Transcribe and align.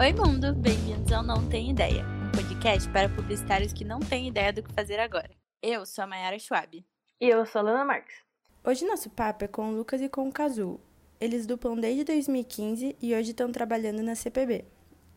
Oi, 0.00 0.12
mundo! 0.12 0.54
Bem-vindos 0.54 1.10
ao 1.10 1.24
Não 1.24 1.48
Tem 1.48 1.72
Ideia, 1.72 2.04
um 2.06 2.30
podcast 2.30 2.88
para 2.90 3.08
publicitários 3.08 3.72
que 3.72 3.84
não 3.84 3.98
têm 3.98 4.28
ideia 4.28 4.52
do 4.52 4.62
que 4.62 4.72
fazer 4.72 5.00
agora. 5.00 5.28
Eu 5.60 5.84
sou 5.84 6.04
a 6.04 6.06
Mayara 6.06 6.38
Schwab. 6.38 6.86
E 7.20 7.28
eu 7.28 7.44
sou 7.44 7.58
a 7.58 7.62
Lana 7.62 7.84
Marques. 7.84 8.14
Hoje 8.64 8.86
nosso 8.86 9.10
papo 9.10 9.44
é 9.44 9.48
com 9.48 9.70
o 9.70 9.76
Lucas 9.76 10.00
e 10.00 10.08
com 10.08 10.28
o 10.28 10.32
Kazu. 10.32 10.80
Eles 11.20 11.46
duplam 11.46 11.74
desde 11.74 12.04
2015 12.04 12.96
e 13.02 13.12
hoje 13.12 13.30
estão 13.30 13.50
trabalhando 13.50 14.00
na 14.00 14.14
CPB. 14.14 14.66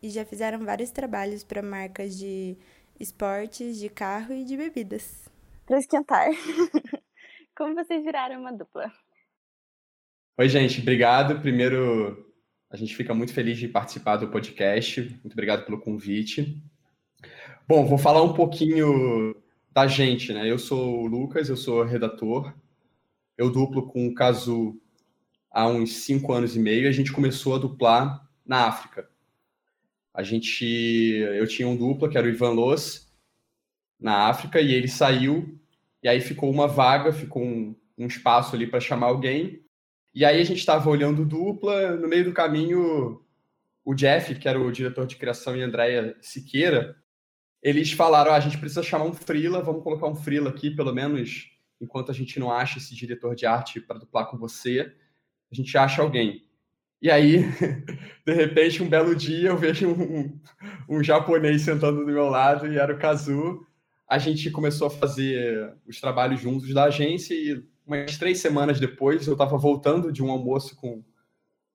E 0.02 0.10
já 0.10 0.24
fizeram 0.24 0.64
vários 0.64 0.90
trabalhos 0.90 1.44
para 1.44 1.62
marcas 1.62 2.18
de 2.18 2.58
esportes, 2.98 3.78
de 3.78 3.88
carro 3.88 4.34
e 4.34 4.44
de 4.44 4.56
bebidas. 4.56 5.30
Para 5.64 5.78
esquentar. 5.78 6.26
Como 7.56 7.76
vocês 7.76 8.02
viraram 8.02 8.40
uma 8.40 8.52
dupla? 8.52 8.92
Oi, 10.36 10.48
gente, 10.48 10.80
obrigado. 10.80 11.40
Primeiro, 11.40 12.31
a 12.72 12.76
gente 12.76 12.96
fica 12.96 13.12
muito 13.12 13.34
feliz 13.34 13.58
de 13.58 13.68
participar 13.68 14.16
do 14.16 14.28
podcast. 14.28 15.02
Muito 15.22 15.34
obrigado 15.34 15.66
pelo 15.66 15.78
convite. 15.78 16.58
Bom, 17.68 17.84
vou 17.84 17.98
falar 17.98 18.22
um 18.22 18.32
pouquinho 18.32 19.36
da 19.70 19.86
gente, 19.86 20.32
né? 20.32 20.50
Eu 20.50 20.58
sou 20.58 21.02
o 21.02 21.06
Lucas, 21.06 21.50
eu 21.50 21.56
sou 21.56 21.84
redator. 21.84 22.50
Eu 23.36 23.52
duplo 23.52 23.86
com 23.86 24.06
o 24.06 24.14
Cazu 24.14 24.80
há 25.50 25.68
uns 25.68 25.96
cinco 25.96 26.32
anos 26.32 26.56
e 26.56 26.58
meio. 26.58 26.88
A 26.88 26.92
gente 26.92 27.12
começou 27.12 27.54
a 27.54 27.58
duplar 27.58 28.26
na 28.44 28.68
África. 28.68 29.06
A 30.14 30.22
gente, 30.22 30.64
eu 30.64 31.46
tinha 31.46 31.68
um 31.68 31.76
dupla 31.76 32.08
que 32.08 32.16
era 32.16 32.26
o 32.26 32.30
Ivan 32.30 32.52
Loss 32.52 33.12
na 34.00 34.28
África 34.28 34.62
e 34.62 34.72
ele 34.72 34.88
saiu 34.88 35.58
e 36.02 36.08
aí 36.08 36.22
ficou 36.22 36.50
uma 36.50 36.66
vaga, 36.66 37.12
ficou 37.12 37.42
um, 37.42 37.76
um 37.98 38.06
espaço 38.06 38.56
ali 38.56 38.66
para 38.66 38.80
chamar 38.80 39.08
alguém. 39.08 39.62
E 40.14 40.24
aí 40.24 40.40
a 40.40 40.44
gente 40.44 40.58
estava 40.58 40.88
olhando 40.90 41.24
dupla, 41.24 41.96
no 41.96 42.06
meio 42.06 42.24
do 42.24 42.32
caminho, 42.32 43.22
o 43.84 43.94
Jeff, 43.94 44.34
que 44.34 44.48
era 44.48 44.60
o 44.60 44.70
diretor 44.70 45.06
de 45.06 45.16
criação, 45.16 45.56
e 45.56 45.62
a 45.62 45.66
Andrea 45.66 46.16
Siqueira, 46.20 46.96
eles 47.62 47.92
falaram: 47.92 48.32
ah, 48.32 48.36
a 48.36 48.40
gente 48.40 48.58
precisa 48.58 48.82
chamar 48.82 49.04
um 49.04 49.12
freela, 49.12 49.62
vamos 49.62 49.82
colocar 49.82 50.06
um 50.06 50.14
freela 50.14 50.50
aqui, 50.50 50.70
pelo 50.70 50.94
menos 50.94 51.50
enquanto 51.80 52.10
a 52.10 52.14
gente 52.14 52.38
não 52.38 52.50
acha 52.50 52.78
esse 52.78 52.94
diretor 52.94 53.34
de 53.34 53.44
arte 53.44 53.80
para 53.80 53.98
duplar 53.98 54.26
com 54.30 54.38
você, 54.38 54.92
a 55.50 55.54
gente 55.54 55.76
acha 55.76 56.00
alguém. 56.00 56.46
E 57.00 57.10
aí, 57.10 57.38
de 58.24 58.32
repente, 58.32 58.82
um 58.82 58.88
belo 58.88 59.16
dia, 59.16 59.48
eu 59.48 59.56
vejo 59.56 59.88
um, 59.88 60.40
um 60.88 61.02
japonês 61.02 61.62
sentando 61.62 62.04
do 62.04 62.12
meu 62.12 62.28
lado 62.28 62.72
e 62.72 62.78
era 62.78 62.94
o 62.94 62.98
Kazu. 62.98 63.66
A 64.08 64.18
gente 64.18 64.50
começou 64.52 64.86
a 64.86 64.90
fazer 64.90 65.74
os 65.84 66.00
trabalhos 66.00 66.40
juntos 66.40 66.72
da 66.72 66.84
agência 66.84 67.34
e 67.34 67.64
umas 67.92 68.16
três 68.16 68.40
semanas 68.40 68.80
depois, 68.80 69.26
eu 69.26 69.34
estava 69.34 69.56
voltando 69.56 70.12
de 70.12 70.22
um 70.22 70.30
almoço 70.30 70.74
com, 70.76 71.02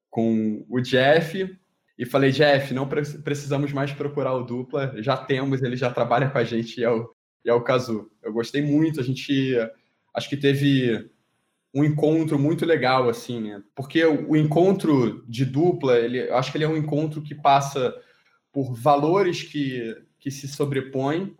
com 0.09 0.65
o 0.69 0.81
Jeff 0.81 1.57
e 1.97 2.05
falei, 2.05 2.31
Jeff, 2.31 2.73
não 2.73 2.87
precisamos 2.87 3.71
mais 3.71 3.91
procurar 3.91 4.33
o 4.33 4.43
dupla, 4.43 4.93
já 4.97 5.15
temos, 5.15 5.61
ele 5.61 5.75
já 5.75 5.91
trabalha 5.91 6.29
com 6.29 6.37
a 6.37 6.43
gente 6.43 6.79
e 6.79 6.83
é 6.83 6.89
o, 6.89 7.11
é 7.45 7.53
o 7.53 7.63
Kazu. 7.63 8.09
Eu 8.21 8.33
gostei 8.33 8.61
muito, 8.61 8.99
a 8.99 9.03
gente 9.03 9.55
acho 10.13 10.29
que 10.29 10.37
teve 10.37 11.09
um 11.73 11.83
encontro 11.83 12.39
muito 12.39 12.65
legal, 12.65 13.09
assim, 13.09 13.41
né? 13.41 13.63
Porque 13.75 14.03
o, 14.03 14.31
o 14.31 14.37
encontro 14.37 15.23
de 15.27 15.45
dupla, 15.45 15.97
ele, 15.97 16.29
acho 16.31 16.51
que 16.51 16.57
ele 16.57 16.65
é 16.65 16.69
um 16.69 16.77
encontro 16.77 17.21
que 17.21 17.35
passa 17.35 17.93
por 18.51 18.73
valores 18.73 19.43
que, 19.43 19.95
que 20.19 20.31
se 20.31 20.47
sobrepõem 20.47 21.35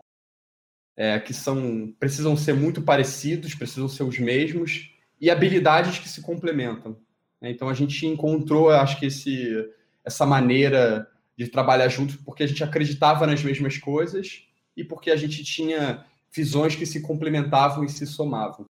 é, 0.97 1.19
que 1.19 1.31
são 1.31 1.93
precisam 1.99 2.35
ser 2.35 2.55
muito 2.55 2.81
parecidos, 2.81 3.53
precisam 3.53 3.87
ser 3.87 4.01
os 4.01 4.17
mesmos, 4.17 4.91
e 5.21 5.29
habilidades 5.29 5.99
que 5.99 6.09
se 6.09 6.21
complementam. 6.21 6.97
Né? 7.39 7.51
Então 7.51 7.69
a 7.69 7.73
gente 7.73 8.05
encontrou, 8.07 8.71
acho 8.71 8.99
que 8.99 9.05
esse, 9.05 9.69
essa 10.03 10.25
maneira 10.25 11.07
de 11.37 11.47
trabalhar 11.47 11.87
junto 11.87 12.17
porque 12.23 12.41
a 12.41 12.47
gente 12.47 12.63
acreditava 12.63 13.27
nas 13.27 13.43
mesmas 13.43 13.77
coisas 13.77 14.41
e 14.75 14.83
porque 14.83 15.11
a 15.11 15.15
gente 15.15 15.43
tinha 15.43 16.03
visões 16.33 16.75
que 16.75 16.85
se 16.85 16.99
complementavam 17.01 17.83
e 17.83 17.89
se 17.89 18.07
somavam. 18.07 18.65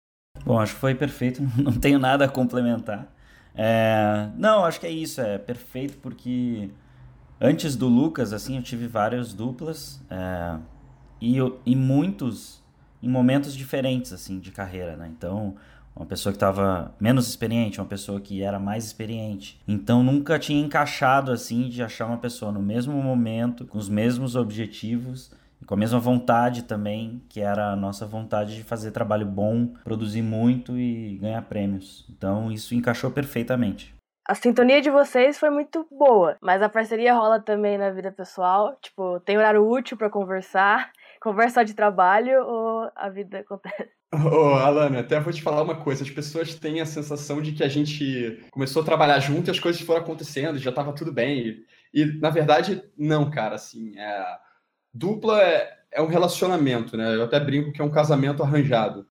Bom, 0.45 0.59
acho 0.59 0.75
que 0.75 0.81
foi 0.81 0.95
perfeito, 0.97 1.41
não 1.57 1.73
tenho 1.73 1.99
nada 1.99 2.25
a 2.25 2.29
complementar. 2.29 3.13
É... 3.55 4.29
Não, 4.37 4.65
acho 4.65 4.81
que 4.81 4.87
é 4.87 4.91
isso, 4.91 5.21
é 5.21 5.39
perfeito 5.39 5.97
porque 5.99 6.69
antes 7.41 7.77
do 7.77 7.87
Lucas, 7.87 8.33
assim, 8.33 8.57
eu 8.57 8.63
tive 8.63 8.89
várias 8.89 9.33
duplas. 9.33 10.03
É 10.11 10.59
e, 11.21 11.37
e 11.65 11.77
muitos 11.77 12.63
em 13.03 13.09
momentos 13.09 13.55
diferentes 13.55 14.13
assim 14.13 14.39
de 14.39 14.51
carreira, 14.51 14.97
né? 14.97 15.11
Então, 15.17 15.55
uma 15.95 16.07
pessoa 16.07 16.33
que 16.33 16.37
estava 16.37 16.95
menos 17.01 17.29
experiente, 17.29 17.81
uma 17.81 17.87
pessoa 17.87 18.21
que 18.21 18.43
era 18.43 18.59
mais 18.59 18.85
experiente. 18.85 19.61
Então, 19.67 20.03
nunca 20.03 20.39
tinha 20.39 20.61
encaixado 20.61 21.33
assim 21.33 21.69
de 21.69 21.83
achar 21.83 22.07
uma 22.07 22.19
pessoa 22.19 22.53
no 22.53 22.61
mesmo 22.61 23.01
momento, 23.03 23.65
com 23.67 23.79
os 23.79 23.89
mesmos 23.89 24.37
objetivos 24.37 25.31
com 25.67 25.75
a 25.75 25.77
mesma 25.77 25.99
vontade 25.99 26.63
também, 26.63 27.23
que 27.29 27.41
era 27.41 27.73
a 27.73 27.77
nossa 27.77 28.07
vontade 28.07 28.57
de 28.57 28.63
fazer 28.63 28.93
trabalho 28.93 29.27
bom, 29.27 29.69
produzir 29.83 30.23
muito 30.23 30.79
e 30.79 31.19
ganhar 31.21 31.43
prêmios. 31.43 32.07
Então, 32.09 32.53
isso 32.53 32.75
encaixou 32.75 33.11
perfeitamente. 33.11 33.95
A 34.29 34.35
sintonia 34.35 34.81
de 34.81 34.91
vocês 34.91 35.39
foi 35.39 35.51
muito 35.51 35.87
boa, 35.91 36.37
mas 36.41 36.61
a 36.61 36.69
parceria 36.69 37.15
rola 37.15 37.41
também 37.41 37.79
na 37.79 37.91
vida 37.91 38.11
pessoal. 38.11 38.77
Tipo, 38.83 39.21
tem 39.21 39.39
horário 39.39 39.65
útil 39.65 39.97
para 39.97 40.11
conversar 40.11 40.91
conversa 41.27 41.65
de 41.65 41.75
trabalho 41.75 42.41
ou 42.47 42.89
a 42.95 43.09
vida 43.09 43.41
acontece? 43.41 43.91
Ô, 44.15 44.55
Alana, 44.55 45.01
até 45.01 45.19
vou 45.19 45.33
te 45.33 45.43
falar 45.43 45.61
uma 45.61 45.75
coisa. 45.75 46.05
As 46.05 46.11
pessoas 46.11 46.55
têm 46.55 46.81
a 46.81 46.87
sensação 46.87 47.43
de 47.43 47.51
que 47.51 47.65
a 47.65 47.69
gente 47.69 48.47
começou 48.53 48.83
a 48.83 48.85
trabalhar 48.85 49.19
junto 49.19 49.49
e 49.49 49.51
as 49.51 49.59
coisas 49.59 49.83
foram 49.83 50.03
acontecendo, 50.03 50.57
já 50.57 50.71
estava 50.71 50.93
tudo 50.93 51.13
bem. 51.13 51.67
E, 51.93 52.03
e, 52.03 52.21
na 52.21 52.31
verdade, 52.31 52.81
não, 52.97 53.29
cara. 53.29 53.57
Assim, 53.57 53.99
é... 53.99 54.25
dupla 54.95 55.43
é, 55.43 55.69
é 55.91 56.01
um 56.01 56.07
relacionamento, 56.07 56.97
né? 56.97 57.17
Eu 57.17 57.25
até 57.25 57.41
brinco 57.41 57.73
que 57.73 57.83
é 57.83 57.85
um 57.85 57.91
casamento 57.91 58.45
arranjado. 58.45 59.05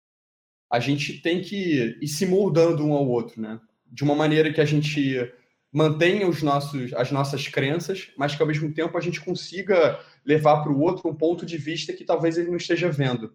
A 0.70 0.78
gente 0.78 1.20
tem 1.20 1.42
que 1.42 1.98
ir 2.00 2.06
se 2.06 2.26
moldando 2.26 2.86
um 2.86 2.92
ao 2.92 3.08
outro, 3.08 3.42
né? 3.42 3.58
De 3.84 4.04
uma 4.04 4.14
maneira 4.14 4.52
que 4.52 4.60
a 4.60 4.64
gente 4.64 5.32
mantenha 5.72 6.28
os 6.28 6.40
nossos, 6.40 6.92
as 6.94 7.10
nossas 7.10 7.48
crenças, 7.48 8.12
mas 8.16 8.36
que 8.36 8.40
ao 8.40 8.46
mesmo 8.46 8.72
tempo 8.72 8.96
a 8.96 9.00
gente 9.00 9.20
consiga 9.20 9.98
levar 10.24 10.62
para 10.62 10.72
o 10.72 10.80
outro 10.80 11.08
um 11.08 11.14
ponto 11.14 11.44
de 11.44 11.56
vista 11.56 11.92
que 11.92 12.04
talvez 12.04 12.38
ele 12.38 12.50
não 12.50 12.56
esteja 12.56 12.90
vendo. 12.90 13.34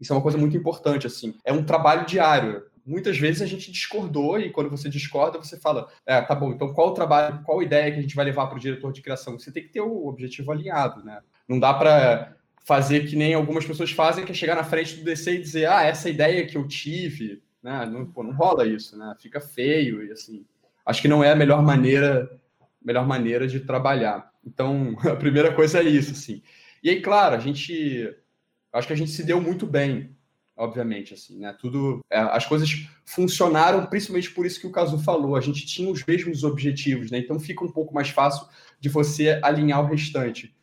Isso 0.00 0.12
é 0.12 0.16
uma 0.16 0.22
coisa 0.22 0.38
muito 0.38 0.56
importante, 0.56 1.06
assim. 1.06 1.34
É 1.44 1.52
um 1.52 1.64
trabalho 1.64 2.06
diário. 2.06 2.64
Muitas 2.84 3.16
vezes 3.16 3.40
a 3.40 3.46
gente 3.46 3.72
discordou 3.72 4.38
e 4.38 4.50
quando 4.50 4.68
você 4.68 4.88
discorda, 4.88 5.38
você 5.38 5.58
fala, 5.58 5.88
é, 6.04 6.20
tá 6.20 6.34
bom, 6.34 6.52
então 6.52 6.74
qual 6.74 6.88
o 6.88 6.94
trabalho, 6.94 7.42
qual 7.42 7.62
ideia 7.62 7.90
que 7.90 7.98
a 7.98 8.02
gente 8.02 8.14
vai 8.14 8.26
levar 8.26 8.46
para 8.46 8.56
o 8.56 8.60
diretor 8.60 8.92
de 8.92 9.00
criação? 9.00 9.38
Você 9.38 9.50
tem 9.50 9.62
que 9.62 9.70
ter 9.70 9.80
o 9.80 10.06
objetivo 10.06 10.52
alinhado, 10.52 11.02
né? 11.02 11.20
Não 11.48 11.58
dá 11.58 11.72
para 11.72 12.36
fazer 12.64 13.06
que 13.06 13.16
nem 13.16 13.32
algumas 13.34 13.64
pessoas 13.64 13.90
fazem, 13.90 14.24
que 14.24 14.32
é 14.32 14.34
chegar 14.34 14.56
na 14.56 14.64
frente 14.64 14.96
do 14.96 15.04
DC 15.04 15.34
e 15.34 15.40
dizer, 15.40 15.66
ah, 15.66 15.82
essa 15.82 16.10
ideia 16.10 16.46
que 16.46 16.56
eu 16.56 16.66
tive, 16.68 17.42
né? 17.62 17.86
Não, 17.86 18.04
pô, 18.04 18.22
não 18.22 18.34
rola 18.34 18.66
isso, 18.66 18.98
né? 18.98 19.14
Fica 19.18 19.40
feio 19.40 20.04
e 20.04 20.12
assim. 20.12 20.44
Acho 20.84 21.00
que 21.00 21.08
não 21.08 21.24
é 21.24 21.32
a 21.32 21.36
melhor 21.36 21.62
maneira, 21.62 22.30
melhor 22.84 23.06
maneira 23.06 23.48
de 23.48 23.60
trabalhar. 23.60 24.30
Então, 24.44 24.96
a 25.10 25.16
primeira 25.16 25.52
coisa 25.54 25.80
é 25.80 25.84
isso, 25.84 26.12
assim. 26.12 26.42
E 26.82 26.90
aí, 26.90 27.00
claro, 27.00 27.34
a 27.34 27.38
gente, 27.38 28.14
acho 28.72 28.86
que 28.86 28.92
a 28.92 28.96
gente 28.96 29.10
se 29.10 29.24
deu 29.24 29.40
muito 29.40 29.66
bem, 29.66 30.14
obviamente, 30.54 31.14
assim, 31.14 31.38
né? 31.38 31.56
Tudo, 31.58 32.00
é, 32.10 32.18
as 32.18 32.44
coisas 32.46 32.86
funcionaram, 33.04 33.86
principalmente 33.86 34.30
por 34.30 34.44
isso 34.44 34.60
que 34.60 34.66
o 34.66 34.72
Caso 34.72 34.98
falou. 34.98 35.34
A 35.34 35.40
gente 35.40 35.66
tinha 35.66 35.90
os 35.90 36.04
mesmos 36.04 36.44
objetivos, 36.44 37.10
né? 37.10 37.18
Então 37.18 37.40
fica 37.40 37.64
um 37.64 37.72
pouco 37.72 37.94
mais 37.94 38.10
fácil 38.10 38.46
de 38.78 38.88
você 38.88 39.40
alinhar 39.42 39.82
o 39.82 39.88
restante. 39.88 40.54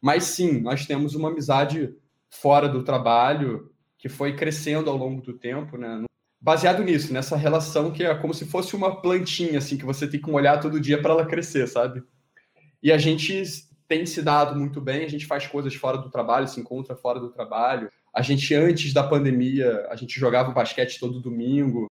Mas 0.00 0.24
sim, 0.24 0.60
nós 0.60 0.86
temos 0.86 1.14
uma 1.14 1.28
amizade 1.28 1.94
fora 2.30 2.68
do 2.68 2.82
trabalho 2.82 3.70
que 3.98 4.08
foi 4.08 4.34
crescendo 4.36 4.90
ao 4.90 4.96
longo 4.96 5.20
do 5.20 5.34
tempo, 5.34 5.76
né? 5.76 6.04
Baseado 6.46 6.84
nisso, 6.84 7.12
nessa 7.12 7.36
relação 7.36 7.90
que 7.90 8.04
é 8.04 8.14
como 8.14 8.32
se 8.32 8.46
fosse 8.46 8.76
uma 8.76 9.02
plantinha, 9.02 9.58
assim, 9.58 9.76
que 9.76 9.84
você 9.84 10.06
tem 10.06 10.20
que 10.20 10.30
molhar 10.30 10.60
todo 10.60 10.78
dia 10.78 11.02
para 11.02 11.10
ela 11.10 11.26
crescer, 11.26 11.66
sabe? 11.66 12.04
E 12.80 12.92
a 12.92 12.98
gente 12.98 13.42
tem 13.88 14.06
se 14.06 14.22
dado 14.22 14.56
muito 14.56 14.80
bem, 14.80 15.04
a 15.04 15.08
gente 15.08 15.26
faz 15.26 15.44
coisas 15.48 15.74
fora 15.74 15.98
do 15.98 16.08
trabalho, 16.08 16.46
se 16.46 16.60
encontra 16.60 16.94
fora 16.94 17.18
do 17.18 17.32
trabalho. 17.32 17.90
A 18.14 18.22
gente, 18.22 18.54
antes 18.54 18.92
da 18.92 19.02
pandemia, 19.02 19.88
a 19.90 19.96
gente 19.96 20.20
jogava 20.20 20.52
basquete 20.52 21.00
todo 21.00 21.18
domingo. 21.18 21.88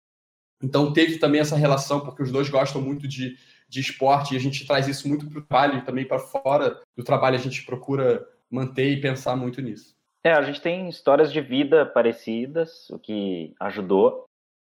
Então, 0.63 0.93
teve 0.93 1.17
também 1.17 1.41
essa 1.41 1.57
relação, 1.57 1.99
porque 1.99 2.23
os 2.23 2.31
dois 2.31 2.47
gostam 2.47 2.81
muito 2.81 3.09
de, 3.09 3.37
de 3.67 3.81
esporte 3.81 4.35
e 4.35 4.37
a 4.37 4.39
gente 4.39 4.65
traz 4.65 4.87
isso 4.87 5.05
muito 5.05 5.29
para 5.29 5.39
o 5.39 5.43
trabalho 5.43 5.79
e 5.79 5.85
também 5.85 6.07
para 6.07 6.19
fora 6.19 6.79
do 6.95 7.03
trabalho 7.03 7.35
a 7.35 7.41
gente 7.41 7.65
procura 7.65 8.25
manter 8.49 8.89
e 8.89 9.01
pensar 9.01 9.35
muito 9.35 9.61
nisso. 9.61 9.93
É, 10.23 10.31
a 10.31 10.41
gente 10.43 10.61
tem 10.61 10.87
histórias 10.87 11.29
de 11.33 11.41
vida 11.41 11.85
parecidas, 11.85 12.89
o 12.89 12.97
que 12.97 13.53
ajudou. 13.59 14.25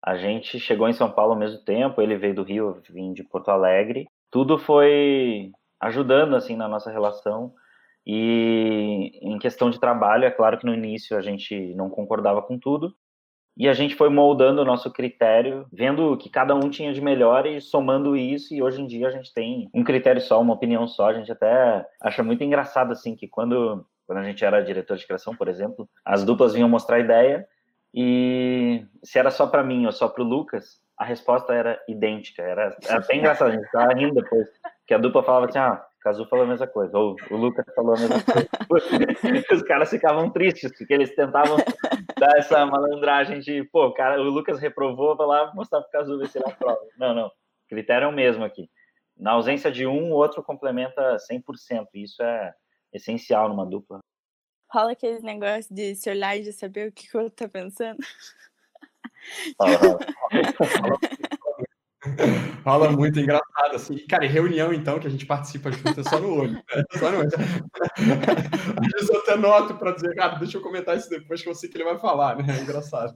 A 0.04 0.18
gente 0.18 0.60
chegou 0.60 0.90
em 0.90 0.94
São 0.94 1.10
Paulo 1.10 1.32
ao 1.32 1.40
mesmo 1.40 1.64
tempo, 1.64 2.02
ele 2.02 2.18
veio 2.18 2.36
do 2.36 2.44
Rio, 2.44 2.68
eu 2.68 2.94
vim 2.94 3.14
de 3.14 3.24
Porto 3.24 3.50
Alegre. 3.50 4.06
Tudo 4.30 4.58
foi 4.58 5.52
ajudando 5.80 6.36
assim 6.36 6.58
na 6.58 6.68
nossa 6.68 6.92
relação. 6.92 7.54
E 8.06 9.18
em 9.22 9.40
questão 9.40 9.70
de 9.70 9.80
trabalho, 9.80 10.26
é 10.26 10.32
claro 10.32 10.58
que 10.58 10.66
no 10.66 10.74
início 10.74 11.18
a 11.18 11.22
gente 11.22 11.74
não 11.76 11.90
concordava 11.90 12.42
com 12.42 12.60
tudo, 12.60 12.94
E 13.56 13.70
a 13.70 13.74
gente 13.74 13.96
foi 13.96 14.10
moldando 14.10 14.62
o 14.62 14.66
nosso 14.66 14.92
critério, 14.92 15.68
vendo 15.72 16.14
o 16.14 16.18
que 16.18 16.28
cada 16.28 16.56
um 16.56 16.70
tinha 16.70 16.92
de 16.92 17.00
melhor 17.00 17.46
e 17.46 17.62
somando 17.62 18.18
isso. 18.18 18.54
E 18.54 18.64
hoje 18.64 18.82
em 18.82 18.88
dia 18.88 19.08
a 19.08 19.12
gente 19.12 19.32
tem 19.32 19.70
um 19.74 19.84
critério 19.84 20.22
só, 20.22 20.42
uma 20.42 20.56
opinião 20.56 20.88
só. 20.88 21.10
A 21.10 21.14
gente 21.14 21.32
até 21.32 21.86
acha 22.02 22.24
muito 22.24 22.44
engraçado, 22.44 22.92
assim, 22.92 23.16
que 23.16 23.28
quando, 23.28 23.86
quando 24.08 24.18
a 24.20 24.24
gente 24.24 24.44
era 24.44 24.64
diretor 24.64 24.98
de 24.98 25.06
criação, 25.06 25.36
por 25.36 25.48
exemplo, 25.48 25.88
as 26.04 26.26
duplas 26.26 26.54
vinham 26.54 26.68
mostrar 26.68 27.00
ideia 27.00 27.48
e 27.94 28.86
se 29.04 29.20
era 29.20 29.30
só 29.30 29.46
para 29.48 29.64
mim 29.64 29.86
ou 29.86 29.92
só 29.92 30.08
para 30.08 30.24
o 30.24 30.28
Lucas, 30.28 30.82
a 30.98 31.06
resposta 31.06 31.54
era 31.54 31.80
idêntica. 31.88 32.42
Era, 32.42 32.76
era 32.88 33.00
até 33.00 33.16
engraçado, 33.16 33.50
a 33.50 33.52
gente 33.52 33.66
ficava 33.66 33.94
rindo 33.94 34.16
depois. 34.16 34.48
Que 34.88 34.94
a 34.94 34.98
dupla 34.98 35.24
falava 35.24 35.46
assim, 35.46 35.60
ah, 35.60 35.86
Cazu 36.02 36.26
falou 36.26 36.46
a 36.46 36.50
mesma 36.50 36.68
coisa, 36.68 36.98
ou 36.98 37.16
o 37.32 37.38
Lucas 37.38 37.66
falou 37.74 37.96
a 37.96 38.00
mesma 38.00 38.18
coisa. 38.24 38.50
Os 39.54 39.64
caras 39.64 39.90
ficavam 39.90 40.30
tristes, 40.30 40.76
porque 40.78 40.94
eles 40.94 41.16
tentavam 41.16 41.58
dar 42.20 42.38
essa 42.38 42.66
malandragem 42.66 43.40
de, 43.40 43.64
pô, 43.66 43.88
o, 43.88 43.94
cara, 43.94 44.20
o 44.20 44.26
Lucas 44.26 44.60
reprovou, 44.60 45.16
vai 45.16 45.28
lá 45.28 45.52
mostrar 45.56 45.82
pro 45.82 45.92
Cazu 45.92 46.18
ver 46.18 46.28
se 46.28 46.38
ele 46.38 46.46
aprova. 46.48 46.82
Não, 46.98 47.14
não. 47.16 47.28
O 47.28 47.32
critério 47.70 48.06
é 48.06 48.08
o 48.10 48.12
mesmo 48.12 48.44
aqui. 48.44 48.70
Na 49.18 49.32
ausência 49.32 49.72
de 49.72 49.88
um, 49.88 50.12
o 50.12 50.16
outro 50.16 50.44
complementa 50.44 51.16
100%. 51.32 51.88
Isso 51.94 52.22
é 52.22 52.54
essencial 52.92 53.48
numa 53.48 53.66
dupla. 53.66 54.00
Rola 54.74 54.94
aqueles 54.94 55.22
negócios 55.22 55.68
de 55.70 55.96
se 55.96 56.10
olhar 56.10 56.36
e 56.36 56.42
de 56.42 56.52
saber 56.52 56.90
o 56.90 56.92
que 56.92 57.16
o 57.16 57.22
outro 57.22 57.46
tá 57.46 57.48
pensando. 57.48 58.00
Rola 62.66 62.90
muito 62.98 63.20
engraçado, 63.20 63.76
assim. 63.76 63.98
Cara, 64.08 64.26
em 64.26 64.30
reunião, 64.30 64.74
então, 64.74 65.00
que 65.00 65.06
a 65.06 65.12
gente 65.12 65.28
participa 65.28 65.72
junto, 65.72 66.00
é 66.00 66.04
só 66.04 66.20
no 66.20 66.40
olho. 66.40 66.54
Né? 66.54 66.84
Só 66.98 67.12
no 67.12 67.20
olho. 67.20 67.30
Às 68.84 68.92
vezes 68.94 69.10
eu 69.10 69.20
até 69.20 69.36
noto 69.38 69.76
para 69.76 69.92
dizer, 69.92 70.16
cara, 70.16 70.40
deixa 70.40 70.58
eu 70.58 70.62
comentar 70.64 70.98
isso 70.98 71.08
depois 71.08 71.44
que 71.44 71.50
eu 71.50 71.54
sei 71.54 71.70
que 71.70 71.78
ele 71.78 71.84
vai 71.84 72.00
falar, 72.00 72.36
né? 72.38 72.46
É 72.58 72.62
engraçado. 72.64 73.14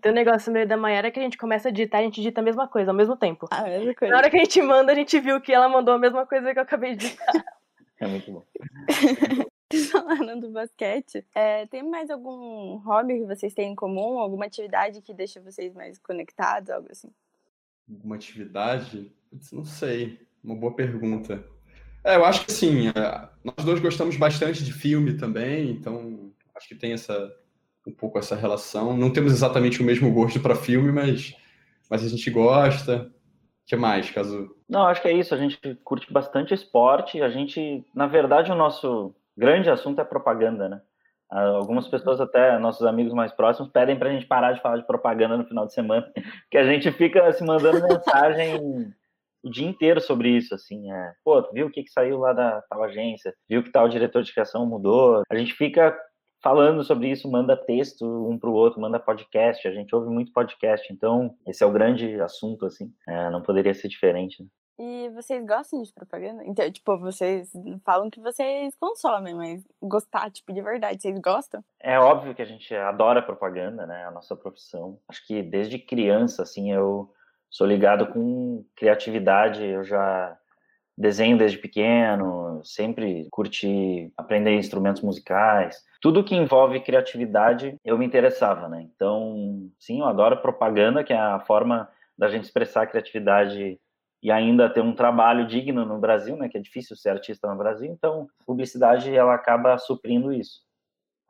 Tem 0.00 0.12
um 0.12 0.14
negócio 0.14 0.50
meio 0.50 0.66
da 0.66 0.78
Mayara 0.78 1.10
que 1.10 1.20
a 1.20 1.22
gente 1.22 1.36
começa 1.36 1.68
a 1.68 1.70
digitar, 1.70 2.00
a 2.00 2.04
gente 2.04 2.16
digita 2.16 2.40
a 2.40 2.44
mesma 2.44 2.66
coisa, 2.66 2.90
ao 2.90 2.96
mesmo 2.96 3.18
tempo. 3.18 3.46
A 3.50 3.64
mesma 3.64 3.94
coisa. 3.94 4.12
Na 4.12 4.18
hora 4.18 4.30
que 4.30 4.36
a 4.36 4.40
gente 4.40 4.62
manda, 4.62 4.92
a 4.92 4.94
gente 4.94 5.20
viu 5.20 5.42
que 5.42 5.52
ela 5.52 5.68
mandou 5.68 5.92
a 5.92 5.98
mesma 5.98 6.26
coisa 6.26 6.54
que 6.54 6.58
eu 6.58 6.62
acabei 6.62 6.96
de 6.96 7.04
digitar. 7.04 7.44
É 8.00 8.06
muito 8.06 8.32
bom. 8.32 8.42
Falando 9.90 10.42
do 10.42 10.50
basquete, 10.50 11.24
é, 11.34 11.66
tem 11.66 11.82
mais 11.82 12.10
algum 12.10 12.76
hobby 12.76 13.20
que 13.20 13.26
vocês 13.26 13.52
têm 13.52 13.72
em 13.72 13.74
comum? 13.74 14.18
Alguma 14.18 14.44
atividade 14.44 15.02
que 15.02 15.12
deixa 15.12 15.40
vocês 15.40 15.74
mais 15.74 15.98
conectados, 15.98 16.70
algo 16.70 16.88
assim? 16.90 17.10
Alguma 17.88 18.16
atividade? 18.16 19.12
Putz, 19.30 19.52
não 19.52 19.64
sei. 19.64 20.20
Uma 20.42 20.54
boa 20.54 20.74
pergunta. 20.74 21.44
É, 22.04 22.14
eu 22.14 22.24
acho 22.24 22.46
que 22.46 22.52
sim. 22.52 22.88
É, 22.88 23.28
nós 23.42 23.64
dois 23.64 23.80
gostamos 23.80 24.16
bastante 24.16 24.64
de 24.64 24.72
filme 24.72 25.16
também, 25.16 25.70
então 25.70 26.32
acho 26.54 26.68
que 26.68 26.74
tem 26.74 26.92
essa 26.92 27.34
um 27.86 27.92
pouco 27.92 28.18
essa 28.18 28.34
relação. 28.34 28.96
Não 28.96 29.12
temos 29.12 29.32
exatamente 29.32 29.80
o 29.80 29.84
mesmo 29.84 30.12
gosto 30.12 30.40
para 30.40 30.56
filme, 30.56 30.90
mas, 30.90 31.34
mas 31.88 32.04
a 32.04 32.08
gente 32.08 32.30
gosta. 32.30 33.12
O 33.12 33.68
que 33.68 33.76
mais, 33.76 34.10
Caso? 34.10 34.54
Não, 34.68 34.86
acho 34.86 35.02
que 35.02 35.08
é 35.08 35.12
isso. 35.12 35.34
A 35.34 35.38
gente 35.38 35.58
curte 35.84 36.12
bastante 36.12 36.52
esporte. 36.52 37.22
A 37.22 37.28
gente, 37.28 37.84
na 37.94 38.06
verdade, 38.06 38.50
o 38.50 38.56
nosso 38.56 39.14
grande 39.36 39.70
assunto 39.70 40.00
é 40.00 40.04
propaganda, 40.04 40.68
né? 40.68 40.80
Algumas 41.28 41.88
pessoas, 41.88 42.20
até 42.20 42.56
nossos 42.58 42.86
amigos 42.86 43.12
mais 43.12 43.32
próximos, 43.32 43.70
pedem 43.72 43.98
para 43.98 44.08
a 44.08 44.12
gente 44.12 44.26
parar 44.26 44.52
de 44.52 44.62
falar 44.62 44.76
de 44.76 44.86
propaganda 44.86 45.36
no 45.36 45.44
final 45.44 45.66
de 45.66 45.74
semana, 45.74 46.08
que 46.50 46.56
a 46.56 46.64
gente 46.64 46.90
fica 46.92 47.32
se 47.32 47.44
mandando 47.44 47.82
mensagem 47.82 48.60
o 49.42 49.50
dia 49.50 49.66
inteiro 49.66 50.00
sobre 50.00 50.30
isso, 50.30 50.54
assim, 50.54 50.90
é, 50.90 51.12
pô, 51.24 51.40
viu 51.52 51.66
o 51.66 51.70
que, 51.70 51.82
que 51.82 51.90
saiu 51.90 52.18
lá 52.18 52.32
da 52.32 52.62
tal 52.62 52.82
agência, 52.82 53.34
viu 53.48 53.62
que 53.62 53.70
tal 53.70 53.88
diretor 53.88 54.22
de 54.22 54.32
criação 54.32 54.66
mudou, 54.66 55.22
a 55.28 55.36
gente 55.36 55.52
fica 55.52 55.96
falando 56.42 56.82
sobre 56.84 57.10
isso, 57.10 57.30
manda 57.30 57.56
texto 57.56 58.04
um 58.28 58.38
para 58.38 58.50
o 58.50 58.54
outro, 58.54 58.80
manda 58.80 58.98
podcast, 58.98 59.66
a 59.66 59.72
gente 59.72 59.94
ouve 59.94 60.08
muito 60.08 60.32
podcast, 60.32 60.92
então 60.92 61.34
esse 61.46 61.62
é 61.62 61.66
o 61.66 61.72
grande 61.72 62.20
assunto, 62.20 62.66
assim, 62.66 62.92
é, 63.08 63.30
não 63.30 63.42
poderia 63.42 63.74
ser 63.74 63.88
diferente. 63.88 64.42
Né? 64.42 64.48
E 64.78 65.08
vocês 65.10 65.44
gostam 65.46 65.82
de 65.82 65.92
propaganda? 65.92 66.44
Então, 66.44 66.70
tipo, 66.70 66.98
vocês 66.98 67.50
falam 67.84 68.10
que 68.10 68.20
vocês 68.20 68.74
consomem, 68.78 69.34
mas 69.34 69.64
gostar, 69.80 70.30
tipo, 70.30 70.52
de 70.52 70.60
verdade, 70.60 71.00
vocês 71.00 71.18
gostam? 71.18 71.64
É 71.80 71.98
óbvio 71.98 72.34
que 72.34 72.42
a 72.42 72.46
gente 72.46 72.74
adora 72.74 73.22
propaganda, 73.22 73.86
né? 73.86 74.04
A 74.04 74.10
nossa 74.10 74.36
profissão. 74.36 74.98
Acho 75.08 75.26
que 75.26 75.42
desde 75.42 75.78
criança, 75.78 76.42
assim, 76.42 76.70
eu 76.70 77.10
sou 77.48 77.66
ligado 77.66 78.08
com 78.08 78.64
criatividade, 78.74 79.64
eu 79.64 79.82
já 79.82 80.36
desenho 80.96 81.36
desde 81.36 81.58
pequeno, 81.58 82.62
sempre 82.64 83.28
curti 83.30 84.12
aprender 84.16 84.54
instrumentos 84.54 85.02
musicais. 85.02 85.82
Tudo 86.00 86.24
que 86.24 86.34
envolve 86.34 86.80
criatividade, 86.80 87.76
eu 87.84 87.98
me 87.98 88.06
interessava, 88.06 88.68
né? 88.68 88.86
Então, 88.94 89.70
sim, 89.78 90.00
eu 90.00 90.06
adoro 90.06 90.40
propaganda, 90.40 91.04
que 91.04 91.12
é 91.12 91.18
a 91.18 91.40
forma 91.40 91.88
da 92.16 92.28
gente 92.28 92.44
expressar 92.44 92.82
a 92.82 92.86
criatividade 92.86 93.78
e 94.26 94.32
ainda 94.32 94.68
ter 94.68 94.80
um 94.80 94.92
trabalho 94.92 95.46
digno 95.46 95.84
no 95.84 96.00
Brasil, 96.00 96.36
né, 96.36 96.48
que 96.48 96.58
é 96.58 96.60
difícil 96.60 96.96
ser 96.96 97.10
artista 97.10 97.46
no 97.46 97.56
Brasil, 97.56 97.92
então 97.92 98.26
publicidade 98.44 99.14
ela 99.14 99.32
acaba 99.32 99.78
suprindo 99.78 100.32
isso. 100.32 100.62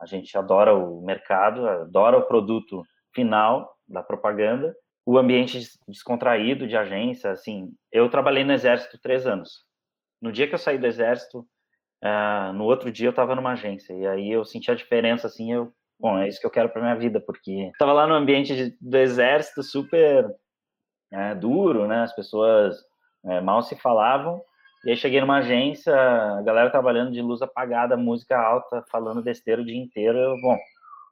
A 0.01 0.07
gente 0.07 0.35
adora 0.35 0.73
o 0.73 0.99
mercado, 1.05 1.67
adora 1.67 2.17
o 2.17 2.25
produto 2.25 2.81
final 3.13 3.77
da 3.87 4.01
propaganda, 4.01 4.75
o 5.05 5.15
ambiente 5.15 5.59
descontraído 5.87 6.67
de 6.67 6.75
agência, 6.75 7.29
assim, 7.29 7.71
eu 7.91 8.09
trabalhei 8.09 8.43
no 8.43 8.51
exército 8.51 8.97
três 8.99 9.27
anos. 9.27 9.63
No 10.19 10.31
dia 10.31 10.47
que 10.47 10.55
eu 10.55 10.59
saí 10.59 10.79
do 10.79 10.87
exército, 10.87 11.45
uh, 12.03 12.51
no 12.53 12.63
outro 12.63 12.91
dia 12.91 13.09
eu 13.09 13.11
estava 13.11 13.35
numa 13.35 13.51
agência 13.51 13.93
e 13.93 14.07
aí 14.07 14.31
eu 14.31 14.43
senti 14.43 14.71
a 14.71 14.75
diferença, 14.75 15.27
assim, 15.27 15.53
eu, 15.53 15.71
bom, 15.99 16.17
é 16.17 16.27
isso 16.27 16.41
que 16.41 16.47
eu 16.47 16.51
quero 16.51 16.69
para 16.69 16.81
minha 16.81 16.95
vida, 16.95 17.21
porque 17.21 17.69
estava 17.71 17.93
lá 17.93 18.07
no 18.07 18.15
ambiente 18.15 18.55
de, 18.55 18.75
do 18.81 18.97
exército 18.97 19.61
super 19.61 20.35
é, 21.11 21.35
duro, 21.35 21.87
né? 21.87 22.01
As 22.01 22.15
pessoas 22.15 22.86
é, 23.27 23.41
mal 23.41 23.61
se 23.61 23.75
falavam. 23.75 24.41
E 24.85 24.91
aí 24.91 24.97
cheguei 24.97 25.19
numa 25.19 25.37
agência, 25.37 25.93
a 25.93 26.41
galera 26.41 26.69
trabalhando 26.69 27.11
de 27.11 27.21
luz 27.21 27.41
apagada, 27.41 27.97
música 27.97 28.39
alta, 28.39 28.83
falando 28.89 29.21
besteira 29.21 29.61
o 29.61 29.65
dia 29.65 29.75
inteiro. 29.75 30.17
Eu, 30.17 30.35
bom, 30.41 30.57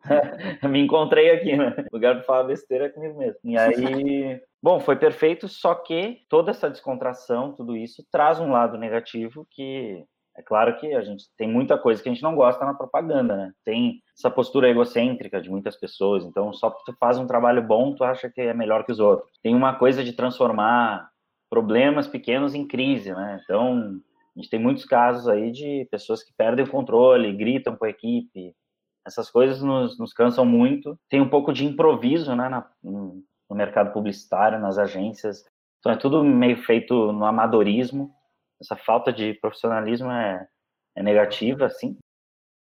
me 0.70 0.82
encontrei 0.82 1.32
aqui, 1.32 1.58
né? 1.58 1.76
O 1.92 1.96
lugar 1.96 2.16
para 2.16 2.24
falar 2.24 2.44
besteira 2.44 2.86
é 2.86 2.90
comigo 2.90 3.18
mesmo. 3.18 3.40
E 3.44 3.58
aí, 3.58 4.42
bom, 4.62 4.80
foi 4.80 4.96
perfeito, 4.96 5.48
só 5.48 5.74
que 5.76 6.22
toda 6.30 6.52
essa 6.52 6.70
descontração, 6.70 7.54
tudo 7.54 7.76
isso, 7.76 8.06
traz 8.12 8.40
um 8.40 8.52
lado 8.52 8.78
negativo 8.78 9.48
que 9.50 10.06
é 10.38 10.42
claro 10.42 10.78
que 10.78 10.94
a 10.94 11.02
gente 11.02 11.26
tem 11.38 11.48
muita 11.48 11.78
coisa 11.78 12.04
que 12.04 12.10
a 12.10 12.12
gente 12.12 12.24
não 12.24 12.36
gosta 12.36 12.66
na 12.66 12.74
propaganda, 12.74 13.38
né? 13.38 13.52
Tem 13.64 14.02
essa 14.18 14.30
postura 14.30 14.70
egocêntrica 14.70 15.42
de 15.42 15.50
muitas 15.50 15.78
pessoas, 15.78 16.26
então 16.26 16.52
só 16.52 16.70
porque 16.70 16.92
tu 16.92 16.98
faz 16.98 17.18
um 17.18 17.26
trabalho 17.26 17.62
bom, 17.62 17.96
tu 17.96 18.04
acha 18.04 18.30
que 18.30 18.42
é 18.42 18.54
melhor 18.54 18.84
que 18.84 18.92
os 18.92 19.00
outros. 19.00 19.32
Tem 19.42 19.56
uma 19.56 19.76
coisa 19.76 20.04
de 20.04 20.12
transformar 20.12 21.10
problemas 21.50 22.08
pequenos 22.08 22.54
em 22.54 22.68
crise, 22.68 23.14
né? 23.14 23.40
Então, 23.44 24.02
a 24.36 24.40
gente 24.40 24.50
tem 24.50 24.60
muitos 24.60 24.86
casos 24.86 25.28
aí 25.28 25.52
de 25.52 25.88
pessoas 25.92 26.24
que 26.24 26.34
perdem 26.34 26.66
o 26.66 26.70
controle, 26.70 27.36
gritam 27.36 27.76
com 27.76 27.86
a 27.86 27.90
equipe. 27.90 28.54
Essas 29.06 29.30
coisas 29.30 29.62
nos, 29.62 29.98
nos 30.00 30.14
cansam 30.14 30.46
muito. 30.46 31.00
Tem 31.10 31.22
um 31.22 31.30
pouco 31.30 31.54
de 31.54 31.66
improviso, 31.66 32.36
né, 32.36 32.50
na, 32.50 32.68
no, 32.84 33.24
mercado 33.52 33.94
publicitário, 33.94 34.60
nas 34.60 34.78
agências. 34.78 35.44
Então, 35.80 35.92
é 35.92 35.96
tudo 35.96 36.24
meio 36.24 36.58
feito 36.64 37.12
no 37.12 37.26
amadorismo 37.26 38.12
essa 38.62 38.76
falta 38.76 39.12
de 39.12 39.34
profissionalismo 39.36 40.10
é, 40.12 40.48
é 40.96 41.04
negativa, 41.04 41.66
assim. 41.66 41.98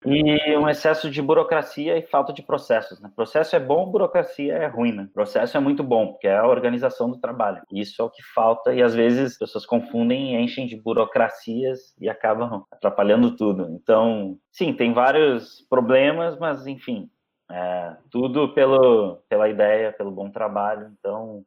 E 0.06 0.56
um 0.56 0.68
excesso 0.68 1.10
de 1.10 1.22
burocracia 1.22 1.96
e 1.96 2.02
falta 2.02 2.32
de 2.32 2.42
processos. 2.42 3.00
Né? 3.00 3.10
Processo 3.14 3.56
é 3.56 3.60
bom, 3.60 3.90
burocracia 3.90 4.54
é 4.54 4.66
ruim. 4.66 4.92
Né? 4.92 5.08
Processo 5.12 5.56
é 5.56 5.60
muito 5.60 5.82
bom, 5.82 6.08
porque 6.08 6.28
é 6.28 6.36
a 6.36 6.46
organização 6.46 7.10
do 7.10 7.18
trabalho. 7.18 7.62
Isso 7.72 8.02
é 8.02 8.04
o 8.04 8.10
que 8.10 8.22
falta 8.34 8.74
e 8.74 8.82
às 8.82 8.94
vezes 8.94 9.32
as 9.32 9.38
pessoas 9.38 9.64
confundem, 9.64 10.42
enchem 10.42 10.66
de 10.66 10.76
burocracias 10.76 11.94
e 12.00 12.08
acabam 12.08 12.64
atrapalhando 12.70 13.34
tudo. 13.36 13.68
Então, 13.70 14.38
sim, 14.52 14.72
tem 14.74 14.92
vários 14.92 15.62
problemas, 15.68 16.38
mas 16.38 16.66
enfim, 16.66 17.10
é, 17.50 17.96
tudo 18.10 18.52
pelo, 18.54 19.22
pela 19.28 19.48
ideia, 19.48 19.92
pelo 19.92 20.10
bom 20.10 20.30
trabalho. 20.30 20.92
Então, 20.98 21.44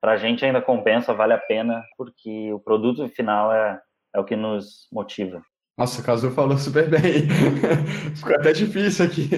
para 0.00 0.12
a 0.12 0.16
gente 0.16 0.44
ainda 0.44 0.62
compensa, 0.62 1.12
vale 1.12 1.34
a 1.34 1.38
pena, 1.38 1.84
porque 1.96 2.52
o 2.52 2.58
produto 2.58 3.06
final 3.10 3.52
é, 3.52 3.80
é 4.14 4.20
o 4.20 4.24
que 4.24 4.36
nos 4.36 4.88
motiva. 4.90 5.42
Nossa, 5.80 6.02
o 6.02 6.04
Casu 6.04 6.30
falou 6.32 6.58
super 6.58 6.90
bem. 6.90 7.26
Ficou 8.14 8.34
até 8.34 8.52
difícil 8.52 9.02
aqui. 9.06 9.30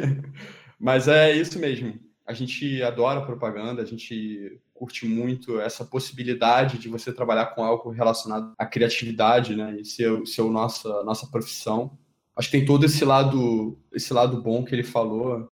Mas 0.77 1.07
é 1.07 1.31
isso 1.31 1.57
mesmo. 1.57 2.01
A 2.27 2.33
gente 2.33 2.83
adora 2.83 3.25
propaganda, 3.25 3.81
a 3.81 3.85
gente 3.85 4.61
curte 4.75 5.07
muito 5.07 5.61
essa 5.61 5.85
possibilidade 5.85 6.79
de 6.79 6.89
você 6.89 7.13
trabalhar 7.13 7.47
com 7.55 7.63
algo 7.63 7.91
relacionado 7.91 8.55
à 8.59 8.67
criatividade, 8.67 9.55
né? 9.55 9.77
E 9.81 9.85
ser, 9.85 10.27
ser 10.27 10.43
nossa, 10.51 11.05
nossa 11.05 11.29
profissão. 11.29 11.97
Acho 12.37 12.51
que 12.51 12.59
tem 12.59 12.67
todo 12.67 12.87
esse 12.87 13.05
lado, 13.05 13.79
esse 13.93 14.13
lado 14.13 14.43
bom 14.43 14.65
que 14.65 14.75
ele 14.75 14.83
falou. 14.83 15.47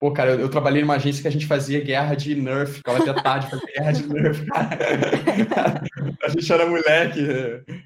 Pô, 0.00 0.10
cara, 0.10 0.30
eu, 0.30 0.40
eu, 0.40 0.48
trabalhei 0.48 0.80
numa 0.80 0.94
agência 0.94 1.20
que 1.20 1.28
a 1.28 1.30
gente 1.30 1.46
fazia 1.46 1.84
guerra 1.84 2.14
de 2.14 2.34
Nerf, 2.34 2.78
ficava 2.78 3.02
até 3.02 3.22
tarde 3.22 3.50
fazia 3.50 3.66
guerra 3.66 3.92
de 3.92 4.08
Nerf, 4.08 4.46
cara. 4.46 5.82
a 6.24 6.28
gente 6.30 6.50
era 6.50 6.66
moleque, 6.66 7.20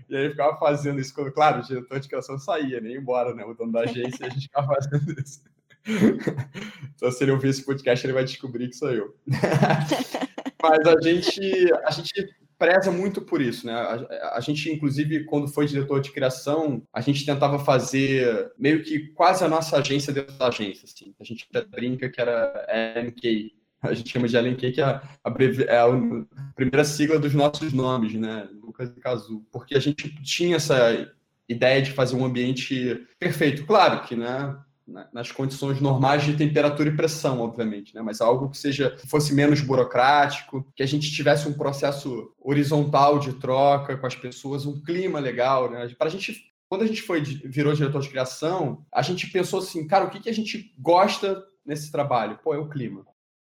e 0.08 0.16
aí 0.16 0.30
ficava 0.30 0.56
fazendo 0.56 1.00
isso. 1.00 1.12
Claro, 1.32 1.58
o 1.58 1.64
diretor 1.64 1.98
de 1.98 2.08
criação 2.08 2.38
saía, 2.38 2.80
nem 2.80 2.94
embora, 2.94 3.34
né? 3.34 3.44
O 3.44 3.52
dono 3.52 3.72
da 3.72 3.80
agência, 3.80 4.26
a 4.26 4.28
gente 4.28 4.42
ficava 4.42 4.74
fazendo 4.74 5.12
isso. 5.20 5.42
então, 6.94 7.10
se 7.10 7.24
ele 7.24 7.32
ouvir 7.32 7.48
esse 7.48 7.64
podcast, 7.64 8.06
ele 8.06 8.12
vai 8.12 8.24
descobrir 8.24 8.68
que 8.68 8.76
sou 8.76 8.92
eu. 8.92 9.12
Mas 10.62 10.86
a 10.86 11.00
gente, 11.02 11.40
a 11.84 11.90
gente 11.90 12.34
preza 12.64 12.90
muito 12.90 13.20
por 13.20 13.42
isso, 13.42 13.66
né? 13.66 13.74
A, 13.74 14.36
a, 14.36 14.40
gente, 14.40 14.70
inclusive, 14.70 15.24
quando 15.24 15.48
foi 15.48 15.66
diretor 15.66 16.00
de 16.00 16.10
criação, 16.10 16.82
a 16.92 17.00
gente 17.00 17.26
tentava 17.26 17.58
fazer 17.58 18.52
meio 18.58 18.82
que 18.82 19.08
quase 19.08 19.44
a 19.44 19.48
nossa 19.48 19.78
agência 19.78 20.12
dentro 20.12 20.34
da 20.36 20.48
agência, 20.48 20.84
assim. 20.84 21.14
A 21.20 21.24
gente 21.24 21.46
brinca 21.70 22.08
que 22.08 22.20
era 22.20 22.66
LNK. 22.68 23.52
A 23.82 23.92
gente 23.92 24.10
chama 24.10 24.26
de 24.26 24.36
LNK, 24.36 24.72
que 24.72 24.80
é 24.80 24.84
a, 24.84 25.02
a, 25.22 25.34
é 25.68 25.78
a, 25.78 26.54
primeira 26.54 26.84
sigla 26.84 27.18
dos 27.18 27.34
nossos 27.34 27.72
nomes, 27.72 28.14
né? 28.14 28.48
Lucas 28.62 28.88
e 28.96 29.00
Cazu. 29.00 29.44
Porque 29.52 29.74
a 29.74 29.80
gente 29.80 30.08
tinha 30.22 30.56
essa 30.56 31.06
ideia 31.46 31.82
de 31.82 31.92
fazer 31.92 32.16
um 32.16 32.24
ambiente 32.24 33.06
perfeito. 33.18 33.66
Claro 33.66 34.06
que, 34.06 34.16
né? 34.16 34.56
Nas 35.12 35.32
condições 35.32 35.80
normais 35.80 36.22
de 36.22 36.36
temperatura 36.36 36.88
e 36.88 36.96
pressão, 36.96 37.40
obviamente, 37.40 37.94
né? 37.94 38.02
Mas 38.02 38.20
algo 38.20 38.50
que 38.50 38.58
seja 38.58 38.96
fosse 39.08 39.34
menos 39.34 39.60
burocrático, 39.60 40.66
que 40.76 40.82
a 40.82 40.86
gente 40.86 41.10
tivesse 41.10 41.48
um 41.48 41.54
processo 41.54 42.32
horizontal 42.38 43.18
de 43.18 43.32
troca 43.34 43.96
com 43.96 44.06
as 44.06 44.14
pessoas, 44.14 44.66
um 44.66 44.82
clima 44.82 45.18
legal, 45.18 45.70
né? 45.70 45.88
Para 45.98 46.08
a 46.08 46.10
gente 46.10 46.52
quando 46.68 46.82
a 46.82 46.86
gente 46.86 47.02
foi 47.02 47.20
virou 47.20 47.72
diretor 47.72 48.00
de 48.00 48.08
criação, 48.08 48.84
a 48.92 49.00
gente 49.00 49.30
pensou 49.30 49.60
assim, 49.60 49.86
cara, 49.86 50.06
o 50.06 50.10
que, 50.10 50.20
que 50.20 50.28
a 50.28 50.34
gente 50.34 50.74
gosta 50.78 51.42
nesse 51.64 51.92
trabalho? 51.92 52.38
Pô, 52.42 52.54
é 52.54 52.58
o 52.58 52.68
clima. 52.68 53.06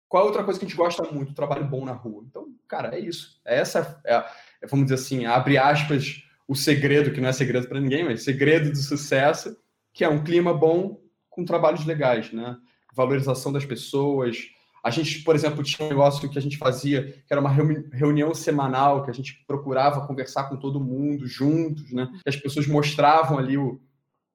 Qual 0.08 0.22
é 0.22 0.26
outra 0.26 0.44
coisa 0.44 0.58
que 0.58 0.64
a 0.64 0.68
gente 0.68 0.76
gosta 0.76 1.02
muito? 1.02 1.34
Trabalho 1.34 1.66
bom 1.66 1.84
na 1.84 1.92
rua. 1.92 2.24
Então, 2.26 2.46
cara, 2.66 2.96
é 2.96 3.00
isso. 3.00 3.40
É 3.44 3.58
essa, 3.58 4.00
é, 4.06 4.14
é, 4.62 4.66
vamos 4.66 4.86
dizer 4.86 4.94
assim, 4.94 5.26
abre 5.26 5.58
aspas, 5.58 6.22
o 6.46 6.54
segredo, 6.54 7.12
que 7.12 7.20
não 7.20 7.28
é 7.28 7.32
segredo 7.32 7.68
para 7.68 7.80
ninguém, 7.80 8.04
mas 8.04 8.22
segredo 8.22 8.70
do 8.70 8.78
sucesso, 8.78 9.56
que 9.92 10.04
é 10.04 10.08
um 10.08 10.22
clima 10.22 10.54
bom 10.54 10.98
com 11.38 11.44
trabalhos 11.44 11.86
legais, 11.86 12.32
né? 12.32 12.56
Valorização 12.92 13.52
das 13.52 13.64
pessoas. 13.64 14.38
A 14.82 14.90
gente, 14.90 15.22
por 15.22 15.36
exemplo, 15.36 15.62
tinha 15.62 15.86
um 15.86 15.90
negócio 15.90 16.28
que 16.28 16.36
a 16.36 16.42
gente 16.42 16.58
fazia, 16.58 17.12
que 17.12 17.32
era 17.32 17.40
uma 17.40 17.54
reunião 17.92 18.34
semanal, 18.34 19.04
que 19.04 19.10
a 19.10 19.14
gente 19.14 19.44
procurava 19.46 20.04
conversar 20.04 20.48
com 20.48 20.56
todo 20.56 20.80
mundo 20.80 21.28
juntos, 21.28 21.92
né? 21.92 22.08
Que 22.24 22.28
as 22.28 22.34
pessoas 22.34 22.66
mostravam 22.66 23.38
ali 23.38 23.56
o, 23.56 23.80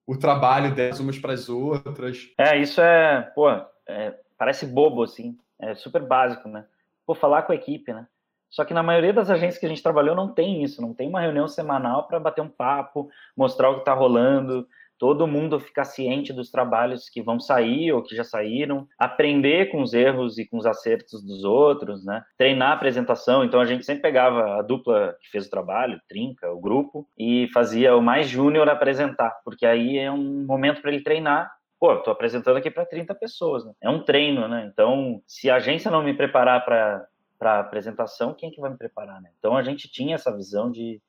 o 0.07 0.17
trabalho 0.17 0.73
delas 0.73 1.01
umas 1.01 1.19
para 1.19 1.33
as 1.33 1.49
outras. 1.49 2.29
É, 2.37 2.57
isso 2.57 2.79
é, 2.79 3.21
pô, 3.35 3.49
é, 3.85 4.17
parece 4.37 4.65
bobo, 4.65 5.03
assim, 5.03 5.37
é 5.59 5.75
super 5.75 6.03
básico, 6.03 6.47
né? 6.47 6.63
Pô, 7.05 7.13
falar 7.13 7.41
com 7.41 7.51
a 7.51 7.55
equipe, 7.55 7.91
né? 7.91 8.07
Só 8.49 8.63
que 8.63 8.73
na 8.73 8.83
maioria 8.83 9.11
das 9.11 9.29
agências 9.29 9.57
que 9.57 9.65
a 9.65 9.69
gente 9.69 9.83
trabalhou 9.83 10.15
não 10.15 10.31
tem 10.31 10.63
isso, 10.63 10.81
não 10.81 10.93
tem 10.93 11.09
uma 11.09 11.19
reunião 11.19 11.49
semanal 11.49 12.07
para 12.07 12.19
bater 12.19 12.41
um 12.41 12.47
papo, 12.47 13.09
mostrar 13.35 13.69
o 13.69 13.73
que 13.73 13.79
está 13.79 13.93
rolando, 13.93 14.65
todo 15.03 15.27
mundo 15.27 15.59
ficar 15.59 15.83
ciente 15.83 16.31
dos 16.31 16.49
trabalhos 16.49 17.09
que 17.09 17.21
vão 17.21 17.37
sair 17.37 17.91
ou 17.91 18.01
que 18.01 18.15
já 18.15 18.23
saíram, 18.23 18.87
aprender 18.97 19.69
com 19.69 19.81
os 19.81 19.93
erros 19.93 20.37
e 20.37 20.45
com 20.45 20.57
os 20.57 20.65
acertos 20.65 21.21
dos 21.21 21.43
outros, 21.43 22.05
né? 22.05 22.23
Treinar 22.37 22.69
a 22.69 22.73
apresentação. 22.75 23.43
Então 23.43 23.59
a 23.59 23.65
gente 23.65 23.85
sempre 23.85 24.01
pegava 24.01 24.57
a 24.57 24.61
dupla 24.61 25.13
que 25.21 25.29
fez 25.29 25.45
o 25.45 25.49
trabalho, 25.49 25.99
trinca, 26.07 26.49
o 26.53 26.61
grupo, 26.61 27.05
e 27.17 27.49
fazia 27.53 27.93
o 27.97 28.01
mais 28.01 28.29
júnior 28.29 28.69
apresentar, 28.69 29.41
porque 29.43 29.65
aí 29.65 29.97
é 29.97 30.09
um 30.09 30.45
momento 30.45 30.81
para 30.81 30.93
ele 30.93 31.03
treinar 31.03 31.51
pô, 31.77 31.97
tô 31.97 32.11
apresentando 32.11 32.55
aqui 32.55 32.71
para 32.71 32.85
30 32.85 33.13
pessoas, 33.13 33.65
né? 33.65 33.73
É 33.81 33.89
um 33.89 34.01
treino, 34.01 34.47
né? 34.47 34.69
Então, 34.71 35.21
se 35.27 35.49
a 35.49 35.55
agência 35.55 35.91
não 35.91 36.01
me 36.01 36.13
preparar 36.13 36.63
para 36.63 37.05
para 37.37 37.59
apresentação, 37.59 38.33
quem 38.33 38.47
é 38.47 38.51
que 38.53 38.61
vai 38.61 38.71
me 38.71 38.77
preparar, 38.77 39.21
né? 39.21 39.29
Então 39.37 39.57
a 39.57 39.63
gente 39.63 39.91
tinha 39.91 40.15
essa 40.15 40.33
visão 40.33 40.71
de, 40.71 41.01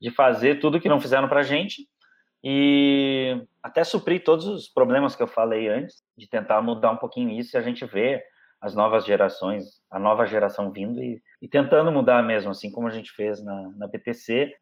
de 0.00 0.10
fazer 0.10 0.58
tudo 0.58 0.80
que 0.80 0.88
não 0.88 0.98
fizeram 0.98 1.28
para 1.28 1.40
a 1.40 1.42
gente 1.42 1.86
e 2.44 3.42
até 3.62 3.82
suprir 3.82 4.22
todos 4.22 4.46
os 4.46 4.68
problemas 4.68 5.16
que 5.16 5.22
eu 5.22 5.26
falei 5.26 5.66
antes, 5.68 6.02
de 6.16 6.28
tentar 6.28 6.60
mudar 6.60 6.90
um 6.90 6.98
pouquinho 6.98 7.30
isso 7.30 7.56
e 7.56 7.58
a 7.58 7.62
gente 7.62 7.86
vê 7.86 8.22
as 8.64 8.74
novas 8.74 9.04
gerações, 9.04 9.64
a 9.90 9.98
nova 9.98 10.24
geração 10.24 10.72
vindo 10.72 10.98
e, 11.02 11.20
e, 11.42 11.46
tentando 11.46 11.92
mudar 11.92 12.22
mesmo, 12.22 12.50
assim 12.50 12.70
como 12.70 12.88
a 12.88 12.90
gente 12.90 13.12
fez 13.12 13.44
na, 13.44 13.70
na. 13.76 13.90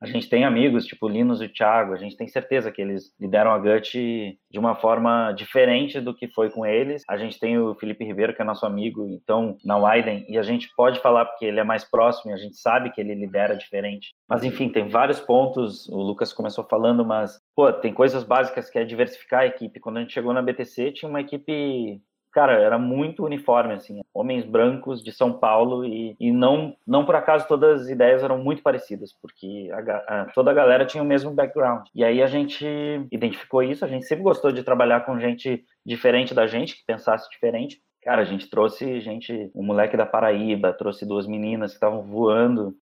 A 0.01 0.07
gente 0.07 0.29
tem 0.29 0.45
amigos, 0.45 0.85
tipo 0.85 1.07
o 1.07 1.09
Linus 1.09 1.41
e 1.41 1.45
o 1.45 1.53
Thiago, 1.53 1.93
a 1.93 1.97
gente 1.97 2.17
tem 2.17 2.27
certeza 2.27 2.73
que 2.73 2.83
eles 2.83 3.15
lideram 3.21 3.53
a 3.53 3.59
GUT 3.59 4.39
de 4.51 4.59
uma 4.59 4.75
forma 4.75 5.31
diferente 5.33 6.01
do 6.01 6.13
que 6.13 6.27
foi 6.27 6.51
com 6.51 6.67
eles. 6.67 7.05
A 7.09 7.17
gente 7.17 7.39
tem 7.39 7.57
o 7.59 7.77
Felipe 7.77 8.05
Ribeiro, 8.05 8.35
que 8.35 8.43
é 8.43 8.45
nosso 8.45 8.67
amigo, 8.67 9.07
então, 9.07 9.57
na 9.65 9.77
Widen, 9.77 10.27
e 10.29 10.37
a 10.37 10.43
gente 10.43 10.69
pode 10.77 10.99
falar 10.99 11.25
porque 11.25 11.45
ele 11.45 11.61
é 11.61 11.65
mais 11.65 11.89
próximo 11.89 12.33
e 12.33 12.35
a 12.35 12.39
gente 12.39 12.57
sabe 12.57 12.91
que 12.91 13.01
ele 13.01 13.15
lidera 13.15 13.57
diferente. 13.57 14.15
Mas, 14.29 14.43
enfim, 14.43 14.69
tem 14.69 14.89
vários 14.89 15.21
pontos, 15.21 15.89
o 15.89 16.03
Lucas 16.03 16.33
começou 16.33 16.65
falando, 16.65 17.05
mas, 17.05 17.41
pô, 17.55 17.73
tem 17.73 17.93
coisas 17.93 18.25
básicas 18.25 18.71
que 18.71 18.79
é 18.79 18.85
diversificar 18.85 19.41
a 19.41 19.47
equipe. 19.47 19.81
Quando 19.81 19.99
a 19.99 20.01
gente 20.01 20.13
chegou 20.13 20.33
na 20.33 20.43
BTC, 20.43 20.93
tinha 20.93 21.09
uma 21.09 21.21
equipe 21.21 22.03
cara, 22.33 22.55
era 22.55 22.79
muito 22.79 23.25
uniforme, 23.25 23.75
assim, 23.75 24.01
homens 24.13 24.45
brancos 24.45 25.03
de 25.05 25.13
São 25.13 25.39
Paulo 25.39 25.85
e, 25.85 26.17
e 26.19 26.33
não, 26.33 26.75
não 26.87 27.05
por 27.05 27.15
acaso 27.15 27.47
todas 27.47 27.83
as 27.83 27.89
ideias 27.89 28.23
eram 28.23 28.39
muito 28.39 28.63
parecidas, 28.63 29.13
porque 29.21 29.69
a, 29.71 30.23
a, 30.23 30.25
toda 30.33 30.51
a 30.51 30.55
galera 30.55 30.87
tinha 30.87 31.03
o 31.03 31.07
mesmo 31.07 31.31
background. 31.31 31.87
E 31.95 32.03
aí 32.03 32.23
a 32.23 32.27
gente 32.27 32.65
identificou 33.13 33.63
isso, 33.63 33.85
a 33.85 33.89
gente 33.89 34.07
sempre 34.07 34.25
gostou 34.25 34.51
de 34.51 34.65
trabalhar 34.65 35.05
com 35.05 35.21
gente 35.21 35.63
diferente 35.85 36.35
da 36.35 36.47
gente, 36.47 36.77
que 36.77 36.87
pensasse 36.87 37.29
diferente. 37.31 37.81
Cara, 38.03 38.23
a 38.23 38.25
gente 38.25 38.49
trouxe 38.49 38.99
gente, 39.01 39.51
um 39.55 39.63
moleque 39.63 39.97
da 39.97 40.07
Paraíba, 40.07 40.73
trouxe 40.73 41.07
duas 41.07 41.27
meninas 41.27 41.73
que 41.73 41.77
estavam 41.77 42.03
voando, 42.03 42.75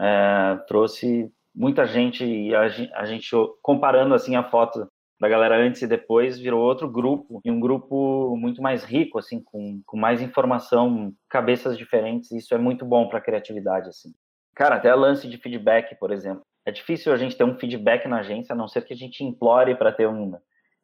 é, 0.00 0.58
trouxe 0.66 1.30
muita 1.54 1.86
gente 1.86 2.52
a, 2.54 3.00
a 3.00 3.04
gente 3.04 3.30
comparando 3.62 4.14
assim 4.14 4.34
a 4.34 4.42
foto 4.42 4.88
da 5.20 5.28
galera 5.28 5.56
antes 5.56 5.80
e 5.82 5.86
depois 5.86 6.38
virou 6.38 6.60
outro 6.60 6.90
grupo 6.90 7.40
e 7.44 7.50
um 7.50 7.60
grupo 7.60 8.36
muito 8.36 8.60
mais 8.60 8.82
rico 8.82 9.18
assim 9.18 9.40
com, 9.40 9.80
com 9.86 9.96
mais 9.96 10.20
informação 10.20 11.14
cabeças 11.28 11.78
diferentes 11.78 12.32
e 12.32 12.38
isso 12.38 12.54
é 12.54 12.58
muito 12.58 12.84
bom 12.84 13.08
para 13.08 13.20
criatividade 13.20 13.88
assim. 13.88 14.12
Cara 14.54 14.76
até 14.76 14.92
lance 14.94 15.28
de 15.28 15.38
feedback 15.38 15.94
por 15.98 16.10
exemplo. 16.10 16.42
É 16.66 16.72
difícil 16.72 17.12
a 17.12 17.16
gente 17.16 17.36
ter 17.36 17.44
um 17.44 17.58
feedback 17.58 18.08
na 18.08 18.18
agência 18.18 18.52
a 18.52 18.56
não 18.56 18.66
ser 18.66 18.84
que 18.84 18.92
a 18.92 18.96
gente 18.96 19.22
implore 19.22 19.76
para 19.76 19.92
ter 19.92 20.08
um 20.08 20.34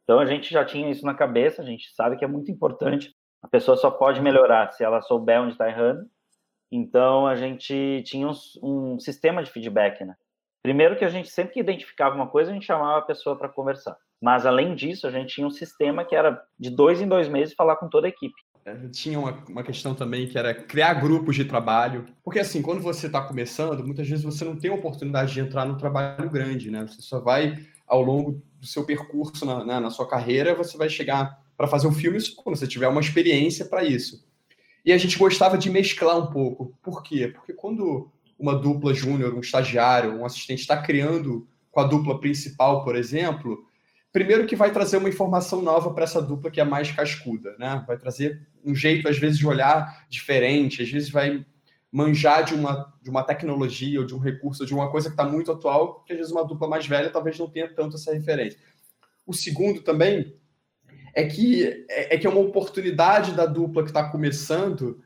então 0.04 0.18
a 0.18 0.26
gente 0.26 0.50
já 0.50 0.64
tinha 0.64 0.90
isso 0.90 1.04
na 1.04 1.14
cabeça 1.14 1.62
a 1.62 1.64
gente 1.64 1.92
sabe 1.94 2.16
que 2.16 2.24
é 2.24 2.28
muito 2.28 2.50
importante. 2.50 3.14
A 3.42 3.48
pessoa 3.48 3.76
só 3.76 3.90
pode 3.90 4.20
melhorar 4.20 4.70
se 4.72 4.84
ela 4.84 5.00
souber 5.00 5.40
onde 5.40 5.52
está 5.52 5.68
errando. 5.68 6.06
Então 6.70 7.26
a 7.26 7.34
gente 7.34 8.02
tinha 8.04 8.28
um, 8.28 8.32
um 8.62 9.00
sistema 9.00 9.42
de 9.42 9.50
feedback 9.50 10.04
né 10.04 10.14
primeiro 10.62 10.96
que 10.96 11.04
a 11.04 11.08
gente 11.08 11.30
sempre 11.30 11.54
que 11.54 11.60
identificava 11.60 12.14
uma 12.14 12.28
coisa 12.28 12.50
a 12.50 12.54
gente 12.54 12.66
chamava 12.66 12.98
a 12.98 13.02
pessoa 13.02 13.36
para 13.36 13.48
conversar 13.48 13.96
mas, 14.20 14.44
além 14.44 14.74
disso, 14.74 15.06
a 15.06 15.10
gente 15.10 15.34
tinha 15.34 15.46
um 15.46 15.50
sistema 15.50 16.04
que 16.04 16.14
era 16.14 16.42
de 16.58 16.68
dois 16.68 17.00
em 17.00 17.08
dois 17.08 17.26
meses 17.26 17.54
falar 17.54 17.76
com 17.76 17.88
toda 17.88 18.06
a 18.06 18.10
equipe. 18.10 18.34
É, 18.66 18.76
tinha 18.88 19.18
uma, 19.18 19.32
uma 19.48 19.62
questão 19.62 19.94
também 19.94 20.28
que 20.28 20.36
era 20.36 20.52
criar 20.52 20.92
grupos 20.94 21.34
de 21.34 21.46
trabalho. 21.46 22.04
Porque, 22.22 22.38
assim, 22.38 22.60
quando 22.60 22.82
você 22.82 23.06
está 23.06 23.22
começando, 23.22 23.82
muitas 23.82 24.06
vezes 24.06 24.22
você 24.22 24.44
não 24.44 24.56
tem 24.56 24.70
a 24.70 24.74
oportunidade 24.74 25.32
de 25.32 25.40
entrar 25.40 25.64
no 25.64 25.78
trabalho 25.78 26.28
grande, 26.28 26.70
né? 26.70 26.86
Você 26.86 27.00
só 27.00 27.18
vai, 27.18 27.66
ao 27.86 28.02
longo 28.02 28.42
do 28.60 28.66
seu 28.66 28.84
percurso 28.84 29.46
na, 29.46 29.64
na, 29.64 29.80
na 29.80 29.90
sua 29.90 30.06
carreira, 30.06 30.54
você 30.54 30.76
vai 30.76 30.90
chegar 30.90 31.40
para 31.56 31.66
fazer 31.66 31.86
um 31.86 31.92
filme 31.92 32.18
quando 32.36 32.56
você 32.56 32.66
tiver 32.66 32.88
uma 32.88 33.00
experiência 33.00 33.64
para 33.64 33.82
isso. 33.82 34.22
E 34.84 34.92
a 34.92 34.98
gente 34.98 35.18
gostava 35.18 35.56
de 35.56 35.70
mesclar 35.70 36.18
um 36.18 36.26
pouco. 36.26 36.74
Por 36.82 37.02
quê? 37.02 37.28
Porque 37.28 37.54
quando 37.54 38.10
uma 38.40 38.54
dupla 38.54 38.94
júnior, 38.94 39.34
um 39.34 39.40
estagiário, 39.40 40.18
um 40.18 40.24
assistente 40.24 40.60
está 40.60 40.80
criando 40.80 41.46
com 41.70 41.80
a 41.80 41.84
dupla 41.84 42.18
principal, 42.18 42.82
por 42.82 42.96
exemplo, 42.96 43.64
primeiro 44.10 44.46
que 44.46 44.56
vai 44.56 44.72
trazer 44.72 44.96
uma 44.96 45.10
informação 45.10 45.60
nova 45.60 45.92
para 45.92 46.04
essa 46.04 46.22
dupla 46.22 46.50
que 46.50 46.60
é 46.60 46.64
mais 46.64 46.90
cascuda, 46.90 47.54
né? 47.58 47.84
Vai 47.86 47.98
trazer 47.98 48.40
um 48.64 48.74
jeito, 48.74 49.06
às 49.08 49.18
vezes, 49.18 49.38
de 49.38 49.46
olhar 49.46 50.06
diferente, 50.08 50.82
às 50.82 50.90
vezes 50.90 51.10
vai 51.10 51.44
manjar 51.92 52.44
de 52.44 52.54
uma, 52.54 52.92
de 53.02 53.10
uma 53.10 53.22
tecnologia 53.22 54.00
ou 54.00 54.06
de 54.06 54.14
um 54.14 54.18
recurso, 54.18 54.64
de 54.64 54.72
uma 54.72 54.90
coisa 54.90 55.08
que 55.08 55.14
está 55.14 55.24
muito 55.24 55.52
atual, 55.52 56.02
que 56.04 56.12
às 56.12 56.18
vezes 56.18 56.32
uma 56.32 56.44
dupla 56.44 56.66
mais 56.66 56.86
velha 56.86 57.10
talvez 57.10 57.38
não 57.38 57.48
tenha 57.48 57.68
tanto 57.68 57.96
essa 57.96 58.12
referência. 58.12 58.58
O 59.26 59.34
segundo 59.34 59.82
também 59.82 60.34
é 61.14 61.24
que 61.24 61.84
é, 61.88 62.14
é 62.14 62.18
que 62.18 62.26
é 62.26 62.30
uma 62.30 62.40
oportunidade 62.40 63.32
da 63.32 63.44
dupla 63.44 63.82
que 63.82 63.90
está 63.90 64.08
começando 64.08 65.02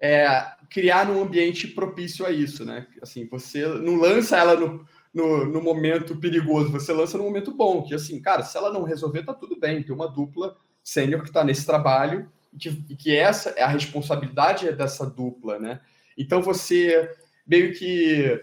é, 0.00 0.26
criar 0.70 1.10
um 1.10 1.22
ambiente 1.22 1.66
propício 1.68 2.24
a 2.26 2.30
isso, 2.30 2.64
né? 2.64 2.86
Assim, 3.02 3.26
você 3.26 3.66
não 3.66 3.96
lança 3.96 4.36
ela 4.36 4.54
no, 4.54 4.84
no, 5.12 5.44
no 5.46 5.62
momento 5.62 6.16
perigoso, 6.16 6.70
você 6.70 6.92
lança 6.92 7.16
no 7.16 7.24
momento 7.24 7.52
bom, 7.52 7.82
que 7.82 7.94
assim, 7.94 8.20
cara, 8.20 8.42
se 8.42 8.56
ela 8.56 8.72
não 8.72 8.82
resolver, 8.82 9.24
tá 9.24 9.32
tudo 9.34 9.58
bem, 9.58 9.82
tem 9.82 9.94
uma 9.94 10.08
dupla 10.08 10.56
sênior 10.82 11.22
que 11.22 11.28
está 11.28 11.42
nesse 11.42 11.64
trabalho 11.64 12.30
e 12.52 12.58
que, 12.58 12.84
e 12.88 12.96
que 12.96 13.16
essa 13.16 13.50
é 13.50 13.62
a 13.62 13.68
responsabilidade 13.68 14.70
dessa 14.72 15.06
dupla, 15.06 15.58
né? 15.58 15.80
Então 16.16 16.42
você 16.42 17.10
meio 17.46 17.72
que 17.74 18.40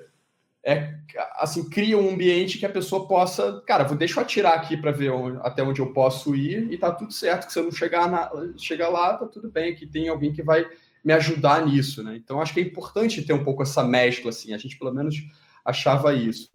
é, 0.63 0.95
assim 1.37 1.69
cria 1.69 1.95
um 1.95 2.09
ambiente 2.09 2.57
que 2.57 2.65
a 2.65 2.69
pessoa 2.69 3.07
possa, 3.07 3.61
cara, 3.67 3.83
vou 3.83 3.95
deixa 3.95 4.19
eu 4.19 4.23
atirar 4.23 4.55
aqui 4.55 4.75
para 4.75 4.91
ver 4.91 5.11
onde, 5.11 5.37
até 5.43 5.61
onde 5.61 5.79
eu 5.79 5.93
posso 5.93 6.35
ir 6.35 6.71
e 6.71 6.77
tá 6.77 6.91
tudo 6.91 7.13
certo, 7.13 7.45
que 7.45 7.53
se 7.53 7.59
eu 7.59 7.63
não 7.65 7.71
chegar 7.71 8.09
na, 8.09 8.31
chegar 8.57 8.89
lá, 8.89 9.15
tá 9.15 9.27
tudo 9.27 9.51
bem, 9.51 9.75
que 9.75 9.85
tem 9.85 10.09
alguém 10.09 10.33
que 10.33 10.41
vai 10.41 10.67
me 11.05 11.13
ajudar 11.13 11.63
nisso, 11.63 12.03
né? 12.03 12.15
Então 12.15 12.41
acho 12.41 12.51
que 12.51 12.59
é 12.59 12.63
importante 12.63 13.21
ter 13.21 13.33
um 13.33 13.43
pouco 13.43 13.61
essa 13.61 13.83
mescla 13.83 14.31
assim, 14.31 14.53
a 14.55 14.57
gente 14.57 14.75
pelo 14.75 14.91
menos 14.91 15.15
achava 15.63 16.15
isso. 16.15 16.49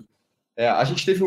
É, 0.57 0.69
a 0.69 0.83
gente 0.83 1.07
teve 1.07 1.25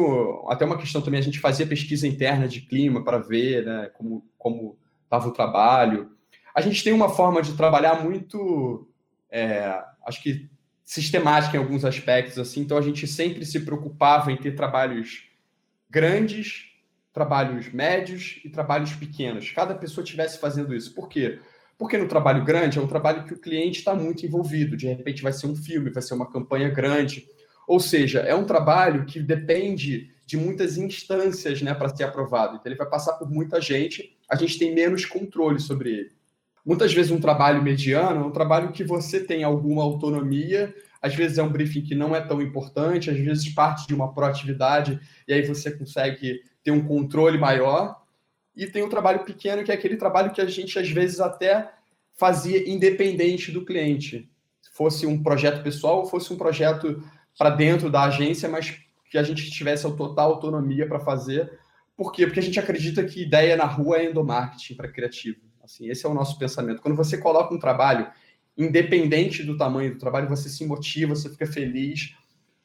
até 0.50 0.66
uma 0.66 0.78
questão 0.78 1.02
também, 1.02 1.22
a 1.22 1.24
gente 1.24 1.40
fazia 1.40 1.66
pesquisa 1.66 2.06
interna 2.06 2.50
de 2.50 2.62
clima 2.62 3.02
para 3.02 3.18
ver 3.18 3.66
né, 3.66 3.90
como, 3.94 4.30
como 4.38 4.78
estava 5.06 5.30
o 5.30 5.32
trabalho. 5.32 6.12
A 6.54 6.60
gente 6.60 6.84
tem 6.84 6.92
uma 6.92 7.08
forma 7.08 7.42
de 7.42 7.54
trabalhar 7.54 8.04
muito, 8.04 8.88
é, 9.32 9.82
acho 10.06 10.22
que 10.22 10.50
sistemática 10.84 11.56
em 11.56 11.60
alguns 11.60 11.86
aspectos, 11.86 12.38
assim. 12.38 12.60
Então 12.60 12.78
a 12.78 12.82
gente 12.82 13.08
sempre 13.08 13.46
se 13.46 13.62
preocupava 13.62 14.32
em 14.32 14.38
ter 14.38 14.54
trabalhos 14.54 15.30
grandes, 15.90 16.74
trabalhos 17.14 17.72
médios 17.72 18.42
e 18.44 18.50
trabalhos 18.50 18.94
pequenos. 18.94 19.50
Cada 19.52 19.74
pessoa 19.74 20.04
tivesse 20.04 20.40
fazendo 20.40 20.76
isso. 20.76 20.94
Por 20.94 21.08
quê? 21.08 21.40
Porque 21.40 21.53
no 21.98 22.08
trabalho 22.08 22.44
grande 22.44 22.80
é 22.80 22.82
um 22.82 22.88
trabalho 22.88 23.26
que 23.26 23.34
o 23.34 23.40
cliente 23.40 23.80
está 23.80 23.94
muito 23.94 24.26
envolvido. 24.26 24.78
De 24.78 24.88
repente 24.88 25.22
vai 25.22 25.34
ser 25.34 25.48
um 25.48 25.56
filme, 25.56 25.90
vai 25.90 26.02
ser 26.02 26.14
uma 26.14 26.30
campanha 26.30 26.70
grande. 26.70 27.28
Ou 27.68 27.80
seja, 27.80 28.20
é 28.20 28.36
um 28.36 28.46
trabalho 28.46 29.06
que 29.06 29.20
depende 29.20 30.12
de 30.26 30.38
muitas 30.38 30.78
instâncias 30.78 31.62
né, 31.62 31.74
para 31.74 31.90
ser 31.90 32.04
aprovado. 32.04 32.56
Então 32.56 32.72
ele 32.72 32.78
vai 32.78 32.90
passar 32.90 33.14
por 33.14 33.30
muita 33.30 33.62
gente, 33.62 34.18
a 34.30 34.36
gente 34.36 34.58
tem 34.58 34.74
menos 34.74 35.06
controle 35.06 35.60
sobre 35.60 35.92
ele. 35.92 36.12
Muitas 36.66 36.94
vezes 36.94 37.12
um 37.12 37.20
trabalho 37.20 37.62
mediano 37.62 38.22
é 38.22 38.26
um 38.26 38.32
trabalho 38.32 38.72
que 38.72 38.84
você 38.84 39.20
tem 39.20 39.44
alguma 39.44 39.84
autonomia, 39.84 40.74
às 41.02 41.14
vezes 41.14 41.38
é 41.38 41.44
um 41.44 41.52
briefing 41.52 41.82
que 41.82 41.94
não 41.94 42.16
é 42.16 42.22
tão 42.22 42.42
importante, 42.42 43.10
às 43.10 43.18
vezes 43.18 43.50
parte 43.50 43.86
de 43.86 43.94
uma 43.94 44.14
proatividade, 44.14 44.98
e 45.28 45.34
aí 45.34 45.46
você 45.46 45.72
consegue 45.72 46.42
ter 46.64 46.72
um 46.72 46.82
controle 46.82 47.38
maior. 47.38 48.02
E 48.56 48.68
tem 48.68 48.84
um 48.84 48.90
trabalho 48.90 49.24
pequeno, 49.24 49.64
que 49.64 49.72
é 49.72 49.76
aquele 49.76 49.98
trabalho 49.98 50.32
que 50.32 50.42
a 50.42 50.46
gente 50.46 50.78
às 50.78 50.90
vezes 50.90 51.20
até 51.20 51.72
fazia 52.16 52.70
independente 52.70 53.52
do 53.52 53.66
cliente. 53.66 54.30
Fosse 54.74 55.06
um 55.06 55.22
projeto 55.22 55.64
pessoal 55.64 56.00
ou 56.00 56.06
fosse 56.06 56.32
um 56.32 56.38
projeto 56.38 57.04
para 57.38 57.50
dentro 57.50 57.90
da 57.90 58.04
agência, 58.04 58.48
mas 58.48 58.80
que 59.10 59.18
a 59.18 59.24
gente 59.24 59.50
tivesse 59.52 59.86
a 59.86 59.92
total 59.92 60.32
autonomia 60.32 60.88
para 60.88 61.00
fazer. 61.00 61.60
Por 61.96 62.12
quê? 62.12 62.26
Porque 62.26 62.40
a 62.40 62.44
gente 62.44 62.60
acredita 62.60 63.04
que 63.04 63.22
ideia 63.22 63.56
na 63.56 63.66
rua 63.66 63.98
é 63.98 64.10
endomarketing 64.10 64.76
para 64.76 64.92
criativo. 64.92 65.40
Assim, 65.64 65.88
esse 65.88 66.06
é 66.06 66.10
o 66.10 66.14
nosso 66.14 66.38
pensamento. 66.38 66.82
Quando 66.82 66.96
você 66.96 67.18
coloca 67.18 67.54
um 67.54 67.60
trabalho, 67.60 68.08
independente 68.58 69.44
do 69.44 69.58
tamanho 69.58 69.94
do 69.94 70.00
trabalho, 70.00 70.28
você 70.28 70.50
se 70.50 70.66
motiva, 70.66 71.16
você 71.16 71.30
fica 71.30 71.46
feliz. 71.46 72.16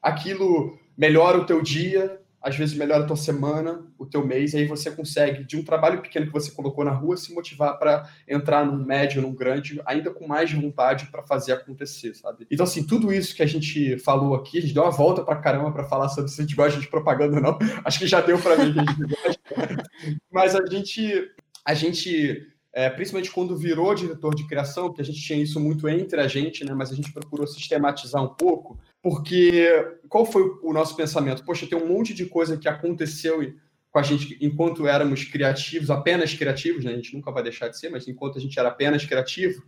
Aquilo 0.02 0.78
melhora 0.96 1.38
o 1.38 1.46
teu 1.46 1.62
dia, 1.62 2.20
às 2.40 2.56
vezes 2.56 2.76
melhora 2.76 3.04
a 3.04 3.06
tua 3.06 3.16
semana, 3.16 3.84
o 3.98 4.06
teu 4.06 4.24
mês, 4.24 4.54
aí 4.54 4.66
você 4.66 4.90
consegue, 4.90 5.44
de 5.44 5.56
um 5.56 5.64
trabalho 5.64 6.00
pequeno 6.00 6.26
que 6.26 6.32
você 6.32 6.50
colocou 6.50 6.84
na 6.84 6.92
rua, 6.92 7.16
se 7.16 7.34
motivar 7.34 7.78
para 7.78 8.08
entrar 8.28 8.64
num 8.64 8.84
médio, 8.84 9.20
num 9.20 9.34
grande, 9.34 9.80
ainda 9.84 10.10
com 10.10 10.26
mais 10.26 10.52
vontade 10.52 11.06
para 11.06 11.22
fazer 11.22 11.52
acontecer, 11.52 12.14
sabe? 12.14 12.46
Então, 12.50 12.64
assim, 12.64 12.84
tudo 12.84 13.12
isso 13.12 13.34
que 13.34 13.42
a 13.42 13.46
gente 13.46 13.98
falou 13.98 14.34
aqui, 14.34 14.58
a 14.58 14.60
gente 14.60 14.74
deu 14.74 14.84
uma 14.84 14.92
volta 14.92 15.22
para 15.22 15.36
caramba 15.36 15.72
para 15.72 15.84
falar 15.84 16.08
sobre 16.08 16.30
se 16.30 16.40
a 16.40 16.44
gente 16.44 16.56
gosta 16.56 16.80
de 16.80 16.88
propaganda 16.88 17.40
não. 17.40 17.58
Acho 17.84 17.98
que 17.98 18.06
já 18.06 18.20
deu 18.20 18.38
para 18.38 18.56
mim 18.56 18.72
que 18.72 18.80
a 18.80 18.84
gente 18.84 19.02
gosta. 19.08 19.84
Mas 20.30 20.54
a 20.54 20.64
gente, 20.66 21.30
a 21.64 21.74
gente 21.74 22.46
é, 22.72 22.88
principalmente 22.88 23.32
quando 23.32 23.56
virou 23.56 23.92
diretor 23.94 24.34
de 24.34 24.46
criação, 24.46 24.92
que 24.92 25.00
a 25.00 25.04
gente 25.04 25.20
tinha 25.20 25.42
isso 25.42 25.58
muito 25.58 25.88
entre 25.88 26.20
a 26.20 26.28
gente, 26.28 26.64
né, 26.64 26.72
mas 26.72 26.92
a 26.92 26.94
gente 26.94 27.12
procurou 27.12 27.44
sistematizar 27.46 28.22
um 28.22 28.28
pouco, 28.28 28.78
porque 29.02 29.98
qual 30.08 30.26
foi 30.26 30.42
o 30.62 30.72
nosso 30.72 30.96
pensamento? 30.96 31.44
Poxa, 31.44 31.66
tem 31.66 31.78
um 31.78 31.88
monte 31.88 32.12
de 32.12 32.26
coisa 32.26 32.56
que 32.56 32.68
aconteceu 32.68 33.40
com 33.90 33.98
a 33.98 34.02
gente 34.02 34.36
enquanto 34.40 34.86
éramos 34.86 35.24
criativos, 35.24 35.90
apenas 35.90 36.34
criativos, 36.34 36.84
né, 36.84 36.92
a 36.92 36.96
gente 36.96 37.14
nunca 37.14 37.30
vai 37.30 37.42
deixar 37.42 37.68
de 37.68 37.78
ser, 37.78 37.88
mas 37.88 38.06
enquanto 38.06 38.38
a 38.38 38.40
gente 38.40 38.58
era 38.58 38.68
apenas 38.68 39.04
criativo, 39.04 39.62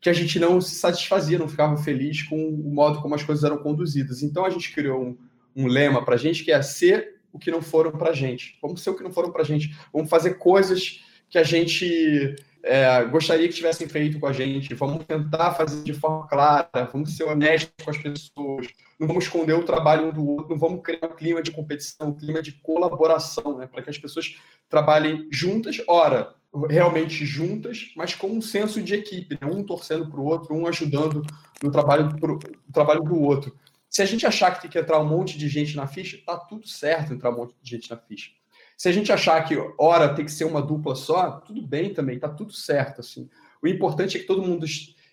que 0.00 0.10
a 0.10 0.12
gente 0.12 0.38
não 0.38 0.60
se 0.60 0.74
satisfazia, 0.74 1.38
não 1.38 1.48
ficava 1.48 1.76
feliz 1.78 2.22
com 2.22 2.36
o 2.36 2.72
modo 2.74 3.00
como 3.00 3.14
as 3.14 3.22
coisas 3.22 3.42
eram 3.42 3.58
conduzidas. 3.58 4.22
Então 4.22 4.44
a 4.44 4.50
gente 4.50 4.72
criou 4.72 5.02
um, 5.02 5.18
um 5.56 5.66
lema 5.66 6.04
para 6.04 6.14
a 6.14 6.18
gente 6.18 6.44
que 6.44 6.52
é 6.52 6.60
ser 6.60 7.14
o 7.32 7.38
que 7.38 7.50
não 7.50 7.62
foram 7.62 7.90
para 7.90 8.10
a 8.10 8.12
gente. 8.12 8.58
Vamos 8.60 8.82
ser 8.82 8.90
o 8.90 8.94
que 8.94 9.02
não 9.02 9.10
foram 9.10 9.32
para 9.32 9.42
a 9.42 9.44
gente. 9.44 9.74
Vamos 9.92 10.10
fazer 10.10 10.34
coisas 10.34 11.02
que 11.28 11.38
a 11.38 11.42
gente 11.42 12.36
é, 12.66 13.04
gostaria 13.04 13.46
que 13.46 13.54
tivessem 13.54 13.86
feito 13.86 14.18
com 14.18 14.26
a 14.26 14.32
gente. 14.32 14.74
Vamos 14.74 15.04
tentar 15.04 15.52
fazer 15.52 15.82
de 15.82 15.92
forma 15.92 16.26
clara, 16.26 16.68
vamos 16.90 17.14
ser 17.14 17.24
honestos 17.24 17.72
com 17.84 17.90
as 17.90 17.98
pessoas, 17.98 18.66
não 18.98 19.06
vamos 19.06 19.24
esconder 19.24 19.52
o 19.52 19.64
trabalho 19.64 20.08
um 20.08 20.12
do 20.12 20.26
outro, 20.26 20.50
não 20.50 20.58
vamos 20.58 20.82
criar 20.82 21.06
um 21.06 21.14
clima 21.14 21.42
de 21.42 21.50
competição, 21.50 22.08
um 22.08 22.14
clima 22.14 22.40
de 22.40 22.52
colaboração, 22.52 23.58
né, 23.58 23.66
para 23.66 23.82
que 23.82 23.90
as 23.90 23.98
pessoas 23.98 24.36
trabalhem 24.68 25.28
juntas, 25.30 25.82
ora, 25.86 26.34
realmente 26.70 27.26
juntas, 27.26 27.92
mas 27.96 28.14
com 28.14 28.28
um 28.28 28.40
senso 28.40 28.82
de 28.82 28.94
equipe, 28.94 29.38
né, 29.38 29.46
um 29.46 29.62
torcendo 29.62 30.10
para 30.10 30.20
o 30.20 30.24
outro, 30.24 30.54
um 30.54 30.66
ajudando 30.66 31.22
no 31.62 31.70
trabalho, 31.70 32.16
pro, 32.18 32.38
trabalho 32.72 33.02
do 33.02 33.20
outro. 33.20 33.54
Se 33.90 34.00
a 34.00 34.06
gente 34.06 34.26
achar 34.26 34.50
que 34.52 34.62
tem 34.62 34.70
que 34.70 34.78
entrar 34.78 34.98
um 35.00 35.06
monte 35.06 35.36
de 35.36 35.48
gente 35.48 35.76
na 35.76 35.86
ficha, 35.86 36.18
tá 36.24 36.38
tudo 36.38 36.66
certo 36.66 37.12
entrar 37.12 37.30
um 37.30 37.36
monte 37.36 37.54
de 37.62 37.70
gente 37.70 37.90
na 37.90 37.98
ficha. 37.98 38.30
Se 38.76 38.88
a 38.88 38.92
gente 38.92 39.12
achar 39.12 39.42
que 39.44 39.56
hora 39.78 40.14
tem 40.14 40.24
que 40.24 40.32
ser 40.32 40.44
uma 40.44 40.60
dupla 40.60 40.94
só, 40.94 41.32
tudo 41.40 41.62
bem 41.62 41.92
também, 41.92 42.18
tá 42.18 42.28
tudo 42.28 42.52
certo 42.52 43.00
assim. 43.00 43.28
O 43.62 43.68
importante 43.68 44.16
é 44.16 44.20
que 44.20 44.26
todo 44.26 44.42
mundo 44.42 44.66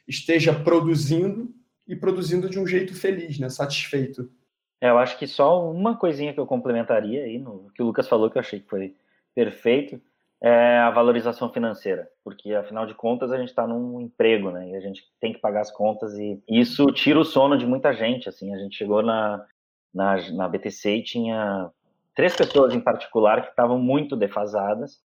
esteja 0.08 0.54
produzindo 0.54 1.54
e 1.88 1.96
produzindo 1.96 2.50
de 2.50 2.60
um 2.60 2.68
jeito 2.68 2.94
feliz, 2.96 3.40
né, 3.40 3.50
satisfeito. 3.50 4.30
É, 4.80 4.90
eu 4.90 4.98
acho 4.98 5.18
que 5.18 5.28
só 5.28 5.70
uma 5.70 5.96
coisinha 5.96 6.34
que 6.34 6.40
eu 6.40 6.48
complementaria 6.48 7.24
aí 7.24 7.38
no 7.38 7.70
que 7.76 7.82
o 7.82 7.86
Lucas 7.86 8.08
falou 8.08 8.30
que 8.30 8.38
eu 8.38 8.42
achei 8.42 8.60
que 8.60 8.70
foi 8.70 8.96
perfeito 9.36 10.02
é 10.44 10.80
a 10.80 10.90
valorização 10.90 11.54
financeira, 11.54 12.10
porque 12.24 12.52
afinal 12.56 12.88
de 12.88 12.96
contas 12.96 13.32
a 13.32 13.38
gente 13.38 13.50
está 13.50 13.68
num 13.68 14.02
emprego, 14.02 14.50
né? 14.50 14.70
E 14.70 14.76
a 14.76 14.80
gente 14.80 15.04
tem 15.20 15.32
que 15.32 15.40
pagar 15.40 15.62
as 15.62 15.70
contas 15.70 16.18
e 16.18 16.42
isso 16.50 16.88
tira 16.88 17.20
o 17.20 17.24
sono 17.24 17.56
de 17.56 17.66
muita 17.68 17.94
gente. 17.94 18.28
Assim, 18.28 18.52
a 18.52 18.58
gente 18.58 18.76
chegou 18.76 19.04
na, 19.04 19.46
na, 19.94 20.32
na 20.32 20.48
BTC 20.48 20.96
e 20.96 21.04
tinha 21.04 21.70
três 22.16 22.36
pessoas 22.36 22.74
em 22.74 22.80
particular 22.80 23.42
que 23.42 23.50
estavam 23.50 23.80
muito 23.80 24.16
defasadas. 24.16 25.00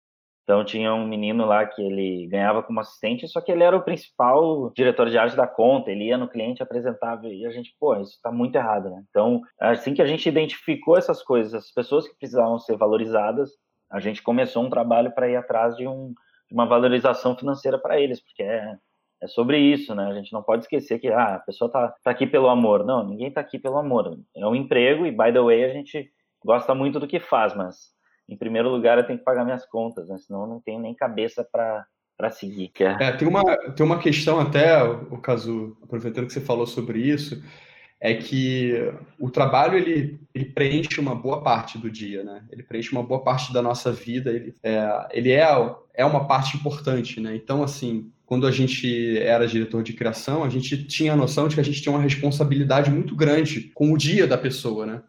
Então 0.44 0.64
tinha 0.64 0.94
um 0.94 1.08
menino 1.08 1.44
lá 1.44 1.66
que 1.66 1.82
ele 1.82 2.28
ganhava 2.28 2.62
como 2.62 2.78
assistente, 2.78 3.26
só 3.26 3.40
que 3.40 3.50
ele 3.50 3.64
era 3.64 3.76
o 3.76 3.82
principal 3.82 4.70
diretor 4.76 5.10
de 5.10 5.18
arte 5.18 5.36
da 5.36 5.46
conta, 5.46 5.90
ele 5.90 6.04
ia 6.04 6.16
no 6.16 6.28
cliente, 6.28 6.62
apresentava 6.62 7.26
e 7.26 7.44
a 7.44 7.50
gente, 7.50 7.74
pô, 7.80 7.96
isso 7.96 8.12
está 8.12 8.30
muito 8.30 8.54
errado, 8.54 8.88
né? 8.88 9.02
Então, 9.10 9.40
assim 9.60 9.92
que 9.92 10.02
a 10.02 10.06
gente 10.06 10.28
identificou 10.28 10.96
essas 10.96 11.20
coisas, 11.20 11.52
as 11.52 11.72
pessoas 11.72 12.06
que 12.06 12.16
precisavam 12.16 12.60
ser 12.60 12.76
valorizadas, 12.76 13.50
a 13.90 13.98
gente 13.98 14.22
começou 14.22 14.64
um 14.64 14.70
trabalho 14.70 15.12
para 15.12 15.28
ir 15.28 15.34
atrás 15.34 15.76
de, 15.76 15.88
um, 15.88 16.14
uma 16.50 16.66
valorização 16.66 17.36
financeira 17.36 17.78
para 17.78 18.00
eles, 18.00 18.20
porque 18.20 18.42
é, 18.42 18.76
é 19.22 19.26
sobre 19.26 19.58
isso, 19.58 19.94
né? 19.94 20.06
A 20.06 20.14
gente 20.14 20.32
não 20.32 20.42
pode 20.42 20.62
esquecer 20.62 20.98
que 20.98 21.08
ah, 21.08 21.36
a 21.36 21.38
pessoa 21.40 21.70
tá, 21.70 21.94
tá 22.02 22.10
aqui 22.10 22.26
pelo 22.26 22.48
amor. 22.48 22.84
Não, 22.84 23.04
ninguém 23.04 23.30
tá 23.30 23.40
aqui 23.40 23.58
pelo 23.58 23.78
amor. 23.78 24.18
É 24.36 24.46
um 24.46 24.54
emprego 24.54 25.06
e, 25.06 25.10
by 25.10 25.32
the 25.32 25.40
way, 25.40 25.64
a 25.64 25.70
gente 25.70 26.10
gosta 26.46 26.74
muito 26.74 26.98
do 27.00 27.08
que 27.08 27.20
faz, 27.20 27.54
mas 27.54 27.90
em 28.28 28.36
primeiro 28.36 28.70
lugar 28.70 28.96
eu 28.96 29.06
tenho 29.06 29.18
que 29.18 29.24
pagar 29.24 29.44
minhas 29.44 29.66
contas, 29.66 30.08
né? 30.08 30.16
senão 30.18 30.42
eu 30.42 30.46
não 30.46 30.60
tenho 30.60 30.80
nem 30.80 30.94
cabeça 30.94 31.44
para 31.44 31.84
para 32.16 32.30
seguir. 32.30 32.72
É, 32.98 33.12
tem, 33.12 33.28
uma, 33.28 33.42
tem 33.72 33.84
uma 33.84 33.98
questão 33.98 34.40
até, 34.40 34.82
o 34.82 35.18
caso, 35.18 35.76
aproveitando 35.82 36.26
que 36.26 36.32
você 36.32 36.40
falou 36.40 36.66
sobre 36.66 36.98
isso, 36.98 37.42
é 38.00 38.14
que 38.14 38.72
o 39.18 39.30
trabalho 39.30 39.76
ele, 39.76 40.18
ele 40.34 40.46
preenche 40.46 40.98
uma 41.00 41.14
boa 41.14 41.42
parte 41.42 41.76
do 41.76 41.90
dia, 41.90 42.24
né? 42.24 42.42
Ele 42.50 42.62
preenche 42.62 42.92
uma 42.92 43.02
boa 43.02 43.22
parte 43.22 43.52
da 43.52 43.60
nossa 43.60 43.92
vida, 43.92 44.30
ele 44.30 44.54
é, 44.62 45.08
ele 45.10 45.30
é, 45.30 45.46
é 45.94 46.06
uma 46.06 46.26
parte 46.26 46.56
importante, 46.56 47.20
né? 47.20 47.34
Então, 47.36 47.62
assim, 47.62 48.10
quando 48.24 48.46
a 48.46 48.50
gente 48.50 49.18
era 49.18 49.46
diretor 49.46 49.82
de 49.82 49.92
criação, 49.92 50.42
a 50.42 50.48
gente 50.48 50.84
tinha 50.84 51.12
a 51.12 51.16
noção 51.16 51.48
de 51.48 51.54
que 51.54 51.60
a 51.60 51.64
gente 51.64 51.80
tinha 51.80 51.94
uma 51.94 52.02
responsabilidade 52.02 52.90
muito 52.90 53.14
grande 53.14 53.70
com 53.74 53.92
o 53.92 53.98
dia 53.98 54.26
da 54.26 54.36
pessoa, 54.38 54.86
né? 54.86 55.02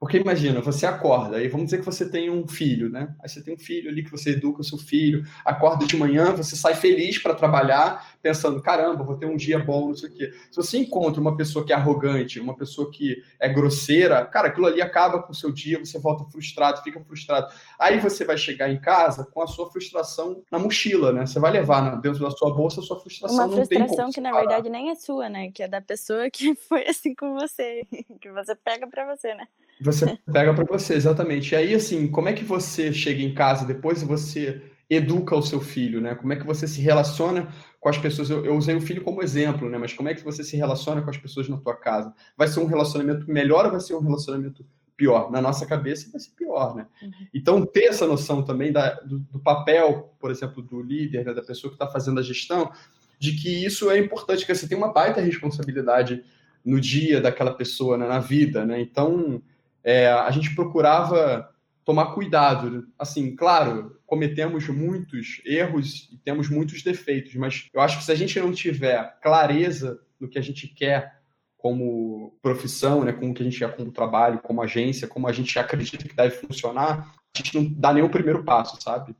Porque 0.00 0.16
imagina, 0.16 0.62
você 0.62 0.86
acorda, 0.86 1.36
aí 1.36 1.46
vamos 1.46 1.66
dizer 1.66 1.80
que 1.80 1.84
você 1.84 2.08
tem 2.08 2.30
um 2.30 2.48
filho, 2.48 2.88
né? 2.88 3.14
Aí 3.22 3.28
você 3.28 3.42
tem 3.42 3.52
um 3.52 3.58
filho 3.58 3.90
ali 3.90 4.02
que 4.02 4.10
você 4.10 4.30
educa 4.30 4.62
o 4.62 4.64
seu 4.64 4.78
filho, 4.78 5.26
acorda 5.44 5.84
de 5.84 5.94
manhã, 5.94 6.32
você 6.32 6.56
sai 6.56 6.74
feliz 6.74 7.18
para 7.18 7.34
trabalhar, 7.34 8.16
pensando, 8.22 8.62
caramba, 8.62 9.04
vou 9.04 9.18
ter 9.18 9.26
um 9.26 9.36
dia 9.36 9.58
bom, 9.58 9.88
não 9.88 9.94
sei 9.94 10.08
o 10.08 10.14
quê. 10.14 10.32
Se 10.50 10.56
você 10.56 10.78
encontra 10.78 11.20
uma 11.20 11.36
pessoa 11.36 11.66
que 11.66 11.72
é 11.74 11.76
arrogante, 11.76 12.40
uma 12.40 12.56
pessoa 12.56 12.90
que 12.90 13.22
é 13.38 13.46
grosseira, 13.46 14.24
cara, 14.24 14.48
aquilo 14.48 14.68
ali 14.68 14.80
acaba 14.80 15.22
com 15.22 15.32
o 15.32 15.34
seu 15.34 15.52
dia, 15.52 15.78
você 15.78 15.98
volta 15.98 16.24
frustrado, 16.30 16.82
fica 16.82 16.98
frustrado. 17.04 17.52
Aí 17.78 18.00
você 18.00 18.24
vai 18.24 18.38
chegar 18.38 18.70
em 18.70 18.80
casa 18.80 19.26
com 19.26 19.42
a 19.42 19.46
sua 19.46 19.70
frustração 19.70 20.42
na 20.50 20.58
mochila, 20.58 21.12
né? 21.12 21.26
Você 21.26 21.38
vai 21.38 21.52
levar 21.52 22.00
dentro 22.00 22.20
da 22.20 22.30
sua 22.30 22.54
bolsa 22.54 22.80
a 22.80 22.82
sua 22.82 22.98
frustração. 22.98 23.36
Uma 23.36 23.54
frustração 23.54 24.10
que, 24.10 24.20
na 24.22 24.32
verdade, 24.32 24.70
nem 24.70 24.88
é 24.88 24.94
sua, 24.94 25.28
né? 25.28 25.50
Que 25.52 25.62
é 25.62 25.68
da 25.68 25.82
pessoa 25.82 26.30
que 26.30 26.54
foi 26.68 26.88
assim 26.88 27.14
com 27.14 27.34
você, 27.34 27.86
que 28.18 28.32
você 28.32 28.54
pega 28.54 28.86
para 28.86 29.14
você, 29.14 29.34
né? 29.34 29.46
Você 29.92 30.18
pega 30.32 30.54
para 30.54 30.64
você, 30.64 30.94
exatamente. 30.94 31.52
E 31.52 31.56
aí, 31.56 31.74
assim, 31.74 32.08
como 32.08 32.28
é 32.28 32.32
que 32.32 32.44
você 32.44 32.92
chega 32.92 33.22
em 33.22 33.34
casa 33.34 33.66
depois 33.66 34.02
e 34.02 34.04
você 34.04 34.62
educa 34.90 35.36
o 35.36 35.42
seu 35.42 35.60
filho, 35.60 36.00
né? 36.00 36.16
Como 36.16 36.32
é 36.32 36.36
que 36.36 36.44
você 36.44 36.66
se 36.66 36.80
relaciona 36.80 37.48
com 37.78 37.88
as 37.88 37.96
pessoas? 37.96 38.28
Eu, 38.28 38.44
eu, 38.44 38.56
usei 38.56 38.74
o 38.74 38.80
filho 38.80 39.02
como 39.02 39.22
exemplo, 39.22 39.70
né? 39.70 39.78
Mas 39.78 39.92
como 39.92 40.08
é 40.08 40.14
que 40.14 40.24
você 40.24 40.42
se 40.42 40.56
relaciona 40.56 41.00
com 41.00 41.08
as 41.08 41.16
pessoas 41.16 41.48
na 41.48 41.56
tua 41.56 41.76
casa? 41.76 42.12
Vai 42.36 42.48
ser 42.48 42.58
um 42.58 42.66
relacionamento 42.66 43.30
melhor 43.30 43.66
ou 43.66 43.70
vai 43.70 43.80
ser 43.80 43.94
um 43.94 44.00
relacionamento 44.00 44.66
pior? 44.96 45.30
Na 45.30 45.40
nossa 45.40 45.64
cabeça 45.64 46.10
vai 46.10 46.20
ser 46.20 46.32
pior, 46.32 46.74
né? 46.74 46.86
Uhum. 47.00 47.12
Então, 47.32 47.64
ter 47.64 47.84
essa 47.84 48.04
noção 48.04 48.42
também 48.42 48.72
da, 48.72 48.94
do, 48.94 49.20
do, 49.20 49.38
papel, 49.38 50.12
por 50.18 50.30
exemplo, 50.30 50.60
do 50.60 50.82
líder, 50.82 51.24
né? 51.24 51.32
da 51.32 51.42
pessoa 51.42 51.70
que 51.70 51.76
está 51.76 51.86
fazendo 51.86 52.18
a 52.18 52.22
gestão, 52.22 52.72
de 53.16 53.32
que 53.36 53.64
isso 53.64 53.90
é 53.90 53.98
importante, 53.98 54.44
que 54.44 54.52
você 54.52 54.66
tem 54.66 54.76
uma 54.76 54.92
baita 54.92 55.20
responsabilidade 55.20 56.24
no 56.64 56.80
dia 56.80 57.20
daquela 57.20 57.54
pessoa, 57.54 57.96
né? 57.96 58.08
na 58.08 58.18
vida, 58.18 58.66
né? 58.66 58.80
Então, 58.80 59.40
é, 59.82 60.08
a 60.08 60.30
gente 60.30 60.54
procurava 60.54 61.48
tomar 61.84 62.12
cuidado. 62.14 62.86
Assim, 62.98 63.34
claro, 63.34 63.98
cometemos 64.06 64.68
muitos 64.68 65.40
erros 65.44 66.08
e 66.12 66.18
temos 66.18 66.48
muitos 66.48 66.82
defeitos, 66.82 67.34
mas 67.34 67.68
eu 67.72 67.80
acho 67.80 67.98
que 67.98 68.04
se 68.04 68.12
a 68.12 68.14
gente 68.14 68.38
não 68.38 68.52
tiver 68.52 69.18
clareza 69.20 70.00
no 70.18 70.28
que 70.28 70.38
a 70.38 70.42
gente 70.42 70.68
quer 70.68 71.20
como 71.56 72.38
profissão, 72.40 73.04
né, 73.04 73.12
como 73.12 73.34
que 73.34 73.42
a 73.42 73.44
gente 73.44 73.58
quer 73.58 73.76
como 73.76 73.92
trabalho, 73.92 74.40
como 74.40 74.62
agência, 74.62 75.06
como 75.06 75.28
a 75.28 75.32
gente 75.32 75.58
acredita 75.58 76.08
que 76.08 76.16
deve 76.16 76.36
funcionar, 76.36 77.14
a 77.34 77.38
gente 77.38 77.54
não 77.54 77.70
dá 77.70 77.92
nem 77.92 78.02
o 78.02 78.08
primeiro 78.08 78.42
passo, 78.44 78.80
sabe? 78.80 79.14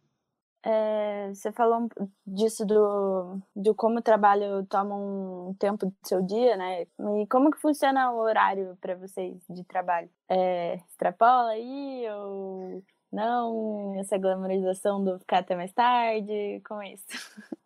É, 0.62 1.29
você 1.33 1.51
falou 1.53 1.88
disso 2.27 2.66
do, 2.66 3.40
do 3.57 3.75
como 3.75 3.99
o 3.99 4.03
trabalho 4.03 4.66
toma 4.66 4.94
um 4.94 5.55
tempo 5.59 5.87
do 5.87 5.94
seu 6.05 6.23
dia, 6.23 6.57
né? 6.57 6.83
E 6.83 7.27
como 7.31 7.51
que 7.51 7.59
funciona 7.61 8.12
o 8.12 8.18
horário 8.18 8.77
para 8.81 8.94
vocês 8.94 9.42
de 9.49 9.64
trabalho? 9.64 10.11
É, 10.29 10.75
extrapola 10.90 11.51
aí 11.51 12.05
ou 12.11 12.83
não? 13.11 13.99
Essa 13.99 14.18
glamorização 14.18 15.03
do 15.03 15.18
ficar 15.18 15.38
até 15.38 15.57
mais 15.57 15.73
tarde? 15.73 16.61
Como 16.66 16.83
é 16.83 16.92
isso? 16.94 17.07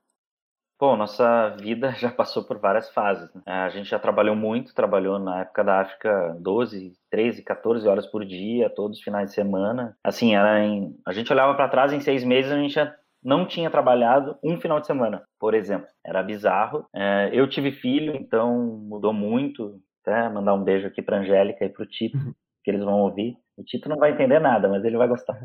Bom, 0.78 0.96
nossa 0.96 1.50
vida 1.60 1.92
já 1.98 2.10
passou 2.10 2.44
por 2.44 2.58
várias 2.58 2.90
fases. 2.90 3.32
Né? 3.34 3.42
A 3.46 3.68
gente 3.68 3.88
já 3.88 3.98
trabalhou 3.98 4.34
muito, 4.34 4.74
trabalhou 4.74 5.18
na 5.18 5.42
época 5.42 5.62
da 5.62 5.80
África 5.80 6.36
12, 6.40 6.92
13, 7.10 7.42
14 7.42 7.88
horas 7.88 8.06
por 8.06 8.24
dia, 8.24 8.68
todos 8.70 8.98
os 8.98 9.04
finais 9.04 9.30
de 9.30 9.34
semana. 9.34 9.96
Assim, 10.02 10.34
era 10.34 10.64
em... 10.64 10.96
a 11.06 11.12
gente 11.12 11.32
olhava 11.32 11.54
para 11.54 11.68
trás 11.68 11.92
em 11.92 12.00
seis 12.00 12.24
meses 12.24 12.50
a 12.50 12.56
gente 12.56 12.74
já 12.74 12.94
não 13.22 13.46
tinha 13.46 13.70
trabalhado 13.70 14.36
um 14.44 14.60
final 14.60 14.80
de 14.80 14.86
semana, 14.86 15.22
por 15.40 15.54
exemplo. 15.54 15.86
Era 16.04 16.22
bizarro. 16.22 16.86
É, 16.94 17.30
eu 17.32 17.48
tive 17.48 17.72
filho, 17.72 18.14
então 18.14 18.54
mudou 18.86 19.14
muito. 19.14 19.80
Até 20.02 20.28
mandar 20.28 20.52
um 20.52 20.62
beijo 20.62 20.86
aqui 20.86 21.00
para 21.00 21.20
Angélica 21.20 21.64
e 21.64 21.70
para 21.70 21.82
o 21.82 21.86
Tito, 21.86 22.18
uhum. 22.18 22.34
que 22.62 22.70
eles 22.70 22.84
vão 22.84 23.00
ouvir. 23.00 23.38
O 23.56 23.64
Tito 23.64 23.88
não 23.88 23.96
vai 23.96 24.10
entender 24.10 24.38
nada, 24.38 24.68
mas 24.68 24.84
ele 24.84 24.98
vai 24.98 25.08
gostar. 25.08 25.38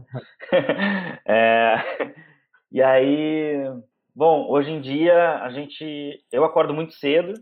é... 1.26 1.76
E 2.72 2.84
aí, 2.84 3.64
Bom, 4.16 4.48
hoje 4.50 4.72
em 4.72 4.82
dia 4.82 5.42
a 5.42 5.50
gente, 5.50 6.24
eu 6.32 6.44
acordo 6.44 6.74
muito 6.74 6.94
cedo, 6.94 7.34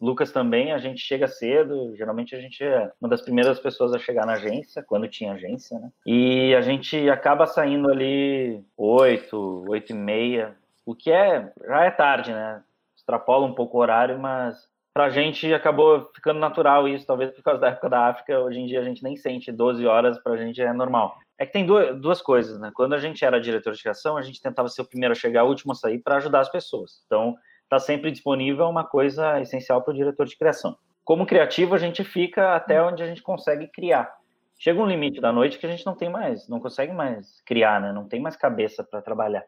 Lucas 0.00 0.32
também, 0.32 0.72
a 0.72 0.78
gente 0.78 1.00
chega 1.00 1.28
cedo, 1.28 1.94
geralmente 1.94 2.34
a 2.34 2.40
gente 2.40 2.64
é 2.64 2.90
uma 3.00 3.08
das 3.08 3.20
primeiras 3.20 3.60
pessoas 3.60 3.92
a 3.92 3.98
chegar 3.98 4.24
na 4.24 4.32
agência, 4.32 4.82
quando 4.82 5.06
tinha 5.08 5.34
agência, 5.34 5.78
né? 5.78 5.90
E 6.06 6.54
a 6.54 6.62
gente 6.62 7.08
acaba 7.10 7.46
saindo 7.46 7.90
ali 7.90 8.64
oito, 8.76 9.64
oito 9.68 9.92
e 9.92 9.94
meia, 9.94 10.56
o 10.86 10.94
que 10.94 11.10
é, 11.10 11.52
já 11.66 11.84
é 11.84 11.90
tarde, 11.90 12.32
né? 12.32 12.62
Extrapola 12.96 13.46
um 13.46 13.54
pouco 13.54 13.76
o 13.76 13.80
horário, 13.80 14.18
mas 14.18 14.56
pra 14.94 15.10
gente 15.10 15.52
acabou 15.52 16.10
ficando 16.14 16.40
natural 16.40 16.88
isso, 16.88 17.06
talvez 17.06 17.30
por 17.30 17.42
causa 17.42 17.60
da 17.60 17.68
época 17.68 17.90
da 17.90 18.08
África, 18.08 18.40
hoje 18.40 18.58
em 18.58 18.66
dia 18.66 18.80
a 18.80 18.84
gente 18.84 19.02
nem 19.02 19.16
sente 19.16 19.52
12 19.52 19.86
horas, 19.86 20.18
pra 20.18 20.36
gente 20.36 20.60
é 20.62 20.72
normal. 20.72 21.18
É 21.40 21.46
que 21.46 21.52
tem 21.54 21.64
duas, 21.64 22.20
coisas, 22.20 22.60
né? 22.60 22.70
Quando 22.74 22.92
a 22.94 22.98
gente 22.98 23.24
era 23.24 23.40
diretor 23.40 23.72
de 23.72 23.80
criação, 23.80 24.18
a 24.18 24.20
gente 24.20 24.42
tentava 24.42 24.68
ser 24.68 24.82
o 24.82 24.84
primeiro 24.84 25.12
a 25.12 25.14
chegar, 25.14 25.42
o 25.44 25.48
último 25.48 25.72
a 25.72 25.74
sair, 25.74 25.98
para 25.98 26.16
ajudar 26.16 26.40
as 26.40 26.50
pessoas. 26.50 27.02
Então, 27.06 27.34
tá 27.66 27.78
sempre 27.78 28.10
disponível 28.10 28.66
é 28.66 28.68
uma 28.68 28.84
coisa 28.84 29.40
essencial 29.40 29.80
para 29.80 29.92
o 29.92 29.96
diretor 29.96 30.26
de 30.26 30.36
criação. 30.36 30.76
Como 31.02 31.24
criativo, 31.24 31.74
a 31.74 31.78
gente 31.78 32.04
fica 32.04 32.54
até 32.54 32.82
onde 32.82 33.02
a 33.02 33.06
gente 33.06 33.22
consegue 33.22 33.68
criar. 33.68 34.14
Chega 34.58 34.82
um 34.82 34.86
limite 34.86 35.18
da 35.18 35.32
noite 35.32 35.58
que 35.58 35.64
a 35.64 35.70
gente 35.70 35.86
não 35.86 35.94
tem 35.94 36.10
mais, 36.10 36.46
não 36.46 36.60
consegue 36.60 36.92
mais 36.92 37.40
criar, 37.46 37.80
né? 37.80 37.90
Não 37.90 38.06
tem 38.06 38.20
mais 38.20 38.36
cabeça 38.36 38.84
para 38.84 39.00
trabalhar. 39.00 39.44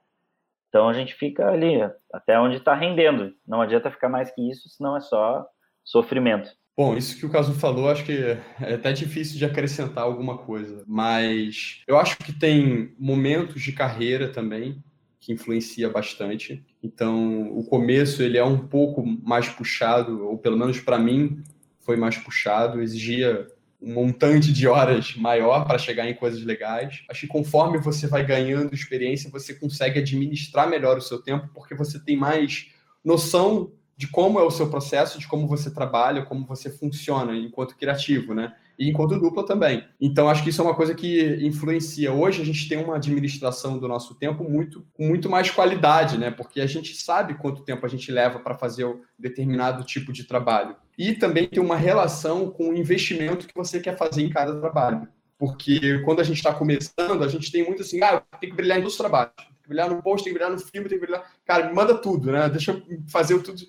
Então 0.70 0.88
a 0.88 0.94
gente 0.94 1.12
fica 1.14 1.50
ali 1.50 1.78
até 2.10 2.40
onde 2.40 2.56
está 2.56 2.72
rendendo. 2.72 3.34
Não 3.46 3.60
adianta 3.60 3.90
ficar 3.90 4.08
mais 4.08 4.30
que 4.30 4.50
isso, 4.50 4.66
senão 4.70 4.96
é 4.96 5.00
só 5.00 5.46
sofrimento. 5.84 6.50
Bom, 6.74 6.96
isso 6.96 7.18
que 7.18 7.26
o 7.26 7.30
Caso 7.30 7.52
falou, 7.52 7.90
acho 7.90 8.04
que 8.04 8.12
é 8.12 8.74
até 8.74 8.92
difícil 8.92 9.36
de 9.36 9.44
acrescentar 9.44 10.04
alguma 10.04 10.38
coisa, 10.38 10.82
mas 10.86 11.82
eu 11.86 11.98
acho 11.98 12.16
que 12.16 12.32
tem 12.32 12.94
momentos 12.98 13.60
de 13.60 13.72
carreira 13.72 14.28
também 14.28 14.82
que 15.20 15.32
influencia 15.32 15.90
bastante. 15.90 16.64
Então, 16.82 17.56
o 17.56 17.62
começo 17.64 18.22
ele 18.22 18.38
é 18.38 18.44
um 18.44 18.58
pouco 18.58 19.04
mais 19.06 19.48
puxado, 19.48 20.26
ou 20.26 20.38
pelo 20.38 20.56
menos 20.56 20.80
para 20.80 20.98
mim 20.98 21.42
foi 21.78 21.96
mais 21.96 22.16
puxado, 22.16 22.80
exigia 22.80 23.46
um 23.80 23.92
montante 23.92 24.52
de 24.52 24.66
horas 24.66 25.14
maior 25.16 25.66
para 25.66 25.76
chegar 25.76 26.08
em 26.08 26.14
coisas 26.14 26.42
legais. 26.42 27.02
Acho 27.10 27.22
que 27.22 27.26
conforme 27.26 27.78
você 27.78 28.06
vai 28.06 28.24
ganhando 28.24 28.74
experiência, 28.74 29.30
você 29.30 29.52
consegue 29.54 29.98
administrar 29.98 30.68
melhor 30.70 30.96
o 30.96 31.02
seu 31.02 31.20
tempo, 31.20 31.50
porque 31.52 31.74
você 31.74 32.02
tem 32.02 32.16
mais 32.16 32.68
noção 33.04 33.72
de 34.02 34.08
como 34.08 34.40
é 34.40 34.42
o 34.42 34.50
seu 34.50 34.68
processo, 34.68 35.16
de 35.16 35.28
como 35.28 35.46
você 35.46 35.70
trabalha, 35.70 36.24
como 36.24 36.44
você 36.44 36.68
funciona 36.68 37.36
enquanto 37.36 37.76
criativo, 37.76 38.34
né? 38.34 38.52
E 38.76 38.90
enquanto 38.90 39.16
dupla 39.16 39.46
também. 39.46 39.84
Então, 40.00 40.28
acho 40.28 40.42
que 40.42 40.50
isso 40.50 40.60
é 40.60 40.64
uma 40.64 40.74
coisa 40.74 40.92
que 40.92 41.38
influencia. 41.40 42.12
Hoje, 42.12 42.42
a 42.42 42.44
gente 42.44 42.68
tem 42.68 42.82
uma 42.82 42.96
administração 42.96 43.78
do 43.78 43.86
nosso 43.86 44.16
tempo 44.16 44.42
muito, 44.42 44.84
com 44.92 45.06
muito 45.06 45.30
mais 45.30 45.52
qualidade, 45.52 46.18
né? 46.18 46.32
Porque 46.32 46.60
a 46.60 46.66
gente 46.66 46.96
sabe 46.96 47.34
quanto 47.34 47.62
tempo 47.62 47.86
a 47.86 47.88
gente 47.88 48.10
leva 48.10 48.40
para 48.40 48.58
fazer 48.58 48.86
um 48.86 49.00
determinado 49.16 49.84
tipo 49.84 50.12
de 50.12 50.24
trabalho. 50.24 50.74
E 50.98 51.12
também 51.12 51.46
tem 51.46 51.62
uma 51.62 51.76
relação 51.76 52.50
com 52.50 52.70
o 52.70 52.76
investimento 52.76 53.46
que 53.46 53.54
você 53.54 53.78
quer 53.78 53.96
fazer 53.96 54.22
em 54.22 54.30
cada 54.30 54.58
trabalho. 54.58 55.06
Porque 55.38 56.00
quando 56.00 56.18
a 56.18 56.24
gente 56.24 56.38
está 56.38 56.52
começando, 56.52 57.22
a 57.22 57.28
gente 57.28 57.52
tem 57.52 57.64
muito 57.64 57.82
assim, 57.82 58.02
ah, 58.02 58.20
tem 58.40 58.50
que 58.50 58.56
brilhar 58.56 58.80
em 58.80 58.82
dois 58.82 58.96
trabalhos. 58.96 59.32
Tem 59.36 59.62
que 59.62 59.68
brilhar 59.68 59.88
no 59.88 60.02
post, 60.02 60.24
tem 60.24 60.32
que 60.32 60.38
brilhar 60.40 60.52
no 60.52 60.58
filme, 60.58 60.88
tem 60.88 60.98
que 60.98 61.06
brilhar... 61.06 61.24
Cara, 61.44 61.68
me 61.68 61.72
manda 61.72 61.94
tudo, 61.94 62.32
né? 62.32 62.48
Deixa 62.48 62.72
eu 62.72 62.82
fazer 63.06 63.40
tudo 63.40 63.62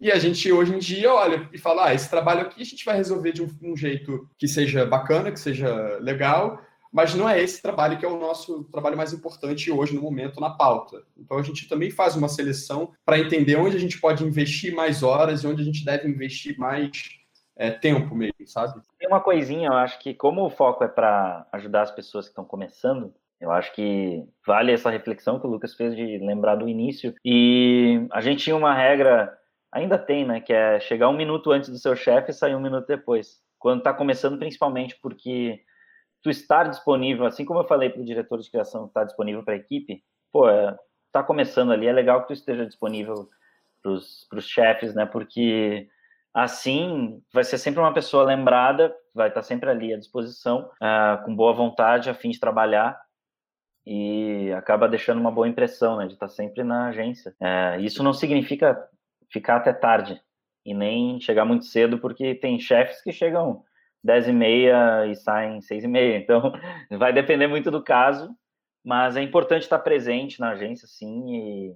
e 0.00 0.12
a 0.12 0.18
gente 0.18 0.50
hoje 0.52 0.74
em 0.74 0.78
dia 0.78 1.12
olha 1.12 1.48
e 1.52 1.58
fala: 1.58 1.86
ah, 1.86 1.94
esse 1.94 2.08
trabalho 2.08 2.42
aqui 2.42 2.60
a 2.60 2.64
gente 2.64 2.84
vai 2.84 2.96
resolver 2.96 3.32
de 3.32 3.42
um, 3.42 3.48
um, 3.62 3.76
jeito 3.76 4.28
que 4.38 4.46
seja 4.46 4.84
bacana, 4.84 5.32
que 5.32 5.40
seja 5.40 5.98
legal, 6.00 6.60
mas 6.92 7.14
não 7.14 7.28
é 7.28 7.42
esse 7.42 7.62
trabalho 7.62 7.98
que 7.98 8.04
é 8.04 8.08
o 8.08 8.18
nosso 8.18 8.64
trabalho 8.64 8.96
mais 8.96 9.12
importante 9.12 9.70
hoje 9.70 9.94
no 9.94 10.02
momento 10.02 10.40
na 10.40 10.50
pauta. 10.50 11.02
Então 11.16 11.38
a 11.38 11.42
gente 11.42 11.68
também 11.68 11.90
faz 11.90 12.14
uma 12.14 12.28
seleção 12.28 12.92
para 13.04 13.18
entender 13.18 13.56
onde 13.56 13.76
a 13.76 13.80
gente 13.80 14.00
pode 14.00 14.24
investir 14.24 14.74
mais 14.74 15.02
horas 15.02 15.42
e 15.42 15.46
onde 15.46 15.62
a 15.62 15.64
gente 15.64 15.84
deve 15.84 16.08
investir 16.08 16.58
mais 16.58 16.90
é, 17.56 17.70
tempo 17.70 18.14
mesmo, 18.14 18.46
sabe? 18.46 18.80
Tem 18.98 19.08
uma 19.08 19.20
coisinha, 19.20 19.68
eu 19.68 19.74
acho 19.74 19.98
que 19.98 20.12
como 20.12 20.44
o 20.44 20.50
foco 20.50 20.84
é 20.84 20.88
para 20.88 21.46
ajudar 21.52 21.82
as 21.82 21.90
pessoas 21.90 22.26
que 22.26 22.32
estão 22.32 22.44
começando, 22.44 23.14
eu 23.40 23.50
acho 23.50 23.74
que 23.74 24.24
vale 24.46 24.72
essa 24.72 24.90
reflexão 24.90 25.38
que 25.38 25.46
o 25.46 25.50
Lucas 25.50 25.74
fez 25.74 25.94
de 25.94 26.18
lembrar 26.18 26.56
do 26.56 26.68
início. 26.68 27.14
E 27.24 28.06
a 28.10 28.20
gente 28.20 28.44
tinha 28.44 28.56
uma 28.56 28.74
regra 28.74 29.36
Ainda 29.76 29.98
tem, 29.98 30.24
né? 30.24 30.40
Que 30.40 30.54
é 30.54 30.80
chegar 30.80 31.10
um 31.10 31.16
minuto 31.16 31.52
antes 31.52 31.68
do 31.68 31.76
seu 31.76 31.94
chefe 31.94 32.30
e 32.30 32.34
sair 32.34 32.54
um 32.54 32.60
minuto 32.60 32.86
depois. 32.86 33.42
Quando 33.58 33.80
está 33.80 33.92
começando, 33.92 34.38
principalmente 34.38 34.98
porque 35.02 35.60
tu 36.22 36.30
estar 36.30 36.64
disponível, 36.64 37.26
assim 37.26 37.44
como 37.44 37.60
eu 37.60 37.66
falei 37.66 37.90
para 37.90 38.00
o 38.00 38.04
diretor 38.04 38.40
de 38.40 38.50
criação 38.50 38.86
estar 38.86 39.00
tá 39.00 39.04
disponível 39.06 39.44
para 39.44 39.52
a 39.52 39.58
equipe, 39.58 40.02
pô, 40.32 40.48
é, 40.48 40.74
tá 41.12 41.22
começando 41.22 41.72
ali, 41.72 41.86
é 41.86 41.92
legal 41.92 42.22
que 42.22 42.28
tu 42.28 42.32
esteja 42.32 42.64
disponível 42.64 43.28
para 43.82 43.92
os 43.92 44.48
chefes, 44.48 44.94
né? 44.94 45.04
Porque 45.04 45.86
assim 46.32 47.22
vai 47.30 47.44
ser 47.44 47.58
sempre 47.58 47.78
uma 47.78 47.92
pessoa 47.92 48.24
lembrada, 48.24 48.96
vai 49.14 49.28
estar 49.28 49.42
tá 49.42 49.46
sempre 49.46 49.68
ali 49.68 49.92
à 49.92 49.98
disposição, 49.98 50.70
uh, 50.80 51.22
com 51.22 51.36
boa 51.36 51.52
vontade, 51.52 52.08
a 52.08 52.14
fim 52.14 52.30
de 52.30 52.40
trabalhar 52.40 52.98
e 53.86 54.50
acaba 54.56 54.88
deixando 54.88 55.20
uma 55.20 55.30
boa 55.30 55.46
impressão, 55.46 55.98
né? 55.98 56.06
De 56.06 56.14
estar 56.14 56.28
tá 56.28 56.32
sempre 56.32 56.64
na 56.64 56.88
agência. 56.88 57.36
Uh, 57.38 57.80
isso 57.80 58.02
não 58.02 58.14
significa 58.14 58.88
ficar 59.30 59.56
até 59.56 59.72
tarde 59.72 60.20
e 60.64 60.74
nem 60.74 61.20
chegar 61.20 61.44
muito 61.44 61.64
cedo, 61.64 61.98
porque 61.98 62.34
tem 62.34 62.58
chefes 62.58 63.02
que 63.02 63.12
chegam 63.12 63.62
10 64.02 64.28
e 64.28 64.32
meia 64.32 65.06
e 65.06 65.14
saem 65.14 65.60
6 65.60 65.84
e 65.84 65.88
meia. 65.88 66.16
Então, 66.18 66.52
vai 66.98 67.12
depender 67.12 67.46
muito 67.46 67.70
do 67.70 67.82
caso, 67.82 68.34
mas 68.84 69.16
é 69.16 69.22
importante 69.22 69.62
estar 69.62 69.78
presente 69.78 70.40
na 70.40 70.50
agência, 70.50 70.86
sim, 70.88 71.34
e, 71.34 71.74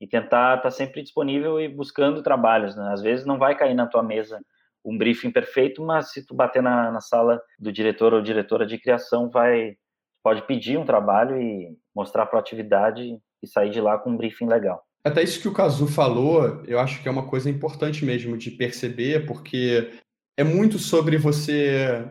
e 0.00 0.06
tentar 0.06 0.58
estar 0.58 0.70
sempre 0.70 1.02
disponível 1.02 1.60
e 1.60 1.68
buscando 1.68 2.22
trabalhos. 2.22 2.76
Né? 2.76 2.92
Às 2.92 3.02
vezes 3.02 3.26
não 3.26 3.38
vai 3.38 3.56
cair 3.56 3.74
na 3.74 3.86
tua 3.86 4.02
mesa 4.02 4.40
um 4.84 4.98
briefing 4.98 5.30
perfeito, 5.30 5.82
mas 5.82 6.12
se 6.12 6.26
tu 6.26 6.34
bater 6.34 6.62
na, 6.62 6.90
na 6.90 7.00
sala 7.00 7.40
do 7.58 7.72
diretor 7.72 8.12
ou 8.12 8.20
diretora 8.20 8.66
de 8.66 8.78
criação, 8.78 9.30
vai 9.30 9.76
pode 10.22 10.42
pedir 10.46 10.78
um 10.78 10.84
trabalho 10.84 11.40
e 11.40 11.76
mostrar 11.94 12.26
proatividade 12.26 13.18
e 13.42 13.46
sair 13.46 13.70
de 13.70 13.80
lá 13.80 13.98
com 13.98 14.10
um 14.10 14.16
briefing 14.16 14.46
legal. 14.46 14.84
Até 15.04 15.22
isso 15.22 15.40
que 15.40 15.48
o 15.48 15.52
Kazu 15.52 15.86
falou, 15.86 16.62
eu 16.64 16.78
acho 16.78 17.02
que 17.02 17.08
é 17.08 17.10
uma 17.10 17.26
coisa 17.26 17.50
importante 17.50 18.04
mesmo 18.04 18.36
de 18.38 18.52
perceber, 18.52 19.26
porque 19.26 19.90
é 20.36 20.44
muito 20.44 20.78
sobre 20.78 21.16
você 21.16 22.08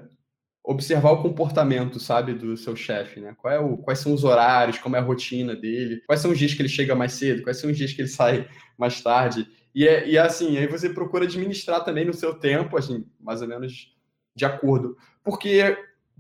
observar 0.64 1.12
o 1.12 1.22
comportamento, 1.22 2.00
sabe, 2.00 2.34
do 2.34 2.56
seu 2.56 2.76
chefe, 2.76 3.20
né? 3.20 3.36
É 3.46 3.60
o, 3.60 3.78
quais 3.78 4.00
são 4.00 4.14
os 4.14 4.24
horários, 4.24 4.78
como 4.78 4.96
é 4.96 5.00
a 5.00 5.04
rotina 5.04 5.56
dele, 5.56 6.02
quais 6.06 6.22
são 6.22 6.32
os 6.32 6.38
dias 6.38 6.54
que 6.54 6.62
ele 6.62 6.70
chega 6.70 6.94
mais 6.94 7.14
cedo, 7.14 7.42
quais 7.42 7.58
são 7.58 7.70
os 7.72 7.78
dias 7.78 7.94
que 7.94 8.02
ele 8.02 8.08
sai 8.08 8.48
mais 8.78 9.02
tarde. 9.02 9.48
E, 9.74 9.88
é, 9.88 10.08
e 10.08 10.18
é 10.18 10.20
assim, 10.20 10.58
aí 10.58 10.68
você 10.68 10.90
procura 10.90 11.26
administrar 11.26 11.84
também 11.84 12.06
no 12.06 12.14
seu 12.14 12.36
tempo, 12.36 12.78
assim, 12.78 13.06
mais 13.20 13.42
ou 13.42 13.48
menos 13.48 13.96
de 14.36 14.46
acordo. 14.46 14.98
Porque, 15.24 15.78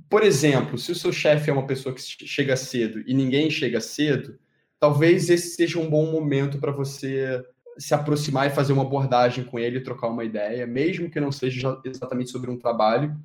por 0.09 0.23
exemplo, 0.23 0.77
se 0.77 0.91
o 0.91 0.95
seu 0.95 1.11
chefe 1.11 1.49
é 1.49 1.53
uma 1.53 1.67
pessoa 1.67 1.93
que 1.93 2.01
chega 2.01 2.55
cedo 2.55 3.03
e 3.05 3.13
ninguém 3.13 3.49
chega 3.49 3.79
cedo, 3.79 4.39
talvez 4.81 5.29
esse 5.29 5.55
seja 5.55 5.79
um 5.79 5.87
bom 5.87 6.11
momento 6.11 6.57
para 6.57 6.71
você 6.71 7.45
se 7.77 7.93
aproximar 7.93 8.47
e 8.47 8.55
fazer 8.55 8.73
uma 8.73 8.81
abordagem 8.81 9.43
com 9.43 9.59
ele, 9.59 9.79
trocar 9.79 10.07
uma 10.07 10.25
ideia, 10.25 10.65
mesmo 10.65 11.07
que 11.07 11.19
não 11.19 11.31
seja 11.31 11.79
exatamente 11.85 12.31
sobre 12.31 12.49
um 12.49 12.57
trabalho, 12.57 13.15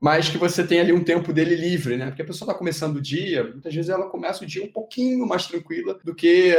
mas 0.00 0.30
que 0.30 0.38
você 0.38 0.66
tem 0.66 0.80
ali 0.80 0.90
um 0.90 1.04
tempo 1.04 1.34
dele 1.34 1.54
livre, 1.54 1.98
né? 1.98 2.06
Porque 2.06 2.22
a 2.22 2.24
pessoa 2.24 2.48
está 2.48 2.58
começando 2.58 2.96
o 2.96 3.00
dia, 3.00 3.44
muitas 3.44 3.74
vezes 3.74 3.90
ela 3.90 4.08
começa 4.08 4.42
o 4.42 4.46
dia 4.46 4.64
um 4.64 4.72
pouquinho 4.72 5.26
mais 5.26 5.46
tranquila 5.46 6.00
do 6.02 6.14
que, 6.14 6.56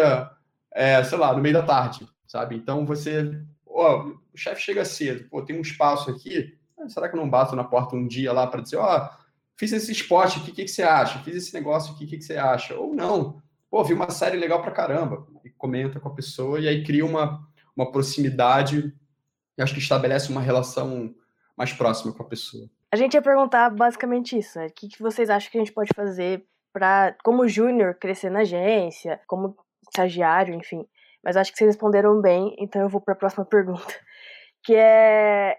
é, 0.71 1.03
sei 1.03 1.17
lá, 1.17 1.33
no 1.33 1.41
meio 1.41 1.55
da 1.55 1.63
tarde, 1.63 2.07
sabe? 2.27 2.55
Então 2.55 2.85
você, 2.85 3.41
ó, 3.65 4.05
o 4.05 4.37
chefe 4.37 4.61
chega 4.61 4.85
cedo, 4.85 5.27
pô, 5.31 5.41
tem 5.41 5.57
um 5.57 5.61
espaço 5.61 6.11
aqui, 6.11 6.55
ah, 6.79 6.87
será 6.87 7.09
que 7.09 7.15
eu 7.15 7.19
não 7.19 7.29
bato 7.29 7.55
na 7.55 7.63
porta 7.63 7.95
um 7.95 8.07
dia 8.07 8.31
lá 8.31 8.45
para 8.45 8.61
dizer, 8.61 8.77
ó, 8.77 9.09
fiz 9.57 9.73
esse 9.73 9.91
esporte 9.91 10.37
aqui, 10.37 10.51
o 10.51 10.53
que, 10.53 10.65
que 10.65 10.71
você 10.71 10.83
acha? 10.83 11.17
Fiz 11.23 11.35
esse 11.35 11.55
negócio 11.55 11.95
aqui, 11.95 12.05
o 12.05 12.07
que, 12.07 12.17
que 12.19 12.23
você 12.23 12.37
acha? 12.37 12.75
Ou 12.75 12.93
não, 12.93 13.41
pô, 13.71 13.81
vi 13.85 13.93
uma 13.93 14.09
série 14.09 14.35
legal 14.35 14.61
pra 14.61 14.71
caramba, 14.71 15.25
e 15.45 15.49
comenta 15.49 15.97
com 15.97 16.09
a 16.09 16.13
pessoa, 16.13 16.59
e 16.59 16.67
aí 16.67 16.83
cria 16.83 17.05
uma, 17.05 17.41
uma 17.73 17.89
proximidade, 17.89 18.93
e 19.57 19.61
acho 19.61 19.73
que 19.73 19.79
estabelece 19.79 20.29
uma 20.29 20.41
relação 20.41 21.15
mais 21.57 21.71
próxima 21.71 22.13
com 22.13 22.21
a 22.21 22.27
pessoa. 22.27 22.69
A 22.91 22.97
gente 22.97 23.13
ia 23.13 23.21
perguntar 23.21 23.69
basicamente 23.69 24.37
isso, 24.37 24.59
né? 24.59 24.67
O 24.67 24.73
que, 24.73 24.89
vocês 24.99 25.29
acham 25.29 25.49
que 25.49 25.57
a 25.57 25.61
gente 25.61 25.73
pode 25.73 25.91
fazer 25.95 26.45
para, 26.73 27.15
como 27.23 27.47
júnior, 27.47 27.95
crescer 27.95 28.29
na 28.29 28.39
agência, 28.39 29.21
como 29.25 29.55
estagiário, 29.87 30.53
enfim. 30.53 30.85
Mas 31.23 31.37
acho 31.37 31.51
que 31.51 31.57
vocês 31.57 31.69
responderam 31.69 32.19
bem, 32.19 32.53
então 32.59 32.81
eu 32.81 32.89
vou 32.89 32.99
para 32.99 33.13
a 33.13 33.17
próxima 33.17 33.45
pergunta, 33.47 33.93
que 34.63 34.75
é 34.75 35.57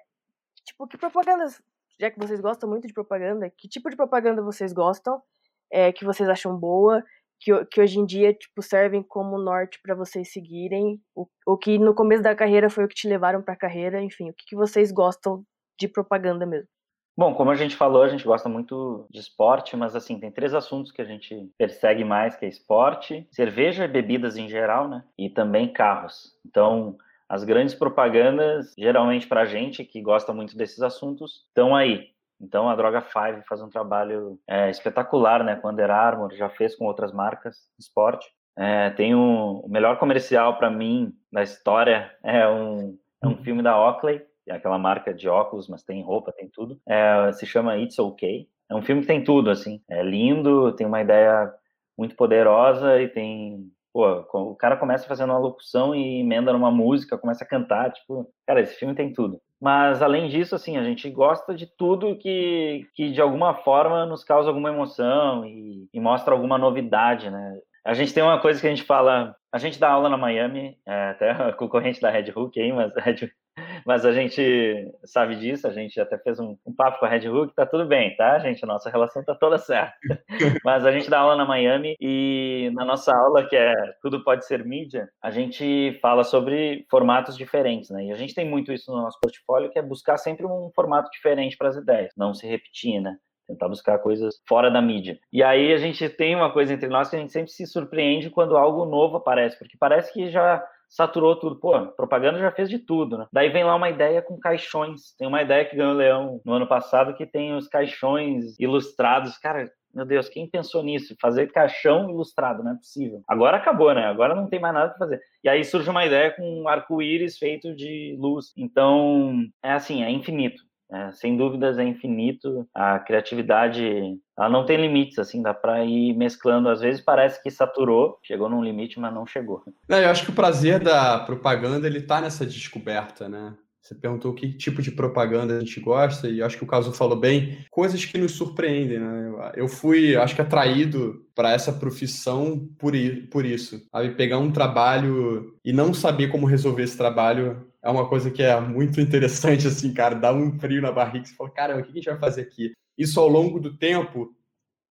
tipo 0.67 0.87
que 0.87 0.99
propagandas, 0.99 1.63
já 1.99 2.11
que 2.11 2.19
vocês 2.19 2.41
gostam 2.41 2.69
muito 2.69 2.87
de 2.87 2.93
propaganda, 2.93 3.51
que 3.57 3.69
tipo 3.69 3.89
de 3.89 3.97
propaganda 3.97 4.43
vocês 4.43 4.73
gostam, 4.73 5.23
é, 5.71 5.91
que 5.91 6.05
vocês 6.05 6.29
acham 6.29 6.55
boa, 6.55 7.03
que, 7.43 7.65
que 7.67 7.81
hoje 7.81 7.99
em 7.99 8.07
dia 8.07 8.33
tipo 8.33 8.63
servem 8.63 9.03
como 9.03 9.39
norte 9.39 9.79
para 9.83 9.95
vocês 9.95 10.33
seguirem, 10.33 11.01
o, 11.15 11.27
o 11.47 11.59
que 11.59 11.79
no 11.79 11.95
começo 11.95 12.23
da 12.23 12.35
carreira 12.35 12.71
foi 12.71 12.85
o 12.85 12.89
que 12.89 12.95
te 12.95 13.09
levaram 13.09 13.43
para 13.43 13.55
a 13.55 13.59
carreira, 13.59 14.01
enfim, 14.01 14.31
o 14.31 14.35
que, 14.35 14.45
que 14.49 14.57
vocês 14.57 14.93
gostam 14.93 15.45
de 15.79 15.89
propaganda 15.89 16.47
mesmo. 16.47 16.69
Bom, 17.15 17.35
como 17.35 17.51
a 17.51 17.55
gente 17.55 17.77
falou, 17.77 18.03
a 18.03 18.09
gente 18.09 18.25
gosta 18.25 18.49
muito 18.49 19.07
de 19.11 19.21
esporte, 19.21 19.77
mas 19.77 19.95
assim, 19.95 20.19
tem 20.19 20.31
três 20.31 20.55
assuntos 20.55 20.91
que 20.91 21.03
a 21.03 21.05
gente 21.05 21.51
persegue 21.59 22.05
mais, 22.05 22.37
que 22.37 22.47
é 22.47 22.49
esporte, 22.49 23.29
cerveja 23.31 23.85
e 23.85 23.89
bebidas 23.89 24.37
em 24.39 24.49
geral, 24.49 24.89
né? 24.89 25.05
E 25.19 25.29
também 25.29 25.71
carros. 25.71 26.33
Então, 26.47 26.97
as 27.29 27.45
grandes 27.45 27.75
propagandas, 27.75 28.75
geralmente 28.79 29.27
para 29.27 29.43
a 29.43 29.47
gente 29.47 29.85
que 29.85 30.01
gosta 30.01 30.33
muito 30.33 30.57
desses 30.57 30.81
assuntos, 30.81 31.45
estão 31.49 31.77
aí. 31.77 32.12
Então, 32.43 32.69
a 32.69 32.75
Droga 32.75 33.01
5 33.01 33.47
faz 33.49 33.63
um 33.63 33.71
trabalho 33.71 34.39
é, 34.49 34.69
espetacular, 34.69 35.45
né? 35.45 35.57
Com 35.57 35.71
Under 35.71 35.91
Armour, 35.91 36.35
já 36.35 36.49
fez 36.49 36.75
com 36.75 36.85
outras 36.85 37.13
marcas 37.13 37.55
de 37.79 37.85
esporte. 37.85 38.27
É, 38.57 38.91
tem 38.91 39.15
um, 39.15 39.61
o 39.61 39.69
melhor 39.69 39.99
comercial 39.99 40.59
para 40.59 40.71
mim 40.71 41.15
da 41.33 41.43
história 41.43 42.15
é 42.23 42.47
um, 42.47 42.99
é 43.23 43.27
um 43.27 43.37
filme 43.39 43.63
da 43.63 43.79
Oakley, 43.81 44.21
é 44.47 44.55
aquela 44.55 44.79
marca 44.79 45.15
de 45.15 45.29
óculos, 45.29 45.69
mas 45.69 45.83
tem 45.83 46.03
roupa, 46.03 46.33
tem 46.33 46.49
tudo. 46.49 46.79
É, 46.87 47.33
se 47.33 47.47
chama 47.47 47.79
It's 47.79 47.99
Okay. 47.99 48.49
É 48.69 48.75
um 48.75 48.83
filme 48.83 49.03
que 49.03 49.07
tem 49.07 49.23
tudo, 49.23 49.51
assim. 49.51 49.81
É 49.89 50.03
lindo, 50.03 50.73
tem 50.73 50.87
uma 50.87 51.01
ideia 51.01 51.53
muito 51.97 52.17
poderosa 52.17 53.01
e 53.01 53.09
tem. 53.09 53.71
Pô, 53.93 54.25
o 54.33 54.57
cara 54.57 54.77
começa 54.77 55.07
fazendo 55.07 55.31
uma 55.31 55.39
locução 55.39 55.95
e 55.95 56.21
emenda 56.21 56.53
numa 56.53 56.71
música, 56.71 57.19
começa 57.19 57.45
a 57.45 57.47
cantar, 57.47 57.93
tipo, 57.93 58.27
cara, 58.47 58.63
esse 58.63 58.75
filme 58.75 58.95
tem 58.95 59.13
tudo. 59.13 59.39
Mas 59.63 60.03
além 60.03 60.29
disso, 60.29 60.57
assim, 60.57 60.77
a 60.77 60.83
gente 60.83 61.09
gosta 61.09 61.55
de 61.55 61.69
tudo 61.69 62.19
que, 62.19 62.85
que 62.97 63.13
de 63.13 63.21
alguma 63.21 63.55
forma 63.55 64.05
nos 64.05 64.25
causa 64.25 64.49
alguma 64.49 64.71
emoção 64.71 65.45
e, 65.45 65.89
e 65.95 66.01
mostra 66.01 66.35
alguma 66.35 66.59
novidade, 66.59 67.31
né? 67.31 67.61
A 67.85 67.95
gente 67.95 68.13
tem 68.13 68.25
uma 68.25 68.41
coisa 68.41 68.61
que 68.61 68.67
a 68.67 68.71
gente 68.71 68.83
fala, 68.83 69.37
a 69.53 69.59
gente 69.59 69.79
dá 69.79 69.89
aula 69.89 70.09
na 70.09 70.17
Miami, 70.17 70.77
é, 70.85 71.11
até 71.11 71.53
concorrente 71.55 72.01
da 72.01 72.11
Red 72.11 72.33
Hook 72.35 72.59
aí, 72.59 72.73
mas, 72.73 72.93
mas 73.87 74.05
a 74.05 74.13
gente 74.13 74.93
sabe 75.05 75.37
disso, 75.37 75.67
a 75.67 75.73
gente 75.73 76.01
até 76.01 76.19
fez 76.19 76.39
um, 76.39 76.57
um, 76.67 76.75
papo 76.75 76.99
com 76.99 77.07
a 77.07 77.09
Red 77.09 77.29
Hook, 77.29 77.55
tá 77.55 77.67
tudo 77.67 77.87
bem, 77.87 78.15
tá, 78.17 78.39
gente? 78.39 78.65
A 78.65 78.67
nossa 78.67 78.91
relação 78.91 79.25
tá 79.25 79.35
toda 79.35 79.59
certa. 79.59 79.93
mas 80.65 80.85
a 80.85 80.93
gente 80.93 81.11
dá 81.11 81.21
aula 81.21 81.37
na 81.37 81.45
Miami 81.45 81.97
e 82.01 82.71
na 82.75 82.85
nossa 82.85 83.15
aula, 83.15 83.47
que 83.47 83.57
é 83.57 83.75
Tudo 84.01 84.23
Pode 84.25 84.47
Ser 84.47 84.65
Mídia, 84.65 85.09
a 85.23 85.31
gente 85.31 85.99
fala 86.01 86.25
sobre 86.25 86.87
formatos 86.91 87.37
diferentes, 87.37 87.91
né? 87.91 88.07
E 88.07 88.13
a 88.13 88.17
gente 88.17 88.35
tem 88.35 88.49
muito 88.49 88.73
isso 88.73 88.93
no 88.93 89.03
nosso 89.03 89.19
portfólio, 89.21 89.71
que 89.71 89.79
é 89.79 89.83
buscar 89.83 90.17
sempre 90.17 90.47
um 90.47 90.71
formato 90.75 91.11
diferente 91.11 91.57
para 91.57 91.69
as 91.69 91.77
ideias, 91.77 92.13
não 92.17 92.35
se 92.35 92.47
repetir, 92.47 93.01
né? 93.01 93.17
tentar 93.53 93.69
buscar 93.69 93.99
coisas 93.99 94.41
fora 94.49 94.71
da 94.71 94.81
mídia. 94.81 95.19
E 95.33 95.43
aí 95.43 95.73
a 95.73 95.79
gente 95.79 96.09
tem 96.09 96.35
uma 96.35 96.53
coisa 96.53 96.73
entre 96.73 96.89
nós 96.89 97.09
que 97.09 97.17
a 97.17 97.19
gente 97.19 97.33
sempre 97.33 97.51
se 97.51 97.67
surpreende 97.67 98.31
quando 98.31 98.57
algo 98.57 98.85
novo 98.85 99.17
aparece, 99.17 99.59
porque 99.59 99.77
parece 99.79 100.13
que 100.13 100.31
já 100.31 100.65
saturou 100.93 101.35
tudo. 101.37 101.57
Pô, 101.57 101.87
propaganda 101.89 102.39
já 102.39 102.53
fez 102.53 102.69
de 102.69 102.79
tudo, 102.79 103.17
né? 103.17 103.27
Daí 103.33 103.49
vem 103.49 103.65
lá 103.65 103.75
uma 103.75 103.89
ideia 103.89 104.21
com 104.21 104.39
caixões. 104.39 105.15
Tem 105.19 105.27
uma 105.27 105.43
ideia 105.43 105.65
que 105.65 105.75
ganhou 105.75 105.95
o 105.95 105.97
Leão 105.97 106.41
no 106.45 106.53
ano 106.53 106.67
passado 106.67 107.15
que 107.15 107.27
tem 107.27 107.57
os 107.57 107.67
caixões 107.67 108.55
ilustrados. 108.61 109.39
Cara, 109.39 109.71
meu 109.95 110.05
Deus, 110.05 110.29
quem 110.29 110.49
pensou 110.49 110.83
nisso? 110.83 111.17
Fazer 111.21 111.51
caixão 111.51 112.11
ilustrado, 112.11 112.63
não 112.63 112.73
é 112.73 112.77
possível. 112.77 113.23
Agora 113.27 113.57
acabou, 113.57 113.95
né? 113.95 114.05
Agora 114.05 114.35
não 114.35 114.47
tem 114.47 114.61
mais 114.61 114.75
nada 114.75 114.91
para 114.91 114.99
fazer. 114.99 115.21
E 115.43 115.49
aí 115.49 115.65
surge 115.65 115.89
uma 115.89 116.05
ideia 116.05 116.31
com 116.31 116.63
um 116.63 116.69
arco-íris 116.69 117.39
feito 117.39 117.75
de 117.75 118.15
luz. 118.19 118.53
Então, 118.57 119.35
é 119.63 119.73
assim, 119.73 120.03
é 120.03 120.11
infinito. 120.11 120.63
É, 120.93 121.11
sem 121.13 121.37
dúvidas 121.37 121.79
é 121.79 121.85
infinito. 121.85 122.69
A 122.75 122.99
criatividade 122.99 124.19
ela 124.39 124.49
não 124.49 124.67
tem 124.67 124.77
limites, 124.77 125.19
assim, 125.19 125.43
dá 125.43 125.55
para 125.55 125.85
ir 125.85 126.15
mesclando. 126.15 126.69
Às 126.69 126.81
vezes 126.81 127.01
parece 127.01 127.43
que 127.43 127.51
saturou, 127.51 128.19
chegou 128.23 128.49
num 128.49 128.63
limite, 128.63 129.01
mas 129.01 129.13
não 129.15 129.27
chegou. 129.27 129.63
Não, 129.89 129.99
eu 129.99 130.11
acho 130.11 130.25
que 130.25 130.31
o 130.31 130.35
prazer 130.35 130.81
da 130.81 131.21
propaganda 131.21 131.87
ele 131.87 132.03
tá 132.03 132.21
nessa 132.21 132.45
descoberta, 132.45 133.29
né? 133.29 133.55
Você 133.83 133.97
perguntou 133.97 134.33
que 134.33 134.53
tipo 134.53 134.81
de 134.81 134.93
propaganda 134.93 135.57
a 135.57 135.61
gente 135.61 135.81
gosta, 135.81 136.29
e 136.29 136.41
acho 136.41 136.57
que 136.57 136.63
o 136.63 136.69
Caso 136.69 136.93
falou 136.93 137.19
bem, 137.19 137.59
coisas 137.69 138.05
que 138.05 138.17
nos 138.17 138.33
surpreendem, 138.33 139.01
né? 139.01 139.53
Eu 139.57 139.67
fui, 139.67 140.15
acho 140.15 140.37
que, 140.37 140.41
atraído 140.41 141.27
para 141.35 141.53
essa 141.53 141.73
profissão 141.73 142.69
por, 142.79 142.93
por 143.29 143.45
isso. 143.45 143.83
Sabe? 143.91 144.15
Pegar 144.15 144.39
um 144.39 144.53
trabalho 144.53 145.59
e 145.65 145.73
não 145.73 145.93
saber 145.93 146.29
como 146.29 146.47
resolver 146.47 146.85
esse 146.85 146.97
trabalho 146.97 147.67
é 147.83 147.91
uma 147.91 148.09
coisa 148.09 148.31
que 148.31 148.43
é 148.43 148.61
muito 148.61 149.01
interessante, 149.01 149.67
assim, 149.69 149.93
cara. 149.93 150.15
Dá 150.15 150.33
um 150.33 150.57
frio 150.61 150.81
na 150.81 150.93
barriga, 150.93 151.25
você 151.27 151.35
fala, 151.35 151.51
cara, 151.51 151.79
o 151.79 151.83
que 151.83 151.91
a 151.91 151.95
gente 151.95 152.09
vai 152.09 152.19
fazer 152.19 152.43
aqui? 152.43 152.73
Isso 152.97 153.19
ao 153.19 153.29
longo 153.29 153.59
do 153.59 153.77
tempo 153.77 154.33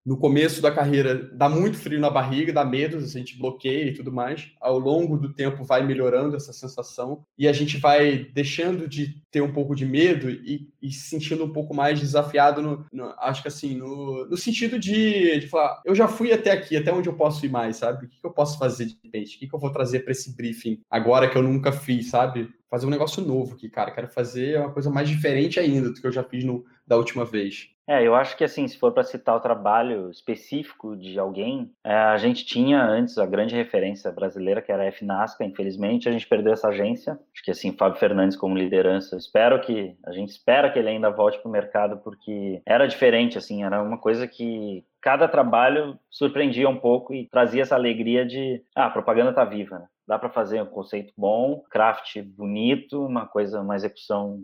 no 0.05 0.17
começo 0.17 0.61
da 0.61 0.71
carreira 0.71 1.29
dá 1.33 1.47
muito 1.47 1.77
frio 1.77 1.99
na 1.99 2.09
barriga, 2.09 2.51
dá 2.51 2.65
medo, 2.65 2.97
a 2.97 3.01
gente 3.01 3.37
bloqueia 3.37 3.89
e 3.89 3.93
tudo 3.93 4.11
mais. 4.11 4.51
Ao 4.59 4.77
longo 4.79 5.17
do 5.17 5.33
tempo 5.33 5.63
vai 5.63 5.85
melhorando 5.85 6.35
essa 6.35 6.51
sensação 6.51 7.23
e 7.37 7.47
a 7.47 7.53
gente 7.53 7.77
vai 7.77 8.25
deixando 8.33 8.87
de 8.87 9.21
ter 9.29 9.41
um 9.41 9.53
pouco 9.53 9.75
de 9.75 9.85
medo 9.85 10.29
e, 10.29 10.67
e 10.81 10.91
se 10.91 11.09
sentindo 11.09 11.45
um 11.45 11.53
pouco 11.53 11.73
mais 11.73 11.99
desafiado, 11.99 12.61
no, 12.61 12.85
no 12.91 13.13
acho 13.19 13.41
que 13.41 13.47
assim, 13.47 13.75
no, 13.75 14.27
no 14.27 14.37
sentido 14.37 14.79
de, 14.79 15.39
de, 15.39 15.47
falar, 15.47 15.81
eu 15.85 15.93
já 15.93 16.07
fui 16.07 16.33
até 16.33 16.51
aqui, 16.51 16.75
até 16.75 16.91
onde 16.91 17.07
eu 17.07 17.13
posso 17.13 17.45
ir 17.45 17.49
mais, 17.49 17.77
sabe? 17.77 18.05
O 18.05 18.09
que, 18.09 18.17
eu 18.23 18.31
posso 18.31 18.57
fazer 18.57 18.85
de 18.85 18.97
repente? 19.03 19.35
O 19.35 19.39
que, 19.39 19.47
que 19.47 19.55
eu 19.55 19.59
vou 19.59 19.71
trazer 19.71 19.99
para 19.99 20.11
esse 20.11 20.35
briefing 20.35 20.81
agora 20.89 21.29
que 21.29 21.37
eu 21.37 21.43
nunca 21.43 21.71
fiz, 21.71 22.09
sabe? 22.09 22.49
Fazer 22.69 22.87
um 22.87 22.91
negócio 22.91 23.23
novo 23.23 23.53
aqui, 23.53 23.69
cara. 23.69 23.91
Quero 23.91 24.07
fazer 24.07 24.57
uma 24.57 24.71
coisa 24.71 24.89
mais 24.89 25.07
diferente 25.07 25.59
ainda 25.59 25.89
do 25.89 25.99
que 25.99 26.07
eu 26.07 26.11
já 26.11 26.23
fiz 26.23 26.43
no, 26.43 26.65
da 26.87 26.97
última 26.97 27.25
vez. 27.25 27.71
É, 27.87 28.07
eu 28.07 28.15
acho 28.15 28.37
que 28.37 28.43
assim, 28.43 28.67
se 28.67 28.77
for 28.77 28.93
para 28.93 29.03
citar 29.03 29.35
o 29.35 29.39
trabalho 29.41 30.09
específico 30.09 30.95
de 30.95 31.19
alguém, 31.19 31.73
é, 31.83 31.93
a 31.93 32.17
gente 32.17 32.45
tinha 32.45 32.81
antes 32.81 33.17
a 33.17 33.25
grande 33.25 33.55
referência 33.55 34.11
brasileira, 34.11 34.61
que 34.61 34.71
era 34.71 34.87
a 34.87 34.91
FNASCA, 34.91 35.43
infelizmente 35.43 36.07
a 36.07 36.11
gente 36.11 36.27
perdeu 36.27 36.53
essa 36.53 36.69
agência. 36.69 37.19
Acho 37.33 37.43
que 37.43 37.51
assim, 37.51 37.73
Fábio 37.73 37.99
Fernandes 37.99 38.37
como 38.37 38.57
liderança, 38.57 39.17
espero 39.17 39.59
que, 39.59 39.95
a 40.05 40.11
gente 40.13 40.29
espera 40.29 40.71
que 40.71 40.79
ele 40.79 40.89
ainda 40.89 41.09
volte 41.09 41.39
para 41.39 41.49
o 41.49 41.51
mercado, 41.51 41.97
porque 41.97 42.61
era 42.65 42.87
diferente, 42.87 43.37
assim, 43.37 43.63
era 43.63 43.81
uma 43.81 43.97
coisa 43.97 44.27
que 44.27 44.85
cada 45.01 45.27
trabalho 45.27 45.99
surpreendia 46.09 46.69
um 46.69 46.77
pouco 46.77 47.13
e 47.13 47.27
trazia 47.27 47.63
essa 47.63 47.75
alegria 47.75 48.25
de, 48.25 48.63
ah, 48.75 48.85
a 48.85 48.91
propaganda 48.91 49.33
tá 49.33 49.43
viva, 49.43 49.79
né? 49.79 49.87
Dá 50.07 50.19
para 50.19 50.29
fazer 50.29 50.61
um 50.61 50.65
conceito 50.65 51.11
bom, 51.17 51.61
craft 51.69 52.21
bonito, 52.21 53.05
uma 53.05 53.25
coisa, 53.25 53.59
uma 53.61 53.75
execução 53.75 54.39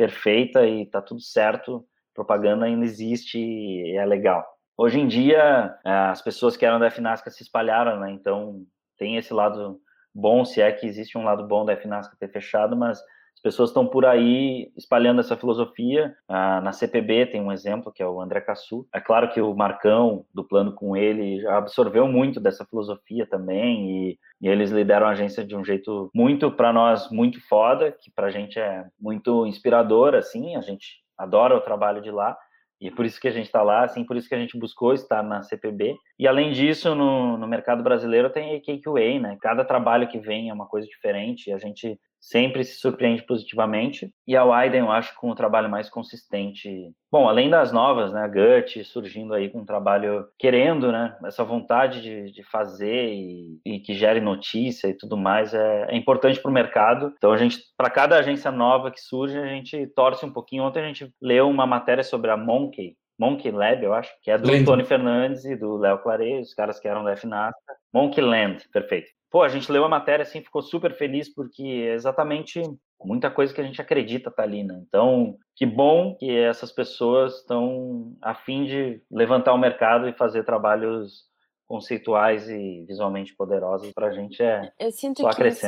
perfeita 0.00 0.66
e 0.66 0.86
tá 0.86 1.02
tudo 1.02 1.20
certo 1.20 1.84
propaganda 2.14 2.64
ainda 2.64 2.86
existe 2.86 3.38
e 3.38 3.96
é 3.98 4.06
legal. 4.06 4.46
Hoje 4.74 4.98
em 4.98 5.06
dia, 5.06 5.78
é, 5.84 5.90
as 5.90 6.22
pessoas 6.22 6.56
que 6.56 6.64
eram 6.64 6.80
da 6.80 6.90
FNASCA 6.90 7.30
se 7.30 7.42
espalharam, 7.42 8.00
né? 8.00 8.10
Então, 8.10 8.64
tem 8.96 9.18
esse 9.18 9.34
lado 9.34 9.78
bom, 10.14 10.42
se 10.42 10.62
é 10.62 10.72
que 10.72 10.86
existe 10.86 11.18
um 11.18 11.24
lado 11.24 11.46
bom 11.46 11.66
da 11.66 11.76
FNASCA 11.76 12.16
ter 12.18 12.32
fechado, 12.32 12.74
mas 12.74 12.98
as 13.34 13.42
pessoas 13.42 13.70
estão 13.70 13.86
por 13.86 14.04
aí 14.04 14.70
espalhando 14.76 15.20
essa 15.20 15.34
filosofia. 15.34 16.14
Ah, 16.28 16.60
na 16.60 16.72
CPB 16.72 17.24
tem 17.26 17.40
um 17.40 17.50
exemplo, 17.50 17.90
que 17.90 18.02
é 18.02 18.06
o 18.06 18.20
André 18.20 18.42
Cassu. 18.42 18.86
É 18.92 19.00
claro 19.00 19.30
que 19.30 19.40
o 19.40 19.54
Marcão, 19.54 20.26
do 20.34 20.44
plano 20.44 20.74
com 20.74 20.94
ele, 20.94 21.40
já 21.40 21.56
absorveu 21.56 22.06
muito 22.06 22.38
dessa 22.38 22.66
filosofia 22.66 23.26
também, 23.26 24.10
e, 24.10 24.18
e 24.42 24.48
eles 24.48 24.70
lideram 24.70 25.06
a 25.06 25.12
agência 25.12 25.42
de 25.42 25.56
um 25.56 25.64
jeito 25.64 26.10
muito, 26.14 26.50
para 26.50 26.70
nós, 26.70 27.10
muito 27.10 27.40
foda, 27.48 27.90
que 27.90 28.10
para 28.10 28.26
a 28.26 28.30
gente 28.30 28.58
é 28.58 28.84
muito 29.00 29.46
inspirador, 29.46 30.14
assim, 30.14 30.54
a 30.54 30.60
gente 30.60 31.00
adora 31.16 31.56
o 31.56 31.62
trabalho 31.62 32.02
de 32.02 32.10
lá. 32.10 32.36
E 32.78 32.88
é 32.88 32.90
por 32.90 33.04
isso 33.04 33.20
que 33.20 33.28
a 33.28 33.30
gente 33.30 33.46
está 33.46 33.62
lá, 33.62 33.84
assim, 33.84 34.04
por 34.04 34.16
isso 34.16 34.28
que 34.28 34.34
a 34.34 34.38
gente 34.38 34.58
buscou 34.58 34.92
estar 34.92 35.22
na 35.22 35.42
CPB. 35.42 35.94
E 36.18 36.26
além 36.26 36.50
disso, 36.50 36.94
no, 36.94 37.36
no 37.36 37.46
mercado 37.46 37.82
brasileiro 37.82 38.30
tem 38.30 38.56
a 38.56 38.60
KQA, 38.60 39.18
né? 39.20 39.38
Cada 39.40 39.64
trabalho 39.64 40.08
que 40.08 40.18
vem 40.18 40.48
é 40.48 40.54
uma 40.54 40.66
coisa 40.66 40.86
diferente. 40.86 41.52
A 41.52 41.58
gente 41.58 41.98
sempre 42.20 42.62
se 42.62 42.78
surpreende 42.78 43.22
positivamente. 43.22 44.12
E 44.26 44.36
a 44.36 44.44
Wyden, 44.44 44.80
eu 44.80 44.90
acho, 44.90 45.14
com 45.16 45.30
um 45.30 45.34
trabalho 45.34 45.70
mais 45.70 45.88
consistente. 45.88 46.92
Bom, 47.10 47.28
além 47.28 47.48
das 47.48 47.72
novas, 47.72 48.12
né? 48.12 48.20
A 48.22 48.28
Gut 48.28 48.84
surgindo 48.84 49.32
aí 49.32 49.48
com 49.48 49.60
um 49.60 49.64
trabalho 49.64 50.26
querendo, 50.38 50.92
né? 50.92 51.16
Essa 51.24 51.42
vontade 51.42 52.02
de, 52.02 52.30
de 52.30 52.42
fazer 52.44 53.12
e, 53.14 53.58
e, 53.64 53.80
que 53.80 53.94
gere 53.94 54.20
notícia 54.20 54.88
e 54.88 54.94
tudo 54.94 55.16
mais 55.16 55.54
é, 55.54 55.86
é 55.88 55.96
importante 55.96 56.40
para 56.40 56.50
o 56.50 56.54
mercado. 56.54 57.12
Então, 57.16 57.32
a 57.32 57.36
gente, 57.36 57.58
para 57.76 57.90
cada 57.90 58.18
agência 58.18 58.50
nova 58.50 58.90
que 58.90 59.00
surge, 59.00 59.38
a 59.38 59.46
gente 59.46 59.86
torce 59.88 60.24
um 60.24 60.32
pouquinho. 60.32 60.64
Ontem 60.64 60.80
a 60.80 60.86
gente 60.86 61.12
leu 61.20 61.48
uma 61.48 61.66
matéria 61.66 62.04
sobre 62.04 62.30
a 62.30 62.36
Monkey, 62.36 62.96
Monkey 63.18 63.50
Lab, 63.50 63.82
eu 63.82 63.92
acho, 63.92 64.10
que 64.22 64.30
é 64.30 64.38
do 64.38 64.50
Lindo. 64.50 64.64
Tony 64.64 64.84
Fernandes 64.84 65.44
e 65.44 65.54
do 65.54 65.76
Léo 65.76 65.98
Claret, 65.98 66.40
os 66.40 66.54
caras 66.54 66.80
que 66.80 66.88
eram 66.88 67.04
da 67.04 67.16
FNASA. 67.16 67.54
Monkey 67.92 68.20
Land, 68.20 68.66
perfeito 68.72 69.19
pô, 69.30 69.42
a 69.42 69.48
gente 69.48 69.70
leu 69.70 69.84
a 69.84 69.88
matéria 69.88 70.22
assim, 70.22 70.42
ficou 70.42 70.60
super 70.60 70.94
feliz 70.94 71.32
porque 71.32 71.62
é 71.62 71.94
exatamente 71.94 72.60
muita 73.02 73.30
coisa 73.30 73.54
que 73.54 73.60
a 73.60 73.64
gente 73.64 73.80
acredita 73.80 74.30
tá 74.30 74.42
ali, 74.42 74.62
né? 74.62 74.82
Então, 74.86 75.38
que 75.54 75.64
bom 75.64 76.16
que 76.16 76.30
essas 76.36 76.72
pessoas 76.72 77.36
estão 77.36 78.14
a 78.20 78.34
fim 78.34 78.64
de 78.64 79.00
levantar 79.10 79.54
o 79.54 79.58
mercado 79.58 80.08
e 80.08 80.12
fazer 80.12 80.44
trabalhos 80.44 81.28
conceituais 81.66 82.48
e 82.48 82.84
visualmente 82.86 83.34
poderosos 83.34 83.92
para 83.92 84.08
a 84.08 84.12
gente 84.12 84.42
é 84.42 84.72
Eu 84.78 84.90
sinto 84.90 85.26
que 85.28 85.48
isso 85.48 85.66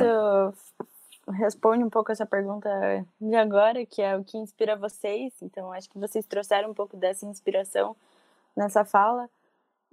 responde 1.30 1.84
um 1.84 1.90
pouco 1.90 2.10
essa 2.10 2.26
pergunta 2.26 2.68
de 3.20 3.36
agora, 3.36 3.86
que 3.86 4.02
é 4.02 4.16
o 4.16 4.24
que 4.24 4.36
inspira 4.36 4.74
vocês. 4.74 5.32
Então, 5.40 5.72
acho 5.72 5.88
que 5.88 5.98
vocês 5.98 6.26
trouxeram 6.26 6.70
um 6.70 6.74
pouco 6.74 6.96
dessa 6.96 7.24
inspiração 7.24 7.94
nessa 8.56 8.84
fala. 8.84 9.30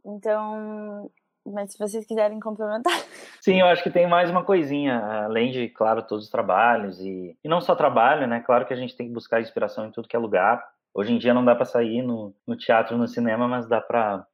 Então, 0.03 1.11
mas 1.51 1.71
se 1.71 1.79
vocês 1.79 2.05
quiserem 2.05 2.39
complementar. 2.39 2.93
Sim, 3.41 3.59
eu 3.59 3.67
acho 3.67 3.83
que 3.83 3.89
tem 3.89 4.07
mais 4.07 4.29
uma 4.29 4.43
coisinha, 4.43 4.99
além 5.25 5.51
de, 5.51 5.69
claro, 5.69 6.03
todos 6.03 6.25
os 6.25 6.31
trabalhos 6.31 6.99
e, 6.99 7.37
e 7.43 7.47
não 7.47 7.61
só 7.61 7.75
trabalho, 7.75 8.27
né? 8.27 8.41
Claro 8.41 8.65
que 8.65 8.73
a 8.73 8.77
gente 8.77 8.95
tem 8.95 9.07
que 9.07 9.13
buscar 9.13 9.41
inspiração 9.41 9.85
em 9.85 9.91
tudo 9.91 10.07
que 10.07 10.15
é 10.15 10.19
lugar. 10.19 10.63
Hoje 10.93 11.13
em 11.13 11.17
dia 11.17 11.33
não 11.33 11.45
dá 11.45 11.55
para 11.55 11.65
sair 11.65 12.01
no, 12.01 12.35
no 12.47 12.57
teatro, 12.57 12.97
no 12.97 13.07
cinema, 13.07 13.47
mas 13.47 13.67
dá 13.67 13.81
para 13.81 14.25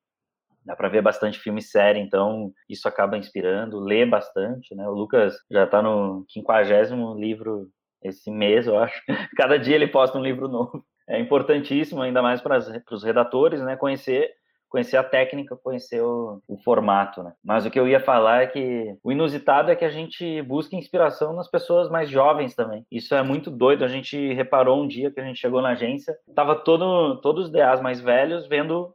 dá 0.66 0.76
para 0.76 0.90
ver 0.90 1.02
bastante 1.04 1.38
filme 1.38 1.60
e 1.60 1.64
série, 1.64 2.00
então 2.00 2.52
isso 2.68 2.88
acaba 2.88 3.18
inspirando, 3.18 3.80
ler 3.80 4.10
bastante, 4.10 4.74
né? 4.74 4.88
O 4.88 4.94
Lucas 4.94 5.36
já 5.52 5.66
está 5.66 5.80
no 5.80 6.26
quinquagésimo 6.28 7.14
livro 7.14 7.70
esse 8.02 8.32
mês, 8.32 8.66
eu 8.66 8.78
acho. 8.78 9.00
Cada 9.38 9.60
dia 9.60 9.76
ele 9.76 9.88
posta 9.88 10.18
um 10.18 10.24
livro 10.24 10.48
novo. 10.48 10.84
É 11.08 11.20
importantíssimo, 11.20 12.02
ainda 12.02 12.22
mais 12.22 12.42
para 12.42 12.58
os 12.92 13.04
redatores, 13.04 13.62
né? 13.62 13.76
Conhecer 13.76 14.32
conhecer 14.70 14.98
a 14.98 15.04
técnica, 15.04 15.56
conhecer 15.56 16.02
o, 16.02 16.42
o, 16.48 16.58
formato, 16.58 17.22
né? 17.24 17.34
Mas 17.44 17.66
o 17.66 17.72
que 17.72 17.80
eu 17.80 17.88
ia 17.88 18.00
falar 18.00 18.44
é 18.44 18.48
que 18.48 18.96
o 19.04 19.12
inusitado 19.12 19.72
é 19.72 19.76
que 19.76 19.86
a 19.86 19.90
gente 19.90 20.42
busca 20.42 20.76
inspiração 20.76 21.34
nas 21.34 21.50
pessoas 21.50 21.90
mais 21.90 22.10
jovens 22.10 22.56
também. 22.56 22.86
Isso 22.92 23.14
é 23.16 23.22
muito 23.22 23.52
doido. 23.52 23.84
A 23.84 23.88
gente 23.88 24.34
reparou 24.34 24.82
um 24.82 24.88
dia 24.88 25.12
que 25.12 25.20
a 25.20 25.24
gente 25.24 25.40
chegou 25.40 25.62
na 25.62 25.70
agência, 25.70 26.18
tava 26.34 26.56
todo, 26.56 27.18
todos 27.22 27.46
os 27.46 27.52
DAs 27.52 27.82
mais 27.82 28.00
velhos 28.00 28.48
vendo 28.48 28.95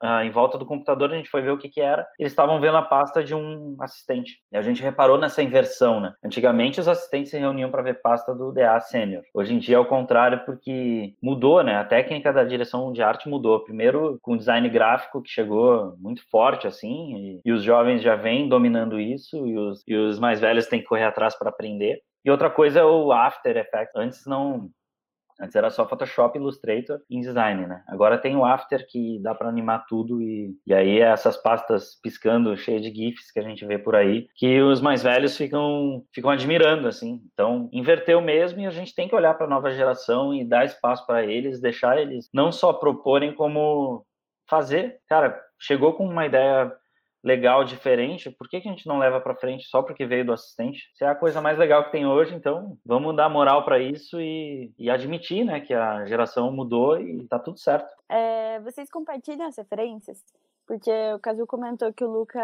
ah, 0.00 0.24
em 0.24 0.30
volta 0.30 0.56
do 0.56 0.66
computador, 0.66 1.12
a 1.12 1.16
gente 1.16 1.28
foi 1.28 1.42
ver 1.42 1.50
o 1.50 1.58
que, 1.58 1.68
que 1.68 1.80
era. 1.80 2.06
Eles 2.18 2.32
estavam 2.32 2.60
vendo 2.60 2.76
a 2.76 2.82
pasta 2.82 3.22
de 3.22 3.34
um 3.34 3.76
assistente. 3.80 4.38
E 4.50 4.56
a 4.56 4.62
gente 4.62 4.82
reparou 4.82 5.18
nessa 5.18 5.42
inversão, 5.42 6.00
né? 6.00 6.14
Antigamente, 6.24 6.80
os 6.80 6.88
assistentes 6.88 7.30
se 7.30 7.38
reuniam 7.38 7.70
para 7.70 7.82
ver 7.82 8.00
pasta 8.00 8.34
do 8.34 8.52
DA 8.52 8.78
sênior. 8.80 9.22
Hoje 9.34 9.54
em 9.54 9.58
dia 9.58 9.76
é 9.76 9.78
o 9.78 9.86
contrário, 9.86 10.44
porque 10.44 11.14
mudou, 11.22 11.62
né? 11.62 11.76
A 11.76 11.84
técnica 11.84 12.32
da 12.32 12.44
direção 12.44 12.92
de 12.92 13.02
arte 13.02 13.28
mudou. 13.28 13.60
Primeiro, 13.60 14.18
com 14.22 14.32
o 14.32 14.38
design 14.38 14.68
gráfico, 14.68 15.22
que 15.22 15.30
chegou 15.30 15.94
muito 15.98 16.22
forte, 16.30 16.66
assim, 16.66 17.14
e, 17.16 17.40
e 17.44 17.52
os 17.52 17.62
jovens 17.62 18.02
já 18.02 18.16
vêm 18.16 18.48
dominando 18.48 18.98
isso, 18.98 19.46
e 19.46 19.58
os, 19.58 19.82
e 19.86 19.94
os 19.94 20.18
mais 20.18 20.40
velhos 20.40 20.66
têm 20.66 20.80
que 20.80 20.86
correr 20.86 21.04
atrás 21.04 21.36
para 21.38 21.50
aprender. 21.50 22.00
E 22.24 22.30
outra 22.30 22.50
coisa 22.50 22.80
é 22.80 22.84
o 22.84 23.12
After 23.12 23.56
Effects. 23.56 23.96
Antes 23.96 24.26
não, 24.26 24.70
Antes 25.40 25.56
era 25.56 25.70
só 25.70 25.86
Photoshop, 25.86 26.38
Illustrator 26.38 27.00
e 27.08 27.16
InDesign, 27.16 27.66
né? 27.66 27.82
Agora 27.88 28.18
tem 28.18 28.36
o 28.36 28.44
After 28.44 28.86
que 28.86 29.18
dá 29.20 29.34
para 29.34 29.48
animar 29.48 29.86
tudo 29.88 30.20
e, 30.20 30.54
e 30.66 30.74
aí 30.74 31.00
é 31.00 31.10
essas 31.10 31.36
pastas 31.36 31.98
piscando, 32.02 32.56
cheias 32.56 32.82
de 32.82 32.90
GIFs 32.90 33.32
que 33.32 33.40
a 33.40 33.42
gente 33.42 33.64
vê 33.64 33.78
por 33.78 33.96
aí, 33.96 34.28
que 34.34 34.60
os 34.60 34.80
mais 34.80 35.02
velhos 35.02 35.36
ficam, 35.36 36.04
ficam 36.12 36.30
admirando, 36.30 36.86
assim. 36.86 37.20
Então, 37.32 37.68
inverteu 37.72 38.20
mesmo 38.20 38.60
e 38.60 38.66
a 38.66 38.70
gente 38.70 38.94
tem 38.94 39.08
que 39.08 39.14
olhar 39.14 39.34
para 39.34 39.46
a 39.46 39.50
nova 39.50 39.70
geração 39.70 40.34
e 40.34 40.44
dar 40.44 40.64
espaço 40.64 41.06
para 41.06 41.24
eles, 41.24 41.60
deixar 41.60 41.98
eles 41.98 42.28
não 42.32 42.52
só 42.52 42.72
proporem 42.72 43.34
como 43.34 44.04
fazer. 44.48 44.98
Cara, 45.08 45.40
chegou 45.58 45.94
com 45.94 46.06
uma 46.06 46.26
ideia 46.26 46.72
legal, 47.22 47.64
diferente, 47.64 48.30
por 48.30 48.48
que, 48.48 48.60
que 48.60 48.68
a 48.68 48.70
gente 48.70 48.86
não 48.86 48.98
leva 48.98 49.20
para 49.20 49.36
frente 49.36 49.66
só 49.68 49.82
porque 49.82 50.06
veio 50.06 50.24
do 50.24 50.32
assistente? 50.32 50.90
Se 50.94 51.04
é 51.04 51.08
a 51.08 51.14
coisa 51.14 51.40
mais 51.40 51.58
legal 51.58 51.84
que 51.84 51.92
tem 51.92 52.06
hoje, 52.06 52.34
então 52.34 52.78
vamos 52.84 53.14
dar 53.14 53.28
moral 53.28 53.64
para 53.64 53.78
isso 53.78 54.20
e, 54.20 54.72
e, 54.78 54.90
admitir, 54.90 55.44
né, 55.44 55.60
que 55.60 55.74
a 55.74 56.04
geração 56.06 56.50
mudou 56.52 57.00
e 57.00 57.26
tá 57.26 57.38
tudo 57.38 57.58
certo. 57.58 57.88
É, 58.08 58.60
vocês 58.60 58.90
compartilham 58.90 59.46
as 59.46 59.56
referências? 59.56 60.24
Porque 60.70 60.88
o 61.12 61.18
Casu 61.18 61.48
comentou 61.48 61.92
que 61.92 62.04
o 62.04 62.08
Lucas 62.08 62.40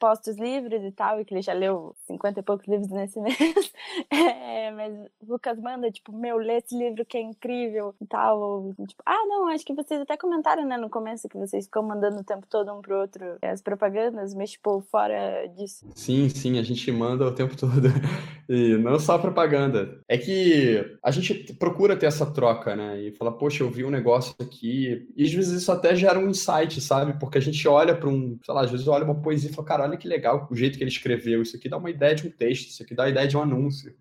posta 0.00 0.28
os 0.32 0.36
livros 0.36 0.82
e 0.82 0.90
tal, 0.90 1.20
e 1.20 1.24
que 1.24 1.32
ele 1.32 1.40
já 1.40 1.52
leu 1.52 1.94
50 2.08 2.40
e 2.40 2.42
poucos 2.42 2.66
livros 2.66 2.90
nesse 2.90 3.20
mês. 3.22 3.72
É, 4.10 4.72
mas 4.72 4.92
o 5.20 5.32
Lucas 5.34 5.56
manda, 5.60 5.88
tipo, 5.88 6.10
meu, 6.10 6.36
lê 6.36 6.56
esse 6.56 6.76
livro 6.76 7.06
que 7.06 7.16
é 7.16 7.20
incrível 7.20 7.94
e 8.00 8.06
tal. 8.06 8.40
Ou, 8.40 8.74
tipo, 8.88 9.00
ah, 9.06 9.24
não, 9.28 9.46
acho 9.46 9.64
que 9.64 9.72
vocês 9.72 10.00
até 10.00 10.16
comentaram, 10.16 10.66
né, 10.66 10.76
no 10.76 10.90
começo, 10.90 11.28
que 11.28 11.38
vocês 11.38 11.66
ficam 11.66 11.84
mandando 11.84 12.18
o 12.18 12.24
tempo 12.24 12.44
todo 12.50 12.72
um 12.72 12.82
pro 12.82 13.02
outro 13.02 13.36
as 13.40 13.62
propagandas, 13.62 14.34
mas, 14.34 14.50
tipo, 14.50 14.80
fora 14.90 15.46
disso. 15.56 15.86
Sim, 15.94 16.28
sim, 16.28 16.58
a 16.58 16.62
gente 16.64 16.90
manda 16.90 17.24
o 17.24 17.32
tempo 17.32 17.54
todo. 17.56 17.86
E 18.48 18.76
não 18.78 18.98
só 18.98 19.16
propaganda. 19.16 20.00
É 20.08 20.18
que 20.18 20.98
a 21.04 21.12
gente 21.12 21.52
procura 21.54 21.96
ter 21.96 22.06
essa 22.06 22.26
troca, 22.26 22.74
né? 22.74 23.00
E 23.00 23.12
fala, 23.12 23.30
poxa, 23.30 23.62
eu 23.62 23.70
vi 23.70 23.84
um 23.84 23.90
negócio 23.90 24.34
aqui. 24.40 25.06
E 25.16 25.22
às 25.22 25.32
vezes 25.32 25.62
isso 25.62 25.70
até 25.70 25.94
gera 25.94 26.18
um 26.18 26.28
insight, 26.28 26.80
sabe? 26.80 27.16
Porque 27.16 27.43
gente 27.44 27.66
olha 27.68 27.94
para 27.94 28.08
um, 28.08 28.38
sei 28.44 28.54
lá, 28.54 28.62
às 28.62 28.70
vezes 28.70 28.86
olha 28.88 29.04
uma 29.04 29.14
poesia 29.14 29.50
e 29.50 29.52
fala, 29.52 29.66
cara, 29.66 29.82
olha 29.84 29.96
que 29.96 30.08
legal 30.08 30.48
o 30.50 30.56
jeito 30.56 30.76
que 30.76 30.84
ele 30.84 30.90
escreveu. 30.90 31.42
Isso 31.42 31.56
aqui 31.56 31.68
dá 31.68 31.76
uma 31.76 31.90
ideia 31.90 32.14
de 32.14 32.26
um 32.26 32.30
texto, 32.30 32.68
isso 32.68 32.82
aqui 32.82 32.94
dá 32.94 33.04
a 33.04 33.08
ideia 33.08 33.26
de 33.26 33.36
um 33.36 33.42
anúncio. 33.42 33.94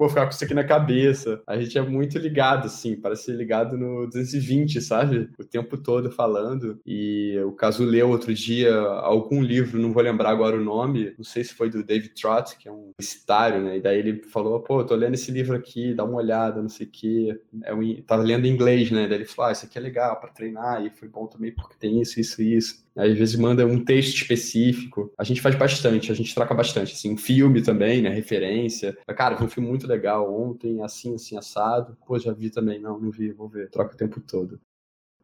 Vou 0.00 0.08
ficar 0.08 0.24
com 0.24 0.30
isso 0.30 0.42
aqui 0.42 0.54
na 0.54 0.64
cabeça. 0.64 1.42
A 1.46 1.58
gente 1.60 1.76
é 1.76 1.82
muito 1.82 2.18
ligado, 2.18 2.66
assim, 2.66 2.96
parece 2.96 3.30
ligado 3.32 3.76
no 3.76 4.06
220, 4.06 4.80
sabe? 4.80 5.28
O 5.38 5.44
tempo 5.44 5.76
todo 5.76 6.10
falando. 6.10 6.80
E 6.86 7.38
o 7.44 7.52
Caso 7.52 7.84
leu 7.84 8.08
outro 8.08 8.32
dia 8.32 8.74
algum 8.74 9.42
livro, 9.42 9.78
não 9.78 9.92
vou 9.92 10.02
lembrar 10.02 10.30
agora 10.30 10.56
o 10.56 10.64
nome, 10.64 11.14
não 11.18 11.24
sei 11.24 11.44
se 11.44 11.52
foi 11.52 11.68
do 11.68 11.84
David 11.84 12.14
Trott, 12.14 12.56
que 12.56 12.66
é 12.68 12.72
um 12.72 12.92
estário, 12.98 13.62
né? 13.62 13.76
E 13.76 13.80
daí 13.80 13.98
ele 13.98 14.22
falou, 14.22 14.60
pô, 14.60 14.82
tô 14.82 14.94
lendo 14.94 15.14
esse 15.14 15.30
livro 15.30 15.54
aqui, 15.54 15.92
dá 15.92 16.04
uma 16.04 16.16
olhada, 16.16 16.62
não 16.62 16.68
sei 16.70 16.86
o 16.86 16.90
quê. 16.90 17.40
É 17.64 17.74
um, 17.74 18.02
tava 18.02 18.22
lendo 18.22 18.46
em 18.46 18.50
inglês, 18.50 18.90
né? 18.90 19.06
Daí 19.06 19.18
ele 19.18 19.26
falou, 19.26 19.50
ah, 19.50 19.52
isso 19.52 19.66
aqui 19.66 19.76
é 19.76 19.82
legal 19.82 20.18
para 20.18 20.30
treinar, 20.30 20.84
e 20.84 20.90
foi 20.90 21.08
bom 21.08 21.26
também 21.26 21.52
porque 21.52 21.76
tem 21.78 22.00
isso, 22.00 22.18
isso, 22.18 22.40
isso. 22.40 22.84
Às 22.96 23.16
vezes 23.16 23.36
manda 23.36 23.64
um 23.64 23.82
texto 23.84 24.16
específico. 24.16 25.12
A 25.16 25.24
gente 25.24 25.40
faz 25.40 25.54
bastante, 25.54 26.10
a 26.10 26.14
gente 26.14 26.34
troca 26.34 26.54
bastante. 26.54 26.92
Assim, 26.92 27.12
um 27.12 27.16
filme 27.16 27.62
também, 27.62 28.02
né? 28.02 28.10
Referência. 28.10 28.96
Cara, 29.16 29.36
vi 29.36 29.44
um 29.44 29.48
filme 29.48 29.68
muito 29.68 29.86
legal 29.86 30.32
ontem, 30.32 30.82
assim, 30.82 31.14
assim, 31.14 31.36
assado. 31.36 31.96
Pô, 32.06 32.18
já 32.18 32.32
vi 32.32 32.50
também. 32.50 32.80
Não, 32.80 32.98
não 32.98 33.10
vi, 33.10 33.32
vou 33.32 33.48
ver. 33.48 33.70
Troca 33.70 33.94
o 33.94 33.96
tempo 33.96 34.20
todo. 34.20 34.60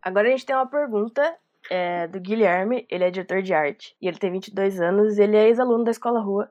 Agora 0.01 0.29
a 0.29 0.31
gente 0.31 0.47
tem 0.47 0.55
uma 0.55 0.67
pergunta 0.67 1.35
é, 1.69 2.07
do 2.07 2.21
Guilherme. 2.21 2.87
Ele 2.89 3.05
é 3.05 3.11
diretor 3.11 3.43
de 3.43 3.53
arte. 3.53 3.97
E 4.01 4.07
ele 4.07 4.19
tem 4.19 4.31
22 4.31 4.81
anos. 4.81 5.19
Ele 5.19 5.37
é 5.37 5.49
ex-aluno 5.49 5.85
da 5.85 5.91
Escola 5.91 6.21
Rua. 6.21 6.49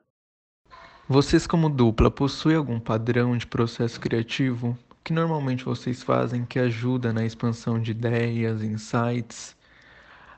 Vocês, 1.08 1.46
como 1.46 1.70
dupla, 1.70 2.10
possuem 2.10 2.56
algum 2.56 2.80
padrão 2.80 3.36
de 3.36 3.46
processo 3.46 4.00
criativo? 4.00 4.76
que 5.06 5.12
normalmente 5.12 5.64
vocês 5.64 6.02
fazem 6.02 6.44
que 6.44 6.58
ajuda 6.58 7.12
na 7.12 7.24
expansão 7.24 7.80
de 7.80 7.92
ideias, 7.92 8.60
insights 8.60 9.55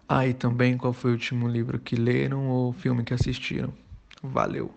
ah, 0.09 0.27
e 0.27 0.33
também 0.33 0.79
qual 0.79 0.93
foi 0.93 1.11
o 1.11 1.15
último 1.15 1.47
livro 1.47 1.79
que 1.79 1.95
leram 1.95 2.49
ou 2.49 2.73
filme 2.73 3.05
que 3.05 3.13
assistiram. 3.13 3.73
Valeu! 4.23 4.73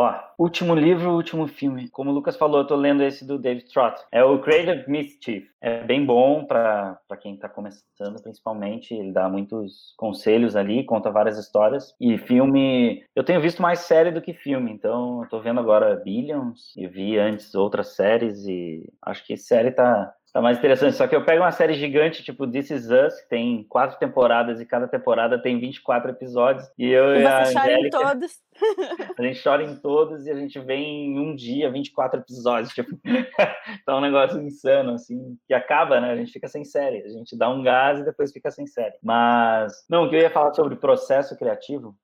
Ó, 0.00 0.14
último 0.38 0.76
livro, 0.76 1.10
último 1.10 1.48
filme. 1.48 1.88
Como 1.88 2.10
o 2.10 2.14
Lucas 2.14 2.36
falou, 2.36 2.60
eu 2.60 2.66
tô 2.68 2.76
lendo 2.76 3.02
esse 3.02 3.26
do 3.26 3.36
David 3.36 3.68
Trott. 3.72 4.00
É 4.12 4.22
o 4.22 4.38
Creative 4.38 4.88
Mischief. 4.88 5.48
É 5.60 5.82
bem 5.82 6.06
bom 6.06 6.44
para 6.44 7.00
quem 7.20 7.36
tá 7.36 7.48
começando, 7.48 8.22
principalmente. 8.22 8.94
Ele 8.94 9.10
dá 9.10 9.28
muitos 9.28 9.94
conselhos 9.96 10.54
ali, 10.54 10.84
conta 10.84 11.10
várias 11.10 11.36
histórias. 11.36 11.96
E 12.00 12.16
filme, 12.16 13.02
eu 13.16 13.24
tenho 13.24 13.40
visto 13.40 13.60
mais 13.60 13.80
série 13.80 14.12
do 14.12 14.22
que 14.22 14.32
filme, 14.32 14.70
então 14.70 15.24
eu 15.24 15.28
tô 15.28 15.40
vendo 15.40 15.58
agora 15.58 15.96
Billions 15.96 16.72
e 16.76 16.86
vi 16.86 17.18
antes 17.18 17.56
outras 17.56 17.96
séries 17.96 18.46
e 18.46 18.88
acho 19.02 19.26
que 19.26 19.36
série 19.36 19.72
tá 19.72 20.14
Tá 20.32 20.42
mais 20.42 20.58
interessante. 20.58 20.94
Só 20.94 21.06
que 21.06 21.16
eu 21.16 21.24
pego 21.24 21.42
uma 21.42 21.52
série 21.52 21.74
gigante, 21.74 22.22
tipo 22.22 22.46
This 22.46 22.70
Is 22.70 22.90
Us, 22.90 23.20
que 23.20 23.28
tem 23.28 23.64
quatro 23.64 23.98
temporadas 23.98 24.60
e 24.60 24.66
cada 24.66 24.86
temporada 24.86 25.40
tem 25.40 25.58
24 25.58 26.10
episódios. 26.10 26.68
E 26.78 26.86
eu 26.90 27.16
e, 27.16 27.24
a 27.24 27.42
Angélica, 27.42 27.86
em 27.86 27.90
todos. 27.90 28.32
A 29.18 29.22
gente 29.22 29.42
chora 29.42 29.62
em 29.62 29.76
todos 29.76 30.26
e 30.26 30.30
a 30.32 30.34
gente 30.34 30.58
vê 30.58 30.74
em 30.74 31.16
um 31.16 31.32
dia 31.34 31.70
24 31.70 32.20
episódios. 32.20 32.72
Tipo, 32.72 32.90
é 33.06 33.92
um 33.92 34.00
negócio 34.00 34.40
insano, 34.42 34.94
assim, 34.94 35.36
que 35.46 35.54
acaba, 35.54 36.00
né? 36.00 36.10
A 36.10 36.16
gente 36.16 36.32
fica 36.32 36.48
sem 36.48 36.64
série. 36.64 37.02
A 37.02 37.08
gente 37.08 37.38
dá 37.38 37.48
um 37.48 37.62
gás 37.62 38.00
e 38.00 38.04
depois 38.04 38.32
fica 38.32 38.50
sem 38.50 38.66
série. 38.66 38.96
Mas, 39.00 39.72
não, 39.88 40.04
o 40.04 40.10
que 40.10 40.16
eu 40.16 40.20
ia 40.20 40.30
falar 40.30 40.52
sobre 40.54 40.74
processo 40.74 41.36
criativo 41.36 41.94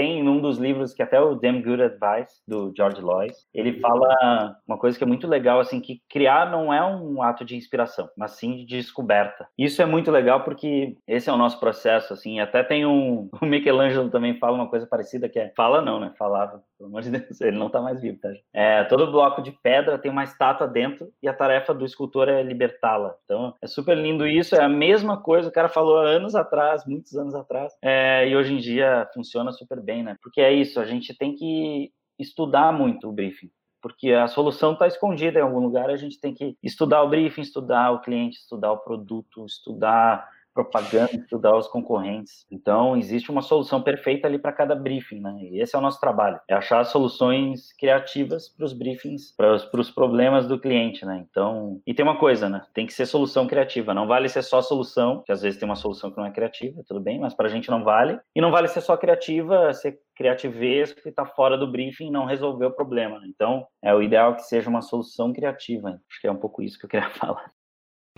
tem 0.00 0.22
num 0.22 0.40
dos 0.40 0.56
livros 0.56 0.94
que 0.94 1.02
até 1.02 1.20
o 1.20 1.34
Damn 1.34 1.60
Good 1.60 1.82
Advice 1.82 2.40
do 2.48 2.72
George 2.74 3.02
Lois, 3.02 3.46
ele 3.52 3.78
fala 3.80 4.56
uma 4.66 4.78
coisa 4.78 4.96
que 4.96 5.04
é 5.04 5.06
muito 5.06 5.26
legal 5.26 5.60
assim 5.60 5.78
que 5.78 6.00
criar 6.08 6.50
não 6.50 6.72
é 6.72 6.82
um 6.82 7.22
ato 7.22 7.44
de 7.44 7.54
inspiração, 7.54 8.08
mas 8.16 8.30
sim 8.32 8.64
de 8.64 8.78
descoberta. 8.78 9.46
Isso 9.58 9.82
é 9.82 9.84
muito 9.84 10.10
legal 10.10 10.42
porque 10.42 10.96
esse 11.06 11.28
é 11.28 11.32
o 11.32 11.36
nosso 11.36 11.60
processo 11.60 12.14
assim. 12.14 12.40
Até 12.40 12.62
tem 12.62 12.86
um 12.86 13.28
o 13.42 13.44
Michelangelo 13.44 14.08
também 14.08 14.38
fala 14.38 14.54
uma 14.54 14.70
coisa 14.70 14.86
parecida 14.86 15.28
que 15.28 15.38
é 15.38 15.52
fala 15.54 15.82
não, 15.82 16.00
né? 16.00 16.14
Falava, 16.18 16.62
pelo 16.78 16.88
amor 16.88 17.02
de 17.02 17.10
Deus, 17.10 17.38
ele 17.42 17.58
não 17.58 17.68
tá 17.68 17.82
mais 17.82 18.00
vivo, 18.00 18.18
tá? 18.18 18.30
É, 18.54 18.84
todo 18.84 19.12
bloco 19.12 19.42
de 19.42 19.52
pedra 19.52 19.98
tem 19.98 20.10
uma 20.10 20.24
estátua 20.24 20.66
dentro 20.66 21.12
e 21.22 21.28
a 21.28 21.34
tarefa 21.34 21.74
do 21.74 21.84
escultor 21.84 22.26
é 22.30 22.42
libertá-la. 22.42 23.14
Então 23.24 23.54
é 23.60 23.66
super 23.66 23.98
lindo 23.98 24.26
isso. 24.26 24.56
É 24.56 24.62
a 24.62 24.68
mesma 24.68 25.20
coisa 25.20 25.50
o 25.50 25.52
cara 25.52 25.68
falou 25.68 25.98
anos 25.98 26.34
atrás, 26.34 26.86
muitos 26.86 27.14
anos 27.16 27.34
atrás, 27.34 27.74
é, 27.82 28.26
e 28.26 28.34
hoje 28.34 28.54
em 28.54 28.58
dia 28.58 29.06
funciona 29.12 29.52
super 29.52 29.78
bem, 29.80 29.89
né? 30.02 30.16
Porque 30.22 30.40
é 30.40 30.52
isso, 30.52 30.80
a 30.80 30.84
gente 30.84 31.14
tem 31.16 31.34
que 31.34 31.92
estudar 32.18 32.72
muito 32.72 33.08
o 33.08 33.12
briefing 33.12 33.50
porque 33.82 34.12
a 34.12 34.28
solução 34.28 34.74
está 34.74 34.86
escondida 34.86 35.38
em 35.38 35.42
algum 35.42 35.58
lugar, 35.58 35.88
a 35.90 35.96
gente 35.96 36.20
tem 36.20 36.34
que 36.34 36.56
estudar 36.62 37.02
o 37.02 37.08
briefing, 37.08 37.40
estudar 37.40 37.90
o 37.92 38.00
cliente, 38.00 38.38
estudar 38.38 38.72
o 38.72 38.78
produto, 38.78 39.46
estudar 39.46 40.28
propaganda, 40.54 41.14
estudar 41.14 41.56
os 41.56 41.68
concorrentes. 41.68 42.46
Então, 42.50 42.96
existe 42.96 43.30
uma 43.30 43.42
solução 43.42 43.82
perfeita 43.82 44.26
ali 44.26 44.38
para 44.38 44.52
cada 44.52 44.74
briefing, 44.74 45.20
né? 45.20 45.36
E 45.40 45.60
esse 45.60 45.74
é 45.74 45.78
o 45.78 45.82
nosso 45.82 46.00
trabalho, 46.00 46.40
é 46.48 46.54
achar 46.54 46.84
soluções 46.84 47.72
criativas 47.74 48.48
para 48.48 48.64
os 48.64 48.72
briefings, 48.72 49.34
para 49.36 49.80
os 49.80 49.90
problemas 49.90 50.46
do 50.46 50.58
cliente, 50.58 51.04
né? 51.04 51.24
Então, 51.30 51.80
e 51.86 51.94
tem 51.94 52.04
uma 52.04 52.18
coisa, 52.18 52.48
né? 52.48 52.62
Tem 52.74 52.86
que 52.86 52.92
ser 52.92 53.06
solução 53.06 53.46
criativa, 53.46 53.94
não 53.94 54.06
vale 54.06 54.28
ser 54.28 54.42
só 54.42 54.60
solução, 54.60 55.22
que 55.24 55.32
às 55.32 55.42
vezes 55.42 55.58
tem 55.58 55.68
uma 55.68 55.76
solução 55.76 56.10
que 56.10 56.16
não 56.16 56.26
é 56.26 56.30
criativa, 56.30 56.82
tudo 56.86 57.00
bem, 57.00 57.18
mas 57.18 57.34
para 57.34 57.46
a 57.46 57.50
gente 57.50 57.70
não 57.70 57.84
vale. 57.84 58.18
E 58.34 58.40
não 58.40 58.50
vale 58.50 58.68
ser 58.68 58.80
só 58.80 58.96
criativa, 58.96 59.72
ser 59.72 59.98
criativesco 60.20 61.08
e 61.08 61.12
tá 61.12 61.24
fora 61.24 61.56
do 61.56 61.70
briefing 61.70 62.08
e 62.08 62.10
não 62.10 62.26
resolver 62.26 62.66
o 62.66 62.72
problema. 62.72 63.18
Né? 63.18 63.26
Então, 63.28 63.66
é 63.82 63.94
o 63.94 64.02
ideal 64.02 64.36
que 64.36 64.42
seja 64.42 64.68
uma 64.68 64.82
solução 64.82 65.32
criativa. 65.32 66.00
Acho 66.10 66.20
que 66.20 66.26
é 66.26 66.32
um 66.32 66.36
pouco 66.36 66.62
isso 66.62 66.78
que 66.78 66.84
eu 66.84 66.90
queria 66.90 67.08
falar. 67.16 67.50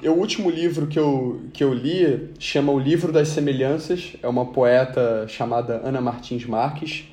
O 0.01 0.11
último 0.11 0.51
livro 0.51 0.86
que 0.88 0.99
eu, 0.99 1.43
que 1.53 1.62
eu 1.62 1.72
li 1.72 2.30
chama 2.38 2.72
O 2.72 2.78
Livro 2.78 3.12
das 3.12 3.28
Semelhanças. 3.28 4.16
É 4.22 4.26
uma 4.26 4.47
poeta 4.47 5.26
chamada 5.28 5.80
Ana 5.84 6.01
Martins 6.01 6.45
Marques, 6.45 7.05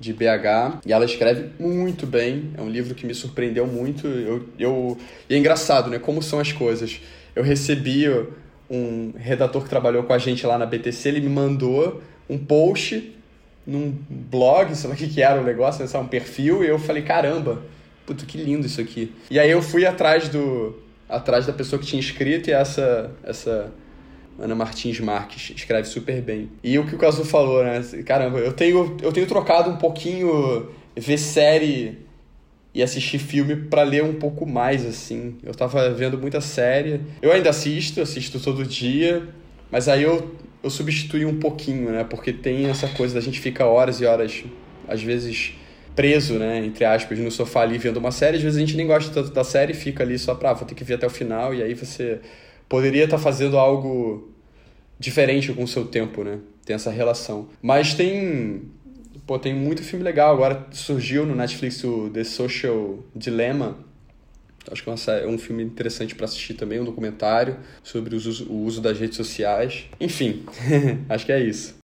de 0.00 0.12
BH, 0.12 0.80
e 0.84 0.92
ela 0.92 1.04
escreve 1.04 1.50
muito 1.60 2.06
bem. 2.06 2.50
É 2.56 2.60
um 2.60 2.68
livro 2.68 2.94
que 2.94 3.06
me 3.06 3.14
surpreendeu 3.14 3.66
muito. 3.66 4.08
Eu, 4.08 4.48
eu... 4.58 4.98
E 5.30 5.34
é 5.34 5.38
engraçado, 5.38 5.88
né? 5.88 5.98
Como 6.00 6.20
são 6.22 6.40
as 6.40 6.50
coisas. 6.50 7.00
Eu 7.36 7.44
recebi 7.44 8.06
um 8.68 9.12
redator 9.16 9.62
que 9.62 9.68
trabalhou 9.68 10.02
com 10.02 10.12
a 10.12 10.18
gente 10.18 10.44
lá 10.44 10.58
na 10.58 10.66
BTC, 10.66 11.08
ele 11.08 11.20
me 11.20 11.28
mandou 11.28 12.02
um 12.28 12.38
post 12.38 13.14
num 13.64 13.96
blog, 14.08 14.74
sei 14.74 14.88
lá 14.88 14.94
o 14.94 14.98
que, 14.98 15.08
que 15.08 15.22
era 15.22 15.40
o 15.40 15.44
negócio, 15.44 15.84
né? 15.84 16.00
um 16.00 16.08
perfil, 16.08 16.64
e 16.64 16.68
eu 16.68 16.78
falei, 16.78 17.02
caramba, 17.02 17.62
puto, 18.04 18.26
que 18.26 18.38
lindo 18.38 18.66
isso 18.66 18.80
aqui. 18.80 19.12
E 19.30 19.38
aí 19.38 19.50
eu 19.50 19.62
fui 19.62 19.86
atrás 19.86 20.28
do, 20.28 20.74
atrás 21.08 21.46
da 21.46 21.52
pessoa 21.52 21.80
que 21.80 21.86
tinha 21.86 22.00
escrito 22.00 22.48
e 22.48 22.52
essa 22.52 23.10
essa 23.22 23.72
Ana 24.38 24.54
Martins 24.54 24.98
Marques 25.00 25.52
escreve 25.54 25.86
super 25.86 26.20
bem. 26.20 26.50
E 26.62 26.78
o 26.78 26.86
que 26.86 26.94
o 26.94 26.98
Caso 26.98 27.24
falou, 27.24 27.62
né? 27.62 27.80
Caramba, 28.04 28.38
eu 28.38 28.52
tenho 28.52 28.96
eu 29.02 29.12
tenho 29.12 29.26
trocado 29.26 29.70
um 29.70 29.76
pouquinho 29.76 30.70
ver 30.96 31.18
série 31.18 31.98
e 32.74 32.82
assistir 32.82 33.18
filme 33.18 33.54
para 33.54 33.82
ler 33.84 34.02
um 34.02 34.14
pouco 34.14 34.44
mais 34.44 34.84
assim. 34.84 35.36
Eu 35.44 35.54
tava 35.54 35.90
vendo 35.90 36.18
muita 36.18 36.40
série. 36.40 37.00
Eu 37.22 37.30
ainda 37.30 37.50
assisto, 37.50 38.00
assisto 38.00 38.40
todo 38.40 38.64
dia, 38.64 39.28
mas 39.70 39.88
aí 39.88 40.02
eu 40.02 40.34
eu 40.62 40.70
substituí 40.70 41.26
um 41.26 41.38
pouquinho, 41.38 41.90
né? 41.90 42.04
Porque 42.04 42.32
tem 42.32 42.66
essa 42.66 42.88
coisa 42.88 43.14
da 43.14 43.20
gente 43.20 43.38
fica 43.38 43.66
horas 43.66 44.00
e 44.00 44.06
horas 44.06 44.44
às 44.88 45.02
vezes 45.02 45.54
preso, 45.94 46.38
né, 46.38 46.64
entre 46.64 46.84
aspas, 46.84 47.18
no 47.18 47.30
sofá 47.30 47.62
ali 47.62 47.78
vendo 47.78 47.98
uma 47.98 48.10
série. 48.10 48.36
Às 48.36 48.42
vezes 48.42 48.56
a 48.56 48.60
gente 48.60 48.76
nem 48.76 48.86
gosta 48.86 49.12
tanto 49.12 49.32
da 49.32 49.44
série, 49.44 49.74
fica 49.74 50.02
ali 50.02 50.18
só 50.18 50.34
pra, 50.34 50.50
ah, 50.50 50.54
vou 50.54 50.66
ter 50.66 50.74
que 50.74 50.84
ver 50.84 50.94
até 50.94 51.06
o 51.06 51.10
final, 51.10 51.54
e 51.54 51.62
aí 51.62 51.74
você 51.74 52.20
poderia 52.68 53.04
estar 53.04 53.16
tá 53.16 53.22
fazendo 53.22 53.58
algo 53.58 54.32
diferente 54.98 55.52
com 55.52 55.64
o 55.64 55.68
seu 55.68 55.84
tempo, 55.84 56.24
né? 56.24 56.38
Tem 56.64 56.74
essa 56.74 56.90
relação. 56.90 57.48
Mas 57.60 57.94
tem. 57.94 58.62
Pô, 59.26 59.38
tem 59.38 59.54
muito 59.54 59.82
filme 59.82 60.04
legal. 60.04 60.32
Agora 60.32 60.66
surgiu 60.70 61.24
no 61.24 61.34
Netflix 61.34 61.82
o 61.84 62.10
The 62.10 62.24
Social 62.24 62.98
Dilemma. 63.14 63.78
Acho 64.70 64.82
que 64.82 64.90
é, 64.90 65.24
é 65.24 65.26
um 65.26 65.36
filme 65.36 65.62
interessante 65.62 66.14
para 66.14 66.24
assistir 66.24 66.54
também, 66.54 66.80
um 66.80 66.84
documentário 66.84 67.58
sobre 67.82 68.14
o 68.14 68.16
uso, 68.16 68.50
o 68.50 68.64
uso 68.64 68.80
das 68.80 68.98
redes 68.98 69.16
sociais. 69.16 69.86
Enfim, 70.00 70.42
acho 71.08 71.26
que 71.26 71.32
é 71.32 71.40
isso. 71.40 71.83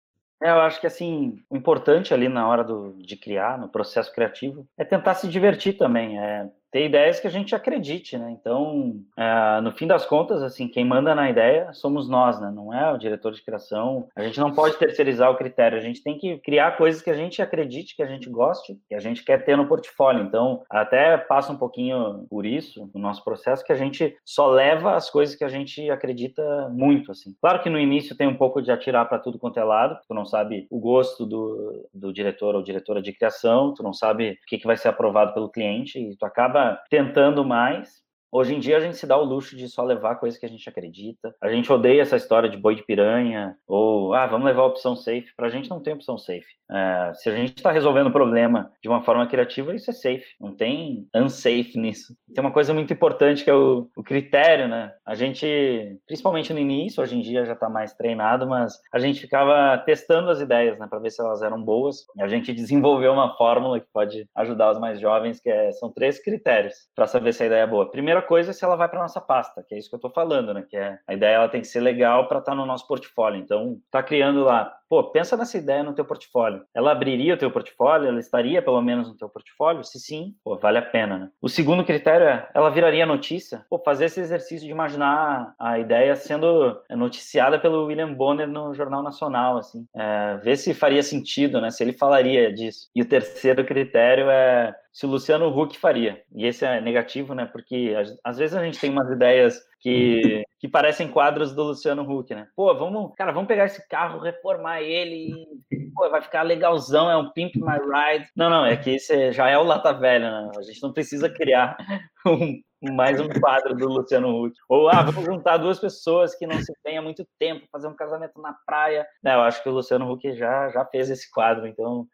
É, 0.43 0.49
eu 0.49 0.59
acho 0.61 0.81
que 0.81 0.87
assim, 0.87 1.37
o 1.49 1.55
importante 1.55 2.13
ali 2.13 2.27
na 2.27 2.47
hora 2.47 2.63
do, 2.63 2.93
de 2.93 3.15
criar, 3.15 3.59
no 3.59 3.69
processo 3.69 4.11
criativo, 4.11 4.67
é 4.77 4.83
tentar 4.83 5.13
se 5.15 5.27
divertir 5.27 5.77
também. 5.77 6.19
É 6.19 6.49
ter 6.71 6.85
ideias 6.85 7.19
que 7.19 7.27
a 7.27 7.31
gente 7.31 7.53
acredite, 7.53 8.17
né? 8.17 8.31
Então, 8.31 8.95
é, 9.17 9.61
no 9.61 9.71
fim 9.71 9.85
das 9.85 10.05
contas, 10.05 10.41
assim, 10.41 10.67
quem 10.67 10.85
manda 10.85 11.13
na 11.13 11.29
ideia 11.29 11.73
somos 11.73 12.07
nós, 12.07 12.39
né? 12.39 12.49
Não 12.49 12.73
é 12.73 12.91
o 12.91 12.97
diretor 12.97 13.33
de 13.33 13.43
criação. 13.43 14.07
A 14.15 14.23
gente 14.23 14.39
não 14.39 14.53
pode 14.53 14.77
terceirizar 14.77 15.29
o 15.29 15.35
critério. 15.35 15.77
A 15.77 15.81
gente 15.81 16.01
tem 16.01 16.17
que 16.17 16.37
criar 16.37 16.77
coisas 16.77 17.01
que 17.01 17.09
a 17.09 17.15
gente 17.15 17.41
acredite, 17.41 17.95
que 17.95 18.03
a 18.03 18.07
gente 18.07 18.29
goste, 18.29 18.79
que 18.87 18.95
a 18.95 18.99
gente 18.99 19.23
quer 19.23 19.43
ter 19.43 19.57
no 19.57 19.67
portfólio. 19.67 20.23
Então, 20.23 20.63
até 20.69 21.17
passa 21.17 21.51
um 21.51 21.57
pouquinho 21.57 22.25
por 22.29 22.45
isso 22.45 22.89
no 22.93 23.01
nosso 23.01 23.23
processo, 23.23 23.65
que 23.65 23.73
a 23.73 23.77
gente 23.77 24.15
só 24.23 24.47
leva 24.47 24.95
as 24.95 25.09
coisas 25.09 25.35
que 25.35 25.43
a 25.43 25.49
gente 25.49 25.89
acredita 25.89 26.69
muito, 26.69 27.11
assim. 27.11 27.35
Claro 27.41 27.61
que 27.61 27.69
no 27.69 27.79
início 27.79 28.15
tem 28.15 28.27
um 28.27 28.37
pouco 28.37 28.61
de 28.61 28.71
atirar 28.71 29.07
para 29.09 29.19
tudo 29.19 29.37
quanto 29.37 29.59
é 29.59 29.63
lado. 29.63 29.97
Tu 30.07 30.13
não 30.13 30.25
sabe 30.25 30.67
o 30.69 30.79
gosto 30.79 31.25
do, 31.25 31.89
do 31.93 32.13
diretor 32.13 32.55
ou 32.55 32.63
diretora 32.63 33.01
de 33.01 33.11
criação, 33.11 33.73
tu 33.73 33.83
não 33.83 33.93
sabe 33.93 34.31
o 34.31 34.45
que, 34.47 34.57
que 34.57 34.67
vai 34.67 34.77
ser 34.77 34.87
aprovado 34.87 35.33
pelo 35.33 35.49
cliente 35.49 35.99
e 35.99 36.15
tu 36.15 36.25
acaba 36.25 36.60
tentando 36.89 37.43
mais 37.45 38.01
Hoje 38.31 38.55
em 38.55 38.59
dia 38.59 38.77
a 38.77 38.79
gente 38.79 38.95
se 38.95 39.05
dá 39.05 39.17
o 39.17 39.25
luxo 39.25 39.57
de 39.57 39.67
só 39.67 39.83
levar 39.83 40.15
coisas 40.15 40.39
que 40.39 40.45
a 40.45 40.49
gente 40.49 40.67
acredita. 40.69 41.35
A 41.41 41.49
gente 41.49 41.71
odeia 41.71 42.01
essa 42.01 42.15
história 42.15 42.49
de 42.49 42.57
boi 42.57 42.75
de 42.75 42.83
piranha 42.83 43.57
ou 43.67 44.13
ah, 44.13 44.25
vamos 44.25 44.45
levar 44.45 44.61
a 44.61 44.67
opção 44.67 44.95
safe. 44.95 45.35
Para 45.35 45.47
a 45.47 45.49
gente 45.49 45.69
não 45.69 45.81
tem 45.81 45.93
opção 45.93 46.17
safe. 46.17 46.47
É, 46.71 47.11
se 47.13 47.29
a 47.29 47.35
gente 47.35 47.57
está 47.57 47.69
resolvendo 47.69 48.07
o 48.07 48.11
problema 48.11 48.71
de 48.81 48.87
uma 48.87 49.03
forma 49.03 49.27
criativa, 49.27 49.75
isso 49.75 49.89
é 49.89 49.93
safe. 49.93 50.25
Não 50.39 50.55
tem 50.55 51.05
unsafe 51.13 51.73
nisso. 51.75 52.15
Tem 52.33 52.41
uma 52.41 52.53
coisa 52.53 52.73
muito 52.73 52.93
importante 52.93 53.43
que 53.43 53.49
é 53.49 53.53
o, 53.53 53.89
o 53.97 54.01
critério, 54.01 54.69
né? 54.69 54.93
A 55.05 55.13
gente, 55.13 55.99
principalmente 56.07 56.53
no 56.53 56.59
início, 56.59 57.03
hoje 57.03 57.17
em 57.17 57.21
dia 57.21 57.45
já 57.45 57.53
está 57.53 57.69
mais 57.69 57.93
treinado, 57.93 58.47
mas 58.47 58.79
a 58.93 58.99
gente 58.99 59.19
ficava 59.19 59.77
testando 59.79 60.29
as 60.29 60.39
ideias, 60.39 60.79
né, 60.79 60.87
para 60.89 60.99
ver 60.99 61.11
se 61.11 61.21
elas 61.21 61.41
eram 61.41 61.61
boas. 61.61 62.05
E 62.15 62.21
a 62.21 62.27
gente 62.29 62.53
desenvolveu 62.53 63.11
uma 63.11 63.35
fórmula 63.35 63.81
que 63.81 63.87
pode 63.91 64.25
ajudar 64.35 64.71
os 64.71 64.79
mais 64.79 65.01
jovens, 65.01 65.41
que 65.41 65.49
é, 65.49 65.73
são 65.73 65.91
três 65.91 66.23
critérios 66.23 66.75
para 66.95 67.07
saber 67.07 67.33
se 67.33 67.43
a 67.43 67.47
ideia 67.47 67.63
é 67.63 67.67
boa. 67.67 67.91
Primeiro 67.91 68.20
primeira 68.21 68.27
coisa 68.27 68.51
é 68.51 68.53
se 68.53 68.63
ela 68.63 68.75
vai 68.75 68.87
para 68.87 69.01
nossa 69.01 69.19
pasta, 69.19 69.63
que 69.67 69.75
é 69.75 69.77
isso 69.77 69.89
que 69.89 69.95
eu 69.95 69.97
estou 69.97 70.11
falando, 70.11 70.53
né? 70.53 70.63
Que 70.67 70.77
é 70.77 70.99
a 71.07 71.13
ideia 71.13 71.35
ela 71.35 71.49
tem 71.49 71.61
que 71.61 71.67
ser 71.67 71.79
legal 71.79 72.27
para 72.27 72.39
estar 72.39 72.51
tá 72.51 72.55
no 72.55 72.65
nosso 72.65 72.87
portfólio. 72.87 73.39
Então, 73.39 73.77
tá 73.89 74.01
criando 74.01 74.43
lá, 74.43 74.73
pô, 74.89 75.03
pensa 75.05 75.35
nessa 75.35 75.57
ideia 75.57 75.83
no 75.83 75.93
teu 75.93 76.05
portfólio. 76.05 76.63
Ela 76.73 76.91
abriria 76.91 77.33
o 77.33 77.37
teu 77.37 77.51
portfólio? 77.51 78.07
Ela 78.07 78.19
estaria 78.19 78.61
pelo 78.61 78.81
menos 78.81 79.07
no 79.07 79.17
teu 79.17 79.29
portfólio? 79.29 79.83
Se 79.83 79.99
sim, 79.99 80.35
pô, 80.43 80.57
vale 80.57 80.77
a 80.77 80.81
pena, 80.81 81.17
né? 81.17 81.29
O 81.41 81.49
segundo 81.49 81.83
critério 81.83 82.27
é, 82.27 82.49
ela 82.53 82.69
viraria 82.69 83.05
notícia? 83.05 83.65
Pô, 83.69 83.79
fazer 83.79 84.05
esse 84.05 84.19
exercício 84.19 84.65
de 84.65 84.71
imaginar 84.71 85.53
a 85.59 85.79
ideia 85.79 86.15
sendo 86.15 86.79
noticiada 86.89 87.59
pelo 87.59 87.85
William 87.85 88.13
Bonner 88.13 88.47
no 88.47 88.73
Jornal 88.73 89.01
Nacional, 89.01 89.57
assim. 89.57 89.85
É, 89.95 90.37
ver 90.37 90.57
se 90.57 90.73
faria 90.73 91.03
sentido, 91.03 91.59
né? 91.59 91.71
Se 91.71 91.83
ele 91.83 91.93
falaria 91.93 92.53
disso. 92.53 92.89
E 92.95 93.01
o 93.01 93.07
terceiro 93.07 93.65
critério 93.65 94.29
é 94.29 94.75
se 94.91 95.05
o 95.05 95.09
Luciano 95.09 95.47
Huck 95.47 95.77
faria. 95.77 96.21
E 96.33 96.45
esse 96.45 96.65
é 96.65 96.81
negativo, 96.81 97.33
né? 97.33 97.45
Porque 97.45 97.95
às 98.23 98.37
vezes 98.37 98.55
a 98.55 98.63
gente 98.63 98.79
tem 98.79 98.89
umas 98.89 99.09
ideias 99.09 99.59
que, 99.79 100.43
que 100.59 100.67
parecem 100.67 101.07
quadros 101.07 101.53
do 101.53 101.63
Luciano 101.63 102.03
Huck, 102.03 102.33
né? 102.35 102.47
Pô, 102.55 102.73
vamos, 102.75 103.13
cara, 103.15 103.31
vamos 103.31 103.47
pegar 103.47 103.65
esse 103.65 103.87
carro, 103.87 104.19
reformar 104.19 104.81
ele 104.81 105.47
e 105.69 105.91
pô, 105.95 106.09
vai 106.09 106.21
ficar 106.21 106.41
legalzão, 106.41 107.09
é 107.09 107.15
um 107.15 107.31
Pimp 107.31 107.55
My 107.55 107.77
Ride. 107.77 108.29
Não, 108.35 108.49
não, 108.49 108.65
é 108.65 108.75
que 108.75 108.91
esse 108.91 109.31
já 109.31 109.49
é 109.49 109.57
o 109.57 109.63
Lata 109.63 109.93
Velha, 109.93 110.29
né? 110.29 110.51
A 110.57 110.61
gente 110.61 110.81
não 110.81 110.91
precisa 110.91 111.29
criar 111.29 111.77
um, 112.27 112.61
mais 112.93 113.19
um 113.21 113.29
quadro 113.29 113.73
do 113.75 113.87
Luciano 113.87 114.43
Huck. 114.43 114.55
Ou, 114.67 114.89
ah, 114.89 115.03
vamos 115.03 115.23
juntar 115.23 115.57
duas 115.57 115.79
pessoas 115.79 116.35
que 116.35 116.45
não 116.45 116.59
se 116.59 116.73
têm 116.83 116.97
há 116.97 117.01
muito 117.01 117.25
tempo, 117.39 117.67
fazer 117.71 117.87
um 117.87 117.95
casamento 117.95 118.41
na 118.41 118.53
praia. 118.65 119.07
Não, 119.23 119.33
eu 119.33 119.41
acho 119.41 119.63
que 119.63 119.69
o 119.69 119.73
Luciano 119.73 120.11
Huck 120.11 120.35
já, 120.35 120.69
já 120.69 120.83
fez 120.85 121.09
esse 121.09 121.31
quadro, 121.31 121.65
então 121.65 122.05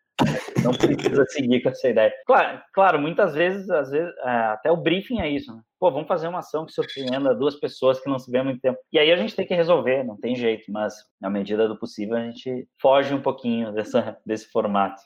não 0.64 0.72
precisa 0.72 1.26
seguir 1.28 1.62
com 1.62 1.70
essa 1.70 1.90
ideia. 1.90 2.12
Claro, 2.26 2.62
claro 2.74 3.00
muitas 3.00 3.34
vezes, 3.34 3.70
às 3.70 3.90
vezes, 3.90 4.12
é, 4.24 4.30
até 4.30 4.72
o 4.72 4.78
briefing 4.78 5.20
é 5.20 5.30
isso, 5.30 5.54
né? 5.54 5.62
Pô, 5.80 5.92
vamos 5.92 6.08
fazer 6.08 6.28
uma 6.28 6.40
ação 6.40 6.66
que 6.66 6.74
surpreenda 6.74 7.36
duas 7.36 7.56
pessoas 7.56 8.00
que 8.00 8.10
não 8.10 8.18
se 8.18 8.32
vê 8.32 8.40
há 8.40 8.44
muito 8.44 8.60
tempo. 8.60 8.80
E 8.92 8.98
aí 8.98 9.12
a 9.12 9.16
gente 9.16 9.36
tem 9.36 9.46
que 9.46 9.54
resolver, 9.54 10.04
não 10.04 10.18
tem 10.18 10.36
jeito, 10.36 10.72
mas 10.72 10.96
na 11.22 11.30
medida 11.30 11.68
do 11.68 11.78
possível 11.78 12.16
a 12.16 12.24
gente 12.24 12.68
foge 12.82 13.14
um 13.14 13.22
pouquinho 13.22 13.72
dessa, 13.72 14.18
desse 14.26 14.50
formato. 14.50 15.02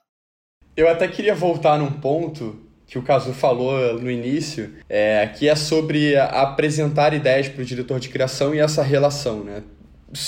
Eu 0.75 0.87
até 0.87 1.07
queria 1.07 1.35
voltar 1.35 1.77
num 1.77 1.91
ponto 1.91 2.71
que 2.87 2.97
o 2.97 3.03
Cazu 3.03 3.33
falou 3.33 3.99
no 3.99 4.09
início, 4.09 4.73
é, 4.89 5.27
que 5.27 5.47
é 5.47 5.55
sobre 5.55 6.15
apresentar 6.17 7.13
ideias 7.13 7.47
para 7.47 7.61
o 7.61 7.65
diretor 7.65 7.99
de 7.99 8.09
criação 8.09 8.55
e 8.55 8.59
essa 8.59 8.81
relação, 8.81 9.43
né? 9.43 9.63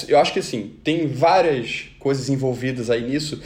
Eu 0.08 0.18
acho 0.18 0.32
que 0.32 0.40
assim, 0.40 0.80
tem 0.82 1.08
várias 1.08 1.90
coisas 2.00 2.30
envolvidas 2.30 2.90
aí 2.90 3.02
nisso 3.02 3.42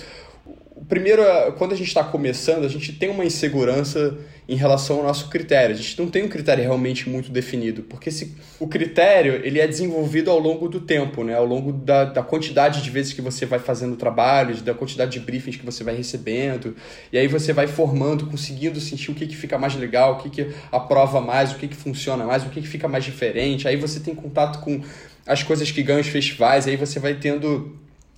primeiro, 0.88 1.24
quando 1.58 1.74
a 1.74 1.76
gente 1.76 1.88
está 1.88 2.04
começando, 2.04 2.66
a 2.66 2.70
gente 2.70 2.94
tem 2.94 3.10
uma 3.10 3.26
insegurança 3.26 4.18
em 4.48 4.56
relação 4.56 4.98
ao 4.98 5.04
nosso 5.04 5.30
critério. 5.30 5.76
A 5.76 5.78
gente 5.78 6.00
não 6.00 6.08
tem 6.08 6.24
um 6.24 6.30
critério 6.30 6.64
realmente 6.64 7.10
muito 7.10 7.30
definido, 7.30 7.84
porque 7.84 8.10
se, 8.10 8.34
o 8.60 8.68
critério 8.68 9.42
ele 9.44 9.60
é 9.60 9.68
desenvolvido 9.68 10.32
ao 10.32 10.40
longo 10.40 10.70
do 10.70 10.80
tempo, 10.80 11.24
né? 11.24 11.36
ao 11.36 11.46
longo 11.46 11.74
da, 11.74 12.06
da 12.06 12.24
quantidade 12.24 12.82
de 12.82 12.90
vezes 12.90 13.12
que 13.12 13.22
você 13.22 13.46
vai 13.46 13.60
fazendo 13.60 13.98
trabalhos, 13.98 14.62
da 14.62 14.74
quantidade 14.74 15.12
de 15.12 15.20
briefings 15.20 15.58
que 15.58 15.66
você 15.66 15.84
vai 15.84 15.96
recebendo, 15.96 16.76
e 17.12 17.18
aí 17.18 17.28
você 17.28 17.52
vai 17.52 17.68
formando, 17.68 18.28
conseguindo 18.28 18.80
sentir 18.80 19.12
o 19.12 19.14
que, 19.14 19.28
que 19.28 19.36
fica 19.36 19.58
mais 19.58 19.76
legal, 19.76 20.14
o 20.14 20.18
que, 20.18 20.30
que 20.30 20.54
aprova 20.72 21.20
mais, 21.20 21.52
o 21.52 21.56
que, 21.56 21.68
que 21.68 21.76
funciona 21.76 22.26
mais, 22.26 22.44
o 22.44 22.50
que, 22.50 22.62
que 22.62 22.68
fica 22.68 22.88
mais 22.88 23.04
diferente. 23.04 23.68
Aí 23.68 23.76
você 23.76 24.00
tem 24.00 24.16
contato 24.16 24.60
com 24.60 24.82
as 25.26 25.44
coisas 25.44 25.70
que 25.70 25.84
ganham 25.84 26.00
os 26.00 26.08
festivais, 26.08 26.68
aí 26.68 26.78
você 26.78 27.00
vai 27.00 27.16
tendo, 27.16 27.78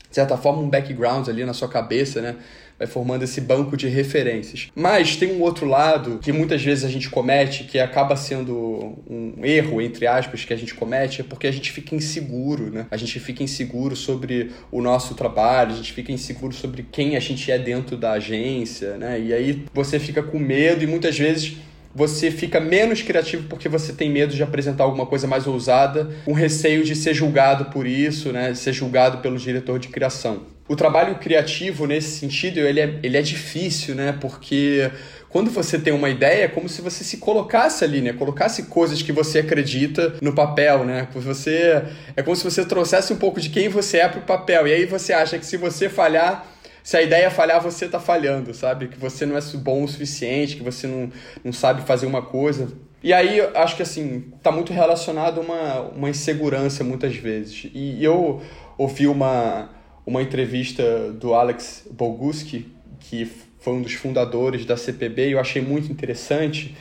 de 0.10 0.16
certa 0.16 0.36
forma, 0.38 0.62
um 0.62 0.70
background 0.70 1.28
ali 1.28 1.46
na 1.46 1.54
sua 1.54 1.68
cabeça, 1.68 2.22
né? 2.22 2.36
vai 2.80 2.88
formando 2.88 3.24
esse 3.24 3.42
banco 3.42 3.76
de 3.76 3.90
referências. 3.90 4.70
Mas 4.74 5.18
tem 5.18 5.34
um 5.34 5.42
outro 5.42 5.68
lado 5.68 6.18
que 6.20 6.32
muitas 6.32 6.64
vezes 6.64 6.86
a 6.86 6.88
gente 6.88 7.10
comete, 7.10 7.66
que 7.66 7.78
acaba 7.78 8.16
sendo 8.16 8.98
um 9.08 9.34
erro, 9.44 9.82
entre 9.82 10.08
aspas, 10.08 10.46
que 10.46 10.54
a 10.54 10.58
gente 10.58 10.74
comete, 10.74 11.20
é 11.20 11.24
porque 11.26 11.46
a 11.46 11.52
gente 11.52 11.72
fica 11.74 11.94
inseguro, 11.94 12.72
né? 12.72 12.88
A 12.90 12.96
gente 12.96 13.20
fica 13.20 13.44
inseguro 13.44 13.98
sobre 13.98 14.52
o 14.72 14.82
nosso 14.82 15.14
trabalho, 15.14 15.74
a 15.74 15.76
gente 15.76 15.92
fica 15.92 16.12
inseguro 16.14 16.54
sobre 16.54 16.88
quem 16.90 17.18
a 17.18 17.20
gente 17.20 17.52
é 17.52 17.60
dentro 17.60 17.98
da 17.98 18.14
agência, 18.14 18.98
né? 18.98 19.20
E 19.20 19.34
aí 19.34 19.66
você 19.74 20.00
fica 20.00 20.24
com 20.24 20.40
medo 20.40 20.82
e 20.82 20.88
muitas 20.88 21.20
vezes 21.20 21.58
você 22.00 22.32
fica 22.32 22.62
menos 22.62 23.02
criativo 23.02 23.46
porque 23.50 23.68
você 23.68 23.92
tem 23.92 24.10
medo 24.10 24.34
de 24.34 24.42
apresentar 24.42 24.86
alguma 24.86 25.06
coisa 25.06 25.28
mais 25.28 25.46
ousada, 25.46 26.10
com 26.24 26.32
receio 26.32 26.86
de 26.86 26.96
ser 26.96 27.14
julgado 27.14 27.66
por 27.66 27.86
isso, 27.86 28.32
né? 28.32 28.56
Ser 28.56 28.72
julgado 28.72 29.18
pelo 29.18 29.38
diretor 29.38 29.78
de 29.78 29.90
criação 29.90 30.48
o 30.70 30.76
trabalho 30.76 31.16
criativo 31.16 31.88
nesse 31.88 32.20
sentido 32.20 32.60
ele 32.60 32.80
é, 32.80 33.00
ele 33.02 33.18
é 33.18 33.24
difícil, 33.24 33.96
né? 33.96 34.16
Porque 34.22 34.92
quando 35.28 35.50
você 35.50 35.80
tem 35.80 35.92
uma 35.92 36.10
ideia, 36.10 36.44
é 36.44 36.48
como 36.48 36.70
se 36.70 36.80
você 36.80 37.04
se 37.04 37.18
colocasse 37.18 37.84
ali, 37.84 38.02
né? 38.02 38.14
Colocasse 38.14 38.64
coisas 38.64 39.02
que 39.02 39.12
você 39.12 39.40
acredita 39.40 40.14
no 40.22 40.32
papel, 40.32 40.86
né? 40.86 41.08
Você 41.16 41.82
é 42.16 42.22
como 42.22 42.36
se 42.36 42.44
você 42.44 42.64
trouxesse 42.64 43.12
um 43.12 43.16
pouco 43.16 43.42
de 43.42 43.50
quem 43.50 43.68
você 43.68 43.98
é 43.98 44.08
para 44.08 44.20
o 44.20 44.24
papel. 44.24 44.68
E 44.68 44.74
aí 44.74 44.86
você 44.86 45.12
acha 45.12 45.40
que 45.40 45.46
se 45.46 45.58
você 45.58 45.90
falhar, 45.90 46.46
se 46.84 46.98
a 46.98 47.02
ideia 47.02 47.30
falhar, 47.30 47.62
você 47.62 47.86
está 47.86 48.00
falhando, 48.00 48.54
sabe? 48.54 48.88
Que 48.88 48.98
você 48.98 49.26
não 49.26 49.38
é 49.38 49.42
bom 49.56 49.84
o 49.84 49.88
suficiente, 49.88 50.56
que 50.56 50.64
você 50.64 50.88
não, 50.88 51.12
não 51.44 51.54
sabe 51.54 51.82
fazer 51.84 52.06
uma 52.06 52.22
coisa. 52.22 52.70
E 53.02 53.14
aí, 53.14 53.40
acho 53.56 53.76
que 53.76 53.82
assim, 53.82 54.26
está 54.38 54.52
muito 54.52 54.74
relacionado 54.74 55.40
a 55.40 55.42
uma, 55.42 55.80
uma 55.96 56.10
insegurança 56.10 56.84
muitas 56.84 57.16
vezes. 57.16 57.70
E 57.74 58.04
eu 58.04 58.42
ouvi 58.78 59.08
uma 59.08 59.70
uma 60.10 60.24
entrevista 60.24 61.12
do 61.12 61.36
Alex 61.36 61.88
Boguski, 61.92 62.66
que 63.00 63.32
foi 63.60 63.74
um 63.74 63.82
dos 63.82 63.94
fundadores 63.94 64.66
da 64.66 64.76
CPB, 64.76 65.30
e 65.30 65.32
eu 65.34 65.40
achei 65.40 65.62
muito 65.62 65.92
interessante 65.92 66.76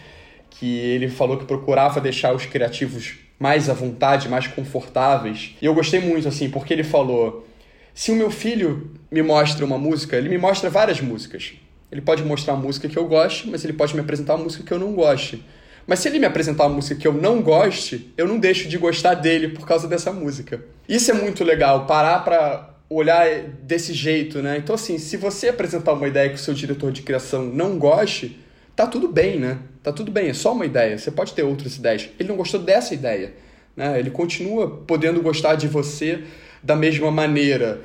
que 0.49 0.79
ele 0.79 1.11
falou 1.11 1.37
que 1.37 1.45
procurava 1.45 2.01
deixar 2.01 2.35
os 2.35 2.47
criativos 2.47 3.19
mais 3.39 3.69
à 3.69 3.75
vontade, 3.75 4.31
mais 4.31 4.47
confortáveis. 4.47 5.55
E 5.61 5.67
eu 5.67 5.75
gostei 5.75 6.01
muito, 6.01 6.27
assim, 6.27 6.49
porque 6.49 6.73
ele 6.73 6.83
falou: 6.83 7.47
se 7.93 8.11
o 8.11 8.17
meu 8.17 8.31
filho 8.31 8.93
me 9.11 9.23
mostra 9.23 9.65
uma 9.65 9.79
música, 9.79 10.17
ele 10.17 10.29
me 10.29 10.39
mostra 10.39 10.69
várias 10.69 11.01
músicas. 11.01 11.55
Ele 11.91 12.01
pode 12.01 12.23
mostrar 12.23 12.55
uma 12.55 12.63
música 12.63 12.89
que 12.89 12.99
eu 12.99 13.07
goste, 13.07 13.49
mas 13.49 13.65
ele 13.65 13.73
pode 13.73 13.95
me 13.95 14.01
apresentar 14.01 14.35
uma 14.35 14.45
música 14.45 14.63
que 14.63 14.73
eu 14.73 14.79
não 14.79 14.93
goste. 14.93 15.43
Mas 15.87 16.01
se 16.01 16.09
ele 16.09 16.19
me 16.19 16.27
apresentar 16.27 16.67
uma 16.67 16.77
música 16.77 17.01
que 17.01 17.09
eu 17.09 17.15
não 17.15 17.41
goste, 17.41 18.13
eu 18.17 18.29
não 18.29 18.39
deixo 18.39 18.69
de 18.69 18.77
gostar 18.77 19.15
dele 19.15 19.49
por 19.49 19.67
causa 19.67 19.89
dessa 19.89 20.13
música. 20.13 20.63
Isso 20.87 21.11
é 21.11 21.15
muito 21.15 21.43
legal, 21.43 21.87
parar 21.87 22.23
para 22.25 22.75
olhar 22.91 23.27
desse 23.63 23.95
jeito, 23.95 24.43
né? 24.43 24.59
Então, 24.59 24.75
assim, 24.75 24.99
se 24.99 25.17
você 25.17 25.49
apresentar 25.49 25.95
uma 25.95 26.07
ideia 26.07 26.29
que 26.29 26.37
o 26.37 26.39
seu 26.39 26.53
diretor 26.53 26.93
de 26.93 27.03
criação 27.03 27.45
não 27.45 27.79
goste, 27.79 28.39
tá 28.77 28.87
tudo 28.87 29.09
bem, 29.09 29.39
né? 29.39 29.59
Tá 29.83 29.91
tudo 29.91 30.13
bem, 30.13 30.29
é 30.29 30.35
só 30.35 30.53
uma 30.53 30.67
ideia. 30.67 30.99
Você 30.99 31.11
pode 31.11 31.33
ter 31.33 31.43
outras 31.43 31.77
ideias. 31.77 32.11
Ele 32.19 32.29
não 32.29 32.37
gostou 32.37 32.61
dessa 32.61 32.93
ideia, 32.93 33.33
né? 33.75 33.99
Ele 33.99 34.11
continua 34.11 34.69
podendo 34.69 35.23
gostar 35.23 35.55
de 35.55 35.67
você 35.67 36.23
da 36.63 36.77
mesma 36.77 37.11
maneira. 37.11 37.81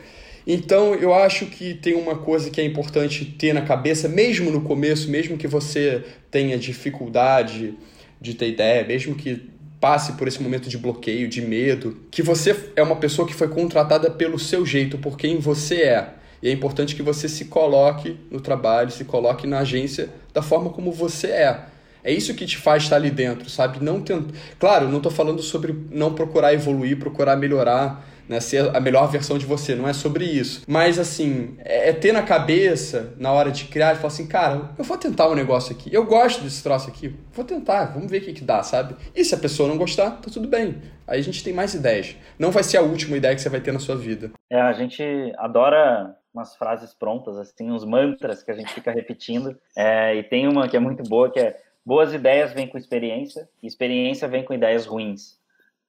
Então, 0.46 0.94
eu 0.94 1.14
acho 1.14 1.46
que 1.46 1.74
tem 1.74 1.94
uma 1.94 2.16
coisa 2.16 2.50
que 2.50 2.60
é 2.60 2.66
importante 2.66 3.24
ter 3.26 3.54
na 3.54 3.62
cabeça, 3.62 4.10
mesmo 4.10 4.52
no 4.52 4.62
começo, 4.62 5.10
mesmo 5.10 5.38
que 5.38 5.48
você 5.48 6.04
tenha 6.30 6.58
dificuldade 6.58 7.74
de 8.20 8.34
ter 8.34 8.50
ideia, 8.50 8.84
mesmo 8.86 9.16
que 9.16 9.50
passe 9.80 10.14
por 10.14 10.28
esse 10.28 10.42
momento 10.42 10.70
de 10.70 10.78
bloqueio, 10.78 11.28
de 11.28 11.42
medo, 11.42 11.98
que 12.10 12.22
você 12.22 12.56
é 12.76 12.82
uma 12.82 12.96
pessoa 12.96 13.28
que 13.28 13.34
foi 13.34 13.50
contratada 13.50 14.10
pelo 14.10 14.40
seu 14.40 14.66
jeito, 14.66 14.98
por 14.98 15.18
quem 15.18 15.40
você 15.40 15.82
é. 15.82 16.10
E 16.42 16.50
é 16.50 16.52
importante 16.52 16.96
que 16.96 17.02
você 17.02 17.30
se 17.30 17.46
coloque 17.46 18.18
no 18.30 18.42
trabalho, 18.42 18.92
se 18.92 19.06
coloque 19.06 19.48
na 19.48 19.60
agência 19.60 20.10
da 20.34 20.42
forma 20.42 20.70
como 20.70 20.92
você 20.92 21.28
é. 21.28 21.66
É 22.04 22.12
isso 22.12 22.34
que 22.34 22.46
te 22.46 22.58
faz 22.58 22.84
estar 22.84 22.98
ali 22.98 23.10
dentro, 23.10 23.50
sabe? 23.50 23.84
Não 23.84 24.02
tent... 24.02 24.26
Claro, 24.60 24.90
não 24.90 24.98
estou 24.98 25.12
falando 25.12 25.42
sobre 25.42 25.74
não 25.90 26.14
procurar 26.14 26.54
evoluir, 26.54 26.98
procurar 26.98 27.38
melhorar 27.38 28.06
né, 28.28 28.40
ser 28.40 28.76
a 28.76 28.80
melhor 28.80 29.08
versão 29.08 29.38
de 29.38 29.46
você, 29.46 29.76
não 29.76 29.88
é 29.88 29.94
sobre 29.94 30.26
isso. 30.26 30.64
Mas 30.68 31.00
assim, 31.00 31.56
é, 31.60 31.90
é 31.90 31.94
ter 31.94 32.12
na 32.12 32.22
cabeça, 32.22 33.14
na 33.18 33.32
hora 33.32 33.52
de 33.52 33.66
criar, 33.66 33.94
e 33.94 33.96
falar 33.96 34.08
assim, 34.08 34.28
cara, 34.28 34.70
eu 34.78 34.84
vou 34.84 34.98
tentar 34.98 35.30
um 35.30 35.36
negócio 35.36 35.74
aqui, 35.74 35.94
eu 35.94 36.06
gosto 36.06 36.44
desse 36.44 36.64
troço 36.64 36.90
aqui, 36.90 37.16
vou 37.34 37.46
tentar, 37.46 37.86
vamos 37.86 38.10
ver 38.10 38.20
o 38.20 38.26
que, 38.26 38.34
que 38.34 38.44
dá, 38.44 38.64
sabe? 38.64 38.96
E 39.16 39.24
se 39.24 39.36
a 39.36 39.38
pessoa 39.38 39.70
não 39.70 39.78
gostar, 39.78 40.12
tá 40.12 40.30
tudo 40.32 40.48
bem. 40.48 40.82
Aí 41.08 41.20
a 41.20 41.24
gente 41.24 41.44
tem 41.44 41.54
mais 41.54 41.74
ideias. 41.74 42.16
Não 42.40 42.52
vai 42.52 42.64
ser 42.64 42.78
a 42.78 42.82
última 42.82 43.18
ideia 43.18 43.36
que 43.36 43.42
você 43.42 43.50
vai 43.50 43.60
ter 43.60 43.74
na 43.74 43.80
sua 43.80 43.96
vida. 43.96 44.32
É, 44.50 44.60
a 44.60 44.74
gente 44.74 45.04
adora 45.38 46.16
umas 46.34 46.56
frases 46.56 46.94
prontas, 46.94 47.38
assim, 47.38 47.70
uns 47.70 47.86
mantras 47.86 48.42
que 48.42 48.52
a 48.52 48.56
gente 48.56 48.74
fica 48.74 48.92
repetindo. 48.92 49.56
É, 49.78 50.16
e 50.16 50.24
tem 50.24 50.48
uma 50.48 50.68
que 50.68 50.76
é 50.76 50.80
muito 50.80 51.04
boa, 51.04 51.30
que 51.30 51.40
é 51.40 51.58
boas 51.86 52.14
ideias 52.14 52.54
vêm 52.54 52.68
com 52.68 52.78
experiência, 52.78 53.48
e 53.62 53.68
experiência 53.68 54.28
vem 54.28 54.44
com 54.44 54.54
ideias 54.54 54.86
ruins. 54.86 55.38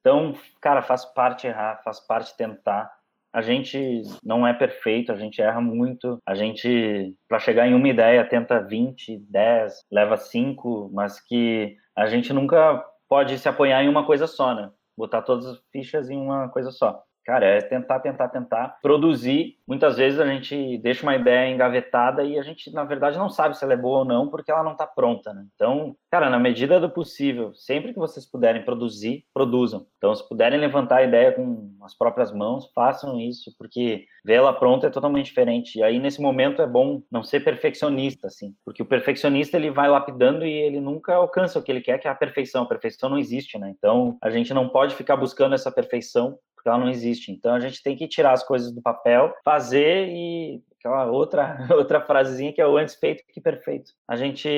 Então, 0.05 0.35
cara, 0.61 0.83
faz 0.83 1.03
parte 1.03 1.47
errar, 1.47 1.81
faz 1.83 1.99
parte 1.99 2.37
tentar. 2.37 2.93
A 3.33 3.41
gente 3.41 4.03
não 4.23 4.45
é 4.45 4.53
perfeito, 4.53 5.11
a 5.11 5.15
gente 5.15 5.41
erra 5.41 5.59
muito. 5.59 6.19
A 6.23 6.35
gente, 6.35 7.15
para 7.27 7.39
chegar 7.39 7.67
em 7.67 7.73
uma 7.73 7.89
ideia, 7.89 8.23
tenta 8.23 8.61
20, 8.61 9.17
10, 9.17 9.73
leva 9.91 10.15
5, 10.15 10.91
mas 10.93 11.19
que 11.19 11.75
a 11.95 12.05
gente 12.05 12.31
nunca 12.31 12.85
pode 13.09 13.39
se 13.39 13.49
apoiar 13.49 13.83
em 13.83 13.89
uma 13.89 14.05
coisa 14.05 14.27
só, 14.27 14.53
né? 14.53 14.69
Botar 14.95 15.23
todas 15.23 15.47
as 15.47 15.59
fichas 15.71 16.07
em 16.07 16.17
uma 16.17 16.49
coisa 16.49 16.69
só. 16.69 17.01
Cara, 17.25 17.47
é 17.47 17.59
tentar, 17.59 17.99
tentar, 17.99 18.27
tentar 18.29 18.77
produzir. 18.83 19.57
Muitas 19.67 19.97
vezes 19.97 20.19
a 20.19 20.25
gente 20.27 20.77
deixa 20.77 21.03
uma 21.03 21.15
ideia 21.15 21.49
engavetada 21.49 22.23
e 22.23 22.37
a 22.37 22.43
gente, 22.43 22.71
na 22.71 22.83
verdade, 22.83 23.17
não 23.17 23.29
sabe 23.29 23.57
se 23.57 23.63
ela 23.63 23.73
é 23.73 23.77
boa 23.77 23.99
ou 23.99 24.05
não 24.05 24.29
porque 24.29 24.51
ela 24.51 24.63
não 24.63 24.73
está 24.73 24.85
pronta, 24.85 25.33
né? 25.33 25.45
Então, 25.55 25.95
cara, 26.11 26.29
na 26.29 26.37
medida 26.37 26.79
do 26.79 26.89
possível, 26.89 27.53
sempre 27.55 27.91
que 27.91 27.99
vocês 27.99 28.29
puderem 28.29 28.63
produzir, 28.63 29.25
produzam. 29.33 29.87
Então, 29.97 30.13
se 30.13 30.27
puderem 30.27 30.59
levantar 30.59 30.97
a 30.97 31.03
ideia 31.03 31.31
com 31.31 31.75
as 31.81 31.97
próprias 31.97 32.31
mãos, 32.31 32.69
façam 32.75 33.19
isso, 33.19 33.55
porque 33.57 34.05
vê-la 34.23 34.53
pronta 34.53 34.87
é 34.87 34.89
totalmente 34.91 35.25
diferente. 35.25 35.79
E 35.79 35.83
aí, 35.83 35.99
nesse 35.99 36.21
momento, 36.21 36.61
é 36.61 36.67
bom 36.67 37.01
não 37.11 37.23
ser 37.23 37.39
perfeccionista, 37.39 38.27
assim, 38.27 38.53
porque 38.63 38.83
o 38.83 38.85
perfeccionista 38.85 39.57
ele 39.57 39.71
vai 39.71 39.89
lapidando 39.89 40.45
e 40.45 40.51
ele 40.51 40.79
nunca 40.79 41.15
alcança 41.15 41.57
o 41.57 41.63
que 41.63 41.71
ele 41.71 41.81
quer, 41.81 41.97
que 41.97 42.07
é 42.07 42.11
a 42.11 42.15
perfeição. 42.15 42.63
A 42.63 42.67
perfeição 42.67 43.09
não 43.09 43.17
existe, 43.17 43.57
né? 43.57 43.73
Então, 43.75 44.17
a 44.21 44.29
gente 44.29 44.53
não 44.53 44.69
pode 44.69 44.95
ficar 44.95 45.17
buscando 45.17 45.55
essa 45.55 45.71
perfeição 45.71 46.37
porque 46.65 46.69
ela 46.69 46.79
não 46.79 46.89
existe. 46.89 47.31
Então 47.31 47.53
a 47.53 47.59
gente 47.59 47.83
tem 47.83 47.95
que 47.95 48.07
tirar 48.07 48.31
as 48.31 48.43
coisas 48.43 48.71
do 48.73 48.81
papel, 48.81 49.31
fazer 49.55 50.09
e 50.09 50.61
aquela 50.77 51.05
outra 51.05 51.57
outra 51.71 52.01
frasezinha 52.01 52.53
que 52.53 52.61
é 52.61 52.67
o 52.67 52.77
antes 52.77 52.95
feito 52.95 53.23
que 53.31 53.39
perfeito. 53.39 53.91
A 54.07 54.15
gente 54.15 54.49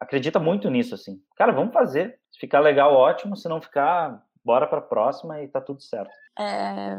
acredita 0.00 0.38
muito 0.38 0.70
nisso 0.70 0.94
assim. 0.94 1.20
Cara, 1.36 1.52
vamos 1.52 1.72
fazer. 1.72 2.18
Se 2.30 2.38
ficar 2.40 2.60
legal, 2.60 2.94
ótimo. 2.94 3.36
Se 3.36 3.48
não 3.48 3.60
ficar, 3.60 4.22
bora 4.44 4.66
para 4.66 4.78
a 4.78 4.82
próxima 4.82 5.42
e 5.42 5.48
tá 5.48 5.60
tudo 5.60 5.82
certo. 5.82 6.12
É, 6.38 6.98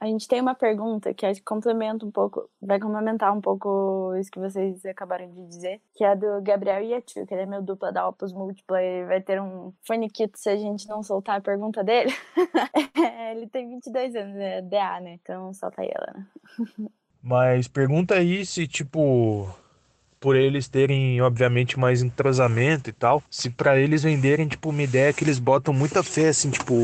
a 0.00 0.06
gente 0.06 0.28
tem 0.28 0.40
uma 0.40 0.54
pergunta 0.54 1.12
que 1.12 1.26
acho 1.26 1.40
que 1.40 1.44
complementa 1.44 2.06
um 2.06 2.10
pouco, 2.10 2.48
vai 2.62 2.78
complementar 2.78 3.36
um 3.36 3.40
pouco 3.40 4.14
isso 4.16 4.30
que 4.30 4.38
vocês 4.38 4.84
acabaram 4.86 5.28
de 5.28 5.46
dizer, 5.46 5.80
que 5.94 6.04
é 6.04 6.14
do 6.14 6.40
Gabriel 6.40 6.82
Yatiu, 6.82 7.26
que 7.26 7.34
ele 7.34 7.42
é 7.42 7.46
meu 7.46 7.60
dupla 7.60 7.92
da 7.92 8.06
Opus 8.06 8.32
Múltipla 8.32 8.80
e 8.80 9.04
vai 9.06 9.20
ter 9.20 9.40
um 9.40 9.72
faniquito 9.86 10.38
se 10.38 10.48
a 10.48 10.56
gente 10.56 10.86
não 10.88 11.02
soltar 11.02 11.38
a 11.38 11.40
pergunta 11.40 11.82
dele. 11.82 12.12
É, 12.98 13.32
ele 13.32 13.46
tem 13.46 13.68
22 13.68 14.14
anos, 14.16 14.36
é 14.36 14.60
DA, 14.62 15.00
né? 15.00 15.18
Então 15.22 15.52
solta 15.52 15.82
aí 15.82 15.90
ela, 15.92 16.14
né? 16.14 16.88
Mas 17.22 17.68
pergunta 17.68 18.14
aí 18.14 18.44
se, 18.44 18.66
tipo, 18.66 19.48
por 20.20 20.36
eles 20.36 20.68
terem, 20.68 21.20
obviamente, 21.20 21.78
mais 21.78 22.02
entrosamento 22.02 22.90
e 22.90 22.92
tal, 22.92 23.22
se 23.30 23.50
para 23.50 23.78
eles 23.78 24.02
venderem, 24.02 24.48
tipo, 24.48 24.70
uma 24.70 24.82
ideia 24.82 25.12
que 25.12 25.24
eles 25.24 25.38
botam 25.38 25.72
muita 25.72 26.02
fé, 26.02 26.28
assim, 26.28 26.50
tipo, 26.50 26.74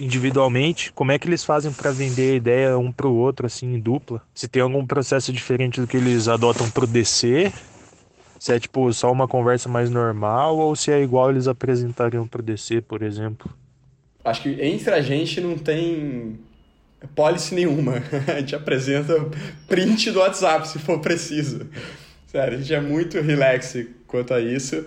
individualmente, 0.00 0.92
como 0.92 1.12
é 1.12 1.18
que 1.18 1.28
eles 1.28 1.44
fazem 1.44 1.72
para 1.72 1.90
vender 1.90 2.32
a 2.32 2.36
ideia 2.36 2.78
um 2.78 2.90
para 2.90 3.06
o 3.06 3.14
outro, 3.14 3.46
assim, 3.46 3.74
em 3.74 3.78
dupla? 3.78 4.22
Se 4.34 4.48
tem 4.48 4.62
algum 4.62 4.86
processo 4.86 5.32
diferente 5.32 5.80
do 5.80 5.86
que 5.86 5.96
eles 5.96 6.26
adotam 6.26 6.70
pro 6.70 6.86
DC, 6.86 7.52
se 8.38 8.52
é 8.52 8.58
tipo 8.58 8.90
só 8.92 9.12
uma 9.12 9.28
conversa 9.28 9.68
mais 9.68 9.90
normal 9.90 10.56
ou 10.56 10.74
se 10.74 10.90
é 10.90 11.02
igual 11.02 11.30
eles 11.30 11.46
apresentariam 11.46 12.26
pro 12.26 12.42
DC, 12.42 12.80
por 12.80 13.02
exemplo. 13.02 13.50
Acho 14.24 14.42
que 14.42 14.62
entre 14.62 14.94
a 14.94 15.02
gente 15.02 15.40
não 15.40 15.56
tem 15.58 16.38
policy 17.14 17.54
nenhuma. 17.54 17.94
A 18.28 18.40
gente 18.40 18.54
apresenta 18.54 19.14
print 19.66 20.10
do 20.10 20.20
WhatsApp, 20.20 20.68
se 20.68 20.78
for 20.78 21.00
preciso. 21.00 21.66
Sério, 22.26 22.58
a 22.58 22.60
gente 22.60 22.72
é 22.72 22.80
muito 22.80 23.20
relax 23.20 23.76
quanto 24.06 24.32
a 24.34 24.40
isso. 24.40 24.84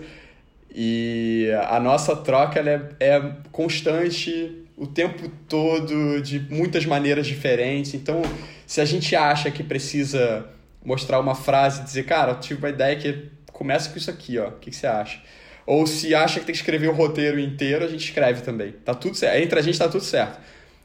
E 0.74 1.50
a 1.68 1.78
nossa 1.78 2.16
troca 2.16 2.58
é, 2.60 2.88
é 2.98 3.32
constante 3.52 4.63
o 4.76 4.86
tempo 4.86 5.30
todo, 5.48 6.20
de 6.20 6.40
muitas 6.50 6.84
maneiras 6.84 7.26
diferentes. 7.26 7.94
Então, 7.94 8.22
se 8.66 8.80
a 8.80 8.84
gente 8.84 9.14
acha 9.14 9.50
que 9.50 9.62
precisa 9.62 10.46
mostrar 10.84 11.20
uma 11.20 11.34
frase 11.34 11.82
dizer, 11.82 12.04
cara, 12.04 12.32
eu 12.32 12.40
tive 12.40 12.60
uma 12.60 12.68
ideia 12.68 12.96
que 12.96 13.30
começa 13.52 13.88
com 13.90 13.96
isso 13.96 14.10
aqui, 14.10 14.38
ó. 14.38 14.48
O 14.48 14.52
que, 14.52 14.70
que 14.70 14.76
você 14.76 14.86
acha? 14.86 15.20
Ou 15.66 15.86
se 15.86 16.14
acha 16.14 16.40
que 16.40 16.46
tem 16.46 16.52
que 16.52 16.60
escrever 16.60 16.88
o 16.88 16.92
roteiro 16.92 17.38
inteiro, 17.38 17.84
a 17.84 17.88
gente 17.88 18.04
escreve 18.04 18.42
também. 18.42 18.72
Tá 18.84 18.94
tudo 18.94 19.16
certo. 19.16 19.42
Entre 19.42 19.58
a 19.58 19.62
gente 19.62 19.78
tá 19.78 19.88
tudo 19.88 20.04
certo. 20.04 20.38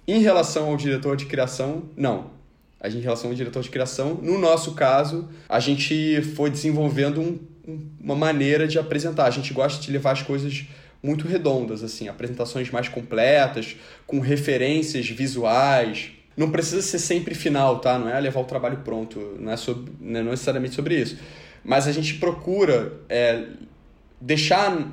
Em 0.08 0.22
relação 0.22 0.70
ao 0.70 0.78
diretor 0.78 1.18
de 1.18 1.26
criação, 1.26 1.84
não. 1.98 2.32
A 2.80 2.88
gente, 2.88 3.02
em 3.02 3.04
relação 3.04 3.30
ao 3.30 3.36
diretor 3.36 3.62
de 3.62 3.70
criação, 3.70 4.18
no 4.22 4.38
nosso 4.38 4.74
caso, 4.74 5.28
a 5.50 5.60
gente 5.60 6.22
foi 6.22 6.50
desenvolvendo 6.50 7.20
um, 7.20 7.40
uma 8.00 8.16
maneira 8.16 8.68
de 8.68 8.80
apresentar. 8.80 9.26
A 9.26 9.30
gente 9.30 9.54
gosta 9.54 9.84
de 9.84 9.92
levar 9.92 10.12
as 10.12 10.22
coisas 10.22 10.66
muito 11.02 11.28
redondas, 11.28 11.84
assim, 11.84 12.08
apresentações 12.08 12.70
mais 12.70 12.90
completas, 12.90 13.76
com 14.06 14.20
referências 14.20 15.10
visuais. 15.10 16.12
Não 16.36 16.52
precisa 16.52 16.82
ser 16.82 17.00
sempre 17.00 17.34
final, 17.36 17.80
tá? 17.80 17.98
Não 17.98 18.10
é 18.10 18.20
levar 18.20 18.42
o 18.42 18.46
trabalho 18.46 18.78
pronto, 18.84 19.38
não 19.40 19.52
é, 19.52 19.58
sobre, 19.58 19.92
não 20.00 20.20
é 20.20 20.24
necessariamente 20.24 20.76
sobre 20.76 21.00
isso. 21.00 21.18
Mas 21.64 21.88
a 21.88 21.92
gente 21.92 22.16
procura 22.16 22.94
é, 23.10 23.46
deixar 24.20 24.92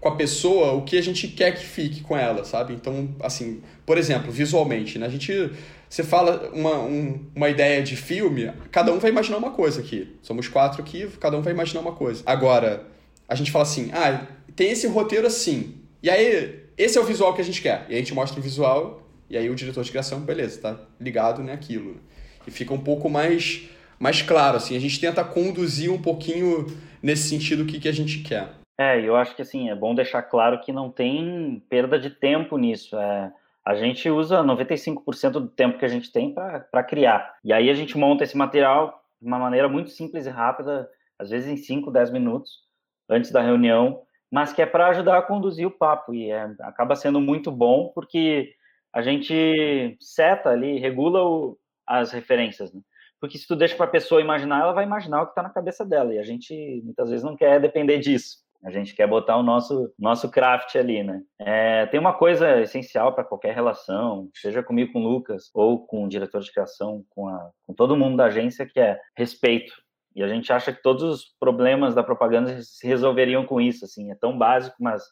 com 0.00 0.08
a 0.08 0.16
pessoa 0.16 0.72
o 0.72 0.82
que 0.82 0.96
a 0.96 1.02
gente 1.02 1.28
quer 1.28 1.52
que 1.54 1.64
fique 1.64 2.02
com 2.02 2.16
ela, 2.16 2.44
sabe? 2.44 2.74
Então, 2.74 3.08
assim, 3.20 3.60
por 3.84 3.98
exemplo, 3.98 4.30
visualmente, 4.30 4.98
né? 4.98 5.06
A 5.06 5.10
gente 5.10 5.50
você 5.88 6.02
fala 6.02 6.50
uma, 6.52 6.78
um, 6.80 7.24
uma 7.34 7.48
ideia 7.48 7.82
de 7.82 7.96
filme, 7.96 8.52
cada 8.70 8.92
um 8.92 8.98
vai 8.98 9.10
imaginar 9.10 9.38
uma 9.38 9.52
coisa 9.52 9.80
aqui. 9.80 10.16
Somos 10.20 10.48
quatro 10.48 10.82
aqui, 10.82 11.08
cada 11.20 11.38
um 11.38 11.42
vai 11.42 11.52
imaginar 11.52 11.80
uma 11.80 11.92
coisa. 11.92 12.22
Agora, 12.26 12.84
a 13.28 13.34
gente 13.34 13.52
fala 13.52 13.62
assim, 13.62 13.90
ah, 13.92 14.26
tem 14.56 14.70
esse 14.70 14.88
roteiro 14.88 15.26
assim. 15.26 15.74
E 16.02 16.10
aí, 16.10 16.64
esse 16.76 16.98
é 16.98 17.00
o 17.00 17.04
visual 17.04 17.34
que 17.34 17.40
a 17.40 17.44
gente 17.44 17.62
quer. 17.62 17.86
E 17.88 17.94
a 17.94 17.98
gente 17.98 18.14
mostra 18.14 18.40
o 18.40 18.42
visual, 18.42 19.02
e 19.28 19.36
aí 19.36 19.48
o 19.50 19.54
diretor 19.54 19.84
de 19.84 19.90
criação, 19.90 20.20
beleza, 20.20 20.60
tá 20.60 20.80
ligado 20.98 21.42
naquilo. 21.42 22.00
E 22.46 22.50
fica 22.50 22.72
um 22.72 22.82
pouco 22.82 23.08
mais, 23.10 23.68
mais 23.98 24.22
claro, 24.22 24.56
assim. 24.56 24.76
A 24.76 24.80
gente 24.80 24.98
tenta 24.98 25.22
conduzir 25.22 25.92
um 25.92 26.00
pouquinho 26.00 26.66
nesse 27.02 27.28
sentido 27.28 27.62
o 27.62 27.66
que, 27.66 27.78
que 27.78 27.88
a 27.88 27.92
gente 27.92 28.22
quer. 28.22 28.54
É, 28.78 29.00
eu 29.00 29.16
acho 29.16 29.34
que 29.34 29.42
assim, 29.42 29.70
é 29.70 29.74
bom 29.74 29.94
deixar 29.94 30.22
claro 30.22 30.60
que 30.60 30.70
não 30.70 30.90
tem 30.90 31.62
perda 31.68 31.98
de 31.98 32.10
tempo 32.10 32.58
nisso. 32.58 32.96
É, 32.96 33.32
a 33.64 33.74
gente 33.74 34.08
usa 34.10 34.42
95% 34.42 35.30
do 35.30 35.48
tempo 35.48 35.78
que 35.78 35.84
a 35.84 35.88
gente 35.88 36.12
tem 36.12 36.32
para 36.32 36.84
criar. 36.84 37.36
E 37.42 37.52
aí 37.52 37.70
a 37.70 37.74
gente 37.74 37.96
monta 37.96 38.22
esse 38.22 38.36
material 38.36 39.02
de 39.20 39.26
uma 39.26 39.38
maneira 39.38 39.68
muito 39.68 39.90
simples 39.90 40.26
e 40.26 40.30
rápida, 40.30 40.88
às 41.18 41.30
vezes 41.30 41.48
em 41.48 41.56
5, 41.56 41.90
10 41.90 42.10
minutos, 42.10 42.60
antes 43.08 43.30
da 43.30 43.40
reunião, 43.40 44.02
mas 44.30 44.52
que 44.52 44.62
é 44.62 44.66
para 44.66 44.88
ajudar 44.88 45.18
a 45.18 45.22
conduzir 45.22 45.66
o 45.66 45.70
papo. 45.70 46.14
E 46.14 46.30
é, 46.30 46.50
acaba 46.60 46.96
sendo 46.96 47.20
muito 47.20 47.50
bom 47.50 47.90
porque 47.94 48.54
a 48.92 49.02
gente 49.02 49.96
seta 50.00 50.50
ali, 50.50 50.78
regula 50.78 51.22
o, 51.22 51.58
as 51.86 52.12
referências. 52.12 52.72
Né? 52.72 52.80
Porque 53.20 53.38
se 53.38 53.46
tu 53.46 53.56
deixa 53.56 53.76
para 53.76 53.86
a 53.86 53.90
pessoa 53.90 54.20
imaginar, 54.20 54.60
ela 54.60 54.72
vai 54.72 54.84
imaginar 54.84 55.22
o 55.22 55.26
que 55.26 55.32
está 55.32 55.42
na 55.42 55.50
cabeça 55.50 55.84
dela. 55.84 56.14
E 56.14 56.18
a 56.18 56.22
gente 56.22 56.82
muitas 56.84 57.10
vezes 57.10 57.24
não 57.24 57.36
quer 57.36 57.60
depender 57.60 57.98
disso. 57.98 58.44
A 58.64 58.70
gente 58.70 58.94
quer 58.94 59.06
botar 59.06 59.36
o 59.36 59.42
nosso, 59.42 59.92
nosso 59.98 60.30
craft 60.30 60.74
ali, 60.76 61.02
né? 61.02 61.22
É, 61.38 61.86
tem 61.86 62.00
uma 62.00 62.14
coisa 62.14 62.60
essencial 62.60 63.14
para 63.14 63.22
qualquer 63.22 63.54
relação, 63.54 64.28
seja 64.34 64.62
comigo 64.62 64.92
com 64.92 65.00
o 65.00 65.08
Lucas 65.08 65.50
ou 65.54 65.86
com 65.86 66.04
o 66.04 66.08
diretor 66.08 66.40
de 66.40 66.50
criação, 66.50 67.04
com, 67.10 67.28
a, 67.28 67.50
com 67.66 67.74
todo 67.74 67.96
mundo 67.96 68.16
da 68.16 68.24
agência, 68.24 68.66
que 68.66 68.80
é 68.80 68.98
respeito. 69.16 69.72
E 70.16 70.22
a 70.22 70.28
gente 70.28 70.52
acha 70.52 70.72
que 70.72 70.82
todos 70.82 71.02
os 71.02 71.24
problemas 71.38 71.94
da 71.94 72.02
propaganda 72.02 72.60
se 72.62 72.86
resolveriam 72.86 73.44
com 73.44 73.60
isso, 73.60 73.84
assim, 73.84 74.10
é 74.10 74.14
tão 74.14 74.36
básico, 74.36 74.76
mas 74.80 75.04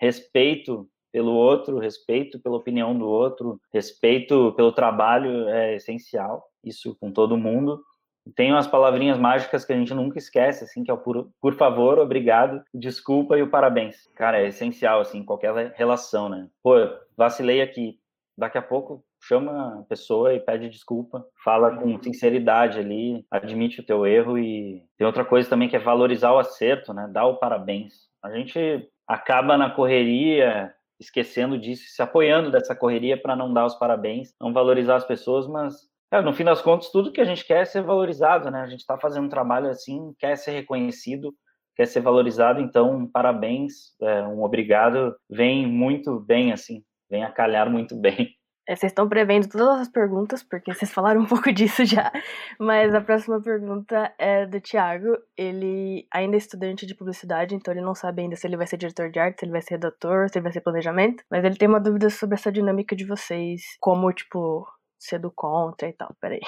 respeito 0.00 0.86
pelo 1.10 1.32
outro, 1.32 1.78
respeito 1.78 2.38
pela 2.40 2.56
opinião 2.56 2.96
do 2.96 3.08
outro, 3.08 3.58
respeito 3.72 4.52
pelo 4.54 4.72
trabalho 4.72 5.48
é 5.48 5.76
essencial, 5.76 6.44
isso 6.62 6.94
com 7.00 7.10
todo 7.10 7.38
mundo 7.38 7.80
tem 8.34 8.52
umas 8.52 8.66
palavrinhas 8.66 9.18
mágicas 9.18 9.64
que 9.64 9.72
a 9.72 9.76
gente 9.76 9.94
nunca 9.94 10.18
esquece, 10.18 10.64
assim, 10.64 10.82
que 10.84 10.90
é 10.90 10.94
o 10.94 10.98
por, 10.98 11.30
por 11.40 11.54
favor, 11.54 11.98
obrigado, 11.98 12.62
desculpa 12.74 13.38
e 13.38 13.42
o 13.42 13.50
parabéns. 13.50 14.08
Cara, 14.14 14.40
é 14.40 14.48
essencial, 14.48 15.00
assim, 15.00 15.24
qualquer 15.24 15.72
relação, 15.76 16.28
né? 16.28 16.48
Pô, 16.62 16.74
vacilei 17.16 17.60
aqui. 17.60 17.98
Daqui 18.36 18.58
a 18.58 18.62
pouco 18.62 19.04
chama 19.20 19.80
a 19.80 19.82
pessoa 19.84 20.34
e 20.34 20.40
pede 20.40 20.68
desculpa, 20.68 21.24
fala 21.44 21.76
com 21.76 22.02
sinceridade 22.02 22.78
ali, 22.78 23.24
admite 23.30 23.80
o 23.80 23.84
teu 23.84 24.06
erro 24.06 24.38
e 24.38 24.82
tem 24.96 25.06
outra 25.06 25.24
coisa 25.24 25.48
também 25.48 25.68
que 25.68 25.76
é 25.76 25.80
valorizar 25.80 26.32
o 26.32 26.38
acerto, 26.38 26.92
né? 26.92 27.08
Dar 27.12 27.26
o 27.26 27.38
parabéns. 27.38 28.08
A 28.22 28.30
gente 28.30 28.88
acaba 29.06 29.56
na 29.56 29.70
correria 29.70 30.72
esquecendo 31.00 31.58
disso, 31.58 31.84
se 31.88 32.02
apoiando 32.02 32.50
dessa 32.50 32.74
correria 32.74 33.20
para 33.20 33.36
não 33.36 33.52
dar 33.52 33.66
os 33.66 33.74
parabéns, 33.76 34.34
não 34.40 34.52
valorizar 34.52 34.96
as 34.96 35.04
pessoas, 35.04 35.46
mas 35.46 35.88
é, 36.10 36.20
no 36.22 36.32
fim 36.32 36.44
das 36.44 36.62
contas, 36.62 36.90
tudo 36.90 37.12
que 37.12 37.20
a 37.20 37.24
gente 37.24 37.44
quer 37.44 37.62
é 37.62 37.64
ser 37.64 37.82
valorizado, 37.82 38.50
né? 38.50 38.62
A 38.62 38.66
gente 38.66 38.80
está 38.80 38.98
fazendo 38.98 39.26
um 39.26 39.30
trabalho 39.30 39.68
assim, 39.68 40.14
quer 40.18 40.36
ser 40.36 40.52
reconhecido, 40.52 41.34
quer 41.76 41.86
ser 41.86 42.00
valorizado, 42.00 42.60
então, 42.60 43.06
parabéns, 43.06 43.94
é, 44.00 44.22
um 44.22 44.42
obrigado, 44.42 45.14
vem 45.28 45.66
muito 45.66 46.18
bem, 46.18 46.50
assim, 46.50 46.82
vem 47.10 47.24
a 47.24 47.30
calhar 47.30 47.70
muito 47.70 47.94
bem. 47.94 48.37
É, 48.68 48.76
vocês 48.76 48.92
estão 48.92 49.08
prevendo 49.08 49.48
todas 49.48 49.80
as 49.80 49.88
perguntas, 49.88 50.42
porque 50.42 50.74
vocês 50.74 50.92
falaram 50.92 51.22
um 51.22 51.26
pouco 51.26 51.50
disso 51.50 51.86
já. 51.86 52.12
Mas 52.60 52.94
a 52.94 53.00
próxima 53.00 53.40
pergunta 53.40 54.12
é 54.18 54.44
do 54.44 54.60
Thiago. 54.60 55.16
Ele 55.34 56.06
ainda 56.12 56.36
é 56.36 56.38
estudante 56.38 56.84
de 56.84 56.94
publicidade, 56.94 57.54
então 57.54 57.72
ele 57.72 57.80
não 57.80 57.94
sabe 57.94 58.20
ainda 58.20 58.36
se 58.36 58.46
ele 58.46 58.58
vai 58.58 58.66
ser 58.66 58.76
diretor 58.76 59.10
de 59.10 59.18
arte, 59.18 59.40
se 59.40 59.46
ele 59.46 59.52
vai 59.52 59.62
ser 59.62 59.74
redator, 59.76 60.28
se 60.28 60.36
ele 60.36 60.42
vai 60.42 60.52
ser 60.52 60.60
planejamento. 60.60 61.24
Mas 61.30 61.42
ele 61.44 61.56
tem 61.56 61.66
uma 61.66 61.80
dúvida 61.80 62.10
sobre 62.10 62.34
essa 62.34 62.52
dinâmica 62.52 62.94
de 62.94 63.06
vocês, 63.06 63.62
como, 63.80 64.12
tipo, 64.12 64.66
ser 64.98 65.18
do 65.18 65.30
contra 65.30 65.88
e 65.88 65.94
tal. 65.94 66.14
Peraí. 66.20 66.40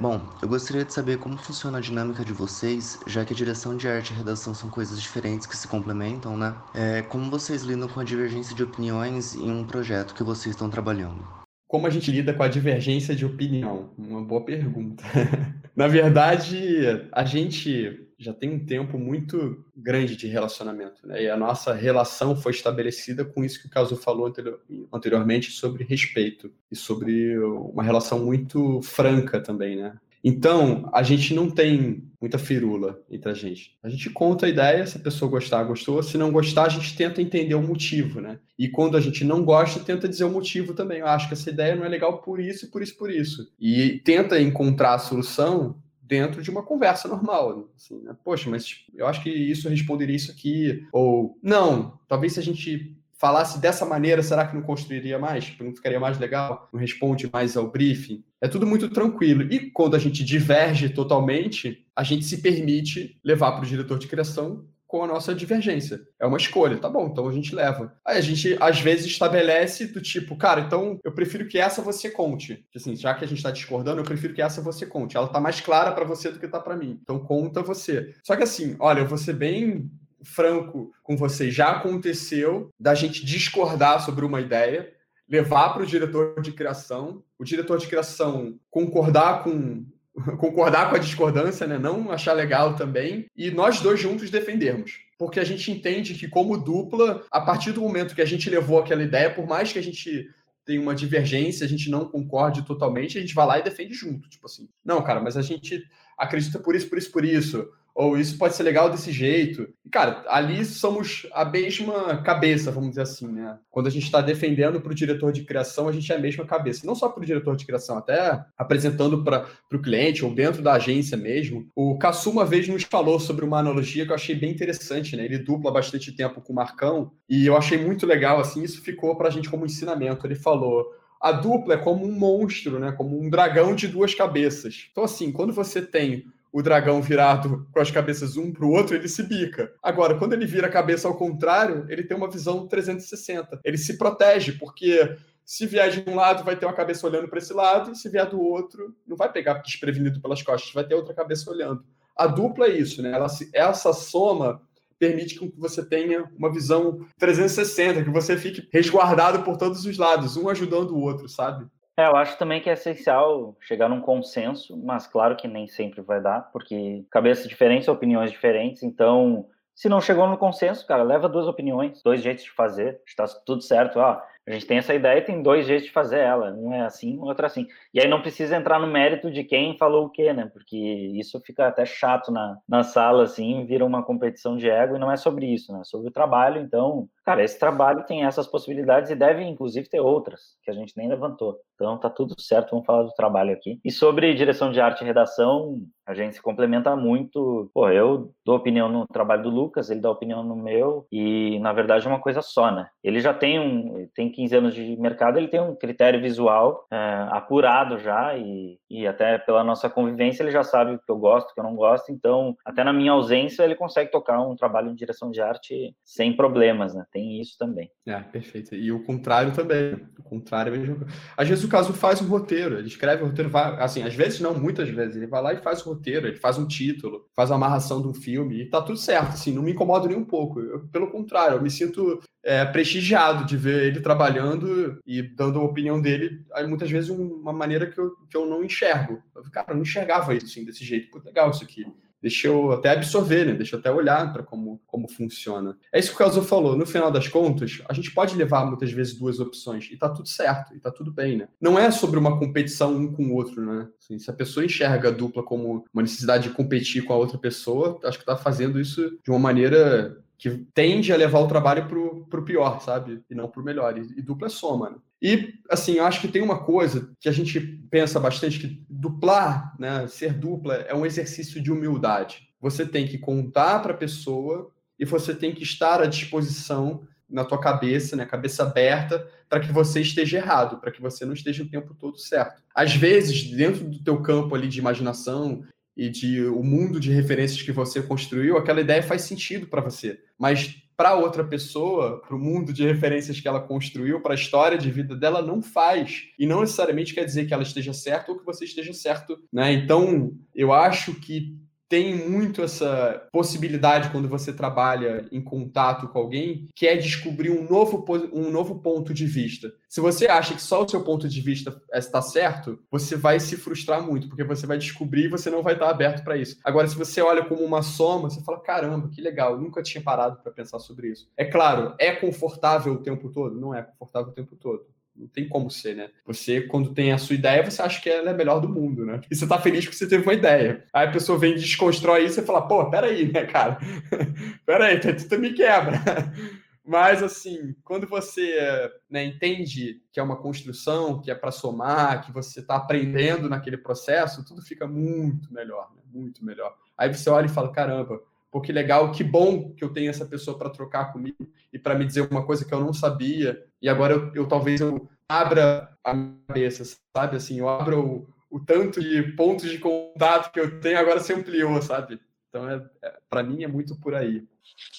Bom, 0.00 0.20
eu 0.40 0.48
gostaria 0.48 0.84
de 0.84 0.92
saber 0.92 1.18
como 1.18 1.36
funciona 1.36 1.78
a 1.78 1.80
dinâmica 1.80 2.24
de 2.24 2.32
vocês, 2.32 3.00
já 3.04 3.24
que 3.24 3.32
a 3.32 3.36
direção 3.36 3.76
de 3.76 3.88
arte 3.88 4.12
e 4.12 4.16
redação 4.16 4.54
são 4.54 4.70
coisas 4.70 5.02
diferentes 5.02 5.44
que 5.44 5.56
se 5.56 5.66
complementam, 5.66 6.36
né? 6.36 6.54
É, 6.72 7.02
como 7.02 7.28
vocês 7.28 7.62
lidam 7.62 7.88
com 7.88 7.98
a 7.98 8.04
divergência 8.04 8.54
de 8.54 8.62
opiniões 8.62 9.34
em 9.34 9.50
um 9.50 9.64
projeto 9.64 10.14
que 10.14 10.22
vocês 10.22 10.54
estão 10.54 10.70
trabalhando? 10.70 11.26
Como 11.66 11.84
a 11.84 11.90
gente 11.90 12.12
lida 12.12 12.32
com 12.32 12.44
a 12.44 12.48
divergência 12.48 13.12
de 13.12 13.26
opinião? 13.26 13.90
Uma 13.98 14.22
boa 14.22 14.44
pergunta. 14.44 15.02
Na 15.74 15.88
verdade, 15.88 17.08
a 17.10 17.24
gente 17.24 18.07
já 18.18 18.32
tem 18.32 18.50
um 18.50 18.64
tempo 18.64 18.98
muito 18.98 19.64
grande 19.76 20.16
de 20.16 20.26
relacionamento, 20.26 21.06
né? 21.06 21.22
E 21.22 21.30
a 21.30 21.36
nossa 21.36 21.72
relação 21.72 22.34
foi 22.34 22.52
estabelecida 22.52 23.24
com 23.24 23.44
isso 23.44 23.60
que 23.60 23.68
o 23.68 23.70
Caso 23.70 23.96
falou 23.96 24.26
anterior, 24.26 24.60
anteriormente 24.92 25.52
sobre 25.52 25.84
respeito 25.84 26.52
e 26.70 26.74
sobre 26.74 27.38
uma 27.38 27.82
relação 27.82 28.24
muito 28.24 28.82
franca 28.82 29.40
também, 29.40 29.76
né? 29.76 29.96
Então, 30.22 30.90
a 30.92 31.02
gente 31.02 31.32
não 31.32 31.48
tem 31.48 32.02
muita 32.20 32.38
firula 32.38 33.00
entre 33.08 33.30
a 33.30 33.34
gente. 33.34 33.76
A 33.82 33.88
gente 33.88 34.10
conta 34.10 34.46
a 34.46 34.48
ideia, 34.48 34.84
se 34.84 34.96
a 34.96 35.00
pessoa 35.00 35.30
gostar, 35.30 35.62
gostou. 35.62 36.02
Se 36.02 36.18
não 36.18 36.32
gostar, 36.32 36.64
a 36.64 36.68
gente 36.68 36.96
tenta 36.96 37.22
entender 37.22 37.54
o 37.54 37.62
motivo, 37.62 38.20
né? 38.20 38.38
E 38.58 38.68
quando 38.68 38.96
a 38.96 39.00
gente 39.00 39.24
não 39.24 39.44
gosta, 39.44 39.78
tenta 39.78 40.08
dizer 40.08 40.24
o 40.24 40.30
motivo 40.30 40.74
também. 40.74 40.98
Eu 40.98 41.06
acho 41.06 41.28
que 41.28 41.34
essa 41.34 41.48
ideia 41.48 41.76
não 41.76 41.84
é 41.84 41.88
legal 41.88 42.20
por 42.20 42.40
isso, 42.40 42.68
por 42.70 42.82
isso, 42.82 42.96
por 42.98 43.10
isso. 43.10 43.48
E 43.60 44.00
tenta 44.04 44.40
encontrar 44.40 44.94
a 44.94 44.98
solução 44.98 45.76
dentro 46.08 46.42
de 46.42 46.50
uma 46.50 46.62
conversa 46.62 47.06
normal. 47.06 47.68
Assim, 47.76 48.00
né? 48.02 48.16
Poxa, 48.24 48.48
mas 48.50 48.64
tipo, 48.64 48.90
eu 48.94 49.06
acho 49.06 49.22
que 49.22 49.30
isso 49.30 49.68
responderia 49.68 50.16
isso 50.16 50.32
aqui. 50.32 50.86
Ou, 50.92 51.38
não, 51.42 51.98
talvez 52.08 52.32
se 52.32 52.40
a 52.40 52.42
gente 52.42 52.96
falasse 53.18 53.60
dessa 53.60 53.84
maneira, 53.84 54.22
será 54.22 54.46
que 54.46 54.54
não 54.54 54.62
construiria 54.62 55.18
mais? 55.18 55.44
Tipo, 55.44 55.64
não 55.64 55.74
ficaria 55.74 55.98
mais 56.00 56.18
legal? 56.18 56.68
Não 56.72 56.80
responde 56.80 57.28
mais 57.30 57.56
ao 57.56 57.70
briefing? 57.70 58.24
É 58.40 58.46
tudo 58.46 58.66
muito 58.66 58.88
tranquilo. 58.88 59.42
E 59.42 59.70
quando 59.70 59.96
a 59.96 59.98
gente 59.98 60.24
diverge 60.24 60.88
totalmente, 60.88 61.84
a 61.94 62.04
gente 62.04 62.24
se 62.24 62.40
permite 62.40 63.18
levar 63.24 63.52
para 63.52 63.64
o 63.64 63.66
diretor 63.66 63.98
de 63.98 64.06
criação 64.06 64.64
com 64.88 65.04
a 65.04 65.06
nossa 65.06 65.34
divergência. 65.34 66.00
É 66.18 66.26
uma 66.26 66.38
escolha, 66.38 66.78
tá 66.78 66.88
bom, 66.88 67.06
então 67.06 67.28
a 67.28 67.32
gente 67.32 67.54
leva. 67.54 67.94
Aí 68.04 68.16
a 68.16 68.22
gente, 68.22 68.56
às 68.58 68.80
vezes, 68.80 69.04
estabelece 69.04 69.86
do 69.86 70.00
tipo, 70.00 70.34
cara, 70.34 70.62
então 70.62 70.98
eu 71.04 71.12
prefiro 71.12 71.46
que 71.46 71.58
essa 71.58 71.82
você 71.82 72.10
conte. 72.10 72.64
Assim, 72.74 72.96
já 72.96 73.14
que 73.14 73.22
a 73.22 73.28
gente 73.28 73.42
tá 73.42 73.50
discordando, 73.50 74.00
eu 74.00 74.04
prefiro 74.04 74.32
que 74.32 74.40
essa 74.40 74.62
você 74.62 74.86
conte. 74.86 75.16
Ela 75.16 75.28
tá 75.28 75.38
mais 75.38 75.60
clara 75.60 75.92
para 75.92 76.06
você 76.06 76.32
do 76.32 76.40
que 76.40 76.48
tá 76.48 76.58
para 76.58 76.74
mim. 76.74 76.98
Então 77.02 77.18
conta 77.18 77.62
você. 77.62 78.14
Só 78.24 78.34
que 78.34 78.42
assim, 78.42 78.76
olha, 78.80 79.00
eu 79.00 79.06
vou 79.06 79.18
ser 79.18 79.34
bem 79.34 79.90
franco 80.24 80.90
com 81.02 81.16
você. 81.16 81.50
Já 81.50 81.72
aconteceu 81.72 82.70
da 82.80 82.94
gente 82.94 83.24
discordar 83.24 84.02
sobre 84.02 84.24
uma 84.24 84.40
ideia, 84.40 84.90
levar 85.28 85.74
para 85.74 85.82
o 85.82 85.86
diretor 85.86 86.40
de 86.40 86.52
criação, 86.52 87.22
o 87.38 87.44
diretor 87.44 87.78
de 87.78 87.86
criação 87.86 88.58
concordar 88.70 89.44
com 89.44 89.84
concordar 90.38 90.90
com 90.90 90.96
a 90.96 90.98
discordância, 90.98 91.66
né? 91.66 91.78
não 91.78 92.10
achar 92.10 92.32
legal 92.32 92.74
também, 92.74 93.26
e 93.36 93.50
nós 93.50 93.80
dois 93.80 94.00
juntos 94.00 94.30
defendermos. 94.30 95.00
Porque 95.18 95.40
a 95.40 95.44
gente 95.44 95.70
entende 95.70 96.14
que, 96.14 96.28
como 96.28 96.56
dupla, 96.56 97.24
a 97.30 97.40
partir 97.40 97.72
do 97.72 97.80
momento 97.80 98.14
que 98.14 98.22
a 98.22 98.26
gente 98.26 98.48
levou 98.48 98.78
aquela 98.78 99.02
ideia, 99.02 99.34
por 99.34 99.46
mais 99.46 99.72
que 99.72 99.78
a 99.78 99.82
gente 99.82 100.28
tem 100.64 100.78
uma 100.78 100.94
divergência, 100.94 101.64
a 101.64 101.68
gente 101.68 101.90
não 101.90 102.04
concorde 102.04 102.62
totalmente, 102.62 103.16
a 103.16 103.20
gente 103.20 103.34
vai 103.34 103.46
lá 103.46 103.58
e 103.58 103.62
defende 103.62 103.94
junto. 103.94 104.28
Tipo 104.28 104.46
assim, 104.46 104.68
não, 104.84 105.02
cara, 105.02 105.20
mas 105.20 105.36
a 105.36 105.42
gente 105.42 105.82
acredita 106.16 106.58
por 106.58 106.76
isso, 106.76 106.88
por 106.88 106.98
isso, 106.98 107.10
por 107.10 107.24
isso 107.24 107.68
ou 107.98 108.16
isso 108.16 108.38
pode 108.38 108.54
ser 108.54 108.62
legal 108.62 108.88
desse 108.88 109.10
jeito. 109.10 109.68
Cara, 109.90 110.24
ali 110.28 110.64
somos 110.64 111.26
a 111.32 111.44
mesma 111.44 112.22
cabeça, 112.22 112.70
vamos 112.70 112.90
dizer 112.90 113.02
assim, 113.02 113.26
né? 113.26 113.58
Quando 113.68 113.88
a 113.88 113.90
gente 113.90 114.04
está 114.04 114.20
defendendo 114.20 114.80
para 114.80 114.92
o 114.92 114.94
diretor 114.94 115.32
de 115.32 115.42
criação, 115.42 115.88
a 115.88 115.92
gente 115.92 116.12
é 116.12 116.14
a 116.14 116.20
mesma 116.20 116.46
cabeça. 116.46 116.86
Não 116.86 116.94
só 116.94 117.08
para 117.08 117.24
o 117.24 117.26
diretor 117.26 117.56
de 117.56 117.66
criação, 117.66 117.98
até 117.98 118.40
apresentando 118.56 119.24
para 119.24 119.48
o 119.72 119.82
cliente 119.82 120.24
ou 120.24 120.32
dentro 120.32 120.62
da 120.62 120.74
agência 120.74 121.16
mesmo. 121.16 121.66
O 121.74 121.98
Kassu 121.98 122.30
uma 122.30 122.44
vez 122.44 122.68
nos 122.68 122.84
falou 122.84 123.18
sobre 123.18 123.44
uma 123.44 123.58
analogia 123.58 124.06
que 124.06 124.12
eu 124.12 124.16
achei 124.16 124.36
bem 124.36 124.52
interessante, 124.52 125.16
né? 125.16 125.24
Ele 125.24 125.38
dupla 125.38 125.72
bastante 125.72 126.12
tempo 126.12 126.40
com 126.40 126.52
o 126.52 126.56
Marcão 126.56 127.10
e 127.28 127.46
eu 127.46 127.56
achei 127.56 127.78
muito 127.78 128.06
legal, 128.06 128.38
assim, 128.38 128.62
isso 128.62 128.80
ficou 128.80 129.16
para 129.16 129.26
a 129.26 129.32
gente 129.32 129.50
como 129.50 129.66
ensinamento. 129.66 130.24
Ele 130.24 130.36
falou 130.36 130.86
a 131.20 131.32
dupla 131.32 131.74
é 131.74 131.78
como 131.78 132.06
um 132.06 132.12
monstro, 132.12 132.78
né? 132.78 132.92
Como 132.92 133.20
um 133.20 133.28
dragão 133.28 133.74
de 133.74 133.88
duas 133.88 134.14
cabeças. 134.14 134.86
Então, 134.92 135.02
assim, 135.02 135.32
quando 135.32 135.52
você 135.52 135.82
tem 135.82 136.26
o 136.52 136.62
dragão 136.62 137.02
virado 137.02 137.66
com 137.72 137.80
as 137.80 137.90
cabeças 137.90 138.36
um 138.36 138.52
para 138.52 138.64
o 138.64 138.70
outro, 138.70 138.94
ele 138.94 139.08
se 139.08 139.22
bica. 139.22 139.72
Agora, 139.82 140.18
quando 140.18 140.32
ele 140.32 140.46
vira 140.46 140.66
a 140.66 140.70
cabeça 140.70 141.06
ao 141.06 141.16
contrário, 141.16 141.84
ele 141.88 142.02
tem 142.02 142.16
uma 142.16 142.30
visão 142.30 142.66
360. 142.66 143.60
Ele 143.64 143.76
se 143.76 143.98
protege, 143.98 144.52
porque 144.52 145.16
se 145.44 145.66
vier 145.66 145.90
de 145.90 146.08
um 146.08 146.14
lado, 146.14 146.44
vai 146.44 146.56
ter 146.56 146.66
uma 146.66 146.74
cabeça 146.74 147.06
olhando 147.06 147.28
para 147.28 147.38
esse 147.38 147.52
lado, 147.52 147.92
e 147.92 147.96
se 147.96 148.08
vier 148.08 148.28
do 148.28 148.40
outro, 148.40 148.94
não 149.06 149.16
vai 149.16 149.32
pegar 149.32 149.54
desprevenido 149.54 150.20
pelas 150.20 150.42
costas, 150.42 150.72
vai 150.72 150.84
ter 150.84 150.94
outra 150.94 151.14
cabeça 151.14 151.50
olhando. 151.50 151.84
A 152.16 152.26
dupla 152.26 152.66
é 152.66 152.78
isso, 152.78 153.00
né? 153.00 153.12
Ela, 153.12 153.28
essa 153.54 153.92
soma 153.92 154.60
permite 154.98 155.38
que 155.38 155.52
você 155.56 155.84
tenha 155.84 156.28
uma 156.36 156.52
visão 156.52 157.06
360, 157.18 158.02
que 158.02 158.10
você 158.10 158.36
fique 158.36 158.68
resguardado 158.72 159.42
por 159.42 159.56
todos 159.56 159.86
os 159.86 159.96
lados, 159.96 160.36
um 160.36 160.48
ajudando 160.48 160.90
o 160.90 161.00
outro, 161.00 161.28
sabe? 161.28 161.66
É, 161.98 162.06
eu 162.06 162.14
acho 162.14 162.38
também 162.38 162.60
que 162.60 162.70
é 162.70 162.74
essencial 162.74 163.56
chegar 163.60 163.88
num 163.88 164.00
consenso, 164.00 164.76
mas 164.76 165.08
claro 165.08 165.34
que 165.34 165.48
nem 165.48 165.66
sempre 165.66 166.00
vai 166.00 166.22
dar, 166.22 166.42
porque 166.52 167.04
cabeças 167.10 167.48
diferentes, 167.48 167.88
opiniões 167.88 168.30
diferentes, 168.30 168.84
então 168.84 169.48
se 169.74 169.88
não 169.88 170.00
chegou 170.00 170.28
no 170.28 170.38
consenso, 170.38 170.86
cara, 170.86 171.04
leva 171.04 171.28
duas 171.28 171.46
opiniões, 171.46 172.02
dois 172.02 172.20
jeitos 172.20 172.44
de 172.44 172.50
fazer, 172.50 173.00
está 173.06 173.24
tudo 173.46 173.62
certo. 173.62 174.00
Ah, 174.00 174.24
a 174.44 174.50
gente 174.50 174.66
tem 174.66 174.78
essa 174.78 174.92
ideia 174.92 175.18
e 175.18 175.24
tem 175.24 175.40
dois 175.40 175.66
jeitos 175.66 175.86
de 175.86 175.92
fazer 175.92 176.18
ela. 176.18 176.52
Um 176.52 176.72
é 176.72 176.80
assim, 176.80 177.16
o 177.16 177.22
outro 177.22 177.44
é 177.44 177.46
assim. 177.46 177.68
E 177.94 178.00
aí 178.00 178.08
não 178.08 178.20
precisa 178.20 178.56
entrar 178.56 178.80
no 178.80 178.88
mérito 178.88 179.30
de 179.30 179.44
quem 179.44 179.78
falou 179.78 180.06
o 180.06 180.10
quê, 180.10 180.32
né? 180.32 180.50
Porque 180.52 180.76
isso 180.76 181.40
fica 181.42 181.68
até 181.68 181.84
chato 181.84 182.32
na, 182.32 182.58
na 182.68 182.82
sala, 182.82 183.22
assim, 183.22 183.66
vira 183.66 183.84
uma 183.84 184.02
competição 184.02 184.56
de 184.56 184.68
ego 184.68 184.96
e 184.96 184.98
não 184.98 185.12
é 185.12 185.16
sobre 185.16 185.46
isso, 185.46 185.72
né? 185.72 185.80
É 185.82 185.84
sobre 185.84 186.08
o 186.08 186.12
trabalho. 186.12 186.60
Então, 186.60 187.08
cara, 187.28 187.44
esse 187.44 187.58
trabalho 187.58 188.04
tem 188.04 188.24
essas 188.24 188.46
possibilidades 188.46 189.10
e 189.10 189.14
deve, 189.14 189.44
inclusive, 189.44 189.86
ter 189.86 190.00
outras 190.00 190.56
que 190.62 190.70
a 190.70 190.72
gente 190.72 190.96
nem 190.96 191.06
levantou. 191.06 191.58
Então, 191.74 191.98
tá 191.98 192.08
tudo 192.08 192.34
certo, 192.40 192.70
vamos 192.70 192.86
falar 192.86 193.02
do 193.02 193.12
trabalho 193.12 193.52
aqui. 193.52 193.78
E 193.84 193.90
sobre 193.90 194.32
direção 194.32 194.72
de 194.72 194.80
arte 194.80 195.02
e 195.02 195.04
redação, 195.06 195.78
a 196.08 196.14
gente 196.14 196.36
se 196.36 196.42
complementa 196.42 196.96
muito. 196.96 197.70
Pô, 197.74 197.90
eu 197.90 198.32
dou 198.42 198.56
opinião 198.56 198.88
no 198.88 199.06
trabalho 199.06 199.42
do 199.42 199.50
Lucas, 199.50 199.90
ele 199.90 200.00
dá 200.00 200.10
opinião 200.10 200.42
no 200.42 200.56
meu, 200.56 201.06
e 201.12 201.58
na 201.60 201.70
verdade 201.74 202.06
é 202.06 202.08
uma 202.08 202.18
coisa 202.18 202.40
só, 202.40 202.70
né? 202.72 202.88
Ele 203.04 203.20
já 203.20 203.34
tem 203.34 203.60
um. 203.60 204.08
Tem 204.14 204.32
15 204.32 204.56
anos 204.56 204.74
de 204.74 204.96
mercado, 204.96 205.36
ele 205.36 205.48
tem 205.48 205.60
um 205.60 205.76
critério 205.76 206.20
visual 206.20 206.86
é, 206.90 206.96
apurado 207.30 207.98
já 207.98 208.34
e, 208.38 208.78
e 208.88 209.06
até 209.06 209.36
pela 209.36 209.62
nossa 209.62 209.90
convivência 209.90 210.42
ele 210.42 210.50
já 210.50 210.62
sabe 210.62 210.94
o 210.94 210.98
que 210.98 211.12
eu 211.12 211.18
gosto, 211.18 211.50
o 211.50 211.54
que 211.54 211.60
eu 211.60 211.64
não 211.64 211.76
gosto. 211.76 212.10
Então, 212.10 212.56
até 212.64 212.82
na 212.82 212.92
minha 212.92 213.12
ausência, 213.12 213.62
ele 213.62 213.74
consegue 213.74 214.10
tocar 214.10 214.40
um 214.40 214.56
trabalho 214.56 214.88
de 214.88 214.96
direção 214.96 215.30
de 215.30 215.42
arte 215.42 215.94
sem 216.02 216.34
problemas, 216.34 216.94
né? 216.94 217.04
Isso 217.20 217.56
também. 217.58 217.90
É, 218.06 218.18
perfeito. 218.20 218.74
E 218.74 218.90
o 218.90 219.02
contrário 219.02 219.52
também. 219.52 219.94
O 220.18 220.22
contrário 220.22 220.74
é. 220.74 221.06
Às 221.36 221.48
vezes 221.48 221.64
o 221.64 221.68
caso 221.68 221.92
faz 221.92 222.20
um 222.20 222.26
roteiro, 222.26 222.78
ele 222.78 222.88
escreve 222.88 223.22
o 223.22 223.26
roteiro, 223.26 223.50
vai, 223.50 223.80
assim, 223.80 224.02
às 224.02 224.14
vezes 224.14 224.40
não, 224.40 224.58
muitas 224.58 224.88
vezes, 224.88 225.16
ele 225.16 225.26
vai 225.26 225.42
lá 225.42 225.52
e 225.54 225.62
faz 225.62 225.84
o 225.84 225.90
roteiro, 225.90 226.26
ele 226.26 226.36
faz 226.36 226.58
um 226.58 226.66
título, 226.66 227.26
faz 227.34 227.50
a 227.50 227.54
amarração 227.54 228.02
um 228.08 228.14
filme, 228.14 228.62
e 228.62 228.70
tá 228.70 228.80
tudo 228.80 228.98
certo, 228.98 229.30
assim, 229.30 229.52
não 229.52 229.62
me 229.62 229.72
incomoda 229.72 230.08
nem 230.08 230.16
um 230.16 230.24
pouco. 230.24 230.60
Eu, 230.60 230.86
pelo 230.88 231.10
contrário, 231.10 231.56
eu 231.56 231.62
me 231.62 231.70
sinto 231.70 232.20
é, 232.44 232.64
prestigiado 232.64 233.44
de 233.44 233.56
ver 233.56 233.84
ele 233.84 234.00
trabalhando 234.00 234.98
e 235.06 235.22
dando 235.22 235.58
a 235.58 235.64
opinião 235.64 236.00
dele, 236.00 236.44
aí, 236.52 236.66
muitas 236.66 236.90
vezes 236.90 237.10
uma 237.10 237.52
maneira 237.52 237.86
que 237.86 237.98
eu, 237.98 238.10
que 238.30 238.36
eu 238.36 238.46
não 238.46 238.64
enxergo. 238.64 239.22
Eu, 239.34 239.42
cara, 239.50 239.72
eu 239.72 239.76
não 239.76 239.82
enxergava 239.82 240.34
isso 240.34 240.46
assim, 240.46 240.64
desse 240.64 240.84
jeito. 240.84 241.10
Pô, 241.10 241.20
legal 241.24 241.50
isso 241.50 241.64
aqui. 241.64 241.86
Deixa 242.20 242.48
eu 242.48 242.72
até 242.72 242.90
absorver, 242.90 243.44
né? 243.44 243.54
Deixa 243.54 243.76
eu 243.76 243.80
até 243.80 243.90
olhar 243.90 244.32
para 244.32 244.42
como, 244.42 244.80
como 244.86 245.08
funciona. 245.08 245.76
É 245.92 245.98
isso 245.98 246.10
que 246.10 246.16
o 246.16 246.18
Caso 246.18 246.42
falou. 246.42 246.76
No 246.76 246.86
final 246.86 247.10
das 247.10 247.28
contas, 247.28 247.80
a 247.88 247.94
gente 247.94 248.12
pode 248.12 248.36
levar 248.36 248.66
muitas 248.66 248.90
vezes 248.90 249.14
duas 249.14 249.38
opções 249.38 249.88
e 249.90 249.96
tá 249.96 250.08
tudo 250.08 250.28
certo, 250.28 250.74
e 250.74 250.80
tá 250.80 250.90
tudo 250.90 251.12
bem, 251.12 251.36
né? 251.36 251.48
Não 251.60 251.78
é 251.78 251.90
sobre 251.90 252.18
uma 252.18 252.38
competição 252.38 252.96
um 252.96 253.12
com 253.12 253.26
o 253.26 253.34
outro, 253.34 253.64
né? 253.64 253.88
Assim, 254.00 254.18
se 254.18 254.30
a 254.30 254.34
pessoa 254.34 254.66
enxerga 254.66 255.08
a 255.08 255.12
dupla 255.12 255.42
como 255.42 255.84
uma 255.92 256.02
necessidade 256.02 256.48
de 256.48 256.54
competir 256.54 257.04
com 257.04 257.12
a 257.12 257.16
outra 257.16 257.38
pessoa, 257.38 257.98
acho 258.04 258.18
que 258.18 258.24
tá 258.24 258.36
fazendo 258.36 258.80
isso 258.80 259.18
de 259.22 259.30
uma 259.30 259.38
maneira 259.38 260.18
que 260.38 260.64
tende 260.72 261.12
a 261.12 261.16
levar 261.16 261.40
o 261.40 261.48
trabalho 261.48 261.88
pro, 261.88 262.24
pro 262.26 262.44
pior, 262.44 262.80
sabe? 262.80 263.20
E 263.28 263.34
não 263.34 263.48
pro 263.48 263.64
melhor. 263.64 263.98
E, 263.98 264.02
e 264.16 264.22
dupla 264.22 264.46
é 264.46 264.50
soma, 264.50 264.90
né? 264.90 264.96
E, 265.20 265.54
assim, 265.68 265.94
eu 265.94 266.04
acho 266.04 266.20
que 266.20 266.28
tem 266.28 266.40
uma 266.40 266.60
coisa 266.60 267.10
que 267.18 267.28
a 267.28 267.32
gente 267.32 267.60
pensa 267.90 268.20
bastante, 268.20 268.60
que 268.60 268.86
duplar, 268.88 269.74
né, 269.78 270.06
ser 270.06 270.32
dupla, 270.32 270.74
é 270.74 270.94
um 270.94 271.04
exercício 271.04 271.60
de 271.60 271.72
humildade. 271.72 272.48
Você 272.60 272.86
tem 272.86 273.06
que 273.06 273.18
contar 273.18 273.80
para 273.80 273.92
a 273.92 273.96
pessoa 273.96 274.70
e 274.96 275.04
você 275.04 275.34
tem 275.34 275.52
que 275.52 275.64
estar 275.64 276.00
à 276.00 276.06
disposição 276.06 277.02
na 277.28 277.44
tua 277.44 277.60
cabeça, 277.60 278.14
né, 278.14 278.24
cabeça 278.24 278.62
aberta, 278.62 279.28
para 279.48 279.60
que 279.60 279.72
você 279.72 280.00
esteja 280.00 280.38
errado, 280.38 280.78
para 280.78 280.92
que 280.92 281.00
você 281.00 281.24
não 281.24 281.34
esteja 281.34 281.64
o 281.64 281.68
tempo 281.68 281.94
todo 281.94 282.16
certo. 282.16 282.62
Às 282.72 282.94
vezes, 282.94 283.50
dentro 283.50 283.84
do 283.84 284.02
teu 284.02 284.22
campo 284.22 284.54
ali 284.54 284.68
de 284.68 284.78
imaginação 284.78 285.64
e 285.98 286.08
de 286.08 286.44
o 286.44 286.62
mundo 286.62 287.00
de 287.00 287.10
referências 287.10 287.60
que 287.60 287.72
você 287.72 288.00
construiu, 288.00 288.56
aquela 288.56 288.80
ideia 288.80 289.02
faz 289.02 289.22
sentido 289.22 289.66
para 289.66 289.80
você. 289.82 290.20
Mas 290.38 290.76
para 290.96 291.14
outra 291.14 291.44
pessoa, 291.44 292.20
para 292.20 292.36
o 292.36 292.38
mundo 292.38 292.72
de 292.72 292.84
referências 292.84 293.40
que 293.40 293.48
ela 293.48 293.60
construiu, 293.60 294.20
para 294.20 294.32
a 294.32 294.36
história 294.36 294.78
de 294.78 294.90
vida 294.90 295.16
dela, 295.16 295.42
não 295.42 295.60
faz. 295.60 296.24
E 296.38 296.46
não 296.46 296.60
necessariamente 296.60 297.14
quer 297.14 297.24
dizer 297.24 297.46
que 297.46 297.54
ela 297.54 297.62
esteja 297.64 297.92
certa 297.92 298.30
ou 298.30 298.38
que 298.38 298.46
você 298.46 298.64
esteja 298.64 298.92
certo. 298.92 299.38
Né? 299.52 299.72
Então, 299.72 300.32
eu 300.54 300.72
acho 300.72 301.14
que 301.14 301.56
tem 301.88 302.14
muito 302.14 302.62
essa 302.62 303.26
possibilidade 303.32 304.10
quando 304.10 304.28
você 304.28 304.52
trabalha 304.52 305.26
em 305.32 305.40
contato 305.40 306.08
com 306.08 306.18
alguém, 306.18 306.68
que 306.74 306.86
é 306.86 306.96
descobrir 306.96 307.50
um 307.50 307.68
novo, 307.68 308.04
um 308.32 308.50
novo 308.50 308.80
ponto 308.80 309.14
de 309.14 309.26
vista. 309.26 309.72
Se 309.88 310.00
você 310.00 310.26
acha 310.26 310.54
que 310.54 310.62
só 310.62 310.84
o 310.84 310.88
seu 310.88 311.02
ponto 311.02 311.28
de 311.28 311.40
vista 311.40 311.80
está 311.94 312.20
certo, 312.20 312.78
você 312.90 313.16
vai 313.16 313.40
se 313.40 313.56
frustrar 313.56 314.02
muito, 314.02 314.28
porque 314.28 314.44
você 314.44 314.66
vai 314.66 314.76
descobrir 314.76 315.24
e 315.24 315.28
você 315.28 315.50
não 315.50 315.62
vai 315.62 315.74
estar 315.74 315.88
aberto 315.88 316.22
para 316.22 316.36
isso. 316.36 316.58
Agora, 316.62 316.86
se 316.86 316.96
você 316.96 317.22
olha 317.22 317.44
como 317.44 317.62
uma 317.62 317.82
soma, 317.82 318.28
você 318.28 318.42
fala: 318.42 318.60
caramba, 318.60 319.08
que 319.08 319.22
legal, 319.22 319.58
nunca 319.58 319.82
tinha 319.82 320.02
parado 320.02 320.40
para 320.42 320.52
pensar 320.52 320.78
sobre 320.78 321.08
isso. 321.08 321.28
É 321.36 321.44
claro, 321.44 321.94
é 321.98 322.12
confortável 322.12 322.92
o 322.92 323.02
tempo 323.02 323.30
todo? 323.30 323.58
Não 323.58 323.74
é 323.74 323.82
confortável 323.82 324.30
o 324.30 324.34
tempo 324.34 324.54
todo 324.56 324.84
não 325.18 325.26
tem 325.26 325.48
como 325.48 325.70
ser, 325.70 325.96
né? 325.96 326.10
Você, 326.26 326.62
quando 326.62 326.94
tem 326.94 327.12
a 327.12 327.18
sua 327.18 327.34
ideia, 327.34 327.64
você 327.64 327.82
acha 327.82 328.00
que 328.00 328.08
ela 328.08 328.30
é 328.30 328.32
a 328.32 328.36
melhor 328.36 328.60
do 328.60 328.68
mundo, 328.68 329.04
né? 329.04 329.20
E 329.30 329.34
você 329.34 329.46
tá 329.46 329.58
feliz 329.58 329.84
porque 329.84 329.96
você 329.96 330.08
teve 330.08 330.22
uma 330.22 330.34
ideia. 330.34 330.84
Aí 330.92 331.06
a 331.06 331.10
pessoa 331.10 331.38
vem 331.38 331.52
e 331.52 331.58
desconstrói 331.58 332.24
isso 332.24 332.40
e 332.40 332.44
fala, 332.44 332.66
pô, 332.66 332.88
peraí, 332.90 333.30
né, 333.32 333.44
cara? 333.44 333.78
peraí, 334.64 335.00
tu 335.00 335.38
me 335.38 335.52
quebra. 335.52 336.00
Mas, 336.88 337.22
assim, 337.22 337.74
quando 337.84 338.06
você 338.06 338.90
né, 339.10 339.22
entende 339.22 340.00
que 340.10 340.18
é 340.18 340.22
uma 340.22 340.38
construção, 340.38 341.20
que 341.20 341.30
é 341.30 341.34
para 341.34 341.50
somar, 341.50 342.24
que 342.24 342.32
você 342.32 342.60
está 342.60 342.76
aprendendo 342.76 343.46
naquele 343.46 343.76
processo, 343.76 344.42
tudo 344.42 344.62
fica 344.62 344.86
muito 344.86 345.52
melhor, 345.52 345.90
né? 345.94 346.00
muito 346.10 346.42
melhor. 346.42 346.74
Aí 346.96 347.12
você 347.12 347.28
olha 347.28 347.44
e 347.44 347.50
fala: 347.50 347.70
caramba, 347.70 348.18
pô, 348.50 348.60
que 348.60 348.72
legal, 348.72 349.12
que 349.12 349.22
bom 349.22 349.72
que 349.74 349.84
eu 349.84 349.92
tenho 349.92 350.10
essa 350.10 350.26
pessoa 350.26 350.56
para 350.56 350.70
trocar 350.70 351.12
comigo 351.12 351.48
e 351.72 351.78
para 351.78 351.94
me 351.94 352.06
dizer 352.06 352.28
uma 352.30 352.44
coisa 352.44 352.64
que 352.64 352.72
eu 352.72 352.80
não 352.80 352.92
sabia. 352.92 353.64
E 353.80 353.88
agora 353.88 354.14
eu, 354.14 354.34
eu 354.34 354.48
talvez 354.48 354.80
eu 354.80 355.08
abra 355.28 355.96
a 356.02 356.14
cabeça, 356.46 356.84
sabe? 357.14 357.36
Assim, 357.36 357.58
eu 357.58 357.68
abro 357.68 358.26
o, 358.50 358.56
o, 358.56 358.60
tanto 358.60 359.00
de 359.00 359.22
pontos 359.32 359.68
de 359.68 359.78
contato 359.78 360.50
que 360.50 360.60
eu 360.60 360.80
tenho, 360.80 360.98
agora 360.98 361.20
se 361.20 361.32
ampliou, 361.32 361.80
sabe? 361.82 362.20
Então, 362.48 362.68
é, 362.68 362.82
é 363.02 363.18
para 363.28 363.42
mim, 363.42 363.62
é 363.62 363.68
muito 363.68 363.94
por 363.96 364.14
aí. 364.14 364.46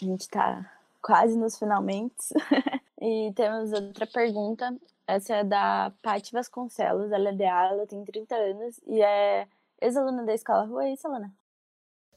A 0.01 0.05
gente 0.05 0.21
está 0.21 0.71
quase 1.01 1.37
nos 1.37 1.57
finalmente. 1.57 2.15
e 3.01 3.31
temos 3.35 3.71
outra 3.73 4.05
pergunta. 4.05 4.75
Essa 5.07 5.37
é 5.37 5.43
da 5.43 5.91
Paty 6.03 6.31
Vasconcelos, 6.31 7.11
ela 7.11 7.29
é 7.29 7.33
DA, 7.33 7.69
ela 7.71 7.87
tem 7.87 8.05
30 8.05 8.35
anos 8.35 8.79
e 8.85 9.01
é 9.01 9.47
ex-aluna 9.81 10.23
da 10.23 10.35
Escola 10.35 10.65
Rua, 10.65 10.85
é 10.85 10.93
isso, 10.93 11.07
Alana? 11.07 11.33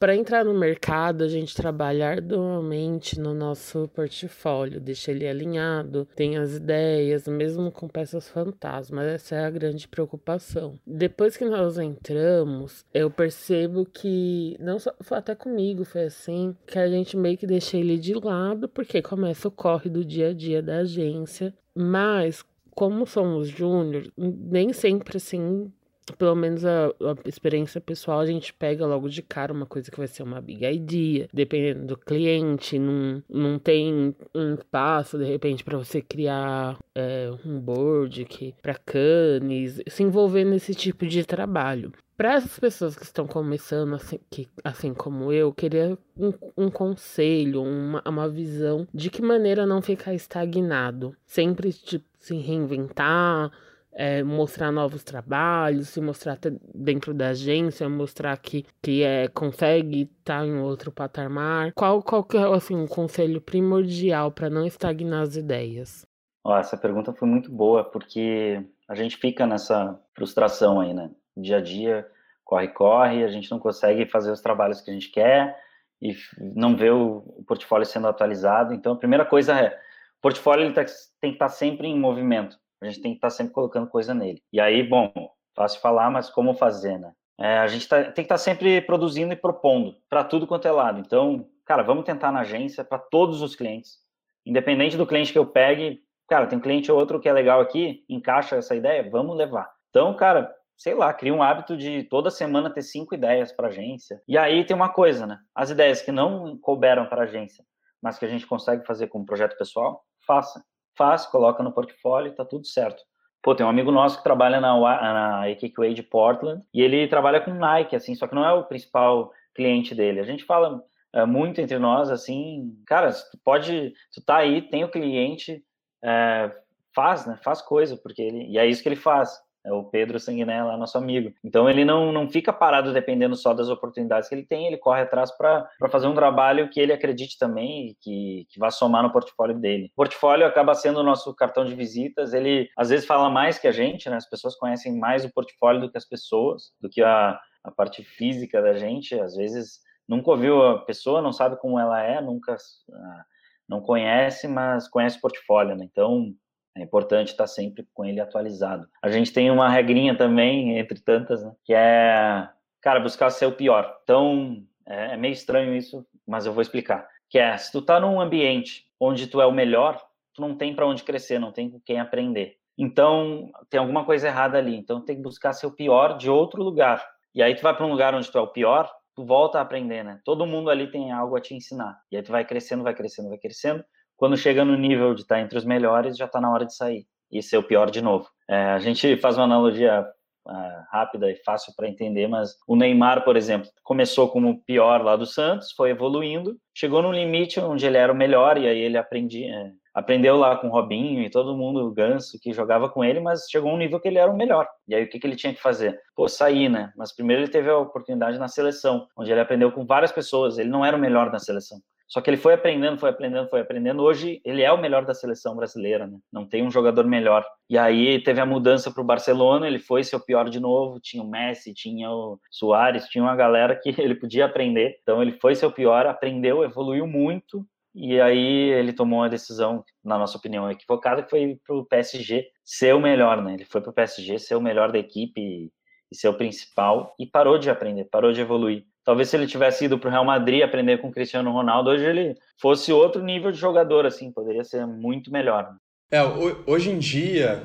Para 0.03 0.17
entrar 0.17 0.43
no 0.43 0.53
mercado, 0.53 1.23
a 1.23 1.29
gente 1.29 1.55
trabalha 1.55 2.09
arduamente 2.09 3.17
no 3.17 3.33
nosso 3.33 3.87
portfólio, 3.95 4.81
deixa 4.81 5.11
ele 5.11 5.25
alinhado, 5.25 6.05
tem 6.13 6.35
as 6.35 6.57
ideias, 6.57 7.25
mesmo 7.25 7.71
com 7.71 7.87
peças 7.87 8.27
fantasmas. 8.27 9.05
Essa 9.05 9.35
é 9.35 9.45
a 9.45 9.49
grande 9.49 9.87
preocupação. 9.87 10.77
Depois 10.85 11.37
que 11.37 11.45
nós 11.45 11.77
entramos, 11.77 12.83
eu 12.93 13.09
percebo 13.09 13.85
que, 13.85 14.57
não 14.59 14.77
só 14.77 14.91
até 15.11 15.35
comigo 15.35 15.85
foi 15.85 16.03
assim, 16.03 16.53
que 16.67 16.77
a 16.77 16.89
gente 16.89 17.15
meio 17.15 17.37
que 17.37 17.47
deixa 17.47 17.77
ele 17.77 17.97
de 17.97 18.13
lado, 18.13 18.67
porque 18.67 19.01
começa 19.01 19.47
o 19.47 19.51
corre 19.51 19.89
do 19.89 20.03
dia 20.03 20.31
a 20.31 20.33
dia 20.33 20.61
da 20.61 20.79
agência. 20.79 21.53
Mas 21.73 22.43
como 22.71 23.05
somos 23.05 23.47
júnior, 23.47 24.11
nem 24.17 24.73
sempre 24.73 25.15
assim 25.15 25.71
pelo 26.17 26.35
menos 26.35 26.65
a, 26.65 26.87
a, 26.87 27.27
experiência 27.27 27.79
pessoal, 27.79 28.19
a 28.19 28.25
gente 28.25 28.53
pega 28.53 28.85
logo 28.85 29.09
de 29.09 29.21
cara 29.21 29.53
uma 29.53 29.65
coisa 29.65 29.89
que 29.89 29.97
vai 29.97 30.07
ser 30.07 30.23
uma 30.23 30.41
big 30.41 30.65
idea, 30.65 31.27
dependendo 31.33 31.85
do 31.85 31.97
cliente, 31.97 32.77
não, 32.77 33.23
não 33.29 33.59
tem 33.59 34.15
um 34.33 34.53
espaço, 34.55 35.17
de 35.17 35.25
repente, 35.25 35.63
para 35.63 35.77
você 35.77 36.01
criar 36.01 36.77
é, 36.95 37.29
um 37.45 37.59
board 37.59 38.27
para 38.61 38.75
canes, 38.75 39.81
se 39.87 40.03
envolver 40.03 40.43
nesse 40.43 40.75
tipo 40.75 41.05
de 41.05 41.23
trabalho. 41.25 41.91
Para 42.15 42.33
essas 42.33 42.59
pessoas 42.59 42.95
que 42.95 43.03
estão 43.03 43.25
começando, 43.25 43.95
assim, 43.95 44.19
que, 44.29 44.47
assim 44.63 44.93
como 44.93 45.31
eu, 45.31 45.51
queria 45.51 45.97
um, 46.15 46.31
um 46.55 46.69
conselho, 46.69 47.63
uma, 47.63 48.03
uma 48.05 48.29
visão 48.29 48.87
de 48.93 49.09
que 49.09 49.21
maneira 49.21 49.65
não 49.65 49.81
ficar 49.81 50.13
estagnado. 50.13 51.15
Sempre 51.25 51.73
tipo, 51.73 52.05
se 52.19 52.35
reinventar, 52.37 53.51
é, 53.95 54.23
mostrar 54.23 54.71
novos 54.71 55.03
trabalhos, 55.03 55.89
se 55.89 56.01
mostrar 56.01 56.37
dentro 56.73 57.13
da 57.13 57.29
agência, 57.29 57.87
mostrar 57.87 58.35
que, 58.37 58.65
que 58.81 59.03
é, 59.03 59.27
consegue 59.27 60.09
estar 60.19 60.39
tá 60.39 60.45
em 60.45 60.59
outro 60.59 60.91
patamar. 60.91 61.71
Qual, 61.73 62.01
qual 62.01 62.23
que 62.23 62.37
é 62.37 62.43
assim, 62.53 62.75
um 62.75 62.87
conselho 62.87 63.39
primordial 63.39 64.31
para 64.31 64.49
não 64.49 64.65
estagnar 64.65 65.23
as 65.23 65.35
ideias? 65.35 66.05
Oh, 66.43 66.55
essa 66.55 66.75
pergunta 66.75 67.13
foi 67.13 67.27
muito 67.27 67.51
boa, 67.51 67.83
porque 67.83 68.61
a 68.87 68.95
gente 68.95 69.15
fica 69.17 69.45
nessa 69.45 69.99
frustração 70.13 70.81
aí, 70.81 70.93
né? 70.93 71.09
Dia 71.37 71.57
a 71.57 71.61
dia, 71.61 72.07
corre, 72.43 72.67
corre, 72.67 73.23
a 73.23 73.29
gente 73.29 73.49
não 73.49 73.59
consegue 73.59 74.05
fazer 74.05 74.31
os 74.31 74.41
trabalhos 74.41 74.81
que 74.81 74.91
a 74.91 74.93
gente 74.93 75.09
quer 75.09 75.57
e 76.01 76.13
não 76.37 76.75
vê 76.75 76.89
o, 76.89 77.21
portfólio 77.47 77.85
sendo 77.85 78.07
atualizado. 78.07 78.73
Então, 78.73 78.93
a 78.93 78.97
primeira 78.97 79.25
coisa 79.25 79.57
é, 79.57 79.69
o 79.69 80.21
portfólio 80.21 80.73
tá, 80.73 80.83
tem 81.21 81.31
que 81.31 81.35
estar 81.35 81.45
tá 81.45 81.49
sempre 81.49 81.87
em 81.87 81.97
movimento 81.97 82.59
a 82.87 82.91
gente 82.91 83.01
tem 83.01 83.11
que 83.11 83.17
estar 83.17 83.29
tá 83.29 83.35
sempre 83.35 83.53
colocando 83.53 83.87
coisa 83.87 84.13
nele. 84.13 84.41
E 84.51 84.59
aí, 84.59 84.83
bom, 84.83 85.11
fácil 85.55 85.81
falar, 85.81 86.09
mas 86.09 86.29
como 86.29 86.53
fazer, 86.53 86.97
né? 86.97 87.13
É, 87.39 87.57
a 87.57 87.67
gente 87.67 87.87
tá, 87.87 88.03
tem 88.03 88.13
que 88.13 88.21
estar 88.21 88.35
tá 88.35 88.39
sempre 88.39 88.81
produzindo 88.81 89.33
e 89.33 89.37
propondo 89.37 89.95
para 90.09 90.23
tudo 90.23 90.47
quanto 90.47 90.67
é 90.67 90.71
lado. 90.71 90.99
Então, 90.99 91.47
cara, 91.65 91.83
vamos 91.83 92.05
tentar 92.05 92.31
na 92.31 92.41
agência 92.41 92.83
para 92.83 92.99
todos 92.99 93.41
os 93.41 93.55
clientes. 93.55 93.97
Independente 94.45 94.97
do 94.97 95.07
cliente 95.07 95.31
que 95.31 95.39
eu 95.39 95.45
pegue, 95.45 96.01
cara, 96.27 96.47
tem 96.47 96.57
um 96.57 96.61
cliente 96.61 96.91
ou 96.91 96.99
outro 96.99 97.19
que 97.19 97.29
é 97.29 97.33
legal 97.33 97.61
aqui, 97.61 98.05
encaixa 98.09 98.55
essa 98.55 98.75
ideia, 98.75 99.09
vamos 99.09 99.35
levar. 99.35 99.71
Então, 99.89 100.15
cara, 100.15 100.53
sei 100.77 100.93
lá, 100.93 101.13
cria 101.13 101.33
um 101.33 101.41
hábito 101.41 101.77
de 101.77 102.03
toda 102.03 102.29
semana 102.29 102.69
ter 102.69 102.81
cinco 102.81 103.15
ideias 103.15 103.51
para 103.51 103.67
agência. 103.67 104.21
E 104.27 104.37
aí 104.37 104.65
tem 104.65 104.75
uma 104.75 104.89
coisa, 104.89 105.25
né? 105.25 105.39
As 105.55 105.69
ideias 105.69 106.01
que 106.01 106.11
não 106.11 106.57
couberam 106.57 107.05
para 107.05 107.23
agência, 107.23 107.63
mas 108.01 108.17
que 108.17 108.25
a 108.25 108.27
gente 108.27 108.45
consegue 108.45 108.85
fazer 108.85 109.07
como 109.07 109.25
projeto 109.25 109.57
pessoal, 109.57 110.03
faça 110.25 110.63
faz, 110.95 111.25
coloca 111.25 111.63
no 111.63 111.71
portfólio 111.71 112.33
tá 112.33 112.45
tudo 112.45 112.65
certo. 112.65 113.03
Pô, 113.41 113.53
tem 113.53 113.65
um 113.65 113.69
amigo 113.69 113.91
nosso 113.91 114.17
que 114.17 114.23
trabalha 114.23 114.61
na, 114.61 114.79
na 114.79 115.51
AKQA 115.51 115.93
de 115.93 116.01
Portland 116.01 116.63
e 116.73 116.81
ele 116.81 117.07
trabalha 117.07 117.41
com 117.41 117.53
Nike, 117.53 117.95
assim, 117.95 118.15
só 118.15 118.25
que 118.25 118.35
não 118.35 118.45
é 118.45 118.53
o 118.53 118.63
principal 118.63 119.31
cliente 119.53 119.93
dele. 119.93 120.21
A 120.21 120.23
gente 120.23 120.45
fala 120.45 120.81
é, 121.11 121.25
muito 121.25 121.59
entre 121.59 121.77
nós, 121.77 122.09
assim, 122.09 122.73
cara, 122.85 123.11
tu 123.11 123.37
pode, 123.43 123.93
tu 124.13 124.23
tá 124.25 124.37
aí, 124.37 124.61
tem 124.61 124.83
o 124.83 124.89
cliente, 124.89 125.61
é, 126.01 126.51
faz, 126.95 127.25
né, 127.25 127.37
faz 127.43 127.61
coisa, 127.61 127.97
porque 127.97 128.21
ele, 128.21 128.47
e 128.47 128.57
é 128.57 128.65
isso 128.65 128.81
que 128.81 128.87
ele 128.87 128.95
faz 128.95 129.37
é 129.63 129.71
o 129.71 129.83
Pedro 129.83 130.19
Sanguiné 130.19 130.61
nosso 130.77 130.97
amigo. 130.97 131.33
Então 131.43 131.69
ele 131.69 131.85
não, 131.85 132.11
não 132.11 132.29
fica 132.29 132.51
parado 132.51 132.91
dependendo 132.91 133.35
só 133.35 133.53
das 133.53 133.69
oportunidades 133.69 134.27
que 134.27 134.35
ele 134.35 134.45
tem, 134.45 134.67
ele 134.67 134.77
corre 134.77 135.01
atrás 135.01 135.31
para 135.31 135.69
fazer 135.89 136.07
um 136.07 136.13
trabalho 136.13 136.69
que 136.69 136.79
ele 136.79 136.91
acredite 136.91 137.37
também 137.37 137.89
e 137.89 137.95
que, 137.95 138.47
que 138.49 138.59
vá 138.59 138.69
somar 138.69 139.03
no 139.03 139.11
portfólio 139.11 139.57
dele. 139.57 139.89
O 139.93 139.95
portfólio 139.95 140.45
acaba 140.45 140.75
sendo 140.75 140.99
o 140.99 141.03
nosso 141.03 141.33
cartão 141.33 141.65
de 141.65 141.73
visitas, 141.73 142.33
ele 142.33 142.69
às 142.77 142.89
vezes 142.89 143.05
fala 143.05 143.29
mais 143.29 143.57
que 143.57 143.67
a 143.67 143.71
gente, 143.71 144.09
né? 144.09 144.17
As 144.17 144.29
pessoas 144.29 144.55
conhecem 144.55 144.97
mais 144.97 145.23
o 145.23 145.33
portfólio 145.33 145.81
do 145.81 145.91
que 145.91 145.97
as 145.97 146.05
pessoas, 146.05 146.73
do 146.81 146.89
que 146.89 147.01
a, 147.01 147.39
a 147.63 147.71
parte 147.71 148.03
física 148.03 148.61
da 148.61 148.73
gente, 148.73 149.17
às 149.19 149.35
vezes 149.35 149.79
nunca 150.07 150.31
ouviu 150.31 150.61
a 150.61 150.79
pessoa, 150.79 151.21
não 151.21 151.31
sabe 151.31 151.55
como 151.57 151.79
ela 151.79 152.01
é, 152.01 152.19
nunca 152.21 152.57
ah, 152.91 153.25
não 153.67 153.81
conhece, 153.81 154.47
mas 154.47 154.87
conhece 154.87 155.17
o 155.17 155.21
portfólio, 155.21 155.75
né? 155.75 155.85
Então, 155.89 156.33
é 156.75 156.81
importante 156.81 157.29
estar 157.29 157.47
sempre 157.47 157.87
com 157.93 158.03
ele 158.03 158.19
atualizado. 158.19 158.87
A 159.01 159.09
gente 159.09 159.31
tem 159.31 159.51
uma 159.51 159.69
regrinha 159.69 160.17
também, 160.17 160.77
entre 160.77 160.99
tantas, 160.99 161.43
né, 161.43 161.53
que 161.63 161.73
é, 161.73 162.49
cara, 162.81 162.99
buscar 162.99 163.29
ser 163.29 163.45
o 163.45 163.51
pior. 163.51 163.99
Então, 164.03 164.63
é, 164.85 165.13
é 165.13 165.17
meio 165.17 165.33
estranho 165.33 165.75
isso, 165.75 166.05
mas 166.27 166.45
eu 166.45 166.53
vou 166.53 166.61
explicar. 166.61 167.07
Que 167.29 167.37
é, 167.37 167.55
se 167.57 167.71
tu 167.71 167.81
tá 167.81 167.99
num 167.99 168.19
ambiente 168.19 168.85
onde 168.99 169.27
tu 169.27 169.39
é 169.39 169.45
o 169.45 169.51
melhor, 169.51 170.01
tu 170.33 170.41
não 170.41 170.55
tem 170.55 170.75
para 170.75 170.87
onde 170.87 171.03
crescer, 171.03 171.39
não 171.39 171.51
tem 171.51 171.69
com 171.69 171.79
quem 171.79 171.99
aprender. 171.99 172.57
Então, 172.77 173.51
tem 173.69 173.79
alguma 173.79 174.03
coisa 174.03 174.27
errada 174.27 174.57
ali. 174.57 174.75
Então, 174.75 174.99
tem 174.99 175.15
que 175.15 175.21
buscar 175.21 175.53
ser 175.53 175.67
o 175.67 175.71
pior 175.71 176.17
de 176.17 176.29
outro 176.29 176.63
lugar. 176.63 177.05
E 177.35 177.43
aí 177.43 177.55
tu 177.55 177.61
vai 177.61 177.75
para 177.75 177.85
um 177.85 177.91
lugar 177.91 178.15
onde 178.15 178.31
tu 178.31 178.37
é 178.37 178.41
o 178.41 178.47
pior, 178.47 178.91
tu 179.15 179.23
volta 179.23 179.59
a 179.59 179.61
aprender, 179.61 180.03
né? 180.03 180.19
Todo 180.25 180.45
mundo 180.45 180.69
ali 180.69 180.89
tem 180.89 181.11
algo 181.11 181.35
a 181.35 181.41
te 181.41 181.53
ensinar. 181.53 181.99
E 182.11 182.17
aí 182.17 182.23
tu 182.23 182.31
vai 182.31 182.45
crescendo, 182.45 182.83
vai 182.83 182.95
crescendo, 182.95 183.29
vai 183.29 183.37
crescendo 183.37 183.83
quando 184.15 184.37
chega 184.37 184.63
no 184.63 184.77
nível 184.77 185.13
de 185.13 185.21
estar 185.21 185.39
entre 185.39 185.57
os 185.57 185.65
melhores, 185.65 186.17
já 186.17 186.25
está 186.25 186.39
na 186.39 186.51
hora 186.51 186.65
de 186.65 186.75
sair 186.75 187.05
e 187.31 187.41
ser 187.41 187.57
o 187.57 187.63
pior 187.63 187.89
de 187.89 188.01
novo. 188.01 188.27
É, 188.49 188.55
a 188.71 188.79
gente 188.79 189.15
faz 189.17 189.37
uma 189.37 189.45
analogia 189.45 190.05
uh, 190.47 190.83
rápida 190.91 191.29
e 191.31 191.35
fácil 191.43 191.73
para 191.75 191.87
entender, 191.87 192.27
mas 192.27 192.55
o 192.67 192.75
Neymar, 192.75 193.23
por 193.23 193.35
exemplo, 193.35 193.69
começou 193.83 194.29
como 194.29 194.49
o 194.49 194.63
pior 194.63 195.03
lá 195.03 195.15
do 195.15 195.25
Santos, 195.25 195.71
foi 195.75 195.89
evoluindo, 195.89 196.55
chegou 196.75 197.01
no 197.01 197.11
limite 197.11 197.59
onde 197.59 197.85
ele 197.85 197.97
era 197.97 198.11
o 198.11 198.15
melhor 198.15 198.57
e 198.57 198.67
aí 198.67 198.79
ele 198.79 198.97
aprendia, 198.97 199.53
é, 199.53 199.71
aprendeu 199.93 200.35
lá 200.35 200.55
com 200.57 200.67
o 200.67 200.71
Robinho 200.71 201.21
e 201.21 201.29
todo 201.29 201.57
mundo, 201.57 201.85
o 201.85 201.91
Ganso, 201.91 202.39
que 202.41 202.53
jogava 202.53 202.89
com 202.89 203.03
ele, 203.03 203.19
mas 203.19 203.47
chegou 203.49 203.71
a 203.71 203.73
um 203.73 203.77
nível 203.77 203.99
que 203.99 204.07
ele 204.07 204.17
era 204.17 204.31
o 204.31 204.37
melhor. 204.37 204.67
E 204.87 204.95
aí 204.95 205.03
o 205.03 205.09
que, 205.09 205.19
que 205.19 205.27
ele 205.27 205.35
tinha 205.35 205.53
que 205.53 205.61
fazer? 205.61 205.99
Pô, 206.15 206.27
sair, 206.27 206.69
né? 206.69 206.91
Mas 206.97 207.15
primeiro 207.15 207.43
ele 207.43 207.51
teve 207.51 207.69
a 207.69 207.77
oportunidade 207.77 208.37
na 208.39 208.47
seleção, 208.47 209.07
onde 209.17 209.31
ele 209.31 209.41
aprendeu 209.41 209.71
com 209.71 209.85
várias 209.85 210.11
pessoas, 210.11 210.57
ele 210.57 210.69
não 210.69 210.85
era 210.85 210.97
o 210.97 210.99
melhor 210.99 211.31
na 211.31 211.39
seleção. 211.39 211.79
Só 212.07 212.21
que 212.21 212.29
ele 212.29 212.37
foi 212.37 212.53
aprendendo, 212.53 212.97
foi 212.97 213.09
aprendendo, 213.09 213.49
foi 213.49 213.61
aprendendo. 213.61 214.03
Hoje 214.03 214.41
ele 214.45 214.61
é 214.61 214.71
o 214.71 214.77
melhor 214.77 215.05
da 215.05 215.13
seleção 215.13 215.55
brasileira, 215.55 216.05
né? 216.05 216.17
Não 216.31 216.45
tem 216.45 216.63
um 216.63 216.71
jogador 216.71 217.05
melhor. 217.05 217.45
E 217.69 217.77
aí 217.77 218.21
teve 218.21 218.39
a 218.39 218.45
mudança 218.45 218.91
para 218.91 219.01
o 219.01 219.05
Barcelona, 219.05 219.67
ele 219.67 219.79
foi 219.79 220.03
ser 220.03 220.15
o 220.15 220.23
pior 220.23 220.49
de 220.49 220.59
novo. 220.59 220.99
Tinha 220.99 221.23
o 221.23 221.29
Messi, 221.29 221.73
tinha 221.73 222.11
o 222.11 222.39
Soares, 222.51 223.07
tinha 223.07 223.23
uma 223.23 223.35
galera 223.35 223.75
que 223.75 223.89
ele 223.99 224.15
podia 224.15 224.45
aprender. 224.45 224.99
Então 225.01 225.21
ele 225.21 225.31
foi 225.33 225.55
ser 225.55 225.65
o 225.65 225.71
pior, 225.71 226.05
aprendeu, 226.05 226.63
evoluiu 226.63 227.07
muito. 227.07 227.65
E 227.95 228.19
aí 228.19 228.71
ele 228.71 228.91
tomou 228.91 229.19
uma 229.19 229.29
decisão, 229.29 229.83
na 230.03 230.17
nossa 230.17 230.37
opinião, 230.37 230.69
equivocada, 230.69 231.21
que 231.21 231.29
foi 231.29 231.59
para 231.65 231.75
o 231.75 231.85
PSG 231.85 232.47
ser 232.63 232.95
o 232.95 232.99
melhor, 232.99 233.41
né? 233.41 233.53
Ele 233.53 233.65
foi 233.65 233.81
para 233.81 233.91
o 233.91 233.93
PSG 233.93 234.39
ser 234.39 234.55
o 234.55 234.61
melhor 234.61 234.91
da 234.91 234.97
equipe 234.97 235.71
e 236.11 236.15
ser 236.15 236.27
o 236.27 236.37
principal 236.37 237.13
e 237.19 237.25
parou 237.25 237.57
de 237.57 237.69
aprender, 237.69 238.05
parou 238.05 238.31
de 238.31 238.41
evoluir. 238.41 238.85
Talvez 239.03 239.29
se 239.29 239.35
ele 239.35 239.47
tivesse 239.47 239.85
ido 239.85 239.99
para 239.99 240.07
o 240.07 240.11
Real 240.11 240.25
Madrid 240.25 240.63
aprender 240.63 240.99
com 240.99 241.09
o 241.09 241.11
Cristiano 241.11 241.51
Ronaldo, 241.51 241.89
hoje 241.89 242.05
ele 242.05 242.35
fosse 242.59 242.91
outro 242.91 243.21
nível 243.21 243.51
de 243.51 243.57
jogador, 243.57 244.05
assim, 244.05 244.31
poderia 244.31 244.63
ser 244.63 244.85
muito 244.85 245.31
melhor. 245.31 245.75
É, 246.09 246.21
hoje 246.65 246.89
em 246.89 246.99
dia, 246.99 247.63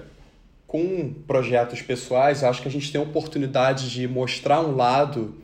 com 0.66 1.12
projetos 1.26 1.80
pessoais, 1.80 2.42
acho 2.42 2.62
que 2.62 2.68
a 2.68 2.70
gente 2.70 2.90
tem 2.90 3.00
a 3.00 3.04
oportunidade 3.04 3.90
de 3.90 4.08
mostrar 4.08 4.60
um 4.60 4.74
lado 4.74 5.34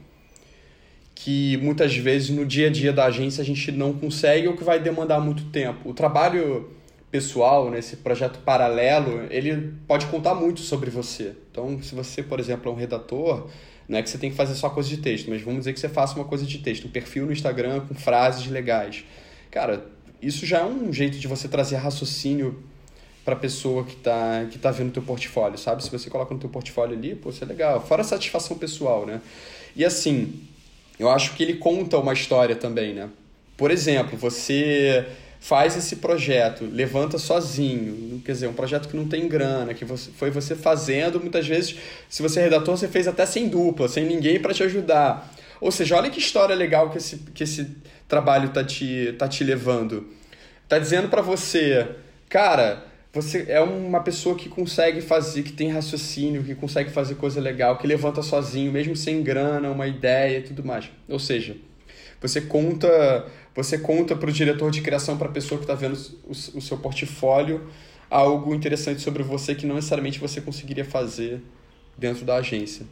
que 1.14 1.56
muitas 1.58 1.96
vezes 1.96 2.30
no 2.30 2.44
dia 2.44 2.66
a 2.66 2.70
dia 2.70 2.92
da 2.92 3.06
agência 3.06 3.40
a 3.40 3.44
gente 3.44 3.70
não 3.70 3.92
consegue 3.92 4.48
ou 4.48 4.56
que 4.56 4.64
vai 4.64 4.80
demandar 4.80 5.20
muito 5.20 5.44
tempo. 5.46 5.90
O 5.90 5.94
trabalho 5.94 6.70
pessoal, 7.10 7.70
nesse 7.70 7.98
projeto 7.98 8.40
paralelo, 8.40 9.26
ele 9.30 9.72
pode 9.86 10.06
contar 10.06 10.34
muito 10.34 10.60
sobre 10.60 10.90
você. 10.90 11.36
Então, 11.50 11.80
se 11.80 11.94
você, 11.94 12.22
por 12.22 12.40
exemplo, 12.40 12.68
é 12.68 12.74
um 12.74 12.76
redator, 12.76 13.48
não 13.88 13.98
é 13.98 14.02
que 14.02 14.08
você 14.08 14.18
tem 14.18 14.30
que 14.30 14.36
fazer 14.36 14.54
só 14.54 14.70
coisa 14.70 14.88
de 14.88 14.96
texto, 14.98 15.28
mas 15.28 15.42
vamos 15.42 15.60
dizer 15.60 15.72
que 15.72 15.80
você 15.80 15.88
faça 15.88 16.14
uma 16.14 16.24
coisa 16.24 16.46
de 16.46 16.58
texto, 16.58 16.86
um 16.86 16.90
perfil 16.90 17.26
no 17.26 17.32
Instagram 17.32 17.80
com 17.80 17.94
frases 17.94 18.46
legais. 18.46 19.04
Cara, 19.50 19.86
isso 20.22 20.46
já 20.46 20.60
é 20.60 20.64
um 20.64 20.92
jeito 20.92 21.18
de 21.18 21.28
você 21.28 21.48
trazer 21.48 21.76
raciocínio 21.76 22.62
para 23.24 23.34
a 23.34 23.38
pessoa 23.38 23.84
que 23.84 23.94
está 23.94 24.46
que 24.50 24.58
tá 24.58 24.70
vendo 24.70 24.88
o 24.88 24.92
teu 24.92 25.02
portfólio, 25.02 25.58
sabe? 25.58 25.82
Se 25.82 25.90
você 25.90 26.10
coloca 26.10 26.32
no 26.34 26.40
teu 26.40 26.50
portfólio 26.50 26.96
ali, 26.96 27.14
pô, 27.14 27.30
isso 27.30 27.42
é 27.42 27.46
legal. 27.46 27.84
Fora 27.86 28.02
a 28.02 28.04
satisfação 28.04 28.56
pessoal, 28.56 29.06
né? 29.06 29.20
E 29.74 29.84
assim, 29.84 30.42
eu 30.98 31.10
acho 31.10 31.34
que 31.34 31.42
ele 31.42 31.54
conta 31.54 31.98
uma 31.98 32.12
história 32.12 32.54
também, 32.54 32.94
né? 32.94 33.08
Por 33.56 33.70
exemplo, 33.70 34.18
você 34.18 35.06
faz 35.44 35.76
esse 35.76 35.96
projeto, 35.96 36.64
levanta 36.64 37.18
sozinho, 37.18 38.18
quer 38.24 38.32
dizer, 38.32 38.46
um 38.46 38.54
projeto 38.54 38.88
que 38.88 38.96
não 38.96 39.06
tem 39.06 39.28
grana, 39.28 39.74
que 39.74 39.84
você, 39.84 40.10
foi 40.10 40.30
você 40.30 40.56
fazendo, 40.56 41.20
muitas 41.20 41.46
vezes, 41.46 41.76
se 42.08 42.22
você 42.22 42.40
é 42.40 42.44
redator, 42.44 42.74
você 42.74 42.88
fez 42.88 43.06
até 43.06 43.26
sem 43.26 43.46
dupla, 43.46 43.86
sem 43.86 44.06
ninguém 44.06 44.40
para 44.40 44.54
te 44.54 44.62
ajudar. 44.62 45.30
Ou 45.60 45.70
seja, 45.70 45.96
olha 45.96 46.08
que 46.08 46.18
história 46.18 46.56
legal 46.56 46.88
que 46.88 46.96
esse, 46.96 47.18
que 47.34 47.44
esse 47.44 47.76
trabalho 48.08 48.54
tá 48.54 48.64
te, 48.64 49.14
tá 49.18 49.28
te 49.28 49.44
levando. 49.44 50.08
Tá 50.66 50.78
dizendo 50.78 51.10
para 51.10 51.20
você, 51.20 51.88
cara, 52.30 52.82
você 53.12 53.44
é 53.46 53.60
uma 53.60 54.00
pessoa 54.00 54.36
que 54.36 54.48
consegue 54.48 55.02
fazer, 55.02 55.42
que 55.42 55.52
tem 55.52 55.70
raciocínio, 55.70 56.42
que 56.42 56.54
consegue 56.54 56.88
fazer 56.88 57.16
coisa 57.16 57.38
legal, 57.38 57.76
que 57.76 57.86
levanta 57.86 58.22
sozinho, 58.22 58.72
mesmo 58.72 58.96
sem 58.96 59.22
grana, 59.22 59.70
uma 59.70 59.86
ideia 59.86 60.38
e 60.38 60.42
tudo 60.42 60.64
mais. 60.64 60.88
Ou 61.06 61.18
seja, 61.18 61.54
você 62.18 62.40
conta 62.40 63.26
você 63.54 63.78
conta 63.78 64.16
para 64.16 64.28
o 64.28 64.32
diretor 64.32 64.70
de 64.70 64.82
criação, 64.82 65.16
para 65.16 65.28
a 65.28 65.32
pessoa 65.32 65.58
que 65.58 65.64
está 65.64 65.74
vendo 65.74 65.94
o, 66.24 66.30
o, 66.30 66.60
seu 66.60 66.78
portfólio, 66.78 67.70
algo 68.10 68.54
interessante 68.54 69.00
sobre 69.00 69.22
você 69.22 69.54
que 69.54 69.66
não 69.66 69.76
necessariamente 69.76 70.18
você 70.18 70.40
conseguiria 70.40 70.84
fazer 70.84 71.42
dentro 71.96 72.24
da 72.24 72.36
agência. 72.36 72.86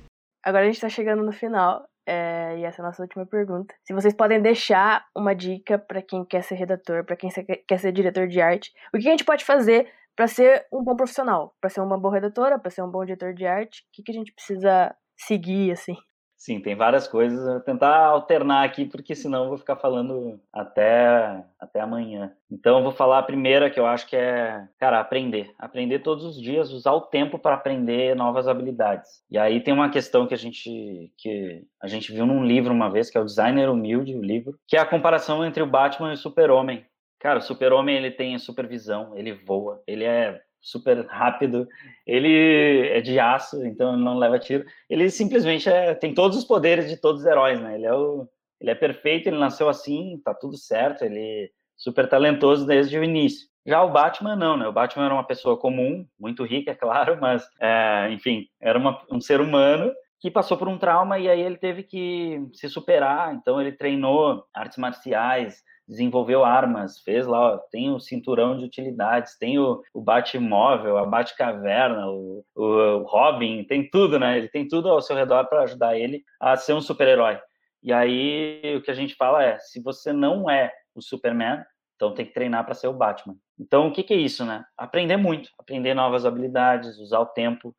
Agora 0.44 0.64
a 0.64 0.66
gente 0.66 0.76
está 0.76 0.88
chegando 0.88 1.22
no 1.22 1.32
final. 1.32 1.84
É, 2.04 2.58
e 2.58 2.64
essa 2.64 2.80
é 2.80 2.84
a 2.84 2.88
nossa 2.88 3.02
última 3.02 3.24
pergunta. 3.24 3.74
Se 3.84 3.92
vocês 3.92 4.12
podem 4.12 4.42
deixar 4.42 5.06
uma 5.16 5.34
dica 5.34 5.78
para 5.78 6.02
quem 6.02 6.24
quer 6.24 6.42
ser 6.42 6.56
redator, 6.56 7.04
para 7.04 7.16
quem 7.16 7.30
quer 7.66 7.78
ser 7.78 7.92
diretor 7.92 8.26
de 8.26 8.40
arte, 8.40 8.72
o 8.92 8.98
que 8.98 9.06
a 9.06 9.10
gente 9.12 9.24
pode 9.24 9.44
fazer 9.44 9.88
para 10.16 10.26
ser 10.26 10.66
um 10.72 10.82
bom 10.82 10.96
profissional, 10.96 11.54
para 11.60 11.70
ser 11.70 11.80
uma 11.80 11.98
boa 11.98 12.14
redatora, 12.14 12.58
para 12.58 12.70
ser 12.70 12.82
um 12.82 12.90
bom 12.90 13.04
diretor 13.04 13.32
de 13.32 13.46
arte, 13.46 13.82
o 13.82 13.92
que, 13.92 14.02
que 14.02 14.10
a 14.10 14.14
gente 14.14 14.32
precisa 14.32 14.94
seguir 15.16 15.70
assim? 15.70 15.96
Sim, 16.42 16.58
tem 16.58 16.74
várias 16.74 17.06
coisas. 17.06 17.40
Vou 17.40 17.60
tentar 17.60 18.06
alternar 18.06 18.64
aqui, 18.64 18.84
porque 18.84 19.14
senão 19.14 19.44
eu 19.44 19.48
vou 19.50 19.58
ficar 19.58 19.76
falando 19.76 20.40
até, 20.52 21.40
até 21.56 21.78
amanhã. 21.78 22.32
Então, 22.50 22.78
eu 22.78 22.82
vou 22.82 22.90
falar 22.90 23.20
a 23.20 23.22
primeira, 23.22 23.70
que 23.70 23.78
eu 23.78 23.86
acho 23.86 24.08
que 24.08 24.16
é, 24.16 24.66
cara, 24.76 24.98
aprender. 24.98 25.54
Aprender 25.56 26.00
todos 26.00 26.24
os 26.24 26.42
dias, 26.42 26.72
usar 26.72 26.94
o 26.94 27.02
tempo 27.02 27.38
para 27.38 27.54
aprender 27.54 28.16
novas 28.16 28.48
habilidades. 28.48 29.22
E 29.30 29.38
aí 29.38 29.60
tem 29.60 29.72
uma 29.72 29.88
questão 29.88 30.26
que 30.26 30.34
a 30.34 30.36
gente, 30.36 31.12
que 31.16 31.62
a 31.80 31.86
gente 31.86 32.12
viu 32.12 32.26
num 32.26 32.44
livro 32.44 32.74
uma 32.74 32.90
vez, 32.90 33.08
que 33.08 33.16
é 33.16 33.20
o 33.20 33.24
Designer 33.24 33.70
Humilde, 33.70 34.16
o 34.16 34.20
livro, 34.20 34.58
que 34.66 34.76
é 34.76 34.80
a 34.80 34.86
comparação 34.86 35.46
entre 35.46 35.62
o 35.62 35.70
Batman 35.70 36.10
e 36.10 36.14
o 36.14 36.16
Super-Homem. 36.16 36.84
Cara, 37.20 37.38
o 37.38 37.42
Super-Homem, 37.42 37.96
ele 37.96 38.10
tem 38.10 38.36
supervisão, 38.36 39.16
ele 39.16 39.32
voa, 39.32 39.80
ele 39.86 40.02
é 40.02 40.40
super 40.62 41.04
rápido, 41.06 41.68
ele 42.06 42.88
é 42.88 43.00
de 43.00 43.18
aço, 43.18 43.64
então 43.66 43.96
não 43.96 44.16
leva 44.16 44.38
tiro. 44.38 44.64
Ele 44.88 45.10
simplesmente 45.10 45.68
é, 45.68 45.94
tem 45.94 46.14
todos 46.14 46.38
os 46.38 46.44
poderes 46.44 46.88
de 46.88 46.96
todos 46.96 47.22
os 47.22 47.26
heróis, 47.26 47.60
né? 47.60 47.74
Ele 47.74 47.86
é, 47.86 47.92
o, 47.92 48.28
ele 48.60 48.70
é 48.70 48.74
perfeito, 48.74 49.26
ele 49.26 49.38
nasceu 49.38 49.68
assim, 49.68 50.20
tá 50.24 50.32
tudo 50.32 50.56
certo, 50.56 51.04
ele 51.04 51.18
é 51.20 51.48
super 51.76 52.08
talentoso 52.08 52.64
desde 52.64 52.96
o 52.96 53.04
início. 53.04 53.48
Já 53.66 53.82
o 53.82 53.90
Batman 53.90 54.36
não, 54.36 54.56
né? 54.56 54.66
O 54.66 54.72
Batman 54.72 55.06
era 55.06 55.14
uma 55.14 55.26
pessoa 55.26 55.56
comum, 55.56 56.06
muito 56.18 56.44
rica, 56.44 56.70
é 56.70 56.74
claro, 56.74 57.18
mas, 57.20 57.44
é, 57.60 58.08
enfim, 58.10 58.46
era 58.60 58.78
uma, 58.78 59.02
um 59.10 59.20
ser 59.20 59.40
humano 59.40 59.92
que 60.20 60.30
passou 60.30 60.56
por 60.56 60.68
um 60.68 60.78
trauma 60.78 61.18
e 61.18 61.28
aí 61.28 61.40
ele 61.40 61.56
teve 61.56 61.82
que 61.82 62.40
se 62.54 62.68
superar. 62.68 63.34
Então 63.34 63.60
ele 63.60 63.72
treinou 63.72 64.44
artes 64.54 64.78
marciais, 64.78 65.62
desenvolveu 65.92 66.44
armas, 66.44 66.98
fez 67.00 67.26
lá, 67.26 67.54
ó, 67.54 67.58
tem 67.70 67.90
o 67.90 68.00
cinturão 68.00 68.58
de 68.58 68.64
utilidades, 68.64 69.38
tem 69.38 69.58
o, 69.58 69.82
o 69.94 70.00
Batmóvel, 70.00 70.96
a 70.96 71.06
Batcaverna, 71.06 72.08
o, 72.08 72.44
o, 72.56 72.64
o 72.64 73.02
Robin, 73.04 73.62
tem 73.64 73.88
tudo, 73.88 74.18
né? 74.18 74.38
Ele 74.38 74.48
tem 74.48 74.66
tudo 74.66 74.88
ao 74.88 75.02
seu 75.02 75.14
redor 75.14 75.44
para 75.44 75.62
ajudar 75.62 75.96
ele 75.96 76.24
a 76.40 76.56
ser 76.56 76.72
um 76.72 76.80
super-herói. 76.80 77.38
E 77.82 77.92
aí 77.92 78.76
o 78.76 78.82
que 78.82 78.90
a 78.90 78.94
gente 78.94 79.14
fala 79.14 79.44
é, 79.44 79.58
se 79.58 79.82
você 79.82 80.12
não 80.12 80.48
é 80.50 80.72
o 80.94 81.02
Superman, 81.02 81.62
então 81.94 82.14
tem 82.14 82.26
que 82.26 82.32
treinar 82.32 82.64
para 82.64 82.74
ser 82.74 82.88
o 82.88 82.92
Batman. 82.92 83.36
Então 83.58 83.88
o 83.88 83.92
que, 83.92 84.02
que, 84.02 84.14
é 84.14 84.16
isso, 84.16 84.44
né? 84.44 84.64
Aprender 84.76 85.16
muito, 85.16 85.50
aprender 85.58 85.94
novas 85.94 86.24
habilidades, 86.24 86.98
usar 86.98 87.20
o 87.20 87.26
tempo. 87.26 87.74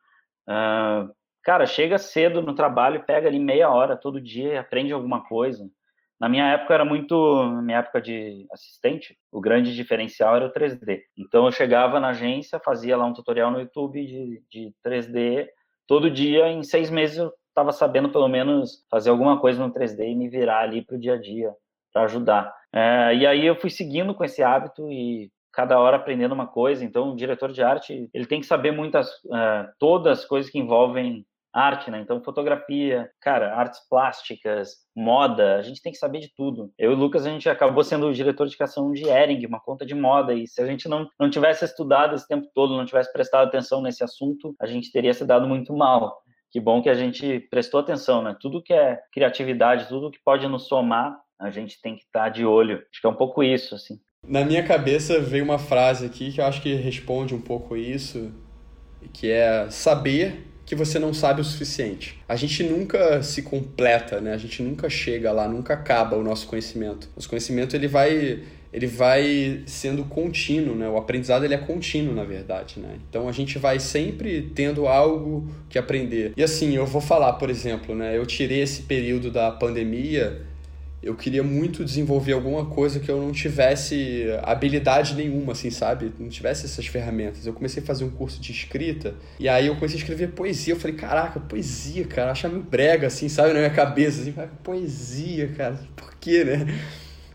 Uh, 0.47 1.11
cara, 1.43 1.65
chega 1.65 1.97
cedo 1.97 2.41
no 2.41 2.53
trabalho, 2.53 3.03
pega 3.05 3.27
ali 3.27 3.39
meia 3.39 3.69
hora 3.69 3.97
todo 3.97 4.21
dia, 4.21 4.59
aprende 4.59 4.93
alguma 4.93 5.25
coisa. 5.25 5.67
Na 6.23 6.29
minha 6.29 6.53
época 6.53 6.73
era 6.73 6.85
muito, 6.85 7.43
na 7.51 7.61
minha 7.61 7.79
época 7.79 8.01
de 8.01 8.47
assistente, 8.49 9.17
o 9.29 9.41
grande 9.41 9.75
diferencial 9.75 10.37
era 10.37 10.45
o 10.45 10.53
3D. 10.53 11.01
Então 11.17 11.45
eu 11.45 11.51
chegava 11.51 11.99
na 11.99 12.11
agência, 12.11 12.61
fazia 12.63 12.95
lá 12.95 13.03
um 13.03 13.11
tutorial 13.11 13.51
no 13.51 13.59
YouTube 13.59 14.05
de, 14.05 14.41
de 14.49 14.73
3D, 14.87 15.49
todo 15.85 16.09
dia, 16.09 16.47
em 16.47 16.63
seis 16.63 16.89
meses 16.89 17.17
eu 17.17 17.29
estava 17.49 17.73
sabendo 17.73 18.07
pelo 18.07 18.29
menos 18.29 18.85
fazer 18.89 19.09
alguma 19.09 19.37
coisa 19.37 19.67
no 19.67 19.73
3D 19.73 19.99
e 20.11 20.15
me 20.15 20.29
virar 20.29 20.61
ali 20.61 20.81
para 20.81 20.95
o 20.95 20.99
dia 20.99 21.15
a 21.15 21.19
dia, 21.19 21.53
para 21.91 22.03
ajudar. 22.03 22.55
É, 22.71 23.13
e 23.15 23.27
aí 23.27 23.45
eu 23.45 23.57
fui 23.57 23.69
seguindo 23.69 24.15
com 24.15 24.23
esse 24.23 24.41
hábito 24.41 24.89
e 24.89 25.29
cada 25.51 25.77
hora 25.77 25.97
aprendendo 25.97 26.31
uma 26.31 26.47
coisa. 26.47 26.85
Então, 26.85 27.11
o 27.11 27.17
diretor 27.17 27.51
de 27.51 27.61
arte 27.61 28.09
ele 28.13 28.25
tem 28.25 28.39
que 28.39 28.45
saber 28.45 28.71
muitas, 28.71 29.09
uh, 29.25 29.67
todas 29.77 30.19
as 30.19 30.25
coisas 30.25 30.49
que 30.49 30.57
envolvem 30.57 31.25
arte, 31.53 31.91
né? 31.91 31.99
Então, 31.99 32.23
fotografia, 32.23 33.09
cara, 33.21 33.55
artes 33.55 33.79
plásticas, 33.87 34.71
moda, 34.95 35.57
a 35.57 35.61
gente 35.61 35.81
tem 35.81 35.91
que 35.91 35.97
saber 35.97 36.19
de 36.19 36.33
tudo. 36.35 36.71
Eu 36.77 36.91
e 36.91 36.93
o 36.95 36.97
Lucas, 36.97 37.25
a 37.25 37.29
gente 37.29 37.47
acabou 37.47 37.83
sendo 37.83 38.07
o 38.07 38.13
diretor 38.13 38.47
de 38.47 38.55
criação 38.55 38.91
de 38.91 39.07
Ering, 39.07 39.45
uma 39.45 39.59
conta 39.59 39.85
de 39.85 39.93
moda, 39.93 40.33
e 40.33 40.47
se 40.47 40.61
a 40.61 40.65
gente 40.65 40.89
não, 40.89 41.07
não 41.19 41.29
tivesse 41.29 41.63
estudado 41.63 42.15
esse 42.15 42.27
tempo 42.27 42.47
todo, 42.53 42.75
não 42.75 42.85
tivesse 42.85 43.13
prestado 43.13 43.47
atenção 43.47 43.81
nesse 43.81 44.03
assunto, 44.03 44.55
a 44.59 44.65
gente 44.65 44.91
teria 44.91 45.13
se 45.13 45.25
dado 45.25 45.47
muito 45.47 45.73
mal. 45.75 46.23
Que 46.51 46.59
bom 46.59 46.81
que 46.81 46.89
a 46.89 46.93
gente 46.93 47.39
prestou 47.49 47.79
atenção, 47.79 48.21
né? 48.21 48.35
Tudo 48.39 48.61
que 48.61 48.73
é 48.73 48.99
criatividade, 49.11 49.87
tudo 49.87 50.11
que 50.11 50.19
pode 50.23 50.47
nos 50.47 50.67
somar, 50.67 51.17
a 51.39 51.49
gente 51.49 51.81
tem 51.81 51.95
que 51.95 52.03
estar 52.03 52.29
de 52.29 52.45
olho. 52.45 52.83
Acho 52.91 53.01
que 53.01 53.07
é 53.07 53.09
um 53.09 53.15
pouco 53.15 53.43
isso, 53.43 53.75
assim. 53.75 53.99
Na 54.25 54.45
minha 54.45 54.63
cabeça 54.63 55.19
veio 55.19 55.43
uma 55.43 55.59
frase 55.59 56.05
aqui 56.05 56.31
que 56.31 56.39
eu 56.39 56.45
acho 56.45 56.61
que 56.61 56.73
responde 56.75 57.35
um 57.35 57.41
pouco 57.41 57.75
isso, 57.75 58.31
que 59.11 59.29
é 59.29 59.69
saber 59.69 60.52
que 60.65 60.75
você 60.75 60.97
não 60.97 61.13
sabe 61.13 61.41
o 61.41 61.43
suficiente. 61.43 62.19
A 62.27 62.35
gente 62.35 62.63
nunca 62.63 63.21
se 63.21 63.41
completa, 63.41 64.21
né? 64.21 64.33
A 64.33 64.37
gente 64.37 64.61
nunca 64.63 64.89
chega 64.89 65.31
lá, 65.31 65.47
nunca 65.47 65.73
acaba 65.73 66.15
o 66.15 66.23
nosso 66.23 66.47
conhecimento. 66.47 67.09
O 67.15 67.27
conhecimento 67.27 67.75
ele 67.75 67.87
vai 67.87 68.39
ele 68.71 68.87
vai 68.87 69.61
sendo 69.67 70.03
contínuo, 70.05 70.75
né? 70.75 70.89
O 70.89 70.97
aprendizado 70.97 71.45
ele 71.45 71.53
é 71.53 71.59
contínuo, 71.59 72.15
na 72.15 72.23
verdade, 72.23 72.79
né? 72.79 72.95
Então 73.07 73.29
a 73.29 73.31
gente 73.31 73.59
vai 73.59 73.79
sempre 73.79 74.51
tendo 74.55 74.87
algo 74.87 75.47
que 75.69 75.77
aprender. 75.77 76.33
E 76.35 76.41
assim, 76.41 76.75
eu 76.75 76.85
vou 76.85 76.99
falar, 76.99 77.33
por 77.33 77.51
exemplo, 77.51 77.93
né? 77.93 78.17
Eu 78.17 78.25
tirei 78.25 78.61
esse 78.61 78.81
período 78.81 79.29
da 79.29 79.51
pandemia 79.51 80.41
eu 81.03 81.15
queria 81.15 81.43
muito 81.43 81.83
desenvolver 81.83 82.31
alguma 82.31 82.65
coisa 82.65 82.97
que 82.97 83.11
eu 83.11 83.21
não 83.21 83.33
tivesse 83.33 84.25
habilidade 84.41 85.13
nenhuma, 85.15 85.51
assim, 85.51 85.69
sabe? 85.69 86.13
Não 86.17 86.29
tivesse 86.29 86.65
essas 86.65 86.87
ferramentas. 86.87 87.45
Eu 87.45 87.53
comecei 87.53 87.83
a 87.83 87.85
fazer 87.85 88.05
um 88.05 88.09
curso 88.09 88.39
de 88.39 88.53
escrita 88.53 89.13
e 89.37 89.49
aí 89.49 89.67
eu 89.67 89.75
comecei 89.75 89.97
a 89.97 90.01
escrever 90.01 90.29
poesia. 90.29 90.73
Eu 90.73 90.79
falei, 90.79 90.95
caraca, 90.95 91.41
poesia, 91.41 92.05
cara, 92.05 92.31
achar 92.31 92.47
meio 92.47 92.63
brega, 92.63 93.07
assim, 93.07 93.27
sabe? 93.27 93.49
Na 93.49 93.59
minha 93.59 93.69
cabeça, 93.69 94.21
assim, 94.21 94.33
poesia, 94.63 95.49
cara, 95.49 95.77
por 95.93 96.15
quê, 96.15 96.45
né? 96.45 96.79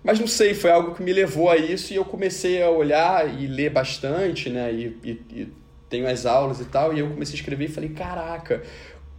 Mas 0.02 0.18
não 0.18 0.26
sei, 0.26 0.54
foi 0.54 0.70
algo 0.70 0.94
que 0.94 1.02
me 1.02 1.12
levou 1.12 1.50
a 1.50 1.56
isso 1.58 1.92
e 1.92 1.96
eu 1.96 2.04
comecei 2.04 2.62
a 2.62 2.70
olhar 2.70 3.38
e 3.38 3.46
ler 3.46 3.70
bastante, 3.70 4.48
né? 4.48 4.72
E, 4.72 4.98
e, 5.04 5.10
e 5.30 5.52
tenho 5.90 6.08
as 6.08 6.24
aulas 6.24 6.60
e 6.60 6.64
tal, 6.64 6.94
e 6.94 7.00
eu 7.00 7.10
comecei 7.10 7.34
a 7.34 7.38
escrever 7.38 7.66
e 7.66 7.68
falei, 7.68 7.90
caraca, 7.90 8.62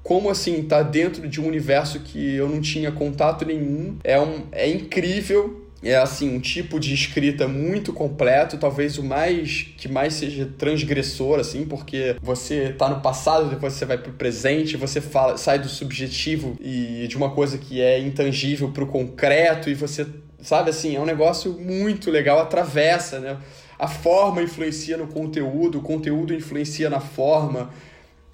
como 0.03 0.29
assim 0.29 0.63
tá 0.63 0.81
dentro 0.81 1.27
de 1.27 1.41
um 1.41 1.47
universo 1.47 1.99
que 1.99 2.35
eu 2.35 2.47
não 2.47 2.61
tinha 2.61 2.91
contato 2.91 3.45
nenhum. 3.45 3.97
É, 4.03 4.19
um, 4.19 4.43
é 4.51 4.69
incrível. 4.69 5.65
É 5.81 5.95
assim, 5.95 6.35
um 6.35 6.41
tipo 6.41 6.77
de 6.77 6.93
escrita 6.93 7.47
muito 7.47 7.93
completo, 7.93 8.57
talvez 8.57 8.97
o 8.97 9.03
mais 9.03 9.65
que 9.77 9.87
mais 9.87 10.13
seja 10.13 10.45
transgressor, 10.57 11.39
assim, 11.39 11.65
porque 11.65 12.17
você 12.21 12.73
tá 12.73 12.89
no 12.89 12.99
passado, 12.99 13.49
depois 13.49 13.73
você 13.73 13.85
vai 13.85 13.97
pro 13.97 14.11
presente, 14.11 14.75
você 14.75 14.99
fala, 14.99 15.37
sai 15.37 15.57
do 15.57 15.69
subjetivo 15.69 16.57
e 16.59 17.07
de 17.07 17.15
uma 17.15 17.29
coisa 17.29 17.57
que 17.57 17.79
é 17.81 17.97
intangível 17.97 18.71
pro 18.71 18.87
concreto, 18.87 19.69
e 19.69 19.73
você, 19.73 20.05
sabe 20.41 20.69
assim, 20.69 20.97
é 20.97 20.99
um 20.99 21.05
negócio 21.05 21.53
muito 21.53 22.11
legal, 22.11 22.39
atravessa, 22.39 23.19
né? 23.19 23.37
A 23.77 23.87
forma 23.87 24.43
influencia 24.43 24.97
no 24.97 25.07
conteúdo, 25.07 25.79
o 25.79 25.81
conteúdo 25.81 26.33
influencia 26.33 26.89
na 26.89 26.99
forma. 26.99 27.69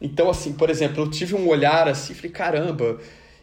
Então, 0.05 0.29
assim, 0.29 0.53
por 0.53 0.69
exemplo, 0.69 1.03
eu 1.03 1.09
tive 1.09 1.33
um 1.33 1.47
olhar 1.47 1.87
assim, 1.87 2.13
falei, 2.13 2.29
caramba. 2.29 2.99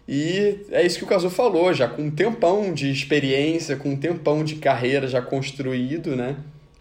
E 0.07 0.61
é 0.71 0.87
isso 0.87 0.99
que 0.99 1.05
o 1.05 1.09
Caso 1.09 1.29
falou, 1.29 1.75
já 1.75 1.89
com 1.89 2.03
um 2.03 2.11
tempão 2.11 2.73
de 2.73 2.89
experiência, 2.91 3.77
com 3.77 3.91
um 3.91 3.97
tempão 3.97 4.45
de 4.45 4.57
carreira 4.57 5.09
já 5.09 5.21
construído, 5.21 6.15
né? 6.15 6.37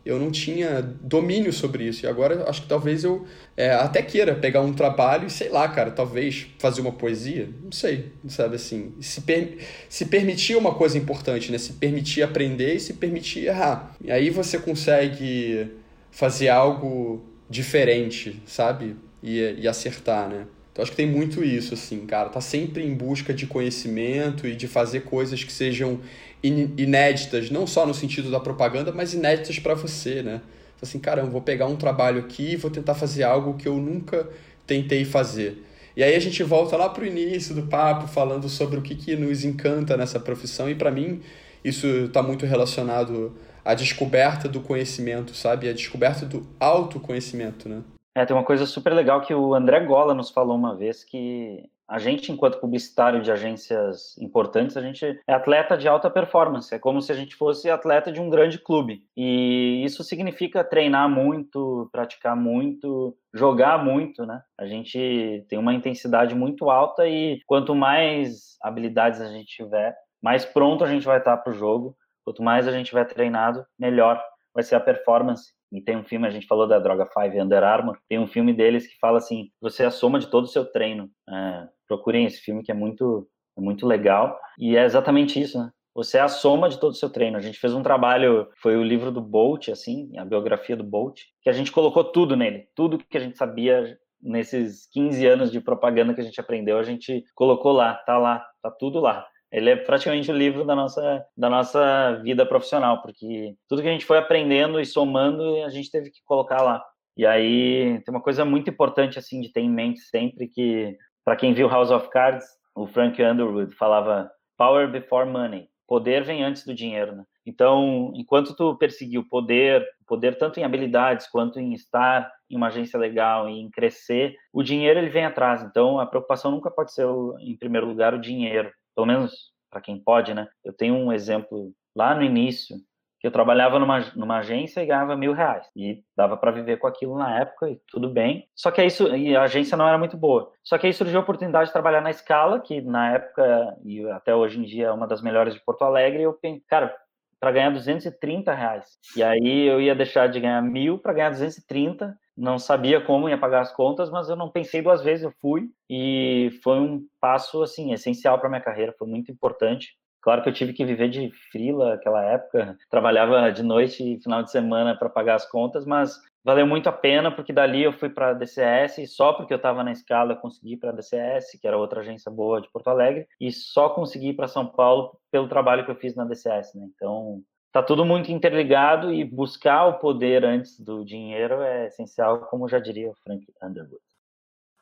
Eu 0.05 0.19
não 0.19 0.31
tinha 0.31 0.81
domínio 0.81 1.51
sobre 1.51 1.85
isso. 1.85 2.05
E 2.05 2.09
agora 2.09 2.47
acho 2.47 2.61
que 2.63 2.67
talvez 2.67 3.03
eu 3.03 3.25
é, 3.57 3.71
até 3.71 4.03
queira 4.03 4.35
pegar 4.35 4.61
um 4.61 4.73
trabalho 4.73 5.27
e, 5.27 5.31
sei 5.31 5.49
lá, 5.49 5.67
cara, 5.67 5.89
talvez 5.89 6.47
fazer 6.59 6.81
uma 6.81 6.91
poesia. 6.91 7.49
Não 7.63 7.71
sei, 7.71 8.11
sabe 8.27 8.55
assim. 8.55 8.93
Se, 8.99 9.21
per 9.21 9.57
se 9.89 10.05
permitir 10.05 10.55
uma 10.55 10.75
coisa 10.75 10.97
importante, 10.97 11.51
né? 11.51 11.57
Se 11.57 11.73
permitir 11.73 12.21
aprender 12.21 12.75
e 12.75 12.79
se 12.79 12.93
permitir 12.93 13.45
errar. 13.45 13.95
E 14.03 14.11
aí 14.11 14.29
você 14.29 14.59
consegue 14.59 15.71
fazer 16.11 16.49
algo 16.49 17.23
diferente, 17.49 18.41
sabe? 18.45 18.95
E, 19.21 19.39
e 19.59 19.67
acertar, 19.67 20.27
né? 20.29 20.45
Então 20.71 20.83
acho 20.83 20.91
que 20.91 20.97
tem 20.97 21.07
muito 21.07 21.43
isso, 21.43 21.73
assim, 21.73 22.05
cara. 22.05 22.29
Tá 22.29 22.39
sempre 22.39 22.83
em 22.83 22.93
busca 22.93 23.33
de 23.33 23.45
conhecimento 23.45 24.47
e 24.47 24.55
de 24.55 24.67
fazer 24.67 25.01
coisas 25.01 25.43
que 25.43 25.51
sejam 25.51 25.99
inéditas, 26.43 27.51
não 27.51 27.67
só 27.67 27.85
no 27.85 27.93
sentido 27.93 28.31
da 28.31 28.39
propaganda, 28.39 28.91
mas 28.91 29.13
inéditas 29.13 29.59
para 29.59 29.73
você, 29.73 30.23
né? 30.23 30.41
Assim, 30.81 30.97
caramba, 30.97 31.29
vou 31.29 31.41
pegar 31.41 31.67
um 31.67 31.75
trabalho 31.75 32.19
aqui 32.19 32.53
e 32.53 32.55
vou 32.55 32.71
tentar 32.71 32.95
fazer 32.95 33.23
algo 33.23 33.53
que 33.53 33.67
eu 33.67 33.75
nunca 33.75 34.27
tentei 34.65 35.05
fazer. 35.05 35.63
E 35.95 36.01
aí 36.01 36.15
a 36.15 36.19
gente 36.19 36.41
volta 36.41 36.75
lá 36.77 36.89
pro 36.89 37.05
início 37.05 37.53
do 37.53 37.63
papo, 37.63 38.07
falando 38.07 38.47
sobre 38.49 38.79
o 38.79 38.81
que, 38.81 38.95
que 38.95 39.15
nos 39.15 39.43
encanta 39.43 39.95
nessa 39.97 40.19
profissão, 40.19 40.69
e 40.69 40.73
para 40.73 40.89
mim 40.89 41.21
isso 41.63 41.85
está 41.85 42.23
muito 42.23 42.45
relacionado 42.45 43.35
à 43.63 43.75
descoberta 43.75 44.47
do 44.47 44.61
conhecimento, 44.61 45.35
sabe? 45.35 45.69
A 45.69 45.73
descoberta 45.73 46.25
do 46.25 46.47
autoconhecimento, 46.59 47.69
né? 47.69 47.81
É, 48.15 48.25
tem 48.25 48.35
uma 48.35 48.43
coisa 48.43 48.65
super 48.65 48.93
legal 48.93 49.21
que 49.21 49.33
o 49.33 49.53
André 49.53 49.79
Gola 49.81 50.13
nos 50.13 50.29
falou 50.29 50.55
uma 50.55 50.75
vez 50.75 51.03
que 51.03 51.63
a 51.91 51.99
gente, 51.99 52.31
enquanto 52.31 52.59
publicitário 52.59 53.21
de 53.21 53.29
agências 53.29 54.17
importantes, 54.17 54.77
a 54.77 54.81
gente 54.81 55.05
é 55.27 55.33
atleta 55.33 55.77
de 55.77 55.89
alta 55.89 56.09
performance. 56.09 56.73
É 56.73 56.79
como 56.79 57.01
se 57.01 57.11
a 57.11 57.15
gente 57.15 57.35
fosse 57.35 57.69
atleta 57.69 58.11
de 58.11 58.21
um 58.21 58.29
grande 58.29 58.57
clube. 58.57 59.03
E 59.15 59.83
isso 59.83 60.01
significa 60.01 60.63
treinar 60.63 61.09
muito, 61.09 61.89
praticar 61.91 62.33
muito, 62.33 63.13
jogar 63.33 63.83
muito, 63.83 64.25
né? 64.25 64.41
A 64.57 64.65
gente 64.65 65.45
tem 65.49 65.59
uma 65.59 65.73
intensidade 65.73 66.33
muito 66.33 66.69
alta 66.69 67.05
e 67.07 67.41
quanto 67.45 67.75
mais 67.75 68.55
habilidades 68.61 69.19
a 69.19 69.27
gente 69.27 69.53
tiver, 69.53 69.93
mais 70.21 70.45
pronto 70.45 70.85
a 70.85 70.87
gente 70.87 71.05
vai 71.05 71.17
estar 71.17 71.35
para 71.35 71.51
o 71.51 71.55
jogo. 71.55 71.97
Quanto 72.23 72.41
mais 72.41 72.69
a 72.69 72.71
gente 72.71 72.87
tiver 72.87 73.03
treinado, 73.03 73.65
melhor 73.77 74.23
vai 74.53 74.63
ser 74.63 74.75
a 74.75 74.79
performance. 74.79 75.51
E 75.71 75.81
tem 75.81 75.97
um 75.97 76.03
filme, 76.03 76.27
a 76.27 76.31
gente 76.31 76.47
falou 76.47 76.67
da 76.67 76.79
Droga 76.79 77.07
5 77.07 77.41
Under 77.41 77.63
Armour, 77.63 77.97
tem 78.09 78.19
um 78.19 78.27
filme 78.27 78.53
deles 78.53 78.85
que 78.85 78.99
fala 78.99 79.17
assim, 79.17 79.49
você 79.61 79.83
é 79.83 79.85
a 79.85 79.91
soma 79.91 80.19
de 80.19 80.27
todo 80.27 80.43
o 80.43 80.47
seu 80.47 80.65
treino. 80.65 81.09
É, 81.29 81.67
procurem 81.87 82.25
esse 82.25 82.41
filme 82.41 82.63
que 82.63 82.71
é 82.71 82.75
muito, 82.75 83.27
é 83.57 83.61
muito 83.61 83.87
legal. 83.87 84.37
E 84.59 84.75
é 84.75 84.83
exatamente 84.83 85.39
isso, 85.39 85.57
né? 85.57 85.71
Você 85.93 86.17
é 86.17 86.21
a 86.21 86.29
soma 86.29 86.69
de 86.69 86.79
todo 86.79 86.91
o 86.91 86.95
seu 86.95 87.09
treino. 87.09 87.37
A 87.37 87.41
gente 87.41 87.59
fez 87.59 87.73
um 87.73 87.83
trabalho, 87.83 88.47
foi 88.61 88.77
o 88.77 88.83
livro 88.83 89.11
do 89.11 89.21
Bolt, 89.21 89.69
assim, 89.69 90.17
a 90.17 90.23
biografia 90.23 90.75
do 90.75 90.83
Bolt, 90.83 91.21
que 91.41 91.49
a 91.49 91.53
gente 91.53 91.71
colocou 91.71 92.03
tudo 92.03 92.35
nele, 92.35 92.67
tudo 92.75 92.97
que 92.97 93.17
a 93.17 93.21
gente 93.21 93.37
sabia 93.37 93.97
nesses 94.21 94.87
15 94.93 95.25
anos 95.25 95.51
de 95.51 95.59
propaganda 95.59 96.13
que 96.13 96.21
a 96.21 96.23
gente 96.23 96.39
aprendeu, 96.39 96.77
a 96.77 96.83
gente 96.83 97.23
colocou 97.35 97.71
lá, 97.71 97.95
tá 97.95 98.17
lá, 98.17 98.45
tá 98.61 98.69
tudo 98.71 98.99
lá. 98.99 99.25
Ele 99.51 99.69
é 99.69 99.75
praticamente 99.75 100.31
o 100.31 100.37
livro 100.37 100.63
da 100.63 100.75
nossa, 100.75 101.25
da 101.35 101.49
nossa 101.49 102.21
vida 102.23 102.45
profissional, 102.45 103.01
porque 103.01 103.55
tudo 103.67 103.81
que 103.81 103.87
a 103.87 103.91
gente 103.91 104.05
foi 104.05 104.17
aprendendo 104.17 104.79
e 104.79 104.85
somando, 104.85 105.63
a 105.63 105.69
gente 105.69 105.91
teve 105.91 106.09
que 106.09 106.21
colocar 106.23 106.61
lá. 106.61 106.83
E 107.17 107.25
aí 107.25 108.01
tem 108.05 108.15
uma 108.15 108.21
coisa 108.21 108.45
muito 108.45 108.69
importante 108.69 109.19
assim 109.19 109.41
de 109.41 109.51
ter 109.51 109.59
em 109.59 109.69
mente 109.69 109.99
sempre 109.99 110.47
que 110.47 110.97
para 111.25 111.35
quem 111.35 111.53
viu 111.53 111.67
House 111.67 111.91
of 111.91 112.09
Cards, 112.09 112.45
o 112.73 112.87
Frank 112.87 113.21
Underwood 113.21 113.75
falava 113.75 114.31
power 114.57 114.89
before 114.89 115.29
money. 115.29 115.67
Poder 115.85 116.23
vem 116.23 116.41
antes 116.41 116.65
do 116.65 116.73
dinheiro, 116.73 117.13
né? 117.13 117.25
Então, 117.45 118.13
enquanto 118.15 118.55
tu 118.55 118.77
perseguir 118.77 119.19
o 119.19 119.27
poder, 119.27 119.85
poder 120.07 120.37
tanto 120.37 120.59
em 120.59 120.63
habilidades 120.63 121.27
quanto 121.27 121.59
em 121.59 121.73
estar 121.73 122.31
em 122.49 122.55
uma 122.55 122.67
agência 122.67 122.97
legal 122.97 123.49
e 123.49 123.59
em 123.59 123.69
crescer, 123.69 124.35
o 124.53 124.63
dinheiro 124.63 124.99
ele 124.99 125.09
vem 125.09 125.25
atrás. 125.25 125.61
Então, 125.63 125.99
a 125.99 126.05
preocupação 126.05 126.51
nunca 126.51 126.71
pode 126.71 126.93
ser 126.93 127.05
em 127.39 127.57
primeiro 127.57 127.87
lugar 127.87 128.13
o 128.13 128.21
dinheiro 128.21 128.71
pelo 128.95 129.07
menos 129.07 129.51
para 129.69 129.81
quem 129.81 129.99
pode, 129.99 130.33
né? 130.33 130.47
Eu 130.63 130.73
tenho 130.73 130.95
um 130.95 131.11
exemplo 131.13 131.73
lá 131.95 132.13
no 132.13 132.23
início 132.23 132.75
que 133.21 133.27
eu 133.27 133.31
trabalhava 133.31 133.77
numa, 133.77 133.99
numa 134.15 134.39
agência 134.39 134.81
e 134.81 134.85
ganhava 134.87 135.15
mil 135.15 135.31
reais 135.31 135.69
e 135.75 136.03
dava 136.17 136.35
para 136.35 136.49
viver 136.49 136.77
com 136.77 136.87
aquilo 136.87 137.15
na 137.15 137.39
época 137.39 137.69
e 137.69 137.79
tudo 137.87 138.09
bem. 138.09 138.47
Só 138.55 138.71
que 138.71 138.81
aí 138.81 138.89
e 139.15 139.35
a 139.35 139.43
agência 139.43 139.77
não 139.77 139.87
era 139.87 139.97
muito 139.97 140.17
boa. 140.17 140.51
Só 140.63 140.75
que 140.75 140.87
aí 140.87 140.93
surgiu 140.93 141.19
a 141.19 141.21
oportunidade 141.21 141.67
de 141.67 141.71
trabalhar 141.71 142.01
na 142.01 142.11
Scala, 142.11 142.59
que 142.59 142.81
na 142.81 143.13
época 143.13 143.77
e 143.85 144.03
até 144.09 144.35
hoje 144.35 144.59
em 144.59 144.63
dia 144.63 144.87
é 144.87 144.91
uma 144.91 145.07
das 145.07 145.21
melhores 145.21 145.53
de 145.53 145.63
Porto 145.63 145.83
Alegre. 145.83 146.21
E 146.21 146.23
eu 146.23 146.33
pensei, 146.33 146.63
cara, 146.67 146.95
para 147.39 147.51
ganhar 147.51 147.69
230 147.69 148.53
reais. 148.55 148.85
E 149.15 149.21
aí 149.21 149.67
eu 149.67 149.79
ia 149.79 149.93
deixar 149.93 150.27
de 150.27 150.39
ganhar 150.39 150.61
mil 150.63 150.97
para 150.97 151.13
ganhar 151.13 151.29
230 151.29 152.17
não 152.41 152.57
sabia 152.57 152.99
como 152.99 153.29
ia 153.29 153.37
pagar 153.37 153.61
as 153.61 153.71
contas, 153.71 154.09
mas 154.09 154.27
eu 154.27 154.35
não 154.35 154.49
pensei 154.49 154.81
duas 154.81 155.03
vezes, 155.03 155.23
eu 155.23 155.31
fui 155.39 155.69
e 155.87 156.49
foi 156.63 156.79
um 156.79 157.05
passo 157.19 157.61
assim 157.61 157.93
essencial 157.93 158.39
para 158.39 158.49
minha 158.49 158.61
carreira, 158.61 158.95
foi 158.97 159.07
muito 159.07 159.31
importante. 159.31 159.95
Claro 160.21 160.41
que 160.41 160.49
eu 160.49 160.53
tive 160.53 160.73
que 160.73 160.83
viver 160.83 161.09
de 161.09 161.31
frila 161.51 161.91
naquela 161.91 162.23
época, 162.23 162.75
trabalhava 162.89 163.51
de 163.51 163.61
noite 163.61 164.03
e 164.03 164.21
final 164.21 164.41
de 164.41 164.51
semana 164.51 164.97
para 164.97 165.09
pagar 165.09 165.35
as 165.35 165.47
contas, 165.49 165.85
mas 165.85 166.19
valeu 166.43 166.65
muito 166.65 166.89
a 166.89 166.91
pena 166.91 167.31
porque 167.31 167.53
dali 167.53 167.83
eu 167.83 167.93
fui 167.93 168.09
para 168.09 168.29
a 168.29 168.33
DCS 168.33 168.99
e 168.99 169.07
só 169.07 169.33
porque 169.33 169.53
eu 169.53 169.57
estava 169.57 169.83
na 169.83 169.91
escala 169.91 170.33
eu 170.33 170.37
consegui 170.37 170.77
para 170.77 170.89
a 170.89 170.93
DCS, 170.93 171.59
que 171.59 171.67
era 171.67 171.77
outra 171.77 172.01
agência 172.01 172.31
boa 172.31 172.59
de 172.59 172.71
Porto 172.71 172.87
Alegre, 172.87 173.27
e 173.39 173.51
só 173.51 173.89
consegui 173.89 174.33
para 174.33 174.47
São 174.47 174.65
Paulo 174.65 175.15
pelo 175.31 175.47
trabalho 175.47 175.85
que 175.85 175.91
eu 175.91 175.95
fiz 175.95 176.15
na 176.15 176.25
DCS, 176.25 176.73
né? 176.75 176.87
Então, 176.95 177.43
tá 177.71 177.81
tudo 177.81 178.05
muito 178.05 178.31
interligado 178.31 179.13
e 179.13 179.23
buscar 179.23 179.85
o 179.87 179.99
poder 179.99 180.43
antes 180.43 180.79
do 180.79 181.03
dinheiro 181.05 181.61
é 181.61 181.87
essencial, 181.87 182.39
como 182.41 182.67
já 182.67 182.79
diria 182.79 183.09
o 183.09 183.15
Frank 183.23 183.45
Underwood. 183.61 184.01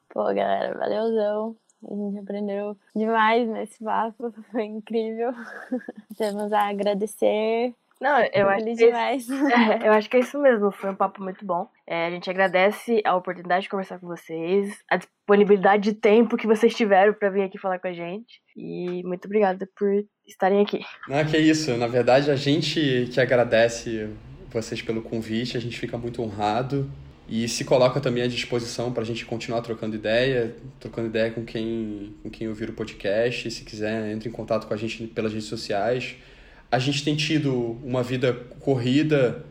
Pô, 0.09 0.23
galera, 0.25 0.77
valeuzão. 0.77 1.55
A 1.89 1.95
gente 1.95 2.19
aprendeu 2.19 2.75
demais 2.93 3.47
nesse 3.47 3.83
papo, 3.83 4.31
foi 4.51 4.65
incrível. 4.65 5.31
Temos 6.17 6.51
a 6.51 6.67
agradecer. 6.67 7.73
Não, 8.01 8.17
eu 8.33 8.47
acho, 8.47 8.65
que 8.65 8.73
demais. 8.75 9.29
É, 9.29 9.87
eu 9.87 9.91
acho 9.91 10.09
que 10.09 10.15
é 10.15 10.21
isso 10.21 10.39
mesmo, 10.39 10.71
foi 10.71 10.89
um 10.89 10.95
papo 10.95 11.21
muito 11.21 11.45
bom. 11.45 11.67
É, 11.85 12.07
a 12.07 12.09
gente 12.09 12.29
agradece 12.29 13.01
a 13.05 13.15
oportunidade 13.15 13.63
de 13.63 13.69
conversar 13.69 13.99
com 13.99 14.07
vocês, 14.07 14.81
a 14.89 14.95
disponibilidade 14.95 15.91
de 15.91 15.93
tempo 15.93 16.37
que 16.37 16.47
vocês 16.47 16.73
tiveram 16.73 17.13
para 17.13 17.29
vir 17.29 17.43
aqui 17.43 17.57
falar 17.57 17.77
com 17.77 17.87
a 17.87 17.93
gente. 17.93 18.41
E 18.55 19.03
muito 19.03 19.25
obrigada 19.25 19.67
por 19.77 19.89
estarem 20.31 20.61
aqui. 20.61 20.79
Não, 21.07 21.23
que 21.25 21.37
isso. 21.37 21.75
Na 21.77 21.87
verdade, 21.87 22.31
a 22.31 22.35
gente 22.35 23.09
que 23.11 23.19
agradece 23.19 24.09
vocês 24.51 24.81
pelo 24.81 25.01
convite, 25.01 25.57
a 25.57 25.59
gente 25.61 25.77
fica 25.77 25.97
muito 25.97 26.21
honrado 26.21 26.89
e 27.27 27.47
se 27.47 27.63
coloca 27.63 27.99
também 27.99 28.23
à 28.23 28.27
disposição 28.27 28.91
para 28.91 29.03
a 29.03 29.05
gente 29.05 29.23
continuar 29.23 29.61
trocando 29.61 29.95
ideia, 29.95 30.55
trocando 30.79 31.07
ideia 31.07 31.29
com 31.29 31.45
quem, 31.45 32.15
com 32.23 32.29
quem 32.29 32.47
ouvir 32.47 32.69
o 32.69 32.73
podcast. 32.73 33.51
Se 33.51 33.63
quiser, 33.63 34.11
entre 34.11 34.29
em 34.29 34.31
contato 34.31 34.65
com 34.67 34.73
a 34.73 34.77
gente 34.77 35.05
pelas 35.07 35.31
redes 35.31 35.47
sociais. 35.47 36.15
A 36.71 36.79
gente 36.79 37.03
tem 37.03 37.15
tido 37.15 37.79
uma 37.83 38.01
vida 38.01 38.33
corrida, 38.59 39.45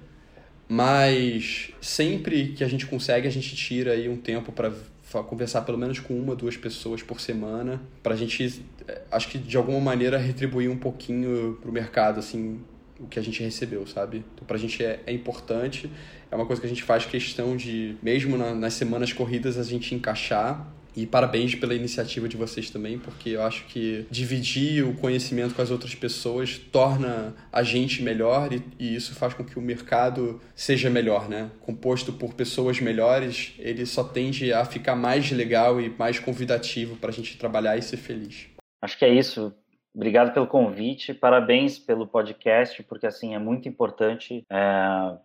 mas 0.68 1.70
sempre 1.81 2.49
que 2.49 2.64
a 2.64 2.68
gente 2.68 2.87
consegue, 2.87 3.29
a 3.29 3.31
gente 3.31 3.55
tira 3.55 3.93
aí 3.93 4.09
um 4.09 4.16
tempo 4.16 4.51
para 4.51 4.72
conversar 5.12 5.62
pelo 5.62 5.78
menos 5.78 5.98
com 5.98 6.14
uma, 6.14 6.36
duas 6.36 6.56
pessoas 6.56 7.02
por 7.02 7.20
semana, 7.20 7.80
para 8.02 8.14
a 8.14 8.16
gente, 8.16 8.64
é, 8.86 9.02
acho 9.11 9.28
que 9.28 9.38
de 9.38 9.56
alguma 9.56 9.80
maneira, 9.80 10.18
retribuir 10.18 10.70
um 10.70 10.76
pouquinho 10.76 11.59
para 11.61 11.70
o 11.70 11.72
mercado, 11.72 12.18
assim, 12.18 12.61
o 13.00 13.06
que 13.06 13.18
a 13.18 13.22
gente 13.22 13.42
recebeu, 13.42 13.86
sabe? 13.86 14.24
Então, 14.34 14.46
para 14.46 14.56
a 14.56 14.61
gente 14.61 14.84
é, 14.84 15.00
é, 15.06 15.12
importante, 15.12 15.90
é 16.30 16.34
uma 16.34 16.44
coisa 16.44 16.61
que 16.61 16.66
a 16.66 16.68
gente 16.68 16.82
faz 16.82 17.06
questão 17.06 17.56
de, 17.56 17.96
mesmo 18.02 18.36
na, 18.36 18.54
nas 18.54 18.74
semanas 18.74 19.12
corridas, 19.12 19.56
a 19.56 19.62
gente 19.62 19.94
encaixar 19.94 20.66
e 20.97 21.07
parabéns 21.07 21.55
pela 21.55 21.74
iniciativa 21.74 22.28
de 22.28 22.36
vocês 22.36 22.70
também, 22.70 22.99
porque 22.99 23.30
eu 23.30 23.43
acho 23.43 23.64
que 23.66 24.07
dividir 24.11 24.84
o 24.84 24.95
conhecimento 24.95 25.55
com 25.55 25.62
as 25.62 25.70
outras 25.70 25.95
pessoas 25.95 26.59
torna 26.59 27.34
a 27.53 27.62
gente 27.62 28.03
melhor 28.03 28.53
e, 28.53 28.62
e, 28.78 28.95
isso 28.95 29.14
faz 29.14 29.34
com 29.34 29.45
que 29.45 29.59
o 29.59 29.62
mercado 29.62 30.41
seja 30.55 30.91
melhor, 30.91 31.28
né? 31.28 31.51
Composto 31.61 32.12
por 32.12 32.34
pessoas 32.34 32.80
melhores, 32.80 33.55
ele 33.59 33.86
só 33.86 34.03
tende 34.03 34.53
a 34.53 34.64
ficar 34.64 34.97
mais 34.97 35.30
legal 35.30 35.80
e 35.80 35.89
mais 35.91 36.18
convidativo 36.18 36.97
para 36.97 37.11
a 37.11 37.12
gente 37.12 37.36
trabalhar 37.39 37.76
e 37.76 37.82
ser 37.82 37.97
feliz. 37.97 38.47
Acho 38.82 38.99
que 38.99 39.05
é 39.05 39.14
isso. 39.14 39.53
Obrigado 39.99 40.32
pelo 40.32 40.46
convite, 40.46 41.12
parabéns 41.12 41.76
pelo 41.76 42.07
podcast, 42.07 42.84
porque 42.84 43.05
assim 43.05 43.34
é 43.34 43.38
muito 43.40 43.68
importante. 43.68 44.46
É, 44.49 44.57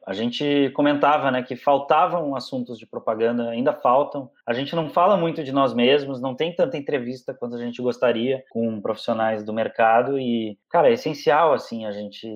a 0.03 0.13
gente 0.13 0.71
comentava, 0.71 1.29
né, 1.29 1.43
que 1.43 1.55
faltavam 1.55 2.35
assuntos 2.35 2.79
de 2.79 2.87
propaganda, 2.87 3.51
ainda 3.51 3.71
faltam. 3.71 4.31
A 4.47 4.51
gente 4.51 4.75
não 4.75 4.89
fala 4.89 5.15
muito 5.15 5.43
de 5.43 5.51
nós 5.51 5.75
mesmos, 5.75 6.19
não 6.19 6.33
tem 6.33 6.55
tanta 6.55 6.75
entrevista 6.75 7.35
quanto 7.35 7.55
a 7.55 7.59
gente 7.59 7.83
gostaria 7.83 8.43
com 8.49 8.81
profissionais 8.81 9.43
do 9.43 9.53
mercado 9.53 10.17
e, 10.19 10.57
cara, 10.71 10.89
é 10.89 10.93
essencial 10.93 11.53
assim 11.53 11.85
a 11.85 11.91
gente 11.91 12.27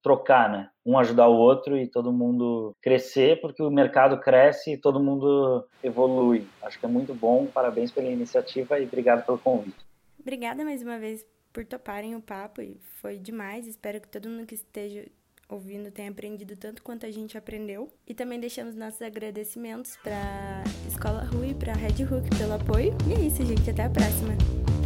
trocar, 0.00 0.48
né? 0.48 0.68
Um 0.86 0.96
ajudar 0.96 1.26
o 1.26 1.36
outro 1.36 1.76
e 1.76 1.88
todo 1.88 2.12
mundo 2.12 2.72
crescer, 2.80 3.40
porque 3.40 3.64
o 3.64 3.68
mercado 3.68 4.20
cresce 4.20 4.74
e 4.74 4.80
todo 4.80 5.02
mundo 5.02 5.66
evolui. 5.82 6.46
Acho 6.62 6.78
que 6.78 6.86
é 6.86 6.88
muito 6.88 7.12
bom. 7.12 7.46
Parabéns 7.46 7.90
pela 7.90 8.06
iniciativa 8.06 8.78
e 8.78 8.84
obrigado 8.84 9.26
pelo 9.26 9.38
convite. 9.38 9.84
Obrigada 10.20 10.64
mais 10.64 10.82
uma 10.82 10.96
vez 10.96 11.26
por 11.52 11.64
toparem 11.64 12.14
o 12.14 12.20
papo 12.20 12.60
e 12.60 12.76
foi 13.00 13.18
demais. 13.18 13.66
Espero 13.66 14.00
que 14.00 14.08
todo 14.08 14.28
mundo 14.28 14.46
que 14.46 14.54
esteja 14.54 15.06
ouvindo 15.48 15.90
tenha 15.90 16.10
aprendido 16.10 16.56
tanto 16.56 16.82
quanto 16.82 17.04
a 17.04 17.10
gente 17.10 17.36
aprendeu. 17.36 17.92
E 18.06 18.14
também 18.14 18.38
deixamos 18.38 18.74
nossos 18.74 19.02
agradecimentos 19.02 19.96
para 19.96 20.62
Escola 20.86 21.24
Rui 21.24 21.50
e 21.50 21.54
para 21.54 21.72
Red 21.72 22.04
Hook 22.04 22.28
pelo 22.38 22.54
apoio. 22.54 22.96
E 23.08 23.12
é 23.12 23.26
isso, 23.26 23.44
gente. 23.44 23.68
Até 23.68 23.84
a 23.84 23.90
próxima. 23.90 24.79